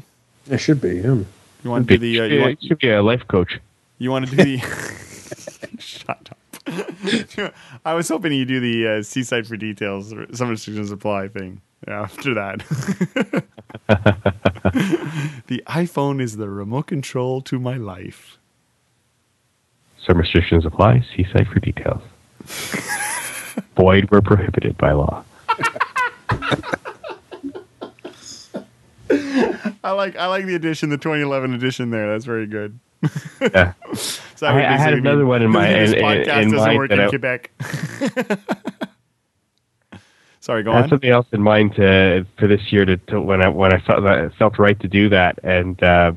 It 0.49 0.59
should 0.59 0.81
be. 0.81 0.97
Yeah. 0.97 1.23
You 1.63 1.69
want 1.69 1.87
to 1.87 1.97
do 1.97 1.99
the? 1.99 2.19
Uh, 2.21 2.23
you, 2.25 2.41
want, 2.41 2.63
should 2.63 2.79
be 2.79 2.89
a 2.89 3.03
life 3.03 3.27
coach. 3.27 3.59
you 3.99 4.11
want 4.11 4.27
to 4.29 4.35
do 4.35 4.43
the? 4.43 4.57
Shut 5.79 6.29
up. 6.31 6.37
I 7.85 7.93
was 7.93 8.09
hoping 8.09 8.33
you 8.33 8.45
do 8.45 8.59
the 8.59 8.87
uh, 8.87 9.03
seaside 9.03 9.47
for 9.47 9.57
details. 9.57 10.13
or 10.13 10.27
Some 10.33 10.49
restrictions 10.49 10.91
apply 10.91 11.27
thing. 11.29 11.61
After 11.87 12.35
that, 12.35 12.59
the 15.47 15.63
iPhone 15.67 16.21
is 16.21 16.37
the 16.37 16.47
remote 16.47 16.85
control 16.85 17.41
to 17.41 17.59
my 17.59 17.75
life. 17.77 18.37
Some 20.05 20.19
restrictions 20.19 20.63
apply. 20.63 21.03
See 21.15 21.25
site 21.33 21.47
for 21.47 21.59
details. 21.59 22.03
Void 23.75 24.11
where 24.11 24.21
prohibited 24.21 24.77
by 24.77 24.91
law. 24.91 25.23
I 29.83 29.91
like 29.91 30.15
I 30.15 30.27
like 30.27 30.45
the 30.45 30.55
edition, 30.55 30.89
the 30.89 30.97
2011 30.97 31.53
edition. 31.53 31.89
There, 31.91 32.11
that's 32.11 32.25
very 32.25 32.47
good. 32.47 32.79
Yeah. 33.41 33.73
So 34.41 34.47
I- 34.47 34.73
I 34.73 34.77
had 34.77 34.93
another 34.93 35.25
one 35.27 35.43
in 35.43 35.51
my- 35.51 35.67
this 35.71 35.91
in- 35.91 35.99
in- 35.99 36.03
podcast 36.03 36.41
in 36.41 36.51
doesn't 36.51 36.75
work 36.75 36.89
in 36.91 36.99
I- 36.99 37.09
Quebec. 37.09 37.51
Sorry, 40.39 40.63
go 40.63 40.71
I 40.71 40.75
had 40.77 40.83
on. 40.85 40.89
something 40.89 41.09
else 41.11 41.27
in 41.31 41.41
mind 41.43 41.75
to, 41.75 42.25
for 42.39 42.47
this 42.47 42.71
year 42.71 42.83
to, 42.85 42.97
to 42.97 43.21
when 43.21 43.43
I 43.43 43.49
when 43.49 43.71
I 43.73 43.79
felt 43.81 44.03
that 44.03 44.31
felt 44.39 44.57
right 44.57 44.79
to 44.79 44.87
do 44.87 45.07
that, 45.09 45.37
and 45.43 45.81
uh, 45.83 46.13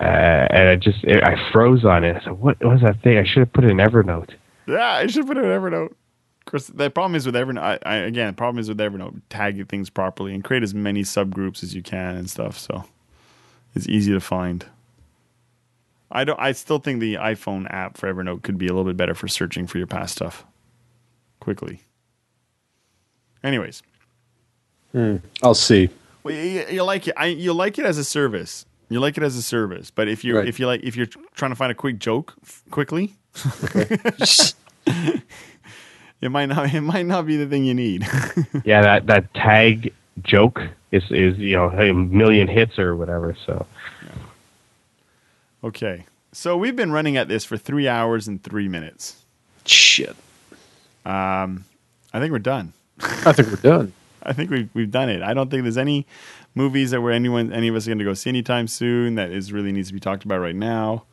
uh, 0.00 0.04
and 0.04 0.68
I 0.68 0.76
just 0.76 1.04
I 1.04 1.34
froze 1.50 1.84
on 1.84 2.04
it. 2.04 2.16
I 2.16 2.20
said, 2.24 2.32
"What 2.38 2.62
was 2.62 2.80
that 2.82 3.02
thing? 3.02 3.18
I 3.18 3.24
should 3.24 3.40
have 3.40 3.52
put 3.52 3.64
it 3.64 3.70
in 3.70 3.78
Evernote." 3.78 4.30
Yeah, 4.68 4.86
I 4.88 5.08
should 5.08 5.26
put 5.26 5.36
it 5.38 5.44
in 5.44 5.50
Evernote. 5.50 5.92
Course, 6.50 6.66
the 6.68 6.90
problem 6.90 7.14
is 7.14 7.26
with 7.26 7.34
Evernote. 7.34 7.60
I, 7.60 7.78
I, 7.84 7.94
again, 7.96 8.28
the 8.28 8.32
problem 8.32 8.58
is 8.58 8.68
with 8.70 8.78
Evernote. 8.78 9.20
Tag 9.28 9.68
things 9.68 9.90
properly 9.90 10.34
and 10.34 10.42
create 10.42 10.62
as 10.62 10.72
many 10.74 11.02
subgroups 11.02 11.62
as 11.62 11.74
you 11.74 11.82
can 11.82 12.16
and 12.16 12.30
stuff. 12.30 12.58
So 12.58 12.84
it's 13.74 13.86
easy 13.86 14.12
to 14.12 14.20
find. 14.20 14.64
I 16.10 16.24
don't. 16.24 16.40
I 16.40 16.52
still 16.52 16.78
think 16.78 17.00
the 17.00 17.16
iPhone 17.16 17.70
app 17.70 17.98
for 17.98 18.12
Evernote 18.12 18.42
could 18.42 18.56
be 18.56 18.66
a 18.66 18.70
little 18.70 18.84
bit 18.84 18.96
better 18.96 19.14
for 19.14 19.28
searching 19.28 19.66
for 19.66 19.76
your 19.76 19.86
past 19.86 20.14
stuff 20.14 20.46
quickly. 21.38 21.82
Anyways, 23.44 23.82
hmm, 24.92 25.16
I'll 25.42 25.54
see. 25.54 25.90
well, 26.22 26.34
you, 26.34 26.64
you 26.70 26.82
like 26.82 27.08
it. 27.08 27.14
I, 27.16 27.26
you 27.26 27.52
like 27.52 27.78
it 27.78 27.84
as 27.84 27.98
a 27.98 28.04
service. 28.04 28.64
You 28.88 29.00
like 29.00 29.18
it 29.18 29.22
as 29.22 29.36
a 29.36 29.42
service. 29.42 29.90
But 29.90 30.08
if 30.08 30.24
you 30.24 30.38
Right. 30.38 30.48
if 30.48 30.58
you 30.58 30.66
like 30.66 30.82
if 30.82 30.96
you're 30.96 31.08
trying 31.34 31.50
to 31.50 31.56
find 31.56 31.70
a 31.70 31.74
quick 31.74 31.98
joke 31.98 32.34
f- 32.42 32.62
quickly, 32.70 33.16
it 36.20 36.30
might 36.30 36.46
not 36.46 36.72
it 36.74 36.80
might 36.80 37.06
not 37.06 37.26
be 37.26 37.36
the 37.36 37.46
thing 37.46 37.64
you 37.64 37.74
need. 37.74 38.06
Yeah, 38.64 38.82
that 38.82 39.06
that 39.06 39.32
tag 39.34 39.92
joke 40.22 40.60
is 40.90 41.04
is 41.10 41.38
you 41.38 41.56
know 41.56 41.68
a 41.70 41.92
million 41.92 42.48
hits 42.48 42.78
or 42.78 42.96
whatever. 42.96 43.36
So 43.46 43.66
okay, 45.64 46.04
so 46.32 46.56
we've 46.56 46.76
been 46.76 46.92
running 46.92 47.16
at 47.16 47.28
this 47.28 47.44
for 47.44 47.56
three 47.56 47.88
hours 47.88 48.28
and 48.28 48.42
three 48.42 48.68
minutes. 48.68 49.22
Shit. 49.64 50.16
Um, 51.04 51.64
I 52.12 52.20
think 52.20 52.32
we're 52.32 52.38
done. 52.38 52.72
I 53.00 53.32
think 53.32 53.48
we're 53.48 53.56
done. 53.56 53.92
I 54.22 54.32
think 54.32 54.50
we've 54.50 54.68
we've 54.74 54.90
done 54.90 55.08
it. 55.08 55.22
I 55.22 55.34
don't 55.34 55.50
think 55.50 55.62
there's 55.62 55.78
any 55.78 56.06
movies 56.54 56.90
that 56.90 57.00
we're 57.00 57.12
anyone 57.12 57.52
any 57.52 57.68
of 57.68 57.76
us 57.76 57.86
are 57.86 57.90
going 57.90 57.98
to 57.98 58.04
go 58.04 58.14
see 58.14 58.30
anytime 58.30 58.66
soon 58.66 59.14
that 59.14 59.30
is 59.30 59.52
really 59.52 59.72
needs 59.72 59.88
to 59.88 59.94
be 59.94 60.00
talked 60.00 60.24
about 60.24 60.40
right 60.40 60.56
now. 60.56 61.04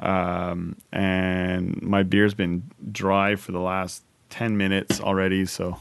Um, 0.00 0.76
and 0.92 1.80
my 1.80 2.02
beer's 2.02 2.34
been 2.34 2.64
dry 2.90 3.36
for 3.36 3.52
the 3.52 3.60
last 3.60 4.02
ten 4.34 4.56
minutes 4.56 5.00
already. 5.00 5.46
So 5.46 5.78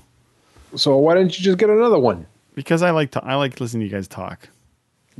So 0.76 0.97
why 0.97 1.16
don't 1.16 1.36
you 1.38 1.43
just 1.43 1.58
get 1.58 1.70
another 1.70 1.99
one? 1.99 2.28
because 2.56 2.84
I 2.84 2.91
like 2.91 3.10
to 3.12 3.24
I 3.24 3.34
like 3.36 3.60
listening 3.60 3.82
to 3.82 3.86
you 3.88 3.91
guys 3.91 4.08
talk. 4.08 4.47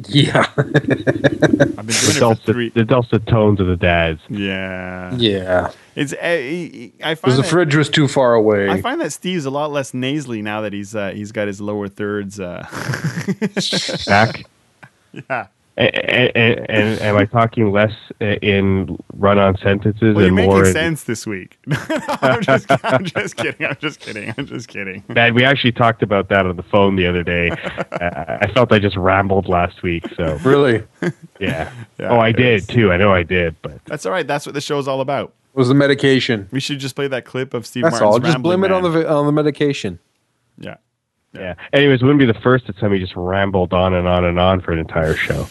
Yeah. 0.08 0.46
I've 0.58 0.66
been 0.74 0.82
doing 0.82 1.86
The 1.86 1.92
it 2.10 2.14
for 2.14 2.20
dulcet, 2.20 2.46
three. 2.46 2.70
the 2.70 2.84
dulcet 2.84 3.28
tones 3.28 3.60
of 3.60 3.68
the 3.68 3.76
dads. 3.76 4.22
Yeah, 4.30 5.14
yeah. 5.16 5.72
it's. 5.96 6.14
Uh, 6.14 6.18
I 6.24 6.92
Because 7.14 7.20
find 7.20 7.38
the 7.38 7.44
fridge 7.44 7.76
was 7.76 7.90
too 7.90 8.08
far 8.08 8.34
away. 8.34 8.70
I 8.70 8.82
find 8.82 9.00
that 9.02 9.12
Steve's 9.14 9.46
a 9.46 9.52
lot 9.52 9.72
less 9.72 9.94
nasally 9.94 10.42
now 10.42 10.62
that 10.62 10.74
he's 10.74 10.96
uh, 10.96 11.12
he's 11.12 11.32
got 11.32 11.46
his 11.48 11.62
lower 11.62 11.88
thirds. 11.88 12.40
Uh, 12.40 12.66
Back. 14.08 14.46
yeah. 15.12 15.48
And, 15.76 15.96
and, 16.36 16.70
and 16.70 17.02
am 17.02 17.18
I 17.18 17.26
talking 17.26 17.72
less 17.72 17.94
in 18.20 18.96
run-on 19.14 19.58
sentences 19.58 20.16
Well, 20.16 20.26
you're 20.26 20.34
making 20.34 20.52
more? 20.52 20.66
in- 20.66 20.72
sense 20.72 21.04
this 21.06 21.26
week. 21.26 21.58
I'm 22.22 22.44
just, 22.44 22.68
I'm 22.86 23.04
just 23.04 23.36
kidding. 23.38 23.66
I'm 23.66 23.78
just 23.80 24.00
kidding. 24.00 24.34
I'm 24.38 24.46
just 24.46 24.68
kidding. 24.68 25.04
Man, 25.10 25.34
we 25.34 25.44
actually 25.44 25.72
talked 25.72 26.04
about 26.04 26.30
that 26.30 26.46
on 26.46 26.56
the 26.58 26.64
phone 26.64 26.96
the 26.96 27.08
other 27.08 27.24
day. 27.24 27.50
uh, 27.92 28.38
I 28.42 28.52
felt 28.54 28.72
I 28.72 28.78
just 28.78 28.96
rambled 28.96 29.48
last 29.48 29.82
week, 29.82 30.06
so 30.16 30.38
really? 30.44 30.84
yeah. 31.40 31.72
Yeah, 32.00 32.10
oh, 32.10 32.20
I 32.20 32.32
did 32.32 32.62
is. 32.62 32.68
too. 32.68 32.92
I 32.92 32.98
know 32.98 33.12
I 33.12 33.24
did, 33.24 33.56
but 33.64 33.84
That's 33.86 34.06
all 34.06 34.12
right. 34.12 34.28
That's 34.28 34.46
what 34.46 34.54
the 34.54 34.62
show's 34.62 34.88
all 34.88 35.02
about. 35.02 35.34
It 35.56 35.58
was 35.58 35.70
the 35.70 35.76
medication. 35.76 36.50
We 36.52 36.60
should 36.60 36.80
just 36.80 36.96
play 36.96 37.08
that 37.08 37.26
clip 37.26 37.54
of 37.56 37.66
Steve 37.66 37.84
That's 37.84 37.94
Martin's 37.94 38.14
all. 38.14 38.20
Just 38.20 38.36
Rambling 38.36 38.60
blame 38.60 38.72
it 38.72 38.76
on 38.76 38.84
the 38.84 39.12
on 39.12 39.26
the 39.26 39.32
medication. 39.32 40.00
Yeah. 40.60 40.76
yeah. 41.34 41.56
Anyways, 41.74 42.02
it 42.02 42.06
wouldn't 42.06 42.20
be 42.20 42.26
the 42.26 42.40
first 42.42 42.66
time 42.80 42.94
he 42.94 43.00
just 43.00 43.16
rambled 43.16 43.74
on 43.74 43.94
and 43.94 44.08
on 44.08 44.24
and 44.26 44.40
on 44.40 44.62
for 44.62 44.72
an 44.72 44.80
entire 44.80 45.16
show. 45.16 45.48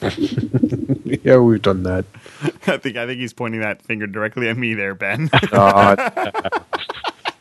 Yeah, 1.24 1.38
we've 1.38 1.60
done 1.60 1.82
that. 1.82 2.04
I 2.66 2.76
think 2.78 2.96
I 2.96 3.04
think 3.06 3.20
he's 3.20 3.32
pointing 3.32 3.60
that 3.60 3.82
finger 3.82 4.06
directly 4.06 4.48
at 4.48 4.56
me 4.56 4.74
there, 4.74 4.94
Ben. 4.94 5.28
Not, 5.52 5.98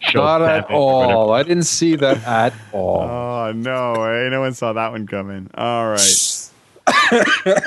Show 0.02 0.24
not 0.24 0.42
at 0.42 0.64
seven 0.64 0.76
or 0.76 0.98
whatever. 1.02 1.14
all. 1.20 1.32
I 1.34 1.44
didn't 1.44 1.64
see 1.64 1.96
that 1.98 2.18
at 2.26 2.54
all. 2.72 3.02
oh 3.02 3.52
no, 3.56 3.94
eh? 4.06 4.28
no 4.30 4.40
one 4.42 4.54
saw 4.56 4.74
that 4.74 4.92
one 4.92 5.06
coming. 5.06 5.50
All 5.54 5.88
right. 5.92 6.50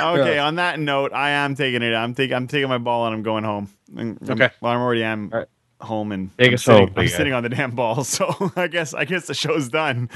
okay. 0.01 0.39
On 0.39 0.57
that 0.57 0.81
note, 0.81 1.13
I 1.13 1.31
am 1.31 1.55
taking 1.55 1.83
it. 1.83 1.95
I'm 1.95 2.15
taking. 2.15 2.35
I'm 2.35 2.49
taking 2.49 2.69
my 2.69 2.79
ball 2.79 3.07
and 3.07 3.15
I'm 3.15 3.23
going 3.23 3.45
home. 3.45 3.69
And- 3.97 4.19
Okay. 4.29 4.51
Well, 4.61 4.73
I'm 4.73 4.81
already 4.81 5.05
am 5.05 5.31
All 5.33 5.39
right. 5.41 5.49
home 5.81 6.11
and 6.11 6.37
Take 6.37 6.49
I'm, 6.49 6.55
us 6.55 6.65
sitting, 6.65 6.87
home, 6.89 6.95
I'm 6.97 7.09
sitting 7.09 7.33
on 7.33 7.43
the 7.45 7.49
damn 7.49 7.71
ball. 7.73 8.03
So 8.05 8.51
I 8.57 8.67
guess 8.67 8.93
I 8.93 9.05
guess 9.05 9.27
the 9.29 9.35
show's 9.35 9.69
done. 9.69 10.11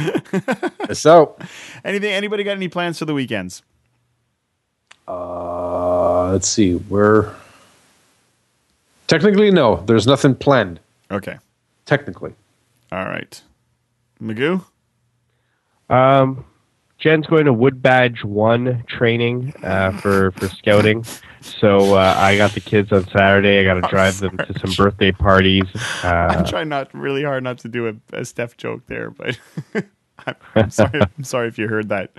So, 0.94 1.36
Anything? 1.84 2.12
Anybody 2.12 2.42
got 2.42 2.52
any 2.56 2.68
plans 2.68 2.98
for 2.98 3.04
the 3.04 3.14
weekends? 3.14 3.62
Uh, 5.08 6.30
let's 6.32 6.48
see. 6.48 6.74
We're 6.74 7.32
technically 9.06 9.50
no. 9.50 9.82
There's 9.86 10.06
nothing 10.06 10.34
planned. 10.34 10.80
Okay. 11.10 11.38
Technically, 11.84 12.34
All 12.90 13.04
right. 13.04 13.40
Magoo. 14.20 14.64
Um, 15.88 16.44
Jen's 16.98 17.26
going 17.26 17.44
to 17.44 17.52
Wood 17.52 17.80
Badge 17.80 18.24
One 18.24 18.82
training 18.88 19.54
uh, 19.62 19.92
for 20.00 20.32
for 20.32 20.48
scouting. 20.48 21.04
So 21.42 21.94
uh, 21.94 22.14
I 22.18 22.36
got 22.36 22.52
the 22.52 22.60
kids 22.60 22.90
on 22.90 23.06
Saturday. 23.10 23.60
I 23.60 23.64
got 23.64 23.74
to 23.74 23.88
drive 23.88 24.18
them 24.18 24.36
to 24.38 24.58
some 24.58 24.72
birthday 24.72 25.12
parties. 25.12 25.62
I'm 26.02 26.40
Uh, 26.40 26.44
trying 26.44 26.68
not 26.68 26.92
really 26.92 27.22
hard 27.22 27.44
not 27.44 27.58
to 27.58 27.68
do 27.68 27.86
a, 27.88 27.94
a 28.16 28.24
Steph 28.24 28.56
joke 28.56 28.82
there, 28.88 29.10
but 29.10 29.38
I'm, 30.26 30.34
I'm 30.56 30.70
sorry. 30.70 31.00
I'm 31.02 31.22
sorry 31.22 31.46
if 31.46 31.56
you 31.56 31.68
heard 31.68 31.90
that 31.90 32.10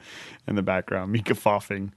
in 0.47 0.55
the 0.55 0.61
background, 0.61 1.11
me 1.11 1.19
guffawing. 1.19 1.91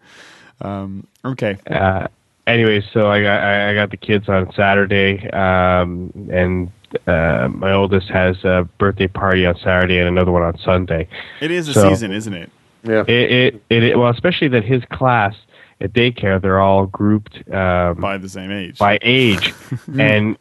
Um, 0.60 1.06
okay. 1.24 1.58
uh, 1.70 2.06
anyways, 2.46 2.84
so 2.92 3.10
I 3.10 3.22
got 3.22 3.40
I 3.42 3.70
I 3.70 3.74
got 3.74 3.90
the 3.90 3.96
kids 3.96 4.28
on 4.28 4.52
Saturday, 4.54 5.28
um, 5.30 6.12
and 6.32 6.70
uh, 7.06 7.48
my 7.52 7.72
oldest 7.72 8.08
has 8.08 8.42
a 8.44 8.68
birthday 8.78 9.06
party 9.06 9.46
on 9.46 9.56
Saturday 9.58 9.98
and 9.98 10.08
another 10.08 10.32
one 10.32 10.42
on 10.42 10.58
Sunday. 10.58 11.08
It 11.40 11.50
is 11.50 11.68
a 11.68 11.74
So- 11.74 11.88
season, 11.88 12.12
isn't 12.12 12.34
it? 12.34 12.50
yeah. 12.82 13.02
It, 13.06 13.10
it, 13.32 13.62
it, 13.70 13.82
it 13.84 13.98
well, 13.98 14.10
especially 14.10 14.48
that 14.48 14.64
his 14.64 14.82
class 14.90 15.34
at 15.82 15.92
daycare, 15.92 16.40
they're 16.42 16.60
all 16.60 16.86
grouped 16.86 17.36
um, 17.52 18.00
By 18.00 18.18
the 18.18 18.28
same 18.28 18.50
age. 18.50 18.78
by 18.78 18.98
age, 19.02 19.54
and 19.98 20.36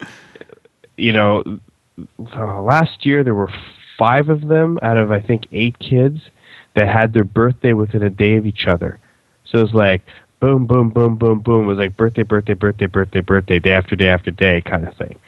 you 0.97 1.13
know, 1.13 1.43
uh, 2.35 2.61
last 2.61 3.05
year 3.05 3.23
there 3.23 3.35
were 3.35 3.51
five 3.97 4.29
of 4.29 4.47
them 4.47 4.79
out 4.81 4.97
of 4.97 5.11
I 5.11 5.19
think 5.21 5.47
eight 5.51 5.77
kids 5.79 6.19
that 6.75 6.87
had 6.87 7.13
their 7.13 7.23
birthday 7.23 7.73
within 7.73 8.03
a 8.03 8.09
day 8.09 8.35
of 8.35 8.45
each 8.45 8.67
other. 8.67 8.99
So 9.51 9.59
it 9.59 9.63
was 9.63 9.73
like 9.73 10.01
boom, 10.39 10.67
boom, 10.67 10.89
boom, 10.89 11.15
boom, 11.15 11.39
boom. 11.39 11.65
It 11.65 11.67
was 11.67 11.77
like 11.77 11.97
birthday, 11.97 12.23
birthday, 12.23 12.53
birthday, 12.53 12.85
birthday, 12.87 13.21
birthday, 13.21 13.59
day 13.59 13.71
after 13.71 13.95
day 13.95 14.09
after 14.09 14.31
day 14.31 14.61
kind 14.61 14.87
of 14.87 14.95
thing. 14.95 15.19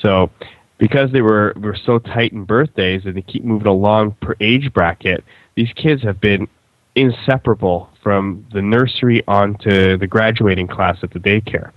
So 0.00 0.30
because 0.78 1.12
they 1.12 1.22
were 1.22 1.54
were 1.56 1.76
so 1.84 1.98
tight 1.98 2.32
in 2.32 2.44
birthdays 2.44 3.02
and 3.04 3.16
they 3.16 3.22
keep 3.22 3.44
moving 3.44 3.66
along 3.66 4.16
per 4.20 4.34
age 4.40 4.72
bracket, 4.72 5.24
these 5.54 5.72
kids 5.76 6.02
have 6.02 6.20
been 6.20 6.48
inseparable 6.94 7.90
from 8.02 8.46
the 8.52 8.62
nursery 8.62 9.22
on 9.26 9.56
to 9.58 9.96
the 9.96 10.06
graduating 10.06 10.68
class 10.68 10.98
at 11.02 11.12
the 11.12 11.18
daycare. 11.18 11.72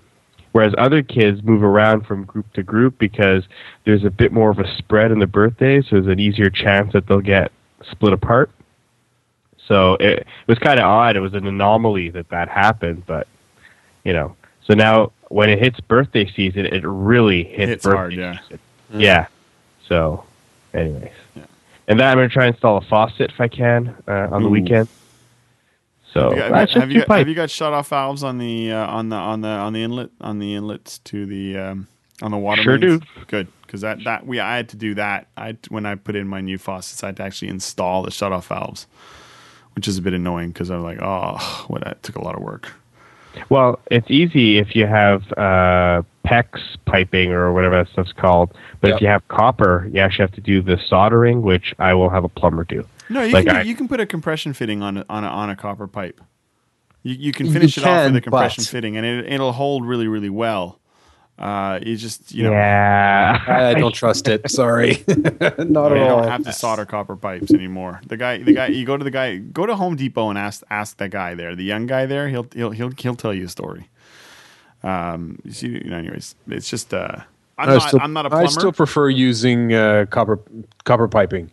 Whereas 0.51 0.73
other 0.77 1.03
kids 1.03 1.43
move 1.43 1.63
around 1.63 2.05
from 2.05 2.25
group 2.25 2.51
to 2.53 2.63
group 2.63 2.97
because 2.97 3.43
there's 3.85 4.03
a 4.03 4.09
bit 4.09 4.31
more 4.31 4.49
of 4.49 4.59
a 4.59 4.77
spread 4.77 5.11
in 5.11 5.19
the 5.19 5.27
birthdays, 5.27 5.85
so 5.85 5.97
there's 5.97 6.07
an 6.07 6.19
easier 6.19 6.49
chance 6.49 6.93
that 6.93 7.07
they'll 7.07 7.21
get 7.21 7.51
split 7.91 8.13
apart. 8.13 8.49
So 9.67 9.95
it, 9.95 10.19
it 10.19 10.27
was 10.47 10.59
kind 10.59 10.79
of 10.79 10.85
odd. 10.85 11.15
It 11.17 11.19
was 11.19 11.33
an 11.33 11.45
anomaly 11.45 12.09
that 12.11 12.29
that 12.29 12.49
happened, 12.49 13.03
but 13.05 13.27
you 14.03 14.13
know. 14.13 14.35
So 14.63 14.73
now 14.73 15.11
when 15.29 15.49
it 15.49 15.59
hits 15.59 15.79
birthday 15.81 16.29
season, 16.35 16.65
it 16.65 16.83
really 16.85 17.43
hits, 17.43 17.69
Hits 17.69 17.83
birthday 17.85 17.95
hard, 17.97 18.13
yeah. 18.13 18.39
season. 18.43 18.59
Yeah. 18.93 19.27
So, 19.87 20.23
anyways, 20.73 21.11
Yeah. 21.35 21.43
and 21.87 21.99
then 21.99 22.07
I'm 22.07 22.17
gonna 22.17 22.29
try 22.29 22.45
and 22.45 22.53
install 22.55 22.77
a 22.77 22.81
faucet 22.81 23.31
if 23.31 23.39
I 23.41 23.47
can 23.47 23.95
uh, 24.07 24.27
on 24.31 24.43
the 24.43 24.49
weekend. 24.49 24.87
So 26.13 26.29
Have 26.31 26.37
you 26.37 26.49
got, 26.49 26.69
have, 26.71 26.91
you 26.91 26.99
got, 27.05 27.17
have 27.17 27.27
you 27.27 27.35
got 27.35 27.49
shut 27.49 27.73
off 27.73 27.89
valves 27.89 28.23
on 28.23 28.37
the 28.37 28.71
uh, 28.71 28.87
on 28.87 29.09
the 29.09 29.15
on 29.17 29.41
the 29.41 29.49
on 29.49 29.73
the 29.73 29.83
inlet 29.83 30.09
on 30.21 30.39
the 30.39 30.55
inlets 30.55 30.99
to 30.99 31.25
the 31.25 31.57
um, 31.57 31.87
on 32.21 32.31
the 32.31 32.37
water 32.37 32.63
Sure 32.63 32.77
mains? 32.77 33.01
do. 33.01 33.05
Good, 33.27 33.47
because 33.61 33.81
that 33.81 34.03
that 34.05 34.25
we 34.25 34.39
I 34.39 34.55
had 34.55 34.69
to 34.69 34.77
do 34.77 34.95
that. 34.95 35.27
I 35.35 35.57
when 35.69 35.85
I 35.85 35.95
put 35.95 36.15
in 36.15 36.27
my 36.27 36.41
new 36.41 36.57
faucets, 36.57 37.03
I 37.03 37.07
had 37.07 37.17
to 37.17 37.23
actually 37.23 37.49
install 37.49 38.03
the 38.03 38.11
shut 38.11 38.31
off 38.31 38.47
valves, 38.47 38.87
which 39.77 39.87
is 39.87 39.99
a 39.99 40.01
bit 40.01 40.15
annoying 40.15 40.49
because 40.49 40.71
I'm 40.71 40.81
like, 40.81 40.97
oh, 41.03 41.37
what 41.67 41.83
that 41.83 42.01
took 42.01 42.15
a 42.15 42.21
lot 42.23 42.33
of 42.35 42.41
work. 42.41 42.71
Well, 43.47 43.77
it's 43.91 44.09
easy 44.09 44.57
if 44.57 44.75
you 44.75 44.87
have 44.87 45.21
uh, 45.33 46.01
PEX 46.25 46.59
piping 46.87 47.29
or 47.31 47.53
whatever 47.53 47.77
that 47.83 47.87
stuff's 47.91 48.11
called. 48.11 48.51
But 48.81 48.87
Yep. 48.87 48.95
if 48.95 49.01
you 49.03 49.07
have 49.09 49.27
copper, 49.27 49.87
you 49.93 49.99
actually 50.01 50.23
have 50.23 50.31
to 50.31 50.41
do 50.41 50.63
the 50.63 50.79
soldering, 50.89 51.43
which 51.43 51.75
I 51.77 51.93
will 51.93 52.09
have 52.09 52.23
a 52.23 52.27
plumber 52.29 52.63
do. 52.63 52.87
No, 53.07 53.21
you 53.21 53.31
Like 53.33 53.45
can 53.45 53.55
I- 53.57 53.61
you 53.61 53.75
can 53.75 53.87
put 53.87 53.99
a 53.99 54.07
compression 54.07 54.53
fitting 54.53 54.81
on 54.81 54.97
a, 54.97 55.05
on 55.11 55.23
a, 55.23 55.27
on 55.27 55.51
a 55.51 55.55
copper 55.55 55.85
pipe. 55.85 56.19
You, 57.03 57.13
you 57.13 57.31
can 57.31 57.45
You 57.45 57.53
finish 57.53 57.77
it 57.77 57.83
off 57.85 58.07
with 58.07 58.15
a 58.15 58.21
compression 58.21 58.63
but- 58.63 58.69
fitting, 58.71 58.97
and 58.97 59.05
it, 59.05 59.31
it'll 59.31 59.51
hold 59.53 59.85
really 59.85 60.07
really 60.07 60.31
well. 60.31 60.79
Uh, 61.37 61.79
you 61.83 61.95
just 61.95 62.33
you 62.33 62.43
know 62.43 62.51
yeah. 62.51 63.43
I 63.47 63.73
don't 63.75 63.93
trust 64.03 64.27
it. 64.27 64.49
Sorry, 64.49 65.03
not 65.07 65.43
at 65.43 65.59
all. 65.59 65.95
you 65.95 66.01
at 66.03 66.07
don't 66.07 66.27
have 66.27 66.43
to 66.45 66.51
solder 66.53 66.85
copper 66.85 67.15
pipes 67.15 67.53
anymore. 67.53 68.01
The 68.07 68.17
guy, 68.17 68.41
the 68.41 68.53
guy, 68.53 68.67
you 68.67 68.85
go 68.85 68.97
to 68.97 69.03
the 69.03 69.11
guy, 69.11 69.37
go 69.37 69.67
to 69.67 69.75
Home 69.75 69.95
Depot 69.95 70.29
and 70.29 70.37
ask 70.39 70.63
ask 70.71 70.97
that 70.97 71.11
guy 71.11 71.35
there, 71.35 71.55
the 71.55 71.63
young 71.63 71.85
guy 71.85 72.07
there. 72.07 72.27
He'll 72.29 72.47
he'll 72.55 72.71
he'll 72.71 72.89
he'll 72.97 73.15
tell 73.15 73.33
you 73.35 73.45
a 73.45 73.49
story. 73.49 73.87
Um, 74.83 75.39
you 75.43 75.51
see, 75.51 75.67
you 75.67 75.83
know, 75.89 75.97
anyways, 75.97 76.33
it's 76.47 76.69
just 76.69 76.91
uh, 76.93 77.17
I'm 77.57 77.69
I 77.69 77.73
not 77.73 77.81
still- 77.87 77.99
I'm 78.01 78.13
not 78.13 78.25
a 78.25 78.29
I 78.29 78.29
plumber. 78.29 78.47
I 78.47 78.51
still 78.51 78.71
prefer 78.71 79.09
using 79.09 79.73
uh, 79.73 80.05
copper 80.09 80.39
copper 80.85 81.07
piping 81.07 81.51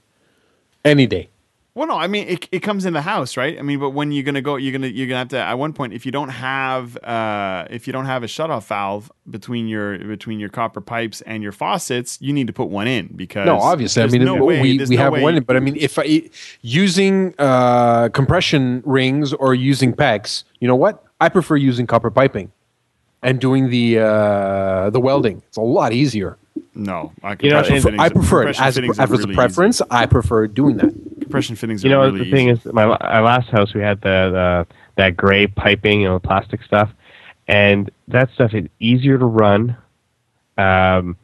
any 0.84 1.06
day. 1.06 1.28
Well, 1.76 1.88
no, 1.88 1.96
I 1.96 2.06
mean 2.06 2.28
it, 2.28 2.48
it 2.52 2.60
comes 2.60 2.84
in 2.84 2.92
the 2.92 3.02
house, 3.02 3.36
right? 3.36 3.58
I 3.58 3.62
mean, 3.62 3.80
but 3.80 3.90
when 3.90 4.12
you're 4.12 4.22
gonna 4.22 4.40
go, 4.40 4.54
you're 4.54 4.70
gonna 4.70 4.86
you're 4.86 5.08
gonna 5.08 5.18
have 5.18 5.28
to 5.30 5.38
at 5.38 5.58
one 5.58 5.72
point 5.72 5.92
if 5.92 6.06
you 6.06 6.12
don't 6.12 6.28
have 6.28 6.96
uh, 6.98 7.66
if 7.68 7.88
you 7.88 7.92
don't 7.92 8.04
have 8.06 8.22
a 8.22 8.26
shutoff 8.26 8.66
valve 8.68 9.10
between 9.28 9.66
your 9.66 9.98
between 9.98 10.38
your 10.38 10.50
copper 10.50 10.80
pipes 10.80 11.20
and 11.22 11.42
your 11.42 11.50
faucets, 11.50 12.16
you 12.20 12.32
need 12.32 12.46
to 12.46 12.52
put 12.52 12.68
one 12.68 12.86
in 12.86 13.08
because 13.16 13.46
No, 13.46 13.58
obviously. 13.58 14.04
I 14.04 14.06
mean, 14.06 14.24
no 14.24 14.36
way- 14.44 14.62
we, 14.62 14.78
we 14.84 14.94
no 14.96 15.02
have 15.02 15.12
way 15.14 15.22
one, 15.22 15.42
but 15.42 15.56
I 15.56 15.60
mean, 15.60 15.74
if 15.76 15.98
I 15.98 16.30
using 16.62 17.34
uh, 17.40 18.08
compression 18.10 18.80
rings 18.86 19.32
or 19.32 19.52
using 19.52 19.92
PEX, 19.94 20.44
you 20.60 20.68
know 20.68 20.76
what? 20.76 21.02
I 21.20 21.28
prefer 21.28 21.56
using 21.56 21.88
copper 21.88 22.10
piping 22.12 22.52
and 23.20 23.40
doing 23.40 23.70
the 23.70 23.98
uh, 23.98 24.90
the 24.90 25.00
welding. 25.00 25.42
It's 25.48 25.56
a 25.56 25.60
lot 25.60 25.92
easier. 25.92 26.38
no, 26.76 27.12
I, 27.24 27.30
You 27.40 27.50
know, 27.50 27.62
compression 27.64 27.88
and- 27.94 28.00
I 28.00 28.08
prefer 28.10 28.42
it 28.42 28.54
compression 28.56 28.84
as, 28.84 28.98
as 29.00 29.10
are 29.10 29.14
a 29.14 29.16
really 29.18 29.34
preference. 29.34 29.82
I 29.90 30.06
prefer 30.06 30.46
doing 30.46 30.76
that. 30.76 30.94
Compression 31.34 31.56
fittings 31.56 31.84
you 31.84 31.90
know, 31.90 32.02
really 32.02 32.24
the 32.24 32.30
thing 32.30 32.48
easy. 32.48 32.68
is, 32.68 32.72
my 32.72 32.84
our 32.84 33.22
last 33.22 33.48
house 33.48 33.74
we 33.74 33.80
had 33.80 34.00
the, 34.00 34.30
the 34.32 34.66
that 34.96 35.16
gray 35.16 35.46
piping, 35.46 36.02
you 36.02 36.08
know, 36.08 36.18
plastic 36.18 36.62
stuff, 36.62 36.90
and 37.48 37.90
that 38.08 38.30
stuff 38.34 38.54
is 38.54 38.66
easier 38.80 39.18
to 39.18 39.24
run, 39.24 39.76
um, 40.56 41.16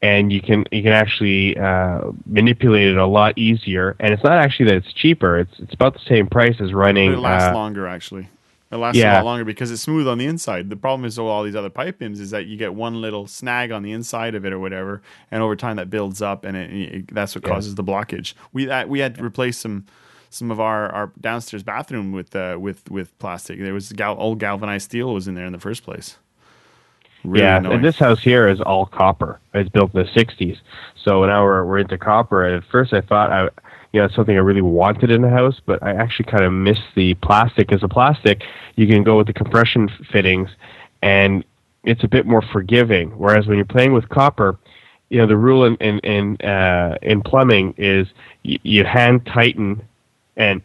and 0.00 0.32
you 0.32 0.40
can 0.40 0.64
you 0.72 0.82
can 0.82 0.92
actually 0.92 1.56
uh, 1.58 2.10
manipulate 2.26 2.88
it 2.88 2.96
a 2.96 3.06
lot 3.06 3.36
easier. 3.36 3.96
And 4.00 4.12
it's 4.12 4.24
not 4.24 4.38
actually 4.38 4.66
that 4.66 4.76
it's 4.76 4.92
cheaper; 4.92 5.38
it's 5.38 5.58
it's 5.58 5.74
about 5.74 5.94
the 5.94 6.00
same 6.08 6.26
price 6.26 6.56
as 6.60 6.72
running. 6.72 7.12
But 7.12 7.18
it 7.18 7.20
lasts 7.20 7.48
uh, 7.50 7.54
longer 7.54 7.86
actually. 7.86 8.28
It 8.70 8.76
lasts 8.76 9.00
a 9.00 9.14
lot 9.16 9.24
longer 9.24 9.44
because 9.46 9.70
it's 9.70 9.80
smooth 9.80 10.06
on 10.06 10.18
the 10.18 10.26
inside. 10.26 10.68
The 10.68 10.76
problem 10.76 11.06
is 11.06 11.18
with 11.18 11.26
all 11.26 11.42
these 11.42 11.56
other 11.56 11.70
pipe 11.70 12.02
ins 12.02 12.20
is 12.20 12.30
that 12.32 12.46
you 12.46 12.56
get 12.58 12.74
one 12.74 13.00
little 13.00 13.26
snag 13.26 13.72
on 13.72 13.82
the 13.82 13.92
inside 13.92 14.34
of 14.34 14.44
it 14.44 14.52
or 14.52 14.58
whatever, 14.58 15.00
and 15.30 15.42
over 15.42 15.56
time 15.56 15.76
that 15.76 15.88
builds 15.88 16.20
up, 16.20 16.44
and 16.44 16.54
it, 16.56 16.70
it- 16.70 17.14
that's 17.14 17.34
what 17.34 17.44
Yeah. 17.44 17.50
causes 17.54 17.76
the 17.76 17.84
blockage. 17.84 18.34
We 18.52 18.68
uh, 18.70 18.86
we 18.86 18.98
had 19.00 19.14
to 19.16 19.24
replace 19.24 19.56
some 19.58 19.86
some 20.30 20.50
of 20.50 20.60
our, 20.60 20.90
our 20.90 21.10
downstairs 21.18 21.62
bathroom 21.62 22.12
with 22.12 22.36
uh, 22.36 22.58
with 22.60 22.90
with 22.90 23.18
plastic. 23.18 23.58
There 23.58 23.72
was 23.72 23.90
gal- 23.92 24.16
old 24.18 24.38
galvanized 24.38 24.84
steel 24.84 25.14
was 25.14 25.26
in 25.26 25.34
there 25.34 25.46
in 25.46 25.52
the 25.52 25.58
first 25.60 25.82
place. 25.82 26.18
Really 27.24 27.44
yeah, 27.44 27.56
annoying. 27.56 27.76
and 27.76 27.84
this 27.84 27.98
house 27.98 28.22
here 28.22 28.46
is 28.48 28.60
all 28.60 28.86
copper. 28.86 29.40
It's 29.54 29.68
built 29.70 29.92
in 29.94 30.02
the 30.04 30.08
'60s, 30.10 30.58
so 31.02 31.24
now 31.24 31.42
we're 31.42 31.64
we're 31.64 31.78
into 31.78 31.98
copper. 31.98 32.44
At 32.44 32.64
first, 32.64 32.92
I 32.92 33.00
thought 33.00 33.32
I, 33.32 33.48
you 33.92 34.00
know, 34.00 34.08
something 34.08 34.36
I 34.36 34.40
really 34.40 34.62
wanted 34.62 35.10
in 35.10 35.22
the 35.22 35.30
house, 35.30 35.60
but 35.64 35.82
I 35.82 35.92
actually 35.92 36.26
kind 36.26 36.44
of 36.44 36.52
miss 36.52 36.78
the 36.94 37.14
plastic. 37.14 37.72
As 37.72 37.82
a 37.82 37.88
plastic, 37.88 38.42
you 38.76 38.86
can 38.86 39.02
go 39.02 39.16
with 39.16 39.26
the 39.26 39.32
compression 39.32 39.88
fittings, 40.10 40.50
and 41.02 41.44
it's 41.84 42.04
a 42.04 42.08
bit 42.08 42.26
more 42.26 42.42
forgiving. 42.52 43.10
Whereas 43.10 43.46
when 43.46 43.56
you're 43.56 43.64
playing 43.64 43.92
with 43.92 44.08
copper, 44.08 44.58
you 45.08 45.18
know, 45.18 45.26
the 45.26 45.36
rule 45.36 45.64
in 45.64 45.76
in 45.76 45.98
in, 46.00 46.36
uh, 46.46 46.98
in 47.02 47.22
plumbing 47.22 47.74
is 47.78 48.06
y- 48.44 48.58
you 48.62 48.84
hand 48.84 49.24
tighten, 49.26 49.82
and 50.36 50.60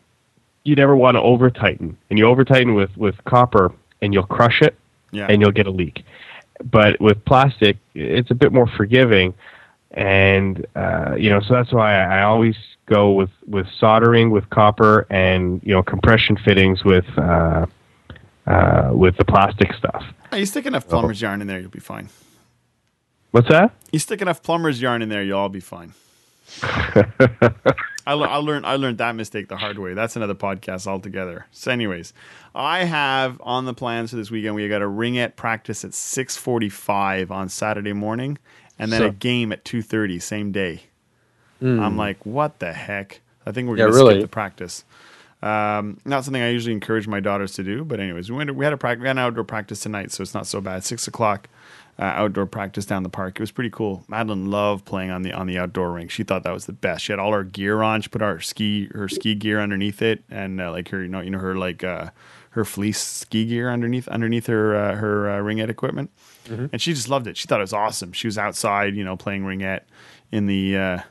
you 0.64 0.76
never 0.76 0.96
want 0.96 1.16
to 1.16 1.22
over 1.22 1.50
tighten. 1.50 1.98
And 2.10 2.20
you 2.20 2.26
over 2.26 2.44
tighten 2.44 2.74
with 2.74 2.96
with 2.98 3.16
copper, 3.24 3.72
and 4.02 4.14
you'll 4.14 4.26
crush 4.26 4.62
it 4.62 4.76
yeah. 5.14 5.28
and 5.30 5.42
you'll 5.42 5.52
get 5.52 5.68
a 5.68 5.72
leak. 5.72 6.04
But 6.64 7.00
with 7.00 7.24
plastic, 7.26 7.78
it's 7.94 8.32
a 8.32 8.36
bit 8.36 8.52
more 8.52 8.68
forgiving, 8.68 9.34
and 9.92 10.66
uh, 10.76 11.16
you 11.18 11.30
know, 11.30 11.40
so 11.40 11.54
that's 11.54 11.72
why 11.72 11.96
I 11.96 12.24
always 12.24 12.56
go 12.86 13.12
with 13.12 13.30
with 13.48 13.68
soldering 13.80 14.30
with 14.32 14.50
copper 14.50 15.06
and 15.10 15.62
you 15.64 15.74
know 15.74 15.84
compression 15.84 16.38
fittings 16.38 16.84
with 16.84 17.06
uh, 17.18 17.66
uh, 18.48 18.92
with 18.94 19.18
the 19.18 19.26
plastic 19.26 19.74
stuff. 19.74 20.04
Oh, 20.32 20.36
you 20.36 20.46
stick 20.46 20.66
enough 20.66 20.88
plumber's 20.88 21.22
yarn 21.22 21.42
in 21.42 21.48
there, 21.48 21.60
you'll 21.60 21.70
be 21.70 21.80
fine. 21.80 22.10
What's 23.32 23.50
that? 23.50 23.72
You 23.92 24.00
stick 24.00 24.22
enough 24.22 24.44
plumber's 24.44 24.82
yarn 24.82 25.02
in 25.02 25.10
there, 25.10 25.24
you'll 25.24 25.40
all 25.40 25.50
be 25.50 25.60
fine. 25.60 25.94
I, 28.06 28.14
le- 28.14 28.28
I 28.28 28.36
learned 28.38 28.66
I 28.66 28.76
learned 28.76 28.98
that 28.98 29.16
mistake 29.16 29.48
the 29.48 29.58
hard 29.58 29.80
way. 29.80 29.94
That's 29.94 30.16
another 30.16 30.36
podcast 30.36 30.88
altogether. 30.88 31.46
So, 31.52 31.72
anyways, 31.72 32.14
I 32.54 32.84
have 32.84 33.40
on 33.44 33.66
the 33.66 33.74
plans 33.74 34.10
for 34.10 34.18
this 34.18 34.30
weekend. 34.30 34.56
We 34.56 34.68
got 34.68 34.82
a 34.82 34.88
ring 34.88 35.14
ringette 35.14 35.36
practice 35.36 35.86
at 35.86 35.94
six 35.94 36.36
forty 36.36 36.70
five 36.70 37.32
on 37.32 37.48
Saturday 37.50 37.94
morning, 37.94 38.38
and 38.78 38.92
then 38.92 39.00
So- 39.02 39.08
a 39.08 39.12
game 39.12 39.52
at 39.52 39.64
two 39.64 39.82
thirty 39.82 40.20
same 40.20 40.52
day. 40.52 40.84
I'm 41.64 41.98
like, 41.98 42.26
what 42.26 42.60
the 42.60 42.74
heck? 42.74 43.22
I 43.46 43.52
think 43.52 43.70
we're 43.70 43.78
Yeah, 43.78 43.86
gonna 43.86 43.96
really. 43.96 44.14
skip 44.16 44.22
the 44.24 44.28
practice. 44.28 44.84
Um, 45.42 45.98
not 46.06 46.24
something 46.24 46.42
I 46.42 46.50
usually 46.50 46.74
encourage 46.74 47.08
my 47.08 47.20
daughters 47.20 47.54
to 47.54 47.64
do, 47.64 47.84
but 47.84 48.00
anyways, 48.00 48.30
we 48.32 48.38
went. 48.38 48.56
We 48.56 48.64
had 48.66 48.74
a 48.74 48.78
practice, 48.78 49.02
we 49.02 49.08
had 49.08 49.18
an 49.18 49.24
outdoor 49.24 49.44
practice 49.44 49.80
tonight, 49.82 50.12
so 50.12 50.22
it's 50.22 50.34
not 50.34 50.48
so 50.48 50.62
bad. 50.62 50.86
Six 50.86 51.06
o'clock, 51.08 51.50
uh, 52.00 52.04
outdoor 52.04 52.46
practice 52.46 52.86
down 52.86 53.04
the 53.04 53.10
park. 53.10 53.36
It 53.36 53.42
was 53.42 53.52
pretty 53.52 53.70
cool. 53.70 54.06
Madeline 54.08 54.50
loved 54.50 54.86
playing 54.86 55.12
on 55.12 55.24
the 55.24 55.34
on 55.34 55.48
the 55.48 55.58
outdoor 55.58 55.92
rink. 55.92 56.12
She 56.12 56.24
thought 56.24 56.44
that 56.44 56.54
was 56.54 56.66
the 56.66 56.72
best. 56.74 57.04
She 57.04 57.12
had 57.12 57.20
all 57.20 57.34
her 57.34 57.44
gear 57.44 57.82
on. 57.82 58.02
She 58.02 58.08
put 58.10 58.22
our 58.22 58.40
ski 58.40 58.88
her 58.94 59.10
ski 59.10 59.36
gear 59.36 59.60
underneath 59.60 60.02
it, 60.02 60.24
and 60.30 60.62
uh, 60.62 60.72
like 60.72 60.88
her 60.90 61.02
you 61.02 61.10
know 61.10 61.20
you 61.20 61.30
know 61.30 61.40
her 61.40 61.56
like 61.56 61.84
uh, 61.84 62.12
her 62.52 62.64
fleece 62.64 63.02
ski 63.02 63.46
gear 63.46 63.70
underneath 63.70 64.08
underneath 64.08 64.48
her 64.48 64.74
uh, 64.76 64.96
her 64.96 65.30
uh, 65.30 65.40
ringette 65.42 65.70
equipment, 65.70 66.10
and 66.72 66.82
she 66.82 66.94
just 66.94 67.10
loved 67.10 67.28
it. 67.28 67.36
She 67.36 67.48
thought 67.48 67.60
it 67.60 67.64
was 67.64 67.74
awesome. 67.74 68.14
She 68.14 68.28
was 68.28 68.38
outside, 68.38 68.96
you 68.96 69.04
know, 69.04 69.18
playing 69.18 69.44
ringette 69.44 69.82
in 70.32 70.46
the. 70.46 71.04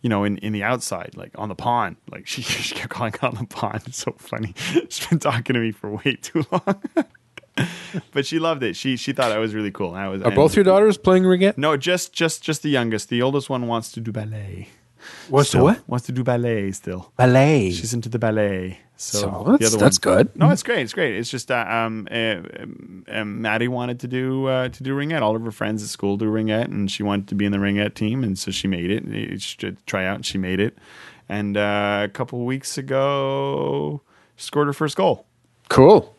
You 0.00 0.08
know, 0.08 0.24
in, 0.24 0.38
in 0.38 0.52
the 0.52 0.62
outside, 0.62 1.14
like 1.16 1.32
on 1.36 1.48
the 1.48 1.54
pond. 1.54 1.96
Like 2.10 2.26
she, 2.32 2.42
she 2.42 2.74
kept 2.74 2.90
calling 2.90 3.14
on 3.22 3.34
the 3.34 3.46
pond. 3.46 3.82
It's 3.86 3.98
so 3.98 4.14
funny. 4.18 4.54
She's 4.88 5.06
been 5.06 5.18
talking 5.18 5.54
to 5.54 5.60
me 5.60 5.72
for 5.72 5.90
way 5.90 6.18
too 6.20 6.44
long. 6.50 6.82
but 8.12 8.26
she 8.26 8.38
loved 8.38 8.62
it. 8.62 8.76
She 8.76 8.96
she 8.96 9.12
thought 9.12 9.32
I 9.32 9.38
was 9.38 9.54
really 9.54 9.70
cool. 9.70 9.94
I 9.94 10.08
was 10.08 10.22
Are 10.22 10.30
both 10.30 10.54
your 10.54 10.64
daughters 10.64 10.96
playing 10.96 11.24
ringette? 11.24 11.58
No, 11.58 11.76
just 11.76 12.12
just 12.12 12.42
just 12.42 12.62
the 12.62 12.70
youngest. 12.70 13.08
The 13.08 13.22
oldest 13.22 13.50
one 13.50 13.66
wants 13.66 13.92
to 13.92 14.00
do 14.00 14.12
ballet. 14.12 14.68
What's 15.28 15.48
Still. 15.50 15.74
Wants 15.86 16.06
to 16.06 16.12
do 16.12 16.22
ballet 16.24 16.70
still. 16.72 17.12
Ballet. 17.16 17.70
She's 17.70 17.92
into 17.94 18.08
the 18.08 18.18
ballet. 18.18 18.78
So, 18.96 19.18
So 19.18 19.26
the 19.44 19.52
that's- 19.52 19.74
other 19.74 19.84
that's 19.84 20.04
one, 20.04 20.16
good. 20.16 20.36
No, 20.36 20.50
it's 20.50 20.62
great. 20.64 20.80
It's 20.80 20.92
great. 20.92 21.14
It's 21.16 21.30
just 21.30 21.50
uh, 21.50 21.64
um, 21.68 22.08
uh, 22.10 22.36
um, 23.08 23.40
Maddie 23.42 23.68
wanted 23.68 24.00
to 24.00 24.08
do 24.08 24.46
uh, 24.46 24.68
to 24.70 24.82
do 24.82 24.94
ringette. 24.96 25.22
All 25.22 25.36
of 25.36 25.42
her 25.44 25.52
friends 25.52 25.82
at 25.84 25.88
school 25.88 26.16
do 26.16 26.24
ringette, 26.24 26.64
and 26.64 26.90
she 26.90 27.02
wanted 27.04 27.28
to 27.28 27.34
be 27.36 27.44
in 27.44 27.52
the 27.52 27.58
ringette 27.58 27.94
team, 27.94 28.24
and 28.24 28.36
so 28.38 28.50
she 28.50 28.66
made 28.68 28.90
it. 28.90 29.04
It- 29.06 29.42
She 29.42 29.56
did 29.56 29.86
try 29.86 30.04
out, 30.04 30.16
and 30.16 30.26
she 30.26 30.36
made 30.38 30.58
it. 30.60 30.76
And 31.28 31.56
uh, 31.56 32.00
a 32.04 32.08
couple 32.08 32.44
weeks 32.44 32.76
ago, 32.78 34.00
scored 34.36 34.66
her 34.66 34.72
first 34.72 34.96
goal 34.96 35.26
Cool. 35.68 36.14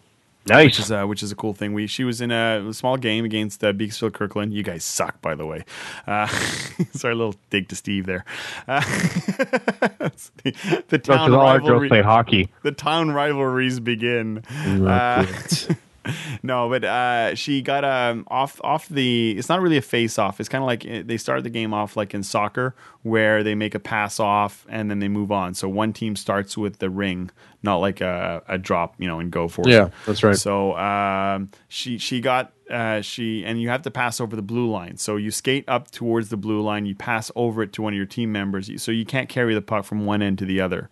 Nice. 0.49 0.65
which 0.65 0.79
is 0.79 0.91
uh, 0.91 1.05
which 1.05 1.23
is 1.23 1.31
a 1.31 1.35
cool 1.35 1.53
thing. 1.53 1.73
We 1.73 1.87
she 1.87 2.03
was 2.03 2.21
in 2.21 2.31
a 2.31 2.73
small 2.73 2.97
game 2.97 3.25
against 3.25 3.63
uh, 3.63 3.71
Beaconsfield 3.73 4.13
Kirkland. 4.13 4.53
You 4.53 4.63
guys 4.63 4.83
suck, 4.83 5.21
by 5.21 5.35
the 5.35 5.45
way. 5.45 5.63
Uh, 6.07 6.27
sorry, 6.91 7.13
a 7.13 7.17
little 7.17 7.35
dig 7.49 7.67
to 7.69 7.75
Steve 7.75 8.05
there. 8.05 8.25
Uh, 8.67 8.79
the, 10.43 10.81
the 10.89 10.97
town 10.97 11.17
'cause 11.29 11.33
all 11.33 11.39
our 11.47 11.59
girls 11.59 11.69
rivalry. 11.69 11.87
play 11.89 12.01
hockey. 12.01 12.49
The 12.63 12.71
town 12.71 13.11
rivalries 13.11 13.79
begin. 13.79 14.43
No, 16.43 16.69
but 16.69 16.83
uh, 16.83 17.35
she 17.35 17.61
got 17.61 17.83
um, 17.83 18.25
off 18.27 18.61
off 18.63 18.87
the. 18.87 19.31
It's 19.37 19.49
not 19.49 19.61
really 19.61 19.77
a 19.77 19.81
face 19.81 20.17
off. 20.17 20.39
It's 20.39 20.49
kind 20.49 20.63
of 20.63 20.67
like 20.67 20.85
uh, 20.85 21.03
they 21.05 21.17
start 21.17 21.43
the 21.43 21.49
game 21.49 21.73
off 21.73 21.97
like 21.97 22.13
in 22.13 22.23
soccer, 22.23 22.75
where 23.03 23.43
they 23.43 23.55
make 23.55 23.75
a 23.75 23.79
pass 23.79 24.19
off 24.19 24.65
and 24.69 24.89
then 24.89 24.99
they 24.99 25.07
move 25.07 25.31
on. 25.31 25.53
So 25.53 25.67
one 25.67 25.93
team 25.93 26.15
starts 26.15 26.57
with 26.57 26.79
the 26.79 26.89
ring, 26.89 27.29
not 27.61 27.77
like 27.77 28.01
a, 28.01 28.41
a 28.47 28.57
drop, 28.57 28.95
you 28.97 29.07
know, 29.07 29.19
and 29.19 29.31
go 29.31 29.47
for 29.47 29.67
it. 29.67 29.71
Yeah, 29.71 29.89
that's 30.05 30.23
right. 30.23 30.35
So 30.35 30.77
um, 30.77 31.49
she 31.67 31.97
she 31.97 32.21
got 32.21 32.53
uh, 32.69 33.01
she 33.01 33.43
and 33.45 33.61
you 33.61 33.69
have 33.69 33.81
to 33.83 33.91
pass 33.91 34.21
over 34.21 34.35
the 34.35 34.41
blue 34.41 34.69
line. 34.69 34.97
So 34.97 35.15
you 35.15 35.31
skate 35.31 35.65
up 35.67 35.91
towards 35.91 36.29
the 36.29 36.37
blue 36.37 36.61
line, 36.61 36.85
you 36.85 36.95
pass 36.95 37.31
over 37.35 37.63
it 37.63 37.73
to 37.73 37.81
one 37.81 37.93
of 37.93 37.97
your 37.97 38.05
team 38.05 38.31
members. 38.31 38.69
So 38.81 38.91
you 38.91 39.05
can't 39.05 39.29
carry 39.29 39.53
the 39.53 39.61
puck 39.61 39.85
from 39.85 40.05
one 40.05 40.21
end 40.21 40.37
to 40.39 40.45
the 40.45 40.61
other. 40.61 40.89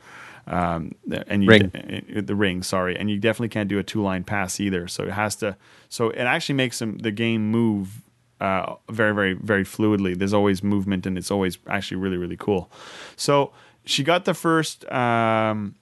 Um, 0.47 0.95
and 1.27 1.43
you, 1.43 1.49
Ring. 1.49 1.71
uh, 2.17 2.21
the 2.21 2.35
ring, 2.35 2.63
sorry, 2.63 2.97
and 2.97 3.09
you 3.09 3.19
definitely 3.19 3.49
can't 3.49 3.67
do 3.67 3.79
a 3.79 3.83
two 3.83 4.01
line 4.01 4.23
pass 4.23 4.59
either. 4.59 4.87
So 4.87 5.03
it 5.03 5.11
has 5.11 5.35
to. 5.37 5.57
So 5.89 6.09
it 6.09 6.23
actually 6.23 6.55
makes 6.55 6.79
them, 6.79 6.97
the 6.99 7.11
game 7.11 7.51
move 7.51 8.01
uh, 8.39 8.75
very, 8.89 9.13
very, 9.13 9.33
very 9.33 9.63
fluidly. 9.65 10.17
There's 10.17 10.33
always 10.33 10.63
movement, 10.63 11.05
and 11.05 11.17
it's 11.17 11.31
always 11.31 11.57
actually 11.67 11.97
really, 11.97 12.17
really 12.17 12.37
cool. 12.37 12.71
So 13.15 13.51
she 13.85 14.03
got 14.03 14.25
the 14.25 14.33
first. 14.33 14.89
Um, 14.91 15.75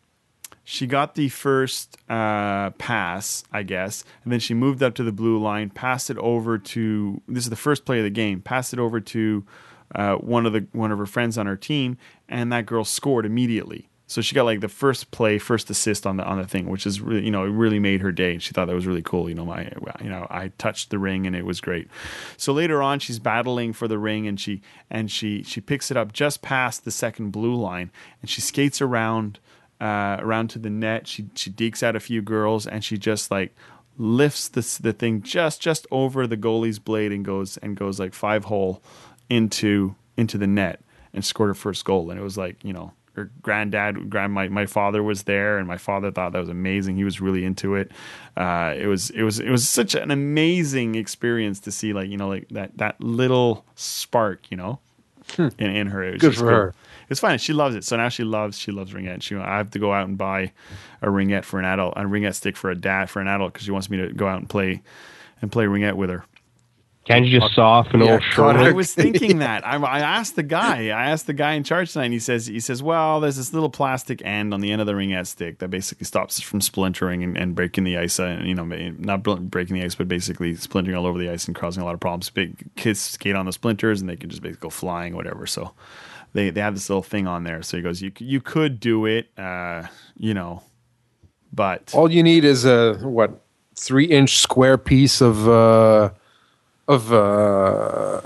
she 0.67 0.87
got 0.87 1.13
the 1.13 1.29
first 1.29 1.95
uh, 2.09 2.71
pass, 2.71 3.43
I 3.51 3.61
guess, 3.61 4.03
and 4.23 4.33
then 4.33 4.39
she 4.39 4.55
moved 4.55 4.81
up 4.81 4.95
to 4.95 5.03
the 5.03 5.11
blue 5.11 5.37
line, 5.37 5.69
passed 5.69 6.09
it 6.09 6.17
over 6.17 6.57
to. 6.57 7.21
This 7.27 7.43
is 7.43 7.51
the 7.51 7.55
first 7.55 7.85
play 7.85 7.99
of 7.99 8.03
the 8.03 8.09
game. 8.09 8.41
Passed 8.41 8.73
it 8.73 8.79
over 8.79 8.99
to 8.99 9.45
uh, 9.93 10.15
one 10.15 10.47
of 10.47 10.53
the 10.53 10.65
one 10.71 10.91
of 10.91 10.97
her 10.97 11.05
friends 11.05 11.37
on 11.37 11.45
her 11.45 11.55
team, 11.55 11.97
and 12.27 12.51
that 12.51 12.65
girl 12.65 12.83
scored 12.83 13.27
immediately. 13.27 13.89
So 14.07 14.21
she 14.21 14.35
got 14.35 14.43
like 14.43 14.59
the 14.59 14.69
first 14.69 15.09
play, 15.09 15.39
first 15.39 15.69
assist 15.71 16.05
on 16.05 16.17
the 16.17 16.23
on 16.23 16.37
the 16.37 16.45
thing, 16.45 16.69
which 16.69 16.85
is 16.85 17.01
really 17.01 17.25
you 17.25 17.31
know 17.31 17.43
it 17.43 17.49
really 17.49 17.79
made 17.79 18.01
her 18.01 18.11
day. 18.11 18.37
She 18.37 18.53
thought 18.53 18.67
that 18.67 18.75
was 18.75 18.85
really 18.85 19.01
cool. 19.01 19.29
You 19.29 19.35
know, 19.35 19.45
my 19.45 19.71
you 20.01 20.09
know 20.09 20.27
I 20.29 20.51
touched 20.59 20.91
the 20.91 20.99
ring 20.99 21.25
and 21.25 21.35
it 21.35 21.45
was 21.45 21.59
great. 21.59 21.87
So 22.37 22.53
later 22.53 22.83
on, 22.83 22.99
she's 22.99 23.17
battling 23.17 23.73
for 23.73 23.87
the 23.87 23.97
ring 23.97 24.27
and 24.27 24.39
she 24.39 24.61
and 24.91 25.09
she 25.09 25.41
she 25.41 25.59
picks 25.59 25.89
it 25.89 25.97
up 25.97 26.13
just 26.13 26.43
past 26.43 26.85
the 26.85 26.91
second 26.91 27.31
blue 27.31 27.55
line 27.55 27.91
and 28.21 28.29
she 28.29 28.41
skates 28.41 28.79
around 28.79 29.39
uh, 29.81 30.17
around 30.19 30.49
to 30.51 30.59
the 30.59 30.69
net. 30.69 31.07
She 31.07 31.25
she 31.33 31.49
dekes 31.49 31.81
out 31.81 31.95
a 31.95 31.99
few 31.99 32.21
girls 32.21 32.67
and 32.67 32.83
she 32.83 32.99
just 32.99 33.31
like 33.31 33.55
lifts 33.97 34.49
the 34.49 34.79
the 34.83 34.93
thing 34.93 35.23
just 35.23 35.61
just 35.61 35.87
over 35.89 36.27
the 36.27 36.37
goalie's 36.37 36.79
blade 36.79 37.11
and 37.11 37.23
goes 37.25 37.57
and 37.57 37.77
goes 37.77 37.99
like 37.99 38.13
five 38.13 38.45
hole 38.45 38.83
into 39.29 39.95
into 40.15 40.37
the 40.37 40.47
net 40.47 40.81
and 41.11 41.25
scored 41.25 41.49
her 41.49 41.55
first 41.55 41.83
goal. 41.85 42.11
And 42.11 42.19
it 42.19 42.23
was 42.23 42.37
like 42.37 42.63
you 42.63 42.73
know 42.73 42.93
her 43.15 43.31
granddad, 43.41 44.09
grand 44.09 44.33
my, 44.33 44.47
my 44.49 44.65
father 44.65 45.01
was 45.03 45.23
there, 45.23 45.57
and 45.57 45.67
my 45.67 45.77
father 45.77 46.11
thought 46.11 46.33
that 46.33 46.39
was 46.39 46.49
amazing. 46.49 46.95
He 46.97 47.03
was 47.03 47.21
really 47.21 47.45
into 47.45 47.75
it. 47.75 47.91
Uh, 48.37 48.73
it 48.77 48.87
was 48.87 49.09
it 49.11 49.23
was 49.23 49.39
it 49.39 49.49
was 49.49 49.67
such 49.67 49.95
an 49.95 50.11
amazing 50.11 50.95
experience 50.95 51.59
to 51.61 51.71
see 51.71 51.93
like 51.93 52.09
you 52.09 52.17
know 52.17 52.27
like 52.27 52.47
that 52.49 52.77
that 52.77 52.99
little 53.01 53.65
spark 53.75 54.49
you 54.51 54.57
know 54.57 54.79
in, 55.37 55.51
in 55.59 55.87
her. 55.87 56.03
It 56.03 56.13
was 56.13 56.21
Good 56.21 56.35
for 56.35 56.39
cool. 56.41 56.49
her. 56.49 56.73
It's 57.09 57.19
fine. 57.19 57.37
She 57.37 57.53
loves 57.53 57.75
it. 57.75 57.83
So 57.83 57.97
now 57.97 58.09
she 58.09 58.23
loves 58.23 58.57
she 58.57 58.71
loves 58.71 58.91
ringette. 58.93 59.21
She 59.21 59.35
I 59.35 59.57
have 59.57 59.71
to 59.71 59.79
go 59.79 59.93
out 59.93 60.07
and 60.07 60.17
buy 60.17 60.51
a 61.01 61.07
ringette 61.07 61.43
for 61.43 61.59
an 61.59 61.65
adult, 61.65 61.93
a 61.95 62.01
ringette 62.01 62.35
stick 62.35 62.57
for 62.57 62.69
a 62.69 62.75
dad 62.75 63.09
for 63.09 63.21
an 63.21 63.27
adult 63.27 63.53
because 63.53 63.65
she 63.65 63.71
wants 63.71 63.89
me 63.89 63.97
to 63.97 64.11
go 64.13 64.27
out 64.27 64.39
and 64.39 64.49
play 64.49 64.81
and 65.41 65.51
play 65.51 65.65
ringette 65.65 65.95
with 65.95 66.09
her. 66.09 66.25
Can't 67.05 67.25
you 67.25 67.39
just 67.39 67.53
saw 67.55 67.79
off 67.79 67.87
an 67.93 68.01
Yeah, 68.01 68.13
old 68.13 68.23
cut 68.35 68.57
shoulder? 68.57 68.59
I 68.59 68.71
was 68.71 68.93
thinking 68.95 69.39
that. 69.39 69.65
I, 69.67 69.77
I 69.77 69.99
asked 70.01 70.35
the 70.35 70.43
guy. 70.43 70.85
I 70.87 71.09
asked 71.11 71.27
the 71.27 71.33
guy 71.33 71.53
in 71.53 71.63
charge 71.63 71.93
tonight. 71.93 72.05
And 72.05 72.13
he 72.13 72.19
says, 72.19 72.47
he 72.47 72.59
says, 72.59 72.83
well, 72.83 73.19
there's 73.19 73.37
this 73.37 73.53
little 73.53 73.69
plastic 73.69 74.23
end 74.25 74.53
on 74.53 74.61
the 74.61 74.71
end 74.71 74.81
of 74.81 74.87
the 74.87 74.93
ringette 74.93 75.27
stick 75.27 75.59
that 75.59 75.69
basically 75.69 76.05
stops 76.05 76.39
it 76.39 76.45
from 76.45 76.61
splintering 76.61 77.23
and, 77.23 77.37
and 77.37 77.55
breaking 77.55 77.83
the 77.83 77.97
ice. 77.97 78.19
Uh, 78.19 78.41
you 78.43 78.55
know, 78.55 78.65
not 78.65 79.23
breaking 79.23 79.75
the 79.75 79.83
ice, 79.83 79.95
but 79.95 80.07
basically 80.07 80.55
splintering 80.55 80.97
all 80.97 81.05
over 81.07 81.19
the 81.19 81.29
ice 81.29 81.47
and 81.47 81.55
causing 81.55 81.83
a 81.83 81.85
lot 81.85 81.93
of 81.93 81.99
problems. 81.99 82.29
Big 82.31 82.75
kids 82.75 83.01
skate 83.01 83.35
on 83.35 83.45
the 83.45 83.53
splinters 83.53 84.01
and 84.01 84.09
they 84.09 84.15
can 84.15 84.29
just 84.29 84.41
basically 84.41 84.61
go 84.61 84.69
flying, 84.71 85.13
or 85.13 85.17
whatever. 85.17 85.47
So 85.47 85.73
they 86.33 86.49
they 86.49 86.61
have 86.61 86.75
this 86.75 86.89
little 86.89 87.03
thing 87.03 87.27
on 87.27 87.43
there. 87.43 87.61
So 87.63 87.77
he 87.77 87.83
goes, 87.83 88.01
you 88.01 88.11
you 88.19 88.41
could 88.41 88.79
do 88.79 89.05
it, 89.05 89.29
uh, 89.37 89.87
you 90.17 90.33
know, 90.33 90.63
but 91.53 91.93
All 91.93 92.11
you 92.11 92.23
need 92.23 92.45
is 92.45 92.65
a 92.65 92.95
what 92.95 93.41
three 93.75 94.05
inch 94.05 94.37
square 94.37 94.77
piece 94.77 95.21
of 95.21 95.47
uh, 95.47 96.11
of 96.87 97.11
uh, 97.11 98.21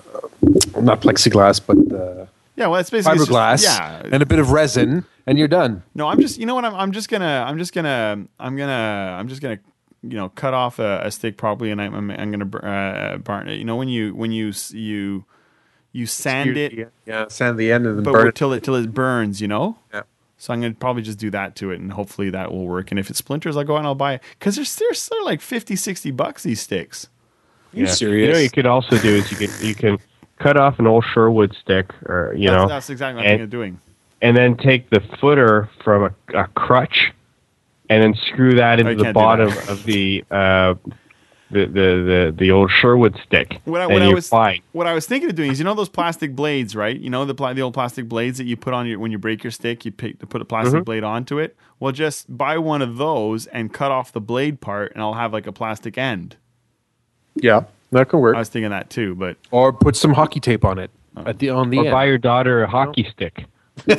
not 0.82 1.02
plexiglass, 1.02 1.60
but 1.66 1.78
uh, 1.96 2.26
Yeah, 2.56 2.68
well, 2.68 2.80
it's 2.80 2.90
basically 2.90 3.18
just- 3.20 3.30
fiberglass, 3.32 3.64
yeah, 3.64 4.02
and 4.12 4.22
a 4.22 4.26
bit 4.26 4.40
of 4.40 4.52
resin, 4.52 5.06
and 5.28 5.38
you're 5.38 5.48
done. 5.48 5.84
No, 5.96 6.08
I'm 6.08 6.20
just. 6.20 6.38
You 6.38 6.46
know 6.46 6.56
what? 6.56 6.66
I'm. 6.66 6.76
I'm 6.76 6.92
just 6.92 7.10
gonna. 7.10 7.46
I'm 7.48 7.58
just 7.58 7.74
gonna. 7.74 8.26
I'm 8.40 8.56
gonna. 8.58 9.16
I'm 9.20 9.28
just 9.28 9.42
gonna. 9.42 9.60
You 10.02 10.16
know, 10.16 10.30
cut 10.30 10.54
off 10.54 10.80
a, 10.80 11.02
a 11.04 11.12
stick 11.12 11.36
probably, 11.38 11.72
and 11.72 11.82
I'm. 11.82 11.94
I'm, 11.94 12.12
I'm 12.12 12.32
gonna 12.32 12.58
uh, 12.58 13.18
burn 13.18 13.50
it. 13.50 13.56
You 13.56 13.66
know, 13.66 13.76
when 13.76 13.90
you 13.90 14.14
when 14.16 14.32
you 14.32 14.54
you 14.72 15.26
you 15.92 16.06
sand 16.06 16.56
it, 16.58 16.92
Yeah, 17.06 17.28
sand 17.30 17.58
the 17.58 17.72
end 17.72 17.86
and 17.86 17.98
then 17.98 18.04
but 18.04 18.14
burn 18.14 18.28
it. 18.30 18.36
till 18.36 18.54
it 18.54 18.64
till 18.64 18.76
it 18.76 18.94
burns. 18.94 19.42
You 19.42 19.48
know. 19.48 19.78
Yeah. 19.94 20.04
So 20.38 20.54
I'm 20.54 20.62
gonna 20.62 20.74
probably 20.74 21.02
just 21.02 21.20
do 21.20 21.30
that 21.32 21.58
to 21.58 21.72
it, 21.72 21.82
and 21.82 21.92
hopefully 21.92 22.30
that 22.30 22.50
will 22.52 22.66
work. 22.66 22.92
And 22.92 23.00
if 23.00 23.10
it 23.10 23.18
splinters, 23.18 23.58
I'll 23.58 23.66
go 23.66 23.74
out 23.76 23.80
and 23.80 23.88
I'll 23.88 23.96
buy 23.96 24.14
it 24.14 24.22
because 24.40 24.56
they're 24.56 24.64
they're, 24.66 24.96
they're 25.12 25.24
like 25.26 25.42
50, 25.42 25.76
60 25.76 26.12
bucks 26.12 26.44
these 26.44 26.62
sticks. 26.62 27.10
You 27.74 27.86
Yeah. 27.86 27.92
serious? 27.92 28.28
You 28.28 28.34
know, 28.34 28.40
you 28.40 28.50
could 28.50 28.66
also 28.66 28.98
do 28.98 29.10
is 29.16 29.30
you 29.32 29.38
can 29.48 29.68
you 29.68 29.76
can 29.76 29.98
cut 30.40 30.58
off 30.58 30.80
an 30.80 30.88
old 30.88 31.04
Sherwood 31.14 31.56
stick, 31.62 31.92
or 32.06 32.34
you 32.36 32.48
that's, 32.50 32.62
know, 32.62 32.68
that's 32.68 32.90
exactly 32.90 33.24
what 33.24 33.32
I'm 33.32 33.42
and- 33.42 33.50
doing. 33.52 33.80
and 34.22 34.36
then 34.36 34.56
take 34.58 34.90
the 34.90 35.02
footer 35.20 35.70
from 35.84 36.04
a, 36.04 36.38
a 36.40 36.48
crutch, 36.48 37.12
and 37.90 38.04
then 38.04 38.14
screw 38.28 38.56
that 38.56 38.80
into 38.80 38.94
you 38.94 39.04
the 39.04 39.14
bottom 39.14 39.50
of 39.68 39.84
the, 39.86 40.24
uh, 40.32 40.76
the 41.52 41.66
the 41.66 41.66
the 41.66 42.36
the 42.38 42.52
old 42.52 42.70
Sherwood 42.72 43.20
stick. 43.26 43.60
What 43.66 43.82
I, 43.82 43.88
what 43.88 44.02
I 44.02 44.14
was 44.14 44.28
fine. 44.30 44.62
what 44.72 44.88
I 44.88 44.94
was 44.94 45.06
thinking 45.08 45.30
of 45.30 45.36
doing 45.36 45.52
is 45.52 45.60
you 45.60 45.66
know 45.66 45.74
those 45.74 45.90
plastic 45.90 46.36
blades, 46.36 46.76
right? 46.76 46.98
You 47.00 47.10
know 47.10 47.26
the 47.26 47.34
pla- 47.36 47.54
the 47.54 47.62
old 47.62 47.74
plastic 47.74 48.08
blades 48.08 48.38
that 48.40 48.46
you 48.46 48.56
put 48.58 48.74
on 48.74 48.86
your 48.88 49.00
when 49.00 49.12
you 49.12 49.18
break 49.18 49.44
your 49.44 49.52
stick, 49.52 49.84
you 49.86 49.92
pick 49.92 50.20
to 50.20 50.28
put 50.28 50.42
a 50.42 50.46
plastic 50.46 50.74
Mm-hmm. 50.76 50.84
blade 50.84 51.04
onto 51.04 51.38
it. 51.40 51.56
Well, 51.80 51.92
just 51.92 52.36
buy 52.38 52.58
one 52.58 52.82
of 52.82 52.98
those 52.98 53.46
and 53.48 53.74
cut 53.74 53.92
off 53.92 54.12
the 54.12 54.22
blade 54.22 54.60
part, 54.62 54.92
and 54.94 55.02
I'll 55.02 55.14
have 55.16 55.34
like 55.34 55.48
a 55.48 55.52
plastic 55.52 55.98
end. 55.98 56.36
Yeah, 57.36 57.64
that 57.92 58.10
can 58.10 58.20
work. 58.20 58.36
I 58.36 58.40
was 58.40 58.50
thinking 58.50 58.72
that 58.72 58.90
too, 58.90 59.16
but 59.16 59.38
or 59.52 59.74
put 59.74 59.96
some 59.96 60.14
hockey 60.14 60.40
tape 60.40 60.66
on 60.66 60.80
it 60.80 60.92
at 61.26 61.40
the 61.40 61.50
on 61.50 61.70
the 61.70 61.80
Or 61.80 61.86
end. 61.86 61.92
buy 61.92 62.06
your 62.06 62.18
daughter 62.18 62.64
a 62.64 62.68
hockey 62.70 63.10
stick. 63.12 63.46
yeah. 63.88 63.96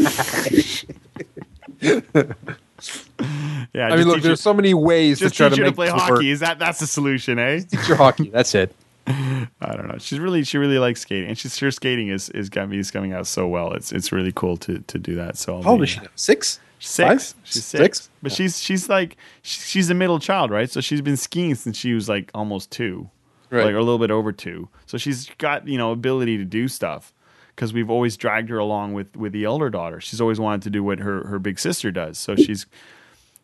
I 3.89 3.97
mean, 3.97 4.07
look, 4.07 4.23
there's 4.23 4.25
you, 4.25 4.37
so 4.37 4.55
many 4.55 4.75
ways 4.75 5.19
just 5.19 5.35
to 5.35 5.39
try 5.39 5.49
teach 5.49 5.57
to 5.57 5.63
you 5.65 5.71
to 5.71 5.75
play 5.75 5.89
hockey. 5.89 6.13
work. 6.13 6.25
Is 6.25 6.41
that 6.41 6.59
that's 6.59 6.81
the 6.81 6.87
solution, 6.87 7.39
eh? 7.39 7.61
Teach 7.61 7.89
your 7.89 7.97
hockey. 7.97 8.31
That's 8.31 8.55
it. 8.55 8.75
I 9.07 9.49
don't 9.63 9.89
know. 9.89 9.99
She's 9.99 10.19
really 10.19 10.45
she 10.45 10.59
really 10.59 10.79
likes 10.79 11.01
skating, 11.01 11.29
and 11.29 11.39
she's 11.39 11.59
her 11.59 11.71
skating 11.71 12.09
is 12.09 12.29
is 12.31 12.49
got 12.49 12.69
me 12.69 12.79
is 12.79 12.91
coming 12.91 13.13
out 13.13 13.27
so 13.27 13.47
well. 13.49 13.73
It's 13.73 13.93
it's 13.93 14.13
really 14.13 14.33
cool 14.33 14.57
to 14.59 14.79
to 14.81 14.99
do 14.99 15.15
that. 15.17 15.37
So 15.37 15.57
I'll 15.57 15.63
How 15.63 15.71
old 15.73 15.83
is 15.83 15.91
she 15.91 16.01
now? 16.01 16.07
Six. 16.15 16.61
Six. 16.79 17.33
Five? 17.33 17.41
She's 17.45 17.65
Six? 17.65 17.83
six. 17.83 18.11
But 18.23 18.33
she's 18.33 18.61
she's 18.61 18.89
like 18.89 19.17
she's 19.43 19.91
a 19.91 19.95
middle 19.95 20.19
child, 20.19 20.51
right? 20.51 20.71
So 20.71 20.81
she's 20.81 21.03
been 21.03 21.17
skiing 21.17 21.55
since 21.55 21.77
she 21.77 21.93
was 21.93 22.09
like 22.09 22.31
almost 22.35 22.71
two, 22.71 23.11
Right. 23.51 23.65
like 23.65 23.75
or 23.75 23.79
a 23.79 23.83
little 23.83 23.99
bit 23.99 24.11
over 24.11 24.33
two. 24.33 24.69
So 24.87 24.97
she's 24.99 25.29
got 25.39 25.67
you 25.67 25.79
know 25.79 25.93
ability 25.93 26.39
to 26.39 26.45
do 26.45 26.69
stuff 26.69 27.13
because 27.55 27.73
we've 27.73 27.91
always 27.91 28.17
dragged 28.17 28.49
her 28.49 28.59
along 28.59 28.95
with 28.95 29.17
with 29.17 29.33
the 29.33 29.45
elder 29.45 29.71
daughter. 29.71 30.01
She's 30.01 30.21
always 30.21 30.41
wanted 30.41 30.63
to 30.63 30.71
do 30.71 30.83
what 30.83 30.99
her 31.01 31.27
her 31.27 31.39
big 31.39 31.59
sister 31.59 31.91
does. 31.91 32.19
So 32.19 32.37
she's 32.37 32.67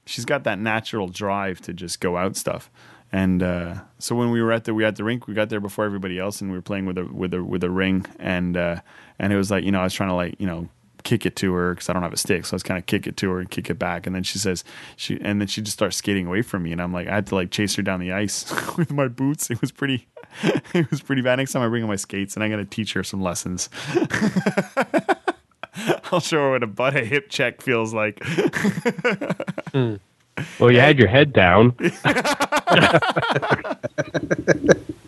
she's 0.07 0.25
got 0.25 0.45
that 0.45 0.59
natural 0.59 1.09
drive 1.09 1.61
to 1.63 1.73
just 1.73 2.01
go 2.01 2.17
out 2.17 2.37
stuff. 2.37 2.71
And 3.13 3.43
uh, 3.43 3.75
so 3.99 4.17
when 4.17 4.31
we 4.31 4.43
were 4.43 4.53
at 4.53 4.65
the 4.65 4.75
we 4.75 4.85
at 4.85 4.97
the 4.97 5.05
rink, 5.05 5.27
we 5.27 5.35
got 5.35 5.49
there 5.49 5.61
before 5.61 5.85
everybody 5.85 6.19
else, 6.19 6.41
and 6.41 6.51
we 6.51 6.57
were 6.57 6.63
playing 6.63 6.87
with 6.87 6.99
a 6.99 7.05
with 7.05 7.35
a 7.35 7.43
with 7.43 7.63
a 7.63 7.71
ring, 7.71 8.05
and 8.19 8.57
uh, 8.57 8.81
and 9.19 9.33
it 9.33 9.37
was 9.37 9.51
like 9.51 9.65
you 9.65 9.71
know 9.71 9.81
I 9.81 9.85
was 9.85 9.95
trying 9.95 10.09
to 10.09 10.15
like 10.15 10.35
you 10.39 10.47
know 10.47 10.69
kick 11.07 11.25
it 11.25 11.37
to 11.37 11.55
her 11.55 11.73
because 11.73 11.89
I 11.89 11.93
don't 11.93 12.03
have 12.03 12.13
a 12.13 12.17
stick, 12.17 12.45
so 12.45 12.55
I 12.55 12.57
was 12.57 12.65
kind 12.65 12.77
of 12.77 12.87
kick 12.87 13.07
it 13.07 13.17
to 13.19 13.31
her 13.31 13.39
and 13.39 13.49
kick 13.49 13.71
it 13.71 13.79
back, 13.79 14.07
and 14.07 14.15
then 14.15 14.25
she 14.25 14.39
says 14.39 14.65
she 14.97 15.19
and 15.23 15.41
then 15.41 15.47
she 15.47 15.63
just 15.63 15.77
starts 15.77 15.97
skating 15.97 16.27
away 16.27 16.43
from 16.43 16.65
me, 16.65 16.73
and 16.73 16.83
I'm 16.83 16.93
like 16.93 17.07
I 17.07 17.15
had 17.15 17.29
to 17.29 17.37
like 17.37 17.51
chase 17.53 17.77
her 17.77 17.83
down 17.83 18.01
the 18.01 18.13
ice 18.13 18.53
with 18.77 18.93
my 18.93 19.07
boots. 19.07 19.49
It 19.49 19.61
was 19.61 19.71
pretty 19.71 20.09
it 20.75 20.91
was 20.91 21.01
pretty 21.01 21.23
bad. 21.23 21.37
Next 21.37 21.53
time 21.53 21.63
I 21.63 21.69
bring 21.69 21.83
in 21.83 21.89
my 21.89 21.97
skates, 21.97 22.35
and 22.35 22.43
I'm 22.43 22.51
gonna 22.51 22.65
teach 22.65 22.93
her 22.95 23.05
some 23.05 23.23
lessons. 23.23 23.71
I'll 26.11 26.21
show 26.21 26.39
her 26.39 26.51
what 26.53 26.63
a 26.65 26.67
butt 26.67 26.97
a 26.97 27.05
hip 27.05 27.29
check 27.31 27.63
feels 27.63 27.95
like. 27.95 28.23
Hmm. 29.73 29.97
Well, 30.59 30.71
you 30.71 30.81
had 30.81 30.99
your 30.99 31.09
head 31.09 31.33
down. 31.33 31.75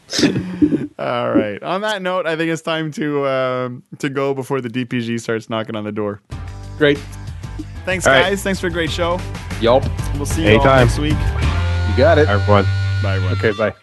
All 0.99 1.31
right. 1.33 1.63
On 1.63 1.81
that 1.83 2.03
note, 2.03 2.27
I 2.27 2.37
think 2.37 2.51
it's 2.51 2.63
time 2.63 2.91
to 2.93 3.27
um, 3.27 3.83
to 3.99 4.09
go 4.09 4.35
before 4.35 4.61
the 4.61 4.69
DPG 4.69 5.21
starts 5.21 5.49
knocking 5.51 5.77
on 5.77 5.85
the 5.85 5.93
door. 5.93 6.21
Great. 6.77 6.99
Thanks, 7.85 8.07
All 8.07 8.13
right. 8.13 8.23
guys. 8.23 8.43
Thanks 8.43 8.61
for 8.61 8.67
a 8.67 8.71
great 8.71 8.91
show. 8.91 9.21
Yup. 9.61 9.85
We'll 10.15 10.27
see 10.27 10.51
you 10.51 10.59
all 10.59 10.65
next 10.65 10.99
week. 10.99 11.13
You 11.13 11.97
got 11.97 12.19
it. 12.19 12.29
Everyone. 12.29 12.65
Bye, 13.03 13.17
everyone. 13.17 13.39
Okay. 13.39 13.53
Bye. 13.53 13.75